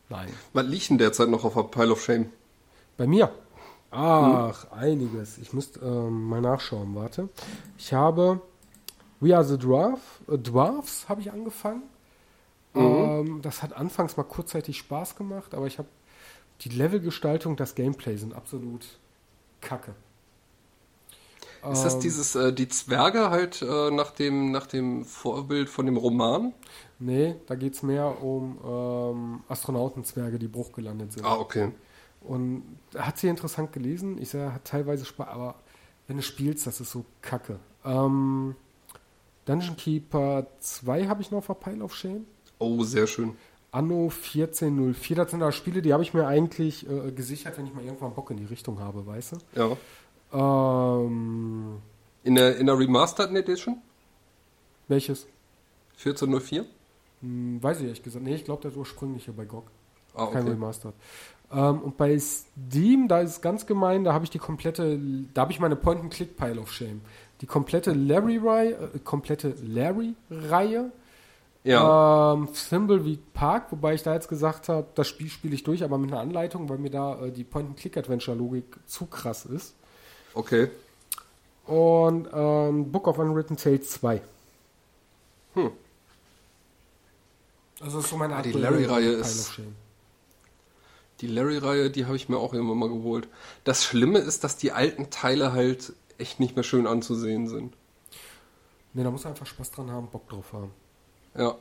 Nein. 0.08 0.32
Was 0.52 0.66
liegt 0.66 0.90
denn 0.90 0.98
derzeit 0.98 1.28
noch 1.28 1.44
auf 1.44 1.54
der 1.54 1.62
Pile 1.62 1.92
of 1.92 2.02
Shame? 2.02 2.32
Bei 2.96 3.06
mir? 3.06 3.30
Ach, 3.90 4.70
einiges. 4.72 5.38
Ich 5.38 5.52
müsste 5.52 5.80
ähm, 5.80 6.24
mal 6.28 6.40
nachschauen, 6.40 6.94
warte. 6.94 7.28
Ich 7.78 7.92
habe 7.92 8.42
We 9.20 9.34
Are 9.36 9.44
the 9.44 9.58
Dwarf, 9.58 10.22
äh, 10.28 10.38
Dwarfs 10.38 11.08
habe 11.08 11.20
ich 11.22 11.32
angefangen. 11.32 11.84
Ähm, 12.74 13.40
das 13.42 13.62
hat 13.62 13.74
anfangs 13.74 14.16
mal 14.16 14.24
kurzzeitig 14.24 14.78
Spaß 14.78 15.16
gemacht, 15.16 15.54
aber 15.54 15.66
ich 15.66 15.78
habe 15.78 15.88
die 16.62 16.70
Levelgestaltung, 16.70 17.56
das 17.56 17.74
Gameplay 17.76 18.16
sind 18.16 18.34
absolut 18.34 19.00
kacke. 19.60 19.94
Ist 21.68 21.84
das 21.84 21.98
Ähm, 21.98 22.00
dieses, 22.00 22.34
äh, 22.36 22.52
die 22.52 22.68
Zwerge 22.68 23.30
halt 23.30 23.60
äh, 23.62 23.90
nach, 23.90 24.12
dem, 24.12 24.50
nach 24.52 24.66
dem 24.66 25.04
Vorbild 25.04 25.68
von 25.68 25.86
dem 25.86 25.96
Roman? 25.96 26.52
Nee, 26.98 27.36
da 27.46 27.54
geht 27.56 27.74
es 27.74 27.82
mehr 27.82 28.22
um 28.22 28.58
ähm, 28.64 29.44
Astronautenzwerge, 29.48 30.38
die 30.38 30.48
bruchgelandet 30.48 31.12
sind. 31.12 31.26
Ah, 31.26 31.36
okay. 31.38 31.72
Und 32.26 32.62
hat 32.96 33.18
sie 33.18 33.28
interessant 33.28 33.72
gelesen. 33.72 34.18
Ich 34.20 34.30
sage, 34.30 34.52
hat 34.52 34.64
teilweise 34.64 35.04
Spaß, 35.04 35.28
aber 35.28 35.54
wenn 36.08 36.16
du 36.16 36.22
spielst, 36.22 36.66
das 36.66 36.80
ist 36.80 36.90
so 36.90 37.04
kacke. 37.22 37.58
Ähm, 37.84 38.54
Dungeon 39.44 39.76
Keeper 39.76 40.46
2 40.60 41.06
habe 41.06 41.22
ich 41.22 41.30
noch 41.30 41.48
auf 41.48 41.60
Pile 41.60 41.82
of 41.84 41.94
Shame. 41.94 42.26
Oh, 42.58 42.82
sehr 42.82 43.06
schön. 43.06 43.36
Anno 43.70 44.04
1404, 44.10 45.16
das 45.16 45.30
sind 45.30 45.40
da 45.40 45.52
Spiele, 45.52 45.82
die 45.82 45.92
habe 45.92 46.02
ich 46.02 46.14
mir 46.14 46.26
eigentlich 46.26 46.88
äh, 46.88 47.12
gesichert, 47.12 47.58
wenn 47.58 47.66
ich 47.66 47.74
mal 47.74 47.84
irgendwann 47.84 48.14
Bock 48.14 48.30
in 48.30 48.38
die 48.38 48.44
Richtung 48.44 48.78
habe, 48.80 49.06
weißt 49.06 49.32
du? 49.32 49.76
Ja. 50.32 50.96
Ähm, 50.96 51.78
In 52.24 52.34
der, 52.34 52.56
in 52.56 52.66
der 52.66 52.78
Remastered 52.78 53.30
Edition? 53.34 53.78
welches? 54.88 55.26
1404? 55.98 56.64
Hm, 57.22 57.62
weiß 57.62 57.78
ich 57.78 57.84
ehrlich 57.84 58.02
gesagt. 58.02 58.24
Nee, 58.24 58.34
ich 58.36 58.44
glaube, 58.44 58.62
das 58.62 58.76
ursprüngliche 58.76 59.32
bei 59.32 59.44
GOG. 59.44 59.64
Ah, 60.14 60.26
Kein 60.26 60.42
okay. 60.42 60.52
Remastered. 60.52 60.94
Ähm, 61.52 61.80
und 61.80 61.96
bei 61.96 62.18
Steam, 62.18 63.08
da 63.08 63.20
ist 63.20 63.30
es 63.30 63.40
ganz 63.40 63.66
gemein, 63.66 64.02
da 64.04 64.12
habe 64.12 64.24
ich 64.24 64.30
die 64.30 64.38
komplette, 64.38 64.98
da 65.34 65.42
habe 65.42 65.52
ich 65.52 65.60
meine 65.60 65.76
Point-and-Click-Pile 65.76 66.60
of 66.60 66.72
Shame. 66.72 67.00
Die 67.40 67.46
komplette 67.46 67.92
Larry-Reihe, 67.92 68.90
äh, 68.94 68.98
komplette 68.98 69.54
Larry-Reihe, 69.62 70.90
Ja. 71.64 72.32
ähm, 72.34 72.48
Thimbleweed 72.52 73.32
Park, 73.32 73.70
wobei 73.72 73.94
ich 73.94 74.02
da 74.02 74.14
jetzt 74.14 74.28
gesagt 74.28 74.68
habe, 74.68 74.86
das 74.94 75.06
Spiel 75.08 75.28
spiele 75.28 75.54
ich 75.54 75.62
durch, 75.64 75.84
aber 75.84 75.98
mit 75.98 76.10
einer 76.12 76.20
Anleitung, 76.20 76.68
weil 76.68 76.78
mir 76.78 76.90
da 76.90 77.20
äh, 77.24 77.30
die 77.30 77.44
Point-and-Click-Adventure-Logik 77.44 78.64
zu 78.86 79.06
krass 79.06 79.44
ist. 79.46 79.74
Okay. 80.34 80.68
Und 81.66 82.28
ähm, 82.32 82.90
Book 82.92 83.06
of 83.08 83.18
Unwritten 83.18 83.56
Tales 83.56 83.90
2. 83.92 84.20
Hm. 85.54 85.70
Also 87.80 87.96
das 87.96 88.04
ist 88.04 88.10
so 88.10 88.16
meine 88.16 88.34
Ah, 88.36 88.42
die 88.42 88.52
Larry-Reihe 88.52 88.86
Pile 89.10 89.12
ist- 89.20 89.48
of 89.48 89.54
Shame. 89.54 89.74
Die 91.20 91.26
Larry-Reihe, 91.26 91.90
die 91.90 92.04
habe 92.04 92.16
ich 92.16 92.28
mir 92.28 92.38
auch 92.38 92.52
irgendwann 92.52 92.78
mal 92.78 92.88
geholt. 92.88 93.28
Das 93.64 93.84
Schlimme 93.84 94.18
ist, 94.18 94.44
dass 94.44 94.56
die 94.56 94.72
alten 94.72 95.10
Teile 95.10 95.52
halt 95.52 95.94
echt 96.18 96.40
nicht 96.40 96.56
mehr 96.56 96.62
schön 96.62 96.86
anzusehen 96.86 97.48
sind. 97.48 97.74
Ne, 98.92 99.04
da 99.04 99.10
muss 99.10 99.24
man 99.24 99.32
einfach 99.32 99.46
Spaß 99.46 99.70
dran 99.72 99.90
haben, 99.90 100.08
Bock 100.08 100.28
drauf 100.28 100.52
haben. 100.52 100.70
Ja. 101.36 101.56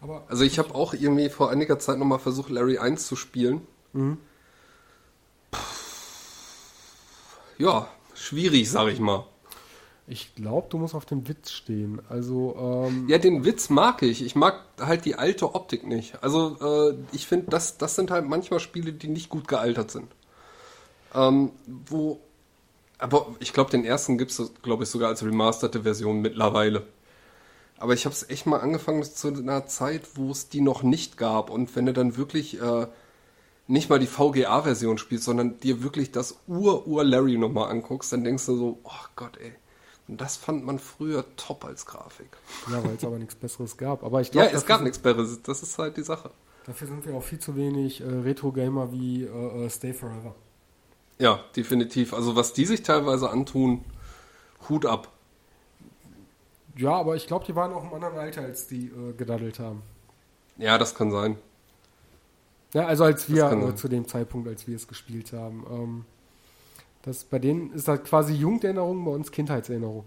Aber 0.00 0.24
Also 0.28 0.44
ich 0.44 0.58
habe 0.58 0.74
auch 0.74 0.94
irgendwie 0.94 1.28
vor 1.28 1.50
einiger 1.50 1.78
Zeit 1.78 1.98
nochmal 1.98 2.18
versucht, 2.18 2.50
Larry 2.50 2.78
1 2.78 3.06
zu 3.06 3.16
spielen. 3.16 3.66
Mhm. 3.92 4.18
Ja, 7.58 7.88
schwierig, 8.14 8.70
sag 8.70 8.88
ich 8.88 8.98
mal. 8.98 9.26
Ich 10.06 10.34
glaube, 10.34 10.66
du 10.68 10.76
musst 10.76 10.94
auf 10.94 11.06
dem 11.06 11.28
Witz 11.28 11.50
stehen. 11.50 12.00
Also, 12.10 12.56
ähm, 12.58 13.08
Ja, 13.08 13.18
den 13.18 13.44
Witz 13.44 13.70
mag 13.70 14.02
ich. 14.02 14.22
Ich 14.22 14.34
mag 14.34 14.60
halt 14.78 15.06
die 15.06 15.14
alte 15.14 15.54
Optik 15.54 15.86
nicht. 15.86 16.22
Also 16.22 16.90
äh, 16.92 16.96
ich 17.12 17.26
finde, 17.26 17.46
das, 17.50 17.78
das 17.78 17.96
sind 17.96 18.10
halt 18.10 18.28
manchmal 18.28 18.60
Spiele, 18.60 18.92
die 18.92 19.08
nicht 19.08 19.30
gut 19.30 19.48
gealtert 19.48 19.90
sind. 19.90 20.08
Ähm, 21.14 21.52
wo, 21.66 22.20
aber 22.98 23.28
ich 23.38 23.52
glaube, 23.54 23.70
den 23.70 23.84
ersten 23.84 24.18
gibt 24.18 24.30
es, 24.32 24.52
glaube 24.62 24.84
ich, 24.84 24.90
sogar 24.90 25.08
als 25.08 25.24
remasterte 25.24 25.82
Version 25.84 26.20
mittlerweile. 26.20 26.86
Aber 27.78 27.94
ich 27.94 28.04
habe 28.04 28.14
es 28.14 28.28
echt 28.28 28.46
mal 28.46 28.60
angefangen 28.60 29.02
zu 29.02 29.28
einer 29.28 29.66
Zeit, 29.66 30.16
wo 30.16 30.30
es 30.30 30.48
die 30.48 30.60
noch 30.60 30.82
nicht 30.82 31.16
gab. 31.16 31.50
Und 31.50 31.74
wenn 31.76 31.86
du 31.86 31.92
dann 31.92 32.16
wirklich 32.16 32.60
äh, 32.60 32.86
nicht 33.66 33.88
mal 33.90 33.98
die 33.98 34.06
VGA-Version 34.06 34.98
spielst, 34.98 35.24
sondern 35.24 35.58
dir 35.60 35.82
wirklich 35.82 36.12
das 36.12 36.38
Ur-Ur-Larry 36.46 37.38
nochmal 37.38 37.70
anguckst, 37.70 38.12
dann 38.12 38.24
denkst 38.24 38.46
du 38.46 38.56
so, 38.56 38.78
oh 38.84 39.06
Gott, 39.16 39.38
ey. 39.38 39.54
Und 40.06 40.20
das 40.20 40.36
fand 40.36 40.64
man 40.66 40.78
früher 40.78 41.24
top 41.36 41.64
als 41.64 41.86
Grafik. 41.86 42.28
ja, 42.70 42.84
weil 42.84 42.96
es 42.96 43.04
aber 43.04 43.18
nichts 43.18 43.34
Besseres 43.34 43.76
gab. 43.76 44.04
Aber 44.04 44.20
ich 44.20 44.28
Ja, 44.28 44.42
glaube, 44.42 44.56
es 44.56 44.66
gab 44.66 44.82
nichts 44.82 44.98
Besseres. 44.98 45.40
Das 45.42 45.62
ist 45.62 45.78
halt 45.78 45.96
die 45.96 46.02
Sache. 46.02 46.30
dafür 46.66 46.88
sind 46.88 47.06
wir 47.06 47.14
auch 47.14 47.22
viel 47.22 47.38
zu 47.38 47.56
wenig 47.56 48.00
äh, 48.02 48.04
Retro-Gamer 48.04 48.92
wie 48.92 49.24
äh, 49.24 49.64
äh, 49.64 49.70
Stay 49.70 49.92
Forever. 49.94 50.34
Ja, 51.18 51.40
definitiv. 51.56 52.12
Also 52.12 52.36
was 52.36 52.52
die 52.52 52.66
sich 52.66 52.82
teilweise 52.82 53.30
antun, 53.30 53.84
Hut 54.68 54.84
ab. 54.84 55.10
Ja, 56.76 56.92
aber 56.92 57.14
ich 57.16 57.26
glaube, 57.26 57.44
die 57.46 57.54
waren 57.54 57.72
auch 57.72 57.84
im 57.84 57.94
anderen 57.94 58.18
Alter, 58.18 58.42
als 58.42 58.66
die 58.66 58.86
äh, 58.88 59.12
gedaddelt 59.16 59.58
haben. 59.58 59.82
Ja, 60.58 60.76
das 60.76 60.94
kann 60.94 61.10
sein. 61.10 61.36
Ja, 62.74 62.86
also 62.86 63.04
als 63.04 63.30
wir 63.30 63.50
äh, 63.52 63.74
zu 63.76 63.88
dem 63.88 64.06
Zeitpunkt, 64.08 64.48
als 64.48 64.66
wir 64.66 64.74
es 64.76 64.88
gespielt 64.88 65.32
haben. 65.32 65.64
Ähm, 65.70 66.04
das, 67.04 67.24
bei 67.24 67.38
denen 67.38 67.72
ist 67.72 67.88
das 67.88 68.02
quasi 68.04 68.34
Jugenderinnerung, 68.34 69.04
bei 69.04 69.10
uns 69.10 69.30
Kindheitserinnerung. 69.30 70.04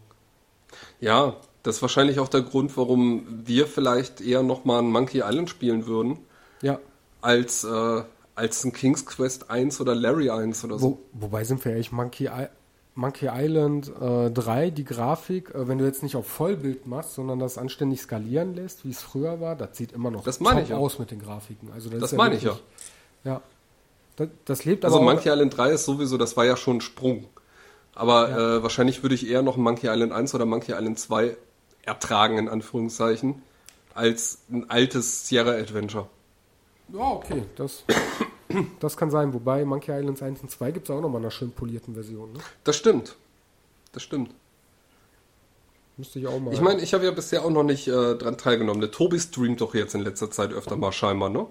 Ja, 0.99 1.35
das 1.63 1.77
ist 1.77 1.81
wahrscheinlich 1.81 2.19
auch 2.19 2.27
der 2.27 2.41
Grund, 2.41 2.75
warum 2.77 3.25
wir 3.45 3.67
vielleicht 3.67 4.21
eher 4.21 4.43
nochmal 4.43 4.79
ein 4.81 4.89
Monkey 4.91 5.19
Island 5.23 5.49
spielen 5.49 5.85
würden, 5.87 6.19
Ja, 6.61 6.79
als, 7.21 7.63
äh, 7.63 8.03
als 8.35 8.63
ein 8.63 8.73
King's 8.73 9.05
Quest 9.05 9.49
1 9.49 9.79
oder 9.81 9.95
Larry 9.95 10.29
1 10.29 10.63
oder 10.65 10.77
so. 10.79 10.99
Wo, 11.13 11.25
wobei 11.27 11.43
sind 11.43 11.63
wir 11.65 11.71
ehrlich, 11.73 11.91
Monkey, 11.91 12.25
I 12.27 12.47
Monkey 12.95 13.29
Island 13.31 13.91
äh, 14.01 14.31
3, 14.31 14.71
die 14.71 14.83
Grafik, 14.83 15.53
äh, 15.53 15.67
wenn 15.67 15.77
du 15.77 15.85
jetzt 15.85 16.01
nicht 16.01 16.15
auf 16.15 16.25
Vollbild 16.27 16.87
machst, 16.87 17.13
sondern 17.13 17.37
das 17.37 17.59
anständig 17.59 18.01
skalieren 18.01 18.55
lässt, 18.55 18.85
wie 18.85 18.89
es 18.89 19.01
früher 19.03 19.39
war, 19.39 19.55
das 19.55 19.77
sieht 19.77 19.91
immer 19.91 20.09
noch 20.09 20.23
Das 20.23 20.39
top 20.39 20.57
ich 20.63 20.69
ja. 20.69 20.77
aus 20.77 20.97
mit 20.97 21.11
den 21.11 21.19
Grafiken. 21.21 21.71
Also 21.71 21.89
das 21.91 21.99
Das 21.99 22.11
ist 22.13 22.17
meine 22.17 22.35
ich 22.35 22.43
wirklich- 22.43 22.63
Ja. 23.23 23.41
Das, 24.17 24.27
das 24.45 24.65
lebt 24.65 24.83
Also 24.83 24.97
aber 24.97 25.05
auch, 25.05 25.13
Monkey 25.13 25.29
Island 25.29 25.55
3 25.55 25.71
ist 25.71 25.85
sowieso, 25.85 26.17
das 26.17 26.35
war 26.35 26.45
ja 26.45 26.57
schon 26.57 26.77
ein 26.77 26.81
Sprung. 26.81 27.25
Aber 27.95 28.29
äh, 28.29 28.63
wahrscheinlich 28.63 29.01
würde 29.01 29.15
ich 29.15 29.27
eher 29.27 29.41
noch 29.41 29.57
Monkey 29.57 29.87
Island 29.87 30.11
1 30.11 30.35
oder 30.35 30.45
Monkey 30.45 30.73
Island 30.73 30.99
2 30.99 31.37
ertragen, 31.83 32.37
in 32.37 32.49
Anführungszeichen, 32.49 33.41
als 33.93 34.39
ein 34.51 34.69
altes 34.69 35.27
Sierra 35.27 35.51
Adventure. 35.51 36.07
Ja, 36.93 36.99
okay, 36.99 37.43
das, 37.55 37.83
das 38.79 38.97
kann 38.97 39.11
sein. 39.11 39.33
Wobei 39.33 39.65
Monkey 39.65 39.91
Islands 39.91 40.21
1 40.21 40.41
und 40.41 40.51
2 40.51 40.71
gibt 40.71 40.89
es 40.89 40.95
auch 40.95 41.01
nochmal 41.01 41.21
einer 41.21 41.31
schön 41.31 41.51
polierten 41.51 41.93
Version. 41.93 42.33
Ne? 42.33 42.39
Das 42.63 42.75
stimmt. 42.75 43.15
Das 43.93 44.03
stimmt. 44.03 44.31
Müsste 45.97 46.19
ich 46.19 46.27
auch 46.27 46.39
mal. 46.39 46.53
Ich 46.53 46.61
meine, 46.61 46.81
ich 46.81 46.93
habe 46.93 47.05
ja 47.05 47.11
bisher 47.11 47.43
auch 47.43 47.49
noch 47.49 47.63
nicht 47.63 47.87
äh, 47.87 48.15
dran 48.15 48.37
teilgenommen. 48.37 48.81
Der 48.81 48.91
Tobi 48.91 49.19
streamt 49.19 49.61
doch 49.61 49.73
jetzt 49.73 49.95
in 49.95 50.01
letzter 50.01 50.29
Zeit 50.29 50.53
öfter 50.53 50.75
mal 50.75 50.91
scheinbar, 50.91 51.29
ne? 51.29 51.47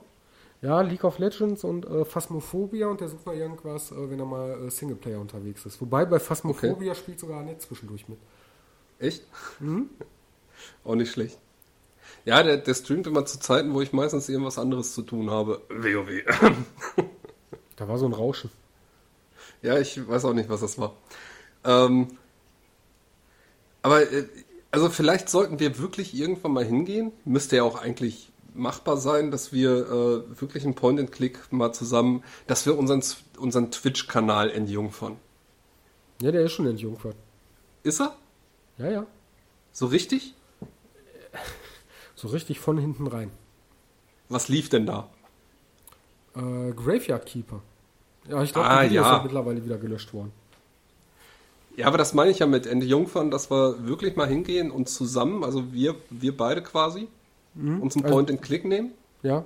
Ja, 0.63 0.81
League 0.81 1.05
of 1.05 1.19
Legends 1.19 1.65
und 1.65 1.87
äh, 1.87 2.05
Phasmophobia 2.05 2.89
und 2.89 3.01
der 3.01 3.09
sucht 3.09 3.27
noch 3.27 3.35
irgendwas, 3.35 3.93
äh, 3.93 4.11
wenn 4.11 4.19
er 4.19 4.27
mal 4.27 4.67
äh, 4.67 4.71
Singleplayer 4.71 5.21
unterwegs 5.21 5.67
ist. 5.67 5.81
Wobei 5.81 6.05
bei 6.05 6.19
Phasmophobia 6.19 6.95
spielt 6.95 7.21
sogar 7.21 7.41
Annette 7.41 7.59
zwischendurch 7.59 8.09
mit. 8.09 8.19
Echt? 8.99 9.25
Auch 10.85 10.95
nicht 10.95 11.13
schlecht. 11.13 11.39
Ja, 12.25 12.43
der, 12.43 12.57
der 12.57 12.75
streamt 12.75 13.07
immer 13.07 13.25
zu 13.27 13.39
Zeiten, 13.39 13.75
wo 13.75 13.81
ich 13.83 13.93
meistens 13.93 14.29
irgendwas 14.29 14.59
anderes 14.59 14.95
zu 14.95 15.03
tun 15.03 15.31
habe. 15.31 15.63
WoW. 15.69 16.25
Da 17.77 17.89
war 17.89 17.99
so 17.99 18.07
ein 18.07 18.13
Rauschen. 18.13 18.51
Ja, 19.63 19.79
ich 19.79 20.09
weiß 20.09 20.25
auch 20.25 20.33
nicht, 20.33 20.49
was 20.49 20.61
das 20.61 20.79
war. 20.79 20.95
Ähm, 21.65 22.09
aber, 23.83 24.11
äh, 24.11 24.27
also 24.71 24.89
vielleicht 24.89 25.29
sollten 25.29 25.61
wir 25.61 25.79
wirklich 25.79 26.15
irgendwann 26.15 26.53
mal 26.53 26.65
hingehen. 26.65 27.13
Müsste 27.25 27.57
ja 27.57 27.63
auch 27.63 27.81
eigentlich 27.81 28.33
machbar 28.57 28.97
sein, 28.97 29.31
dass 29.31 29.53
wir 29.53 29.71
äh, 29.71 30.41
wirklich 30.41 30.65
einen 30.65 30.75
Point-and-Click 30.75 31.53
mal 31.53 31.73
zusammen, 31.73 32.23
dass 32.47 32.67
wir 32.67 32.77
unseren, 32.79 33.03
unseren 33.39 33.71
Twitch-Kanal 33.71 34.51
entjungfern. 34.51 35.17
Ja, 36.23 36.31
der 36.33 36.43
ist 36.43 36.53
schon 36.53 36.67
entjungfert. 36.67 37.17
Ist 37.83 38.01
er? 38.01 38.17
Ja, 38.79 38.91
ja. 38.91 39.07
So 39.73 39.87
richtig? 39.87 40.35
So 42.19 42.29
richtig 42.29 42.61
von 42.61 42.79
hinten 42.79 43.07
rein. 43.09 43.31
Was 44.31 44.49
lief 44.49 44.71
denn 44.71 44.87
da? 44.87 45.11
Äh, 46.35 46.73
Graveyard 46.73 47.27
Keeper. 47.27 47.61
Ja, 48.27 48.43
ich 48.43 48.55
glaube, 48.55 48.69
Ah, 48.69 48.83
die 48.85 48.91
Videos 48.91 49.05
ja. 49.05 49.15
sind 49.17 49.25
mittlerweile 49.25 49.63
wieder 49.63 49.77
gelöscht 49.77 50.15
worden. 50.15 50.33
Ja, 51.77 51.89
aber 51.89 51.99
das 51.99 52.15
meine 52.15 52.31
ich 52.31 52.39
ja 52.39 52.47
mit 52.47 52.67
Ende 52.67 52.87
Jungfern, 52.87 53.31
dass 53.31 53.51
wir 53.51 53.87
wirklich 53.87 54.17
mal 54.17 54.27
hingehen 54.27 54.71
und 54.71 54.89
zusammen, 54.89 55.45
also 55.45 55.75
wir, 55.75 55.95
wir 56.09 56.35
beide 56.35 56.63
quasi, 56.63 57.09
uns 57.57 57.97
einen 57.97 58.05
Also- 58.05 58.15
Point-and-Click 58.15 58.65
nehmen. 58.65 58.93
Ja. 59.23 59.45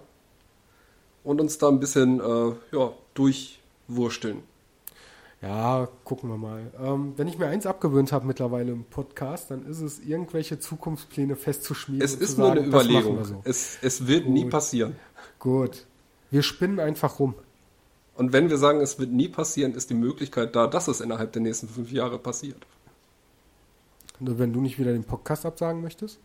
und 1.24 1.40
uns 1.40 1.58
da 1.58 1.68
ein 1.68 1.80
bisschen 1.80 2.20
äh, 2.20 2.52
ja, 2.76 2.92
durchwursteln. 3.14 4.42
Ja, 5.42 5.88
gucken 6.04 6.28
wir 6.28 6.36
mal. 6.36 6.70
Ähm, 6.78 7.14
wenn 7.16 7.28
ich 7.28 7.38
mir 7.38 7.46
eins 7.46 7.64
abgewöhnt 7.66 8.12
habe 8.12 8.26
mittlerweile 8.26 8.72
im 8.72 8.84
Podcast, 8.84 9.50
dann 9.50 9.64
ist 9.66 9.80
es, 9.80 10.00
irgendwelche 10.00 10.58
Zukunftspläne 10.58 11.34
festzuschmieden. 11.36 12.04
Es 12.04 12.14
ist 12.14 12.36
nur 12.36 12.50
eine 12.52 12.60
Überlegung. 12.66 13.24
So. 13.24 13.40
Es, 13.44 13.78
es 13.80 14.06
wird 14.06 14.24
Gut. 14.24 14.32
nie 14.34 14.44
passieren. 14.50 14.96
Gut. 15.38 15.86
Wir 16.30 16.42
spinnen 16.42 16.78
einfach 16.78 17.18
rum. 17.18 17.34
Und 18.16 18.34
wenn 18.34 18.50
wir 18.50 18.58
sagen, 18.58 18.80
es 18.82 18.98
wird 18.98 19.10
nie 19.12 19.28
passieren, 19.28 19.72
ist 19.72 19.88
die 19.88 19.94
Möglichkeit 19.94 20.54
da, 20.54 20.66
dass 20.66 20.88
es 20.88 21.00
innerhalb 21.00 21.32
der 21.32 21.40
nächsten 21.40 21.68
fünf 21.68 21.90
Jahre 21.90 22.18
passiert. 22.18 22.66
Nur 24.18 24.38
wenn 24.38 24.52
du 24.52 24.60
nicht 24.60 24.78
wieder 24.78 24.92
den 24.92 25.04
Podcast 25.04 25.46
absagen 25.46 25.80
möchtest? 25.80 26.18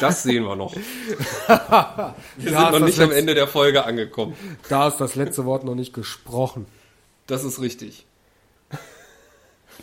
Das 0.00 0.22
sehen 0.22 0.44
wir 0.44 0.56
noch. 0.56 0.74
wir 1.46 2.14
sind 2.36 2.52
noch 2.52 2.78
nicht 2.80 3.00
am 3.00 3.10
Ende 3.10 3.34
der 3.34 3.48
Folge 3.48 3.84
angekommen. 3.84 4.36
Da 4.68 4.88
ist 4.88 4.98
das 4.98 5.14
letzte 5.16 5.44
Wort 5.44 5.64
noch 5.64 5.74
nicht 5.74 5.92
gesprochen. 5.92 6.66
Das 7.26 7.44
ist 7.44 7.60
richtig. 7.60 8.06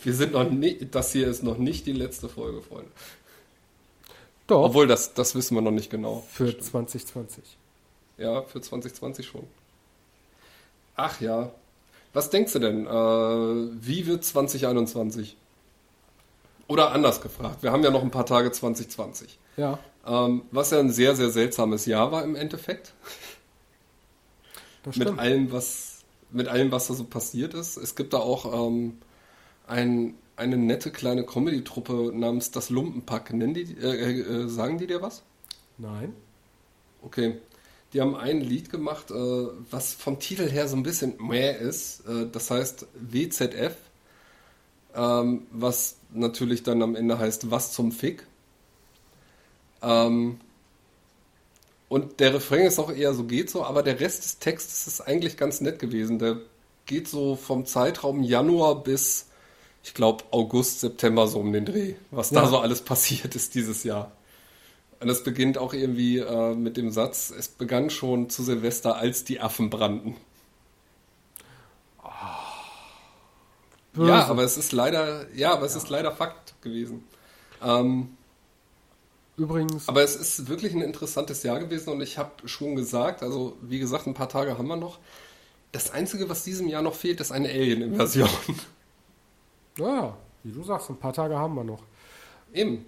Wir 0.04 0.14
sind 0.14 0.34
noch 0.34 0.50
nicht, 0.50 0.96
das 0.96 1.12
hier 1.12 1.28
ist 1.28 1.44
noch 1.44 1.58
nicht 1.58 1.86
die 1.86 1.94
letzte 1.94 2.30
Folge, 2.30 2.62
Freunde. 2.62 2.90
Doch. 4.48 4.64
Obwohl, 4.64 4.88
das, 4.88 5.14
das 5.14 5.36
wissen 5.36 5.56
wir 5.56 5.62
noch 5.62 5.72
nicht 5.72 5.90
genau. 5.90 6.24
Für 6.32 6.58
2020. 6.58 7.44
Ja, 8.18 8.42
für 8.44 8.62
2020 8.62 9.28
schon. 9.28 9.46
Ach 10.96 11.20
ja. 11.22 11.52
Was 12.14 12.30
denkst 12.30 12.54
du 12.54 12.60
denn? 12.60 12.88
Äh, 12.88 12.90
wie 12.90 14.08
wird 14.08 14.26
2021? 14.26 15.38
Oder 16.70 16.92
anders 16.92 17.20
gefragt, 17.20 17.64
wir 17.64 17.72
haben 17.72 17.84
ja 17.84 17.90
noch 17.90 18.04
ein 18.04 18.12
paar 18.12 18.28
Tage 18.28 18.52
2020. 18.52 19.40
Ja. 19.58 19.80
Ähm, 20.06 20.44
was 20.52 20.70
ja 20.70 20.80
ein 20.80 20.92
sehr, 20.92 21.16
sehr 21.16 21.32
seltsames 21.32 21.88
Jahr 21.88 22.12
war 22.12 22.24
im 22.24 22.36
Endeffekt. 22.36 22.94
Das 24.84 24.96
stimmt. 24.96 25.12
Mit 25.12 25.20
allem, 25.20 25.52
was, 25.52 26.04
mit 26.30 26.48
allem, 26.48 26.72
was 26.72 26.88
da 26.88 26.94
so 26.94 27.06
passiert 27.06 27.56
ist. 27.56 27.76
Es 27.76 27.96
gibt 27.96 28.14
da 28.14 28.20
auch 28.20 28.68
ähm, 28.68 29.00
ein, 29.66 30.14
eine 30.36 30.58
nette 30.58 30.92
kleine 30.92 31.26
Comedy-Truppe 31.26 32.12
namens 32.14 32.52
Das 32.52 32.70
Lumpenpack. 32.70 33.34
Nennen 33.34 33.56
die, 33.56 33.76
äh, 33.76 34.20
äh, 34.20 34.48
sagen 34.48 34.78
die 34.78 34.86
dir 34.86 35.02
was? 35.02 35.24
Nein. 35.80 36.14
Okay. 37.02 37.40
Die 37.94 38.02
haben 38.02 38.16
ein 38.16 38.42
Lied 38.42 38.70
gemacht, 38.70 39.10
äh, 39.10 39.16
was 39.72 39.96
vom 39.96 40.20
Titel 40.20 40.48
her 40.48 40.68
so 40.68 40.76
ein 40.76 40.84
bisschen 40.84 41.16
mehr 41.20 41.58
ist. 41.58 42.08
Äh, 42.08 42.28
das 42.32 42.52
heißt 42.52 42.86
WZF, 42.94 43.76
ähm, 44.96 45.48
was 45.52 45.98
natürlich 46.14 46.64
dann 46.64 46.82
am 46.82 46.96
Ende 46.96 47.20
heißt 47.20 47.52
Was 47.52 47.74
zum 47.74 47.92
Fick. 47.92 48.26
Ähm, 49.82 50.40
und 51.88 52.20
der 52.20 52.36
Refrain 52.36 52.68
ist 52.68 52.80
auch 52.80 52.92
eher 52.92 53.14
so 53.14 53.24
geht 53.24 53.50
so, 53.50 53.64
aber 53.64 53.82
der 53.82 54.00
Rest 54.00 54.24
des 54.24 54.40
Textes 54.40 54.88
ist 54.88 55.02
eigentlich 55.02 55.38
ganz 55.38 55.60
nett 55.62 55.80
gewesen. 55.80 56.20
Der 56.20 56.38
geht 56.86 57.08
so 57.08 57.36
vom 57.36 57.66
Zeitraum 57.66 58.22
Januar 58.24 58.84
bis, 58.84 59.28
ich 59.84 59.94
glaube, 59.94 60.24
August, 60.32 60.82
September 60.82 61.28
so 61.28 61.40
um 61.40 61.52
den 61.52 61.66
Dreh, 61.66 61.96
was 62.12 62.32
ja. 62.32 62.42
da 62.42 62.48
so 62.48 62.60
alles 62.60 62.82
passiert 62.86 63.36
ist 63.36 63.56
dieses 63.56 63.84
Jahr. 63.84 64.12
Und 65.00 65.10
es 65.10 65.24
beginnt 65.24 65.58
auch 65.58 65.74
irgendwie 65.74 66.18
äh, 66.18 66.54
mit 66.56 66.78
dem 66.78 66.92
Satz, 66.92 67.34
es 67.36 67.48
begann 67.48 67.90
schon 67.90 68.30
zu 68.30 68.44
Silvester, 68.44 68.98
als 68.98 69.24
die 69.24 69.40
Affen 69.40 69.70
brannten. 69.70 70.16
Oh, 73.98 74.04
ja, 74.04 74.26
aber 74.26 74.44
es 74.44 74.58
ist 74.58 74.72
leider, 74.72 75.26
ja, 75.34 75.54
aber 75.54 75.66
es 75.66 75.74
ja. 75.74 75.80
ist 75.80 75.90
leider 75.90 76.12
Fakt 76.12 76.62
gewesen. 76.62 77.04
Ähm, 77.64 78.16
Übrigens. 79.38 79.88
Aber 79.88 80.04
es 80.04 80.16
ist 80.16 80.50
wirklich 80.50 80.74
ein 80.74 80.82
interessantes 80.82 81.44
Jahr 81.44 81.60
gewesen 81.60 81.92
und 81.92 82.02
ich 82.02 82.18
habe 82.18 82.32
schon 82.48 82.76
gesagt, 82.76 83.24
also 83.24 83.58
wie 83.62 83.80
gesagt, 83.80 84.06
ein 84.06 84.14
paar 84.14 84.30
Tage 84.30 84.58
haben 84.58 84.68
wir 84.68 84.76
noch. 84.76 85.00
Das 85.72 85.92
Einzige, 85.92 86.30
was 86.30 86.44
diesem 86.44 86.68
Jahr 86.68 86.82
noch 86.82 86.96
fehlt, 86.96 87.22
ist 87.22 87.32
eine 87.32 87.50
Alien-Invasion. 87.50 88.30
Ja, 89.78 90.18
wie 90.44 90.52
du 90.52 90.62
sagst, 90.62 90.90
ein 90.90 90.98
paar 90.98 91.14
Tage 91.14 91.38
haben 91.38 91.56
wir 91.56 91.64
noch. 91.64 91.84
Eben. 92.54 92.86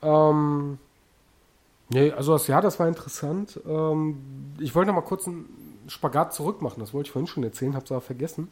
Ähm, 0.00 0.78
nee, 1.88 2.12
also 2.12 2.34
das 2.34 2.46
Jahr, 2.46 2.62
das 2.62 2.78
war 2.78 2.86
interessant. 2.86 3.58
Ähm, 3.66 4.54
ich 4.60 4.72
wollte 4.76 4.88
noch 4.88 4.94
mal 4.94 5.00
kurz 5.00 5.26
einen 5.26 5.84
Spagat 5.88 6.32
zurückmachen, 6.32 6.78
das 6.78 6.94
wollte 6.94 7.08
ich 7.08 7.12
vorhin 7.12 7.26
schon 7.26 7.42
erzählen, 7.42 7.74
habe 7.74 7.84
es 7.84 7.90
aber 7.90 8.00
vergessen. 8.00 8.48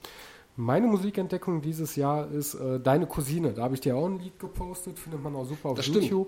Meine 0.60 0.88
Musikentdeckung 0.88 1.62
dieses 1.62 1.94
Jahr 1.94 2.28
ist 2.32 2.54
äh, 2.54 2.80
Deine 2.80 3.06
Cousine. 3.06 3.52
Da 3.52 3.62
habe 3.62 3.74
ich 3.74 3.80
dir 3.80 3.94
auch 3.96 4.06
ein 4.06 4.18
Lied 4.18 4.40
gepostet, 4.40 4.98
findet 4.98 5.22
man 5.22 5.36
auch 5.36 5.44
super 5.44 5.68
auf 5.68 5.76
das 5.76 5.86
YouTube. 5.86 6.26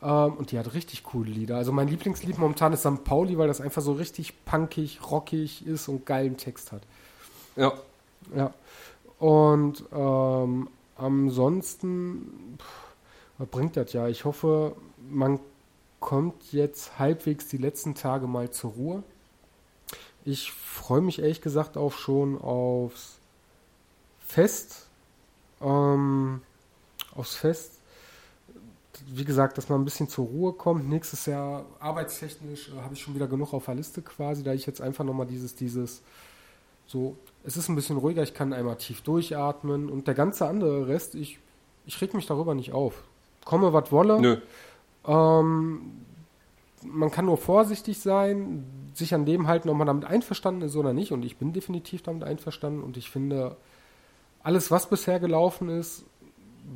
Ähm, 0.00 0.34
und 0.34 0.52
die 0.52 0.60
hat 0.60 0.74
richtig 0.74 1.02
coole 1.02 1.28
Lieder. 1.28 1.56
Also 1.56 1.72
mein 1.72 1.88
Lieblingslied 1.88 2.38
momentan 2.38 2.72
ist 2.72 2.82
St. 2.82 3.02
Pauli, 3.02 3.36
weil 3.36 3.48
das 3.48 3.60
einfach 3.60 3.82
so 3.82 3.94
richtig 3.94 4.44
punkig, 4.44 5.00
rockig 5.10 5.66
ist 5.66 5.88
und 5.88 6.06
geilen 6.06 6.36
Text 6.36 6.70
hat. 6.70 6.82
Ja. 7.56 7.72
Ja. 8.36 8.54
Und 9.18 9.82
ähm, 9.92 10.68
ansonsten, 10.96 12.56
pff, 12.58 12.94
was 13.38 13.48
bringt 13.48 13.76
das 13.76 13.92
ja? 13.92 14.06
Ich 14.06 14.24
hoffe, 14.24 14.76
man 15.10 15.40
kommt 15.98 16.52
jetzt 16.52 17.00
halbwegs 17.00 17.48
die 17.48 17.58
letzten 17.58 17.96
Tage 17.96 18.28
mal 18.28 18.52
zur 18.52 18.70
Ruhe. 18.70 19.02
Ich 20.24 20.52
freue 20.52 21.00
mich 21.00 21.18
ehrlich 21.18 21.40
gesagt 21.40 21.76
auch 21.76 21.92
schon 21.92 22.40
aufs 22.40 23.18
Fest. 24.24 24.86
Ähm, 25.60 26.40
aufs 27.14 27.34
Fest 27.36 27.74
wie 29.06 29.24
gesagt, 29.24 29.58
dass 29.58 29.68
man 29.68 29.80
ein 29.80 29.84
bisschen 29.84 30.08
zur 30.08 30.26
Ruhe 30.26 30.52
kommt. 30.52 30.88
Nächstes 30.88 31.26
Jahr 31.26 31.64
arbeitstechnisch 31.80 32.70
äh, 32.70 32.82
habe 32.82 32.94
ich 32.94 33.02
schon 33.02 33.14
wieder 33.14 33.26
genug 33.26 33.52
auf 33.52 33.66
der 33.66 33.74
Liste 33.74 34.02
quasi, 34.02 34.42
da 34.42 34.52
ich 34.52 34.66
jetzt 34.66 34.80
einfach 34.80 35.04
nochmal 35.04 35.26
dieses, 35.26 35.54
dieses, 35.54 36.02
so, 36.86 37.16
es 37.44 37.56
ist 37.56 37.68
ein 37.68 37.74
bisschen 37.74 37.96
ruhiger, 37.96 38.22
ich 38.22 38.34
kann 38.34 38.52
einmal 38.52 38.76
tief 38.76 39.02
durchatmen 39.02 39.90
und 39.90 40.06
der 40.06 40.14
ganze 40.14 40.46
andere 40.46 40.88
Rest, 40.88 41.14
ich, 41.14 41.38
ich 41.86 42.00
reg 42.00 42.14
mich 42.14 42.26
darüber 42.26 42.54
nicht 42.54 42.72
auf. 42.72 43.04
Komme, 43.44 43.72
was 43.72 43.92
wolle. 43.92 44.20
Nö. 44.20 44.36
Ähm, 45.06 45.92
man 46.82 47.10
kann 47.10 47.26
nur 47.26 47.36
vorsichtig 47.36 47.98
sein, 47.98 48.64
sich 48.94 49.14
an 49.14 49.26
dem 49.26 49.48
halten, 49.48 49.68
ob 49.68 49.76
man 49.76 49.86
damit 49.86 50.04
einverstanden 50.04 50.62
ist 50.62 50.76
oder 50.76 50.92
nicht. 50.92 51.12
Und 51.12 51.24
ich 51.24 51.36
bin 51.36 51.52
definitiv 51.52 52.02
damit 52.02 52.24
einverstanden. 52.24 52.82
Und 52.82 52.96
ich 52.96 53.10
finde, 53.10 53.56
alles, 54.44 54.70
was 54.70 54.88
bisher 54.88 55.18
gelaufen 55.18 55.68
ist, 55.68 56.04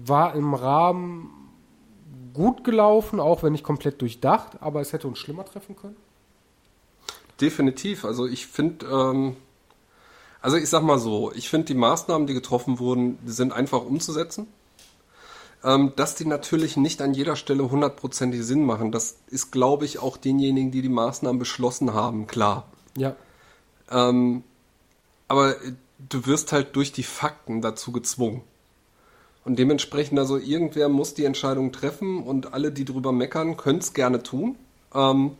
war 0.05 0.35
im 0.35 0.55
Rahmen 0.55 1.31
gut 2.33 2.65
gelaufen, 2.65 3.21
auch 3.21 3.43
wenn 3.43 3.53
nicht 3.53 3.65
komplett 3.65 4.01
durchdacht, 4.01 4.61
aber 4.61 4.81
es 4.81 4.93
hätte 4.93 5.07
uns 5.07 5.19
schlimmer 5.19 5.45
treffen 5.45 5.77
können. 5.77 5.97
Definitiv. 7.41 8.05
Also 8.05 8.27
ich 8.27 8.47
finde, 8.47 8.87
ähm, 8.87 9.37
also 10.41 10.57
ich 10.57 10.69
sag 10.69 10.83
mal 10.83 10.99
so, 10.99 11.33
ich 11.33 11.49
finde 11.49 11.67
die 11.67 11.75
Maßnahmen, 11.75 12.27
die 12.27 12.35
getroffen 12.35 12.79
wurden, 12.79 13.19
sind 13.27 13.53
einfach 13.53 13.85
umzusetzen. 13.85 14.49
Ähm, 15.65 15.93
dass 15.97 16.15
die 16.15 16.25
natürlich 16.25 16.77
nicht 16.77 17.03
an 17.03 17.15
jeder 17.15 17.35
Stelle 17.35 17.69
hundertprozentig 17.69 18.45
Sinn 18.45 18.65
machen, 18.65 18.93
das 18.93 19.17
ist, 19.27 19.51
glaube 19.51 19.85
ich, 19.85 19.99
auch 19.99 20.17
denjenigen, 20.17 20.71
die 20.71 20.83
die 20.83 20.89
Maßnahmen 20.89 21.41
beschlossen 21.41 21.93
haben, 21.93 22.29
klar. 22.29 22.69
Ja. 22.97 23.17
Ähm, 23.91 24.45
aber 25.27 25.57
du 25.99 26.27
wirst 26.27 26.53
halt 26.53 26.77
durch 26.77 26.93
die 26.93 27.03
Fakten 27.03 27.61
dazu 27.61 27.93
gezwungen. 27.93 28.43
Und 29.45 29.59
dementsprechend, 29.59 30.19
also 30.19 30.37
irgendwer 30.37 30.89
muss 30.89 31.15
die 31.15 31.25
Entscheidung 31.25 31.73
treffen 31.73 32.23
und 32.23 32.53
alle, 32.53 32.71
die 32.71 32.85
drüber 32.85 33.13
meckern, 33.13 33.57
können 33.57 33.79
es 33.79 33.95
gerne 33.95 34.23
tun. 34.23 34.57
Ähm, 34.95 35.37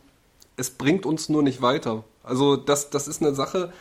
es 0.57 0.71
bringt 0.71 1.07
uns 1.07 1.29
nur 1.29 1.43
nicht 1.43 1.63
weiter. 1.63 2.05
Also 2.23 2.57
das, 2.57 2.91
das 2.91 3.07
ist 3.07 3.23
eine 3.23 3.35
Sache, 3.35 3.73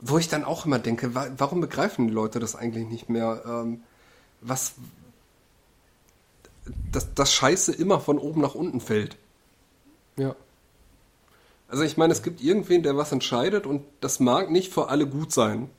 wo 0.00 0.18
ich 0.18 0.28
dann 0.28 0.44
auch 0.44 0.66
immer 0.66 0.78
denke, 0.78 1.14
wa 1.14 1.28
warum 1.36 1.60
begreifen 1.60 2.08
die 2.08 2.12
Leute 2.12 2.40
das 2.40 2.56
eigentlich 2.56 2.86
nicht 2.86 3.08
mehr? 3.08 3.42
Ähm, 3.46 3.82
was, 4.40 4.74
dass 6.92 7.14
das 7.14 7.32
Scheiße 7.32 7.72
immer 7.72 8.00
von 8.00 8.18
oben 8.18 8.40
nach 8.40 8.54
unten 8.54 8.80
fällt. 8.80 9.16
Ja. 10.16 10.36
Also 11.68 11.82
ich 11.82 11.96
meine, 11.96 12.12
es 12.12 12.22
gibt 12.22 12.42
irgendwen, 12.42 12.82
der 12.82 12.96
was 12.96 13.12
entscheidet 13.12 13.66
und 13.66 13.84
das 14.00 14.20
mag 14.20 14.50
nicht 14.50 14.72
für 14.72 14.88
alle 14.88 15.06
gut 15.06 15.32
sein. 15.32 15.70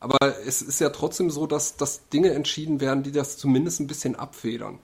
Aber 0.00 0.18
es 0.46 0.62
ist 0.62 0.80
ja 0.80 0.90
trotzdem 0.90 1.30
so, 1.30 1.46
dass, 1.46 1.76
dass 1.76 2.08
Dinge 2.08 2.32
entschieden 2.32 2.80
werden, 2.80 3.02
die 3.02 3.12
das 3.12 3.38
zumindest 3.38 3.80
ein 3.80 3.86
bisschen 3.86 4.14
abfedern. 4.14 4.78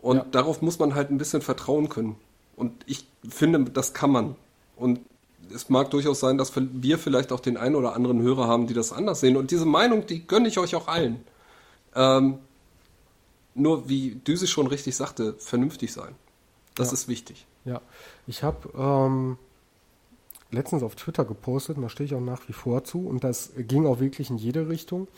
Und 0.00 0.16
ja. 0.16 0.26
darauf 0.30 0.62
muss 0.62 0.78
man 0.78 0.94
halt 0.94 1.10
ein 1.10 1.18
bisschen 1.18 1.42
vertrauen 1.42 1.88
können. 1.88 2.16
Und 2.56 2.72
ich 2.86 3.06
finde, 3.28 3.70
das 3.70 3.94
kann 3.94 4.10
man. 4.10 4.36
Und 4.76 5.00
es 5.54 5.68
mag 5.68 5.90
durchaus 5.90 6.20
sein, 6.20 6.38
dass 6.38 6.52
wir 6.56 6.98
vielleicht 6.98 7.32
auch 7.32 7.40
den 7.40 7.56
einen 7.56 7.74
oder 7.74 7.94
anderen 7.94 8.22
Hörer 8.22 8.46
haben, 8.46 8.66
die 8.66 8.74
das 8.74 8.92
anders 8.92 9.20
sehen. 9.20 9.36
Und 9.36 9.50
diese 9.50 9.66
Meinung, 9.66 10.06
die 10.06 10.26
gönne 10.26 10.48
ich 10.48 10.58
euch 10.58 10.74
auch 10.74 10.88
allen. 10.88 11.24
Ähm, 11.94 12.38
nur, 13.54 13.88
wie 13.88 14.14
Düse 14.14 14.46
schon 14.46 14.66
richtig 14.66 14.96
sagte, 14.96 15.34
vernünftig 15.38 15.92
sein. 15.92 16.14
Das 16.74 16.88
ja. 16.88 16.94
ist 16.94 17.08
wichtig. 17.08 17.46
Ja, 17.64 17.80
ich 18.26 18.42
habe 18.42 18.68
ähm, 18.76 19.36
letztens 20.50 20.82
auf 20.82 20.94
Twitter 20.94 21.24
gepostet 21.24 21.76
und 21.76 21.82
da 21.82 21.88
stehe 21.88 22.06
ich 22.06 22.14
auch 22.14 22.20
nach 22.20 22.48
wie 22.48 22.52
vor 22.52 22.84
zu 22.84 23.06
und 23.06 23.24
das 23.24 23.52
ging 23.56 23.86
auch 23.86 24.00
wirklich 24.00 24.30
in 24.30 24.38
jede 24.38 24.68
Richtung. 24.68 25.08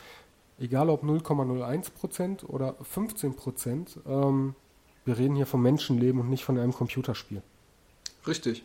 Egal 0.59 0.91
ob 0.91 1.05
0,01% 1.05 2.45
oder 2.45 2.75
15%, 2.95 3.97
ähm, 4.07 4.55
wir 5.05 5.17
reden 5.17 5.35
hier 5.35 5.47
vom 5.47 5.63
Menschenleben 5.63 6.21
und 6.21 6.29
nicht 6.29 6.45
von 6.45 6.59
einem 6.59 6.75
Computerspiel. 6.75 7.43
Richtig. 8.27 8.63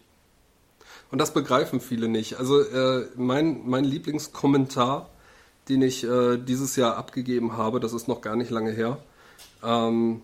Und 1.12 1.20
das 1.20 1.34
begreifen 1.34 1.80
viele 1.80 2.10
nicht. 2.10 2.38
Also 2.38 2.62
äh, 2.62 3.08
mein, 3.16 3.62
mein 3.66 3.86
Lieblingskommentar, 3.86 5.10
den 5.70 5.82
ich 5.82 6.04
äh, 6.04 6.38
dieses 6.38 6.76
Jahr 6.76 6.98
abgegeben 6.98 7.56
habe, 7.56 7.80
das 7.80 7.94
ist 7.94 8.08
noch 8.08 8.22
gar 8.22 8.36
nicht 8.36 8.52
lange 8.52 8.72
her, 8.72 8.98
ähm, 9.64 10.22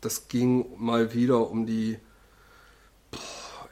das 0.00 0.28
ging 0.28 0.66
mal 0.78 1.14
wieder 1.14 1.50
um 1.50 1.66
die, 1.66 1.98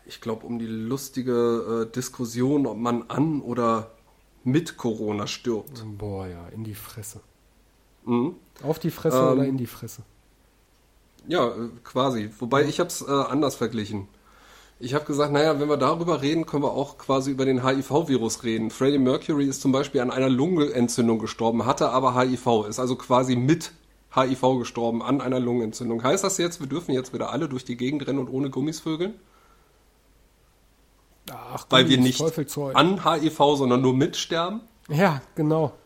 ich 0.07 0.21
glaube, 0.21 0.47
um 0.47 0.59
die 0.59 0.67
lustige 0.67 1.87
äh, 1.89 1.93
Diskussion, 1.93 2.67
ob 2.67 2.79
man 2.79 3.05
an 3.09 3.41
oder 3.41 3.91
mit 4.45 4.77
Corona 4.77 5.27
stirbt. 5.27 5.85
Boah, 5.99 6.27
ja, 6.27 6.49
in 6.49 6.65
die 6.65 6.75
Fresse. 6.75 7.21
Mhm. 8.05 8.35
Auf 8.63 8.79
die 8.79 8.91
Fresse 8.91 9.19
Ähm, 9.19 9.33
oder 9.33 9.47
in 9.47 9.57
die 9.57 9.67
Fresse? 9.67 10.03
Ja, 11.27 11.49
äh, 11.49 11.71
quasi. 11.83 12.31
Wobei 12.39 12.65
ich 12.65 12.81
habe 12.81 12.89
es 12.89 13.03
äh, 13.03 13.11
anders 13.11 13.57
verglichen. 13.57 14.09
Ich 14.81 14.93
habe 14.93 15.05
gesagt, 15.07 15.33
naja, 15.33 15.59
wenn 15.61 15.69
wir 15.69 15.77
darüber 15.77 16.21
reden, 16.21 16.47
können 16.47 16.65
wir 16.65 16.73
auch 16.73 16.99
quasi 16.99 17.31
über 17.31 17.47
den 17.47 17.65
HIV-Virus 17.65 18.43
reden. 18.43 18.71
Freddie 18.71 18.99
Mercury 18.99 19.47
ist 19.47 19.63
zum 19.63 19.73
Beispiel 19.73 20.01
an 20.01 20.11
einer 20.11 20.29
Lungenentzündung 20.29 21.21
gestorben, 21.21 21.65
hatte 21.65 21.91
aber 21.91 22.21
HIV, 22.21 22.67
ist 22.69 22.81
also 22.81 22.97
quasi 22.97 23.37
mit 23.37 23.73
HIV 24.15 24.59
gestorben 24.59 25.03
an 25.03 25.21
einer 25.21 25.41
Lungenentzündung. 25.41 26.03
Heißt 26.03 26.25
das 26.25 26.39
jetzt, 26.39 26.61
wir 26.61 26.67
dürfen 26.67 26.93
jetzt 26.93 27.15
wieder 27.15 27.31
alle 27.31 27.49
durch 27.49 27.65
die 27.65 27.77
Gegend 27.77 28.07
rennen 28.07 28.19
und 28.19 28.29
ohne 28.29 28.51
Gummis 28.51 28.81
vögeln? 28.81 29.15
Ach, 31.33 31.67
Weil 31.71 31.89
wir 31.89 31.99
nicht 31.99 32.19
Teufelzeug. 32.19 32.77
an 32.77 33.05
HIV, 33.05 33.39
sondern 33.57 33.81
nur 33.81 33.95
mit 33.95 34.17
sterben? 34.17 34.61
Ja, 34.89 35.21
genau. 35.35 35.73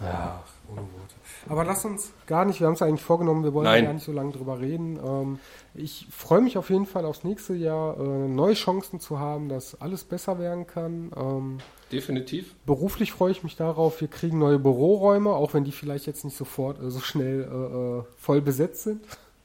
Ja, 0.00 0.42
ohne 0.68 0.82
Worte. 0.82 1.14
Aber 1.48 1.64
lass 1.64 1.84
uns 1.86 2.12
gar 2.26 2.44
nicht, 2.44 2.60
wir 2.60 2.66
haben 2.66 2.74
es 2.74 2.82
eigentlich 2.82 3.02
vorgenommen, 3.02 3.42
wir 3.42 3.54
wollen 3.54 3.64
Nein. 3.64 3.84
gar 3.86 3.92
nicht 3.94 4.04
so 4.04 4.12
lange 4.12 4.30
drüber 4.32 4.60
reden. 4.60 5.00
Ähm, 5.02 5.38
ich 5.74 6.06
freue 6.10 6.42
mich 6.42 6.58
auf 6.58 6.68
jeden 6.68 6.84
Fall 6.86 7.04
aufs 7.06 7.24
nächste 7.24 7.54
Jahr, 7.54 7.98
äh, 7.98 8.28
neue 8.28 8.54
Chancen 8.54 9.00
zu 9.00 9.18
haben, 9.18 9.48
dass 9.48 9.80
alles 9.80 10.04
besser 10.04 10.38
werden 10.38 10.66
kann. 10.66 11.10
Ähm, 11.16 11.58
Definitiv. 11.90 12.54
beruflich 12.66 13.10
freue 13.10 13.32
ich 13.32 13.42
mich 13.42 13.56
darauf, 13.56 14.00
wir 14.00 14.08
kriegen 14.08 14.38
neue 14.38 14.58
Büroräume, 14.58 15.30
auch 15.30 15.54
wenn 15.54 15.64
die 15.64 15.72
vielleicht 15.72 16.06
jetzt 16.06 16.24
nicht 16.24 16.36
sofort 16.36 16.80
äh, 16.80 16.90
so 16.90 17.00
schnell 17.00 17.48
äh, 17.50 18.00
äh, 18.00 18.02
voll 18.18 18.42
besetzt 18.42 18.82
sind. 18.82 19.02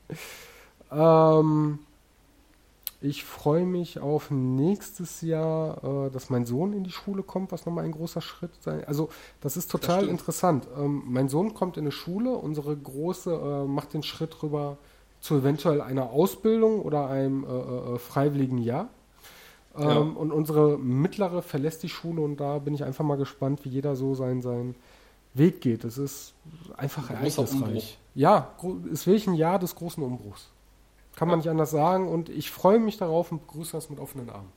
ähm, 0.91 1.79
ich 3.01 3.23
freue 3.23 3.65
mich 3.65 3.99
auf 3.99 4.31
nächstes 4.31 5.21
Jahr, 5.21 5.83
äh, 6.07 6.09
dass 6.11 6.29
mein 6.29 6.45
Sohn 6.45 6.73
in 6.73 6.83
die 6.83 6.91
Schule 6.91 7.23
kommt, 7.23 7.51
was 7.51 7.65
nochmal 7.65 7.85
ein 7.85 7.91
großer 7.91 8.21
Schritt 8.21 8.51
sein. 8.61 8.83
Also 8.85 9.09
das 9.41 9.57
ist 9.57 9.69
total 9.69 9.97
stimmt. 10.03 10.11
interessant. 10.11 10.67
Ähm, 10.77 11.03
mein 11.05 11.29
Sohn 11.29 11.53
kommt 11.53 11.77
in 11.77 11.83
eine 11.83 11.91
Schule, 11.91 12.31
unsere 12.35 12.75
Große 12.75 13.31
äh, 13.33 13.67
macht 13.67 13.93
den 13.93 14.03
Schritt 14.03 14.41
rüber 14.41 14.77
zu 15.19 15.35
eventuell 15.37 15.81
einer 15.81 16.09
Ausbildung 16.11 16.81
oder 16.81 17.07
einem 17.09 17.43
äh, 17.43 17.47
äh, 17.47 17.99
freiwilligen 17.99 18.57
Jahr. 18.59 18.89
Ähm, 19.77 19.89
Ja. 19.89 19.97
Und 19.97 20.31
unsere 20.31 20.77
mittlere 20.77 21.41
verlässt 21.41 21.83
die 21.83 21.89
Schule 21.89 22.21
und 22.21 22.37
da 22.39 22.59
bin 22.59 22.73
ich 22.73 22.83
einfach 22.83 23.03
mal 23.03 23.17
gespannt, 23.17 23.65
wie 23.65 23.69
jeder 23.69 23.95
so 23.95 24.15
seinen, 24.15 24.41
seinen 24.41 24.75
Weg 25.33 25.59
geht. 25.61 25.83
Es 25.83 25.97
ist 25.97 26.33
einfach 26.77 27.09
Ein 27.09 27.17
ereignisreich. 27.17 27.97
Ja, 28.13 28.53
gro- 28.57 28.77
ist 28.89 29.05
wirklich 29.05 29.27
ein 29.27 29.33
Jahr 29.33 29.59
des 29.59 29.75
großen 29.75 30.01
Umbruchs. 30.01 30.49
Kann 31.15 31.27
man 31.27 31.39
nicht 31.39 31.49
anders 31.49 31.71
sagen 31.71 32.07
und 32.07 32.29
ich 32.29 32.51
freue 32.51 32.79
mich 32.79 32.97
darauf 32.97 33.31
und 33.31 33.47
begrüße 33.47 33.71
das 33.71 33.89
mit 33.89 33.99
offenen 33.99 34.29
Armen. 34.29 34.51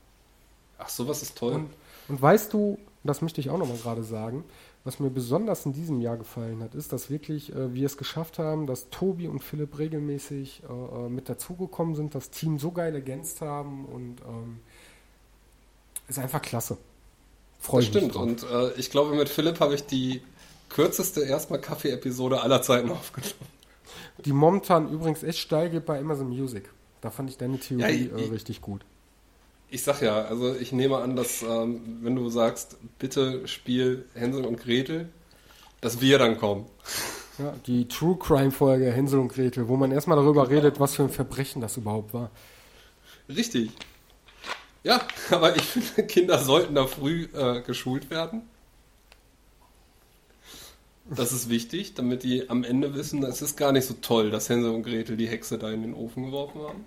Ach, 0.79 0.89
sowas 0.89 1.23
ist 1.23 1.39
toll. 1.39 1.55
Und, 1.55 1.71
und 2.09 2.21
weißt 2.23 2.53
du, 2.53 2.79
das 3.05 3.23
möchte 3.23 3.41
ich 3.41 3.51
auch 3.51 3.59
nochmal 3.59 3.77
gerade 3.77 4.03
sagen, 4.03 4.45
was 4.85 5.01
mir 5.01 5.11
besonders 5.11 5.67
in 5.67 5.73
diesem 5.73 6.01
Jahr 6.01 6.17
gefallen 6.17 6.63
hat, 6.63 6.75
ist, 6.75 6.93
dass 6.93 7.11
wirklich 7.11 7.55
äh, 7.55 7.75
wir 7.75 7.87
es 7.87 7.97
geschafft 7.97 8.39
haben, 8.39 8.67
dass 8.67 8.91
Tobi 8.91 9.29
und 9.29 9.43
Philipp 9.45 9.79
regelmäßig 9.79 10.63
äh, 10.63 10.73
äh, 10.73 11.09
mit 11.09 11.29
dazugekommen 11.29 11.95
sind, 11.95 12.15
das 12.15 12.31
Team 12.31 12.59
so 12.59 12.71
geil 12.71 12.95
ergänzt 12.95 13.41
haben 13.41 13.85
und 13.85 14.21
ähm, 14.23 14.61
ist 16.09 16.19
einfach 16.19 16.41
klasse. 16.41 16.79
Freue 17.59 17.81
mich 17.81 17.89
stimmt. 17.89 18.15
drauf. 18.15 18.23
Und 18.23 18.45
äh, 18.45 18.73
ich 18.79 18.91
glaube, 18.91 19.15
mit 19.15 19.29
Philipp 19.29 19.61
habe 19.61 19.75
ich 19.75 19.85
die 19.85 20.23
kürzeste 20.69 21.23
erstmal 21.23 21.61
Kaffee-Episode 21.61 22.41
aller 22.41 22.63
Zeiten 22.63 22.91
aufgenommen. 22.91 23.58
Die 24.25 24.33
momentan 24.33 24.91
übrigens 24.93 25.23
echt 25.23 25.39
steil 25.39 25.71
geht 25.71 25.87
bei 25.87 25.99
Amazon 25.99 26.29
Music. 26.29 26.69
Da 27.01 27.11
fand 27.11 27.31
ich 27.31 27.37
deine 27.39 27.59
Theorie 27.59 27.83
Ja, 27.83 27.89
ich- 27.89 28.13
äh, 28.13 28.31
richtig 28.33 28.61
gut. 28.61 28.83
Ich 29.71 29.83
sag 29.83 30.01
ja, 30.01 30.23
also 30.23 30.55
ich 30.55 30.73
nehme 30.73 30.97
an, 30.97 31.15
dass 31.15 31.43
ähm, 31.43 31.99
wenn 32.01 32.17
du 32.17 32.29
sagst, 32.31 32.79
bitte 32.99 33.47
spiel 33.47 34.07
Hänsel 34.15 34.47
und 34.47 34.59
Gretel, 34.59 35.11
dass 35.83 36.01
wir 36.01 36.19
dann 36.19 36.39
kommen. 36.39 36.65
Ja, 37.39 37.55
die 37.67 37.87
True 37.87 38.17
Crime 38.19 38.51
Folge 38.51 38.91
Hänsel 38.91 39.21
und 39.21 39.29
Gretel, 39.29 39.69
wo 39.69 39.77
man 39.77 39.93
erstmal 39.93 40.17
darüber 40.17 40.49
redet, 40.49 40.81
was 40.81 40.95
für 40.95 41.03
ein 41.03 41.11
Verbrechen 41.11 41.61
das 41.61 41.77
überhaupt 41.77 42.15
war. 42.15 42.31
Richtig. 43.29 43.71
Ja, 44.85 45.01
aber 45.31 45.55
ich 45.55 45.63
finde, 45.63 46.05
Kinder 46.07 46.39
sollten 46.39 46.75
da 46.75 46.87
früh 46.87 47.29
äh, 47.35 47.61
geschult 47.61 48.11
werden. 48.11 48.43
Das 51.11 51.33
ist 51.33 51.49
wichtig, 51.49 51.95
damit 51.95 52.23
die 52.23 52.51
am 52.51 52.65
Ende 52.65 52.95
wissen, 52.95 53.23
es 53.23 53.41
ist 53.41 53.57
gar 53.57 53.73
nicht 53.73 53.87
so 53.87 53.95
toll, 54.01 54.31
dass 54.31 54.49
Hänsel 54.49 54.73
und 54.73 54.83
Gretel 54.83 55.17
die 55.17 55.29
Hexe 55.29 55.59
da 55.59 55.71
in 55.71 55.83
den 55.83 55.95
Ofen 55.95 56.27
geworfen 56.27 56.61
haben. 56.63 56.85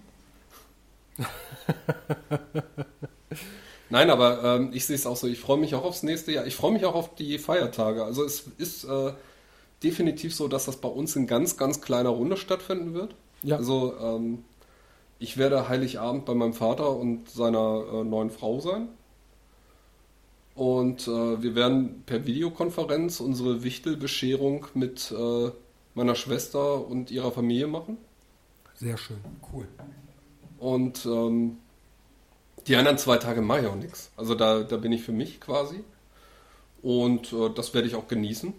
Nein, 3.90 4.10
aber 4.10 4.44
ähm, 4.44 4.70
ich 4.74 4.86
sehe 4.86 4.96
es 4.96 5.06
auch 5.06 5.18
so. 5.18 5.28
Ich 5.28 5.40
freue 5.40 5.58
mich 5.58 5.76
auch 5.76 5.84
aufs 5.84 6.04
nächste 6.04 6.32
Jahr. 6.32 6.48
Ich 6.48 6.56
freue 6.56 6.72
mich 6.72 6.86
auch 6.86 6.96
auf 6.96 7.16
die 7.16 7.38
Feiertage. 7.38 8.06
Also 8.06 8.24
es 8.24 8.46
ist 8.58 8.86
äh, 8.86 9.12
definitiv 9.84 10.34
so, 10.34 10.48
dass 10.48 10.66
das 10.66 10.78
bei 10.78 10.88
uns 10.88 11.16
in 11.16 11.28
ganz, 11.28 11.58
ganz 11.58 11.82
kleiner 11.82 12.10
Runde 12.10 12.38
stattfinden 12.38 12.94
wird. 12.94 13.16
Ja. 13.44 13.58
Also 13.58 13.94
ähm, 14.00 14.46
ich 15.20 15.38
werde 15.38 15.68
Heiligabend 15.68 16.26
bei 16.26 16.34
meinem 16.34 16.54
Vater 16.54 16.96
und 16.96 17.30
seiner 17.30 17.84
äh, 17.92 18.04
neuen 18.04 18.30
Frau 18.30 18.60
sein. 18.60 18.88
Und 20.56 21.08
äh, 21.08 21.42
wir 21.42 21.56
werden 21.56 22.04
per 22.06 22.26
Videokonferenz 22.26 23.20
unsere 23.20 23.64
Wichtelbescherung 23.64 24.68
mit 24.74 25.12
äh, 25.12 25.52
meiner 25.96 26.16
Schwester 26.16 26.86
und 26.86 27.12
ihrer 27.12 27.32
Familie 27.32 27.68
machen. 27.68 27.98
Sehr 28.74 28.98
schön, 28.98 29.20
cool. 29.54 29.68
Und 30.60 31.06
ähm, 31.06 31.58
die 32.68 32.76
anderen 32.76 32.98
zwei 32.98 33.18
Tage 33.18 33.42
mache 33.42 33.62
ich 33.62 33.68
auch 33.68 33.76
nichts. 33.76 34.12
Also 34.18 34.36
da, 34.36 34.64
da 34.64 34.78
bin 34.78 34.92
ich 34.92 35.04
für 35.04 35.12
mich 35.12 35.40
quasi. 35.40 35.84
Und 36.82 37.32
äh, 37.34 37.50
das 37.54 37.74
werde 37.74 37.88
ich 37.88 37.96
auch 37.96 38.08
genießen. 38.08 38.54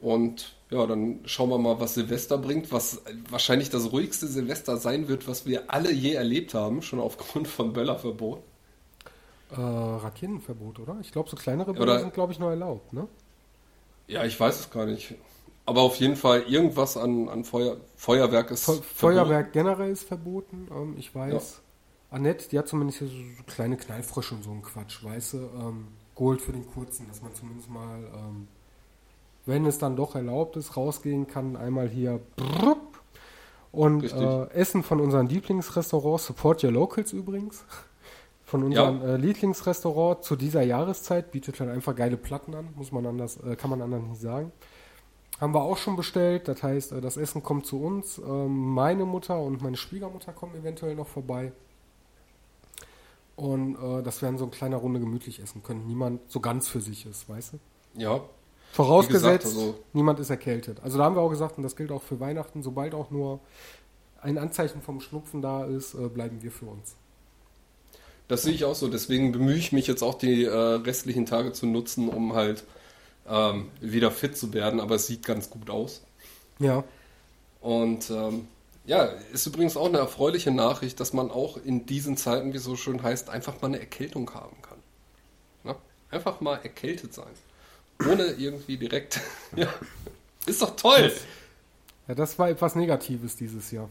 Und 0.00 0.54
ja, 0.70 0.86
dann 0.86 1.20
schauen 1.24 1.50
wir 1.50 1.58
mal, 1.58 1.80
was 1.80 1.94
Silvester 1.94 2.38
bringt, 2.38 2.70
was 2.72 3.02
wahrscheinlich 3.30 3.70
das 3.70 3.90
ruhigste 3.90 4.26
Silvester 4.26 4.76
sein 4.76 5.08
wird, 5.08 5.26
was 5.26 5.46
wir 5.46 5.72
alle 5.72 5.92
je 5.92 6.12
erlebt 6.12 6.54
haben, 6.54 6.82
schon 6.82 7.00
aufgrund 7.00 7.48
von 7.48 7.72
Böllerverbot. 7.72 8.42
Äh, 9.50 9.60
Raketenverbot, 9.60 10.78
oder? 10.80 10.98
Ich 11.00 11.12
glaube, 11.12 11.30
so 11.30 11.36
kleinere 11.36 11.72
Böller 11.72 12.00
sind, 12.00 12.12
glaube 12.12 12.32
ich, 12.32 12.38
noch 12.38 12.50
erlaubt, 12.50 12.92
ne? 12.92 13.08
Ja, 14.06 14.24
ich 14.24 14.38
weiß 14.38 14.60
es 14.60 14.70
gar 14.70 14.86
nicht. 14.86 15.14
Aber 15.64 15.82
auf 15.82 15.96
jeden 15.96 16.16
Fall 16.16 16.42
irgendwas 16.42 16.96
an, 16.96 17.28
an 17.28 17.44
Feuer, 17.44 17.76
Feuerwerk 17.96 18.50
ist 18.50 18.64
Fe 18.64 18.72
verboten. 18.72 18.94
Feuerwerk 18.94 19.52
generell 19.52 19.90
ist 19.90 20.04
verboten. 20.04 20.68
Ähm, 20.70 20.94
ich 20.98 21.14
weiß, 21.14 21.60
Annette, 22.10 22.48
die 22.48 22.58
hat 22.58 22.68
zumindest 22.68 23.00
hier 23.00 23.08
so, 23.08 23.14
so 23.14 23.42
kleine 23.46 23.76
Knallfrösche 23.76 24.34
und 24.34 24.44
so 24.44 24.50
ein 24.50 24.62
Quatsch, 24.62 25.04
weißt 25.04 25.34
du, 25.34 25.36
ähm, 25.36 25.88
geholt 26.14 26.40
für 26.40 26.52
den 26.52 26.66
kurzen, 26.66 27.06
dass 27.08 27.22
man 27.22 27.34
zumindest 27.34 27.68
mal, 27.68 27.98
ähm, 28.14 28.48
wenn 29.44 29.66
es 29.66 29.78
dann 29.78 29.94
doch 29.94 30.14
erlaubt 30.14 30.56
ist, 30.56 30.76
rausgehen 30.76 31.26
kann, 31.26 31.56
einmal 31.56 31.88
hier 31.88 32.20
brrrp. 32.36 33.00
und 33.72 34.04
äh, 34.10 34.50
Essen 34.50 34.82
von 34.82 35.00
unseren 35.00 35.28
Lieblingsrestaurants, 35.28 36.26
Support 36.26 36.64
Your 36.64 36.72
Locals 36.72 37.12
übrigens, 37.12 37.64
von 38.48 38.62
unserem 38.64 39.02
äh, 39.02 39.16
Lieblingsrestaurant 39.18 40.24
zu 40.24 40.34
dieser 40.34 40.62
Jahreszeit, 40.62 41.32
bietet 41.32 41.60
halt 41.60 41.68
einfach 41.70 41.94
geile 41.94 42.16
Platten 42.16 42.54
an, 42.54 42.68
muss 42.76 42.92
man 42.92 43.04
anders, 43.04 43.36
äh, 43.44 43.56
kann 43.56 43.68
man 43.68 43.82
anders 43.82 44.02
nicht 44.02 44.20
sagen. 44.22 44.52
Haben 45.38 45.54
wir 45.54 45.62
auch 45.62 45.76
schon 45.76 45.96
bestellt. 45.96 46.48
Das 46.48 46.62
heißt, 46.62 46.92
äh, 46.92 47.00
das 47.02 47.18
Essen 47.18 47.42
kommt 47.42 47.66
zu 47.66 47.78
uns. 47.82 48.16
Ähm, 48.18 48.72
Meine 48.72 49.04
Mutter 49.04 49.38
und 49.38 49.60
meine 49.62 49.76
Schwiegermutter 49.76 50.32
kommen 50.32 50.54
eventuell 50.56 50.94
noch 50.94 51.06
vorbei. 51.06 51.52
Und 53.36 53.76
äh, 53.76 54.02
das 54.02 54.22
werden 54.22 54.38
so 54.38 54.44
ein 54.46 54.50
kleiner 54.50 54.78
Runde 54.78 54.98
gemütlich 54.98 55.40
essen 55.40 55.62
können. 55.62 55.86
Niemand 55.86 56.20
so 56.30 56.40
ganz 56.40 56.68
für 56.68 56.80
sich 56.80 57.06
ist, 57.06 57.28
weißt 57.28 57.52
du? 57.52 57.58
Ja, 58.00 58.20
Vorausgesetzt, 58.72 59.44
gesagt, 59.44 59.44
also- 59.44 59.74
niemand 59.92 60.20
ist 60.20 60.30
erkältet. 60.30 60.80
Also 60.82 60.98
da 60.98 61.04
haben 61.04 61.16
wir 61.16 61.20
auch 61.22 61.30
gesagt, 61.30 61.56
und 61.58 61.62
das 61.62 61.76
gilt 61.76 61.90
auch 61.92 62.02
für 62.02 62.18
Weihnachten, 62.18 62.62
sobald 62.62 62.94
auch 62.94 63.10
nur 63.10 63.40
ein 64.20 64.36
Anzeichen 64.38 64.82
vom 64.82 65.00
Schnupfen 65.00 65.40
da 65.42 65.64
ist, 65.66 65.94
äh, 65.94 66.08
bleiben 66.08 66.42
wir 66.42 66.50
für 66.50 66.66
uns. 66.66 66.96
Das 68.28 68.42
sehe 68.42 68.52
ich 68.52 68.64
auch 68.64 68.74
so. 68.74 68.88
Deswegen 68.88 69.32
bemühe 69.32 69.56
ich 69.56 69.72
mich 69.72 69.86
jetzt 69.86 70.02
auch 70.02 70.14
die 70.14 70.44
äh, 70.44 70.54
restlichen 70.54 71.26
Tage 71.26 71.52
zu 71.52 71.66
nutzen, 71.66 72.08
um 72.08 72.34
halt 72.34 72.64
ähm, 73.26 73.70
wieder 73.80 74.10
fit 74.10 74.36
zu 74.36 74.52
werden. 74.52 74.80
Aber 74.80 74.96
es 74.96 75.06
sieht 75.06 75.24
ganz 75.24 75.50
gut 75.50 75.70
aus. 75.70 76.02
Ja. 76.58 76.84
Und 77.60 78.10
ähm, 78.10 78.46
ja, 78.84 79.04
ist 79.32 79.46
übrigens 79.46 79.76
auch 79.76 79.86
eine 79.86 79.98
erfreuliche 79.98 80.50
Nachricht, 80.50 81.00
dass 81.00 81.12
man 81.12 81.30
auch 81.30 81.58
in 81.62 81.86
diesen 81.86 82.16
Zeiten, 82.16 82.52
wie 82.52 82.58
es 82.58 82.64
so 82.64 82.76
schön 82.76 83.02
heißt, 83.02 83.30
einfach 83.30 83.60
mal 83.60 83.68
eine 83.68 83.80
Erkältung 83.80 84.32
haben 84.34 84.56
kann. 84.62 84.78
Na? 85.64 85.76
Einfach 86.10 86.40
mal 86.40 86.56
erkältet 86.62 87.14
sein. 87.14 87.26
Ohne 88.00 88.24
irgendwie 88.38 88.76
direkt. 88.76 89.20
ja. 89.56 89.68
Ist 90.46 90.62
doch 90.62 90.76
toll! 90.76 91.12
Ja, 92.06 92.14
das 92.14 92.38
war 92.38 92.48
etwas 92.48 92.74
Negatives 92.74 93.36
dieses 93.36 93.70
Jahr. 93.70 93.90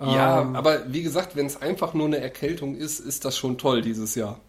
Ja, 0.00 0.42
Ähm, 0.42 0.54
aber 0.56 0.92
wie 0.92 1.02
gesagt, 1.02 1.34
wenn 1.36 1.46
es 1.46 1.60
einfach 1.60 1.92
nur 1.94 2.06
eine 2.06 2.18
Erkältung 2.20 2.76
ist, 2.76 3.00
ist 3.00 3.24
das 3.24 3.36
schon 3.36 3.58
toll 3.58 3.82
dieses 3.82 4.14
Jahr. 4.14 4.40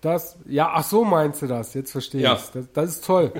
Das, 0.00 0.36
ja, 0.46 0.70
ach 0.74 0.84
so 0.84 1.04
meinst 1.04 1.42
du 1.42 1.46
das, 1.46 1.74
jetzt 1.74 1.92
verstehe 1.92 2.20
Ja. 2.22 2.34
ich 2.34 2.42
das, 2.50 2.66
das 2.72 2.90
ist 2.90 3.04
toll. 3.04 3.32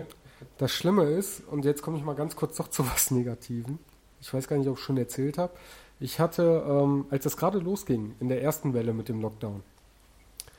Das 0.56 0.72
Schlimme 0.72 1.04
ist, 1.04 1.40
und 1.50 1.64
jetzt 1.64 1.82
komme 1.82 1.98
ich 1.98 2.04
mal 2.04 2.14
ganz 2.14 2.34
kurz 2.36 2.56
doch 2.56 2.68
zu 2.68 2.84
was 2.90 3.10
Negativen. 3.10 3.78
Ich 4.20 4.32
weiß 4.32 4.48
gar 4.48 4.56
nicht, 4.56 4.68
ob 4.68 4.78
ich 4.78 4.82
schon 4.82 4.96
erzählt 4.96 5.38
habe. 5.38 5.52
Ich 6.00 6.18
hatte, 6.20 6.64
ähm, 6.68 7.06
als 7.10 7.24
das 7.24 7.36
gerade 7.36 7.58
losging, 7.58 8.14
in 8.20 8.28
der 8.28 8.42
ersten 8.42 8.72
Welle 8.74 8.92
mit 8.92 9.08
dem 9.08 9.20
Lockdown, 9.20 9.62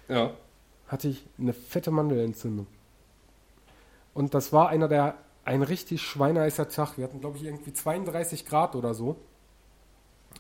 Ja. 0.07 0.31
hatte 0.88 1.07
ich 1.10 1.26
eine 1.38 1.53
fette 1.53 1.91
Mandelentzündung. 1.91 2.68
Und 4.14 4.34
das 4.34 4.53
war 4.53 4.69
einer 4.69 4.88
der, 4.88 5.15
ein 5.45 5.64
richtig 5.64 6.02
schweineheißer 6.02 6.69
Tag. 6.69 6.98
Wir 6.98 7.06
hatten, 7.06 7.19
glaube 7.22 7.38
ich, 7.38 7.44
irgendwie 7.45 7.73
32 7.73 8.45
Grad 8.45 8.76
oder 8.76 8.94
so. 8.94 9.15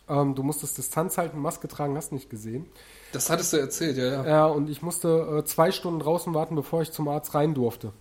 Ähm, 0.09 0.35
du 0.35 0.43
musstest 0.43 0.77
Distanz 0.77 1.17
halten, 1.17 1.39
Maske 1.39 1.67
tragen, 1.67 1.95
hast 1.95 2.11
nicht 2.11 2.29
gesehen. 2.29 2.65
Das 3.11 3.29
hattest 3.29 3.53
du 3.53 3.57
erzählt, 3.57 3.97
ja, 3.97 4.05
ja. 4.05 4.25
Ja, 4.27 4.45
und 4.47 4.69
ich 4.69 4.81
musste 4.81 5.39
äh, 5.39 5.45
zwei 5.45 5.71
Stunden 5.71 5.99
draußen 5.99 6.33
warten, 6.33 6.55
bevor 6.55 6.81
ich 6.81 6.91
zum 6.91 7.07
Arzt 7.07 7.33
rein 7.33 7.53
durfte. 7.53 7.93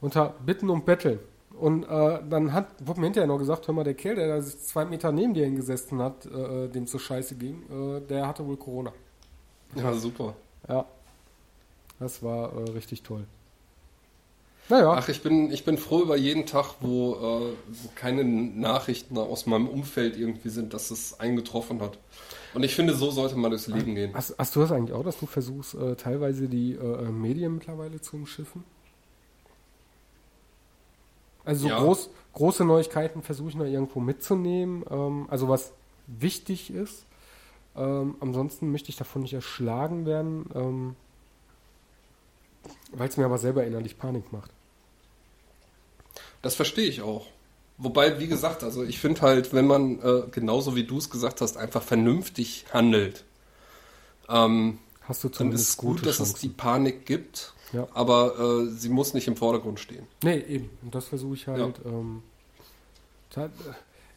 Unter 0.00 0.34
Bitten 0.44 0.70
und 0.70 0.84
Betteln. 0.84 1.20
Und 1.58 1.84
äh, 1.84 2.20
dann 2.28 2.52
hat, 2.52 2.66
wurde 2.84 3.00
mir 3.00 3.06
hinterher 3.06 3.28
noch 3.28 3.38
gesagt, 3.38 3.66
hör 3.66 3.74
mal, 3.74 3.84
der 3.84 3.94
Kerl, 3.94 4.16
der 4.16 4.28
da 4.28 4.42
sich 4.42 4.58
zwei 4.58 4.84
Meter 4.84 5.10
neben 5.10 5.32
dir 5.32 5.44
hingesessen 5.44 6.02
hat, 6.02 6.26
äh, 6.26 6.68
dem 6.68 6.86
so 6.86 6.98
scheiße 6.98 7.36
ging, 7.36 7.62
äh, 7.70 8.00
der 8.00 8.26
hatte 8.26 8.46
wohl 8.46 8.58
Corona. 8.58 8.92
Ja, 9.74 9.94
super. 9.94 10.34
Ja. 10.68 10.84
Das 11.98 12.22
war 12.22 12.52
äh, 12.52 12.70
richtig 12.72 13.02
toll. 13.02 13.26
Naja, 14.68 14.92
Ach, 14.92 15.08
ich 15.08 15.22
bin, 15.22 15.52
ich 15.52 15.64
bin 15.64 15.78
froh 15.78 16.02
über 16.02 16.16
jeden 16.16 16.44
Tag, 16.44 16.74
wo, 16.80 17.14
äh, 17.14 17.18
wo 17.68 17.88
keine 17.94 18.24
Nachrichten 18.24 19.16
aus 19.16 19.46
meinem 19.46 19.68
Umfeld 19.68 20.16
irgendwie 20.16 20.48
sind, 20.48 20.74
dass 20.74 20.90
es 20.90 21.20
eingetroffen 21.20 21.80
hat. 21.80 21.98
Und 22.52 22.64
ich 22.64 22.74
finde, 22.74 22.94
so 22.94 23.10
sollte 23.10 23.36
man 23.36 23.50
durchs 23.52 23.68
Leben 23.68 23.94
gehen. 23.94 24.12
hast, 24.14 24.34
hast 24.38 24.56
du 24.56 24.60
das 24.60 24.72
eigentlich 24.72 24.92
auch, 24.92 25.04
dass 25.04 25.18
du 25.20 25.26
versuchst, 25.26 25.74
äh, 25.74 25.94
teilweise 25.94 26.48
die 26.48 26.72
äh, 26.72 27.10
Medien 27.10 27.54
mittlerweile 27.54 28.00
zu 28.00 28.16
umschiffen? 28.16 28.64
Also 31.44 31.62
so 31.62 31.68
Ja. 31.68 31.78
groß, 31.78 32.10
große 32.32 32.64
Neuigkeiten 32.64 33.22
versuche 33.22 33.50
ich 33.50 33.54
noch 33.54 33.66
irgendwo 33.66 34.00
mitzunehmen, 34.00 34.84
ähm, 34.90 35.26
also 35.30 35.48
was 35.48 35.72
wichtig 36.08 36.72
ist. 36.72 37.04
Ähm, 37.76 38.16
ansonsten 38.20 38.72
möchte 38.72 38.88
ich 38.88 38.96
davon 38.96 39.22
nicht 39.22 39.34
erschlagen 39.34 40.06
werden, 40.06 40.46
ähm, 40.54 40.96
weil 42.92 43.08
es 43.08 43.16
mir 43.16 43.26
aber 43.26 43.38
selber 43.38 43.64
innerlich 43.64 43.96
Panik 43.96 44.32
macht. 44.32 44.50
Das 46.42 46.54
verstehe 46.54 46.86
ich 46.88 47.02
auch. 47.02 47.26
Wobei, 47.78 48.18
wie 48.20 48.26
gesagt, 48.26 48.62
also 48.64 48.82
ich 48.84 48.98
finde 49.00 49.20
halt, 49.22 49.52
wenn 49.52 49.66
man, 49.66 50.00
äh, 50.00 50.22
genauso 50.30 50.74
wie 50.76 50.84
du 50.84 50.96
es 50.98 51.10
gesagt 51.10 51.40
hast, 51.40 51.56
einfach 51.56 51.82
vernünftig 51.82 52.64
handelt, 52.72 53.24
ähm, 54.28 54.78
Hast 55.02 55.22
du 55.24 55.28
dann 55.28 55.52
ist 55.52 55.60
es 55.60 55.76
gut, 55.76 56.04
dass 56.04 56.18
es 56.20 56.34
die 56.34 56.48
Panik 56.48 57.06
gibt, 57.06 57.52
Ja. 57.72 57.86
aber 57.94 58.38
äh, 58.38 58.70
sie 58.70 58.88
muss 58.88 59.14
nicht 59.14 59.28
im 59.28 59.36
Vordergrund 59.36 59.78
stehen. 59.78 60.06
Nee, 60.24 60.38
eben. 60.48 60.70
Und 60.82 60.94
das 60.94 61.06
versuche 61.06 61.34
ich 61.34 61.46
halt. 61.46 61.76
Ähm, 61.84 62.22
ta- 63.30 63.44
äh, 63.46 63.48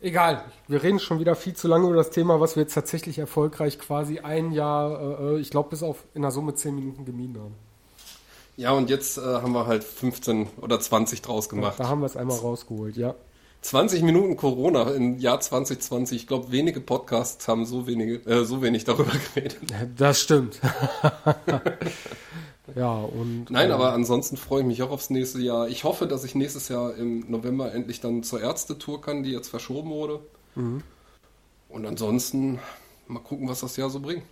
egal, 0.08 0.44
wir 0.68 0.82
reden 0.82 1.00
schon 1.00 1.20
wieder 1.20 1.36
viel 1.36 1.54
zu 1.54 1.68
lange 1.68 1.86
über 1.88 1.98
das 1.98 2.10
Thema, 2.10 2.40
was 2.40 2.56
wir 2.56 2.64
jetzt 2.64 2.74
tatsächlich 2.74 3.20
erfolgreich 3.20 3.78
quasi 3.78 4.20
ein 4.20 4.52
Jahr, 4.52 5.20
äh, 5.34 5.40
ich 5.40 5.52
glaube, 5.52 5.70
bis 5.70 5.84
auf 5.84 6.06
in 6.16 6.22
der 6.24 6.32
Summe 6.32 6.56
10 6.56 6.74
Minuten 6.74 7.06
gemieden 7.06 7.38
haben. 7.40 7.56
Ja, 8.60 8.74
und 8.74 8.90
jetzt 8.90 9.18
äh, 9.18 9.22
haben 9.22 9.54
wir 9.54 9.68
halt 9.68 9.86
15 9.86 10.48
oder 10.60 10.82
20 10.82 11.22
draus 11.22 11.48
gemacht. 11.48 11.80
Da 11.80 11.88
haben 11.88 12.02
wir 12.02 12.08
es 12.08 12.18
einmal 12.18 12.38
rausgeholt, 12.38 12.98
ja. 12.98 13.16
20 13.62 14.02
Minuten 14.02 14.36
Corona 14.36 14.84
im 14.92 15.18
Jahr 15.18 15.40
2020. 15.40 16.18
Ich 16.18 16.28
glaube, 16.28 16.52
wenige 16.52 16.82
Podcasts 16.82 17.48
haben 17.48 17.66
so, 17.66 17.88
wenige, 17.88 18.16
äh, 18.30 18.44
so 18.44 18.62
wenig 18.62 18.84
darüber 18.84 19.14
geredet. 19.34 19.60
Das 19.96 20.20
stimmt. 20.20 20.60
ja, 22.76 22.96
und. 22.96 23.50
Nein, 23.50 23.70
äh, 23.70 23.74
aber 23.74 23.94
ansonsten 23.94 24.36
freue 24.36 24.60
ich 24.60 24.68
mich 24.68 24.84
auch 24.84 24.92
aufs 24.92 25.10
nächste 25.10 25.40
Jahr. 25.40 25.70
Ich 25.70 25.86
hoffe, 25.86 26.06
dass 26.06 26.26
ich 26.26 26.36
nächstes 26.36 26.68
Jahr 26.68 26.94
im 26.96 27.32
November 27.32 27.74
endlich 27.74 28.02
dann 28.02 28.24
zur 28.24 28.42
Ärztetour 28.42 29.00
kann, 29.00 29.24
die 29.24 29.32
jetzt 29.32 29.48
verschoben 29.48 29.90
wurde. 29.90 30.20
Mhm. 30.56 30.84
Und 31.70 31.86
ansonsten 31.86 32.60
mal 33.08 33.20
gucken, 33.20 33.48
was 33.48 33.62
das 33.62 33.78
Jahr 33.78 33.90
so 33.90 34.02
bringt. 34.02 34.24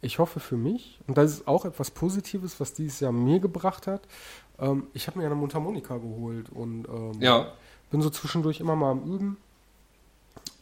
Ich 0.00 0.18
hoffe 0.18 0.38
für 0.40 0.56
mich, 0.56 1.00
und 1.06 1.18
das 1.18 1.32
ist 1.32 1.48
auch 1.48 1.64
etwas 1.64 1.90
Positives, 1.90 2.60
was 2.60 2.72
dieses 2.72 3.00
Jahr 3.00 3.12
mir 3.12 3.40
gebracht 3.40 3.86
hat. 3.86 4.02
Ähm, 4.58 4.86
ich 4.94 5.06
habe 5.06 5.18
mir 5.18 5.26
eine 5.26 5.34
Mundharmonika 5.34 5.96
geholt 5.96 6.50
und 6.50 6.86
ähm, 6.88 7.20
Ja, 7.20 7.52
bin 7.90 8.00
so 8.00 8.10
zwischendurch 8.10 8.60
immer 8.60 8.76
mal 8.76 8.92
am 8.92 9.02
Üben, 9.02 9.36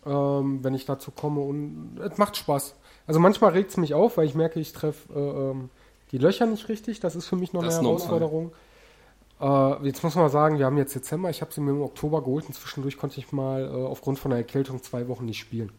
ähm, 0.06 0.62
wenn 0.62 0.74
ich 0.74 0.86
dazu 0.86 1.10
komme 1.10 1.40
und 1.40 1.98
es 2.00 2.16
macht 2.18 2.36
Spaß. 2.36 2.74
Also 3.06 3.20
manchmal 3.20 3.52
regt 3.52 3.70
es 3.70 3.76
mich 3.76 3.94
auf, 3.94 4.16
weil 4.16 4.26
ich 4.26 4.34
merke, 4.34 4.58
ich 4.58 4.72
treffe 4.72 5.12
äh, 5.12 5.50
ähm, 5.50 5.70
die 6.12 6.18
Löcher 6.18 6.46
nicht 6.46 6.68
richtig. 6.68 7.00
Das 7.00 7.14
ist 7.16 7.26
für 7.26 7.36
mich 7.36 7.52
noch 7.52 7.62
Das 7.62 7.78
eine. 7.78 7.88
Herausforderung. 7.88 8.52
Äh, 9.40 9.86
jetzt 9.86 10.02
muss 10.02 10.14
man 10.14 10.30
sagen, 10.30 10.58
wir 10.58 10.66
haben 10.66 10.78
jetzt 10.78 10.94
Dezember, 10.94 11.28
ich 11.28 11.42
habe 11.42 11.52
sie 11.52 11.60
mir 11.60 11.72
im 11.72 11.82
Oktober 11.82 12.22
geholt 12.22 12.46
und 12.46 12.54
zwischendurch 12.54 12.96
konnte 12.96 13.18
ich 13.20 13.32
mal 13.32 13.64
äh, 13.64 13.68
aufgrund 13.68 14.18
von 14.18 14.30
der 14.30 14.38
Erkältung 14.38 14.82
zwei 14.82 15.08
Wochen 15.08 15.26
nicht 15.26 15.38
spielen. 15.38 15.72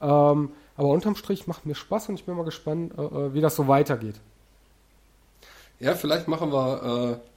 Ähm, 0.00 0.50
aber 0.76 0.88
unterm 0.88 1.16
Strich 1.16 1.46
macht 1.46 1.66
mir 1.66 1.74
Spaß 1.74 2.08
und 2.08 2.14
ich 2.16 2.24
bin 2.24 2.36
mal 2.36 2.44
gespannt, 2.44 2.92
äh, 2.98 3.02
äh, 3.02 3.34
wie 3.34 3.40
das 3.40 3.56
so 3.56 3.68
weitergeht. 3.68 4.16
ja, 5.80 5.94
vielleicht 5.94 6.28
machen 6.28 6.52
wir. 6.52 7.18
Äh, 7.22 7.28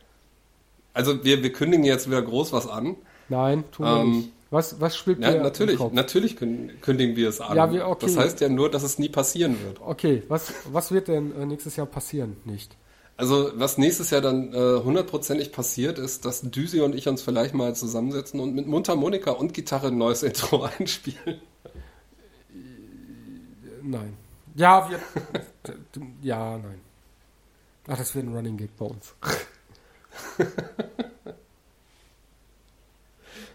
also 0.93 1.23
wir, 1.25 1.43
wir 1.43 1.51
kündigen 1.51 1.83
jetzt 1.85 2.07
wieder 2.07 2.21
groß 2.21 2.53
was 2.53 2.67
an. 2.67 2.95
Nein, 3.27 3.63
tun 3.71 3.85
wir 3.85 3.97
Ähm, 4.01 4.17
nicht. 4.17 4.29
Was, 4.51 4.79
was 4.79 4.95
spielt 4.95 5.19
Ja, 5.19 5.33
natürlich, 5.41 5.79
natürlich 5.91 6.37
kün- 6.37 6.79
kündigen 6.79 7.15
wir 7.17 7.27
es 7.27 7.41
an. 7.41 7.57
Ja, 7.57 7.73
wir- 7.73 7.87
okay. 7.87 8.05
Das 8.05 8.15
heißt 8.17 8.39
ja 8.41 8.47
nur, 8.47 8.69
dass 8.71 8.83
es 8.83 8.99
nie 8.99 9.09
passieren 9.09 9.57
wird. 9.65 9.81
Okay, 9.81 10.23
was, 10.29 10.53
was 10.71 10.91
wird 10.91 11.07
denn 11.09 11.35
äh, 11.37 11.45
nächstes 11.45 11.75
Jahr 11.75 11.87
passieren? 11.87 12.37
Nicht. 12.45 12.77
Also 13.17 13.51
was 13.55 13.77
nächstes 13.77 14.11
Jahr 14.11 14.21
dann 14.21 14.53
äh, 14.53 14.79
hundertprozentig 14.83 15.51
passiert, 15.51 15.97
ist, 15.99 16.23
dass 16.25 16.41
Düsi 16.41 16.81
und 16.81 16.95
ich 16.95 17.07
uns 17.07 17.21
vielleicht 17.23 17.53
mal 17.55 17.75
zusammensetzen 17.75 18.39
und 18.39 18.53
mit 18.55 18.67
Mundharmonika 18.67 19.31
und 19.31 19.53
Gitarre 19.53 19.87
ein 19.87 19.97
neues 19.97 20.21
Intro 20.29 20.63
einspielen. 20.63 21.41
Nein. 23.85 24.17
Ja, 24.55 24.89
wir. 24.89 24.99
ja, 26.21 26.57
nein. 26.57 26.81
Ach, 27.87 27.97
das 27.97 28.15
wird 28.15 28.25
ein 28.25 28.35
Running 28.35 28.57
Gag 28.57 28.75
bei 28.77 28.85
uns. 28.85 29.13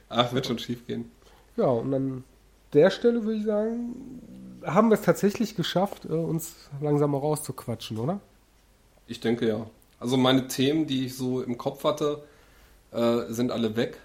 Ach, 0.08 0.32
wird 0.32 0.46
schon 0.46 0.58
schief 0.58 0.86
gehen. 0.86 1.10
Ja, 1.56 1.66
und 1.66 1.92
an 1.92 2.24
der 2.72 2.90
Stelle 2.90 3.24
würde 3.24 3.38
ich 3.38 3.44
sagen, 3.44 4.60
haben 4.64 4.90
wir 4.90 4.94
es 4.94 5.02
tatsächlich 5.02 5.56
geschafft, 5.56 6.04
äh, 6.04 6.12
uns 6.12 6.54
langsam 6.80 7.10
mal 7.10 7.18
rauszuquatschen, 7.18 7.98
oder? 7.98 8.20
Ich 9.06 9.18
denke 9.20 9.48
ja. 9.48 9.66
Also 9.98 10.16
meine 10.16 10.46
Themen, 10.46 10.86
die 10.86 11.06
ich 11.06 11.16
so 11.16 11.42
im 11.42 11.58
Kopf 11.58 11.82
hatte, 11.82 12.22
äh, 12.92 13.32
sind 13.32 13.50
alle 13.50 13.74
weg. 13.76 13.98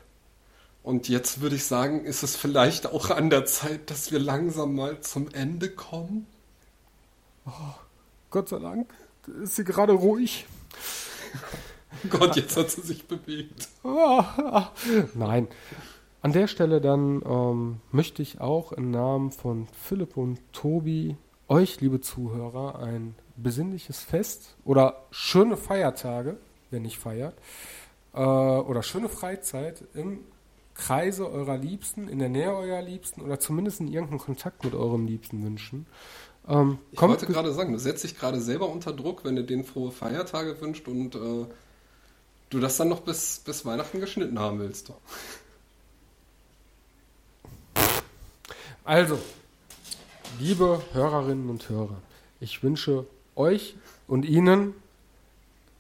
Und 0.86 1.10
jetzt 1.10 1.42
würde 1.42 1.56
ich 1.56 1.66
sagen, 1.66 2.06
ist 2.06 2.22
es 2.22 2.36
vielleicht 2.36 2.86
auch 2.86 3.10
an 3.10 3.32
der 3.32 3.46
Zeit, 3.46 3.90
dass 3.90 4.12
wir 4.12 4.20
langsam 4.20 4.76
mal 4.76 5.02
zum 5.02 5.28
Ende 5.30 5.72
kommen. 5.72 6.28
Gott 8.30 8.50
sei 8.50 8.60
Dank 8.60 8.94
ist 9.42 9.56
sie 9.56 9.64
gerade 9.64 9.94
ruhig. 9.94 10.46
Gott, 12.12 12.36
jetzt 12.36 12.56
hat 12.56 12.70
sie 12.70 12.82
sich 12.82 13.08
bewegt. 13.08 13.68
Ah, 13.84 14.70
Nein. 15.16 15.48
An 16.22 16.34
der 16.34 16.46
Stelle 16.46 16.80
dann 16.82 17.24
ähm, 17.26 17.82
möchte 17.92 18.22
ich 18.22 18.40
auch 18.40 18.72
im 18.72 18.92
Namen 18.92 19.32
von 19.32 19.68
Philipp 19.82 20.16
und 20.18 20.38
Tobi 20.54 21.18
euch, 21.48 21.82
liebe 21.82 22.00
Zuhörer, 22.00 22.78
ein 22.78 23.16
besinnliches 23.38 24.02
Fest 24.02 24.56
oder 24.64 25.08
schöne 25.10 25.58
Feiertage, 25.58 26.38
wer 26.70 26.80
nicht 26.80 27.00
feiert, 27.00 27.34
äh, 28.14 28.20
oder 28.20 28.84
schöne 28.84 29.10
Freizeit 29.10 29.84
im 29.96 30.20
Kreise 30.76 31.30
eurer 31.32 31.58
Liebsten, 31.58 32.08
in 32.08 32.20
der 32.20 32.30
Nähe 32.30 32.54
eurer 32.54 32.82
Liebsten 32.82 33.22
oder 33.22 33.40
zumindest 33.40 33.80
in 33.80 33.88
irgendeinem 33.88 34.20
Kontakt 34.20 34.64
mit 34.64 34.76
eurem 34.76 35.08
Liebsten 35.08 35.44
wünschen. 35.44 35.88
Ähm, 36.48 36.78
Ich 36.92 37.02
wollte 37.02 37.26
gerade 37.26 37.54
sagen, 37.54 37.72
du 37.74 37.80
setzt 37.80 38.04
dich 38.04 38.18
gerade 38.18 38.40
selber 38.40 38.70
unter 38.70 38.94
Druck, 38.94 39.24
wenn 39.24 39.36
du 39.36 39.44
den 39.44 39.64
frohe 39.64 39.92
Feiertage 39.92 40.60
wünscht 40.62 40.88
und 40.88 41.16
äh, 41.16 41.46
du 42.50 42.60
das 42.60 42.78
dann 42.78 42.90
noch 42.90 43.02
bis, 43.02 43.40
bis 43.40 43.66
Weihnachten 43.66 44.00
geschnitten 44.00 44.38
haben 44.38 44.60
willst. 44.60 44.92
Also, 48.84 49.18
liebe 50.40 50.82
Hörerinnen 50.94 51.50
und 51.50 51.70
Hörer, 51.70 51.98
ich 52.40 52.62
wünsche 52.62 53.08
euch 53.36 53.76
und 54.08 54.26
Ihnen 54.26 54.76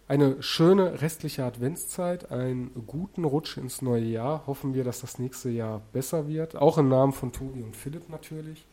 eine 0.07 0.41
schöne 0.41 1.01
restliche 1.01 1.43
Adventszeit, 1.43 2.31
einen 2.31 2.71
guten 2.85 3.23
Rutsch 3.23 3.57
ins 3.57 3.81
neue 3.81 4.05
Jahr. 4.05 4.45
Hoffen 4.45 4.73
wir, 4.73 4.83
dass 4.83 5.01
das 5.01 5.17
nächste 5.17 5.49
Jahr 5.49 5.81
besser 5.93 6.27
wird. 6.27 6.55
Auch 6.55 6.77
im 6.77 6.89
Namen 6.89 7.13
von 7.13 7.31
Tobi 7.31 7.63
und 7.63 7.75
Philipp 7.75 8.09
natürlich. 8.09 8.65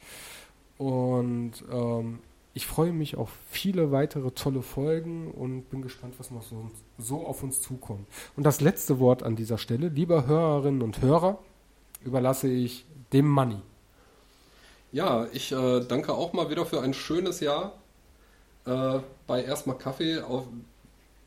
Und 0.76 1.52
ähm, 1.70 2.18
ich 2.54 2.66
freue 2.66 2.92
mich 2.92 3.16
auf 3.16 3.30
viele 3.50 3.92
weitere 3.92 4.30
tolle 4.32 4.60
Folgen 4.60 5.30
und 5.30 5.70
bin 5.70 5.80
gespannt, 5.80 6.14
was 6.18 6.30
noch 6.30 6.42
so, 6.42 6.70
so 6.98 7.26
auf 7.26 7.42
uns 7.42 7.62
zukommt. 7.62 8.06
Und 8.36 8.44
das 8.44 8.60
letzte 8.60 8.98
Wort 8.98 9.22
an 9.22 9.36
dieser 9.36 9.56
Stelle, 9.56 9.88
liebe 9.88 10.26
Hörerinnen 10.26 10.82
und 10.82 11.00
Hörer, 11.00 11.38
überlasse 12.04 12.48
ich 12.48 12.84
dem 13.14 13.28
Money. 13.28 13.60
Ja, 14.90 15.26
ich 15.32 15.52
äh, 15.52 15.80
danke 15.80 16.12
auch 16.12 16.34
mal 16.34 16.50
wieder 16.50 16.66
für 16.66 16.82
ein 16.82 16.92
schönes 16.92 17.40
Jahr 17.40 17.72
äh, 18.66 18.98
bei 19.26 19.42
erstmal 19.42 19.78
Kaffee, 19.78 20.20
auf, 20.20 20.46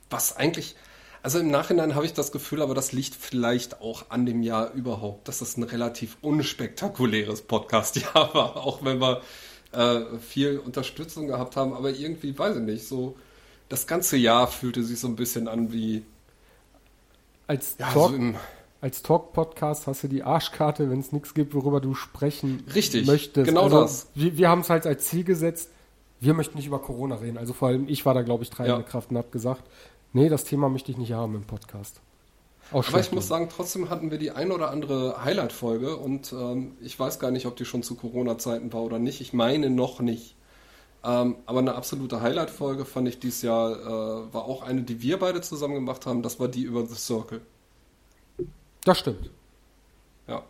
was 0.10 0.36
eigentlich, 0.38 0.76
also 1.24 1.40
im 1.40 1.50
Nachhinein 1.50 1.96
habe 1.96 2.06
ich 2.06 2.14
das 2.14 2.32
Gefühl, 2.32 2.62
aber 2.62 2.76
das 2.76 2.92
liegt 2.92 3.16
vielleicht 3.16 3.82
auch 3.82 4.06
an 4.10 4.26
dem 4.26 4.44
Jahr 4.44 4.72
überhaupt, 4.74 5.28
dass 5.28 5.40
das 5.40 5.58
ein 5.58 5.64
relativ 5.64 6.18
unspektakuläres 6.22 7.42
Podcast-Jahr 7.42 8.14
war, 8.34 8.58
auch 8.58 8.84
wenn 8.84 9.00
wir 9.00 9.22
äh, 9.72 10.18
viel 10.20 10.60
Unterstützung 10.60 11.28
gehabt 11.28 11.56
haben, 11.56 11.74
aber 11.74 11.90
irgendwie, 11.92 12.38
weiß 12.38 12.58
ich 12.58 12.64
nicht, 12.64 12.88
so 12.88 13.16
das 13.70 13.88
ganze 13.88 14.18
Jahr 14.18 14.48
fühlte 14.48 14.84
sich 14.84 15.00
so 15.00 15.08
ein 15.08 15.16
bisschen 15.16 15.48
an 15.48 15.72
wie 15.74 16.04
Als 17.48 17.76
ja, 17.80 17.92
Talk, 17.92 18.12
so 18.12 18.16
im, 18.16 18.36
als 18.82 19.02
Talk-Podcast 19.02 19.88
hast 19.88 20.04
du 20.04 20.08
die 20.08 20.22
Arschkarte, 20.24 20.90
wenn 20.92 21.00
es 21.00 21.12
nichts 21.12 21.34
gibt, 21.34 21.56
worüber 21.56 21.82
du 21.82 21.96
sprechen 21.96 22.64
Richtig, 22.74 23.08
möchtest. 23.08 23.48
genau 23.48 23.64
also, 23.64 23.82
das. 23.82 24.08
Wir, 24.14 24.38
wir 24.38 24.50
haben 24.50 24.62
es 24.62 24.70
halt 24.70 24.86
als 24.86 25.08
Ziel 25.08 25.24
gesetzt, 25.24 25.72
wir 26.20 26.34
möchten 26.34 26.58
nicht 26.58 26.68
über 26.68 26.80
Corona 26.80 27.16
reden. 27.16 27.38
Also 27.38 27.54
vor 27.54 27.70
allem 27.70 27.88
ich 27.90 28.06
war 28.06 28.14
da, 28.14 28.22
glaube 28.22 28.44
ich, 28.44 28.50
treibende 28.50 28.82
Ja. 28.82 28.88
Kraft 28.88 29.10
und 29.12 29.18
habe 29.18 29.30
gesagt, 29.32 29.64
nee, 30.16 30.30
das 30.30 30.44
Thema 30.46 30.70
möchte 30.70 30.92
ich 30.92 30.98
nicht 30.98 31.14
haben 31.14 31.36
im 31.36 31.44
Podcast. 31.44 32.02
Auch 32.72 32.88
Aber 32.88 33.00
ich 33.00 33.12
muss 33.12 33.28
sagen, 33.28 33.50
trotzdem 33.56 33.90
hatten 33.92 34.10
wir 34.10 34.18
die 34.18 34.32
ein 34.32 34.52
oder 34.52 34.72
andere 34.72 35.24
Highlight-Folge 35.24 35.98
und 35.98 36.34
ähm, 36.34 36.76
ich 36.82 37.00
weiß 37.00 37.20
gar 37.20 37.30
nicht, 37.30 37.46
ob 37.46 37.56
die 37.56 37.66
schon 37.66 37.84
zu 37.84 37.96
Corona-Zeiten 37.96 38.74
war 38.74 38.82
oder 38.82 38.98
nicht. 38.98 39.22
Ich 39.22 39.34
meine 39.34 39.70
noch 39.70 40.00
nicht. 40.00 40.36
Ähm, 41.04 41.36
aber 41.46 41.60
eine 41.60 41.76
absolute 41.76 42.22
Highlight-Folge 42.22 42.86
fand 42.86 43.08
ich 43.08 43.20
dieses 43.20 43.44
Jahr, 43.44 43.74
äh, 43.74 44.34
war 44.34 44.46
auch 44.46 44.64
eine, 44.64 44.82
die 44.82 45.04
wir 45.04 45.20
beide 45.20 45.42
zusammen 45.42 45.76
gemacht 45.76 46.08
haben. 46.08 46.24
Das 46.24 46.40
war 46.40 46.48
die 46.48 46.64
über 46.64 46.88
The 46.88 46.96
Circle. 46.96 47.42
das 48.84 48.98
stimmt. 48.98 49.30
Ja. 50.28 50.42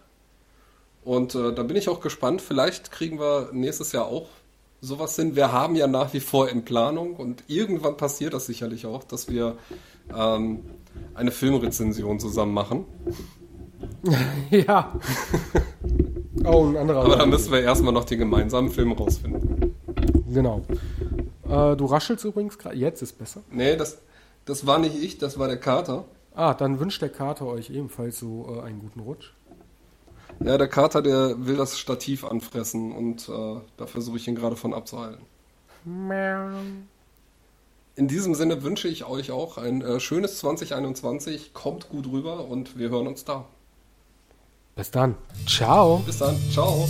Und 1.04 1.36
äh, 1.36 1.54
da 1.54 1.64
bin 1.64 1.76
ich 1.76 1.90
auch 1.90 2.00
gespannt. 2.00 2.42
Vielleicht 2.42 2.92
kriegen 2.92 3.20
wir 3.20 3.50
nächstes 3.52 3.92
Jahr 3.92 4.06
auch 4.06 4.30
sowas 4.86 5.16
hin. 5.16 5.36
Wir 5.36 5.52
haben 5.52 5.76
ja 5.76 5.88
nach 5.88 6.14
wie 6.14 6.20
vor 6.20 6.50
in 6.50 6.64
Planung 6.64 7.16
und 7.16 7.44
irgendwann 7.48 7.98
passiert 7.98 8.34
das 8.34 8.46
sicherlich 8.46 8.86
auch, 8.86 9.04
dass 9.04 9.30
wir 9.30 9.58
ähm, 10.16 10.62
eine 11.14 11.32
Filmrezension 11.32 12.20
zusammen 12.20 12.54
machen. 12.54 12.86
ja. 14.50 14.94
oh, 16.46 16.66
ein 16.66 16.78
anderer. 16.78 17.04
Aber 17.04 17.18
da 17.18 17.26
müssen 17.26 17.52
wir 17.52 17.62
erstmal 17.62 17.94
noch 17.94 18.06
den 18.06 18.20
gemeinsamen 18.20 18.72
Film 18.72 18.92
rausfinden. 18.92 19.76
Genau. 20.32 20.62
Äh, 21.48 21.76
du 21.76 21.86
raschelst 21.86 22.24
übrigens 22.26 22.58
gerade. 22.58 22.76
Jetzt 22.76 23.02
ist 23.02 23.18
besser. 23.18 23.42
Nee, 23.52 23.76
das, 23.76 24.00
das 24.46 24.66
war 24.66 24.80
nicht 24.80 24.96
ich, 24.96 25.18
das 25.18 25.40
war 25.40 25.48
der 25.48 25.60
Kater. 25.60 26.06
Ah, 26.34 26.54
dann 26.54 26.80
wünscht 26.80 27.02
der 27.02 27.10
Kater 27.10 27.46
euch 27.48 27.70
ebenfalls 27.70 28.20
so 28.20 28.58
äh, 28.58 28.62
einen 28.62 28.80
guten 28.80 29.00
Rutsch. 29.00 29.35
Ja, 30.44 30.58
der 30.58 30.68
Kater, 30.68 31.02
der 31.02 31.46
will 31.46 31.56
das 31.56 31.80
Stativ 31.80 32.26
anfressen 32.26 32.92
und 32.92 33.30
äh, 33.30 33.60
da 33.78 33.86
versuche 33.86 34.18
ich 34.18 34.28
ihn 34.28 34.36
gerade 34.36 34.56
von 34.56 34.74
abzuhalten. 34.74 35.26
In 37.96 38.08
diesem 38.08 38.36
Sinne 38.36 38.64
wünsche 38.64 38.88
ich 38.88 39.06
euch 39.06 39.32
auch 39.32 39.58
ein 39.58 39.82
äh, 39.82 40.00
schönes 40.00 40.40
2021. 40.40 41.54
Kommt 41.54 41.90
gut 41.90 42.08
rüber 42.12 42.46
und 42.46 42.78
wir 42.78 42.90
hören 42.90 43.08
uns 43.08 43.24
da. 43.24 43.46
Bis 44.76 44.92
dann. 44.92 45.16
Ciao. 45.48 46.00
Bis 46.06 46.18
dann. 46.18 46.38
Ciao. 46.52 46.88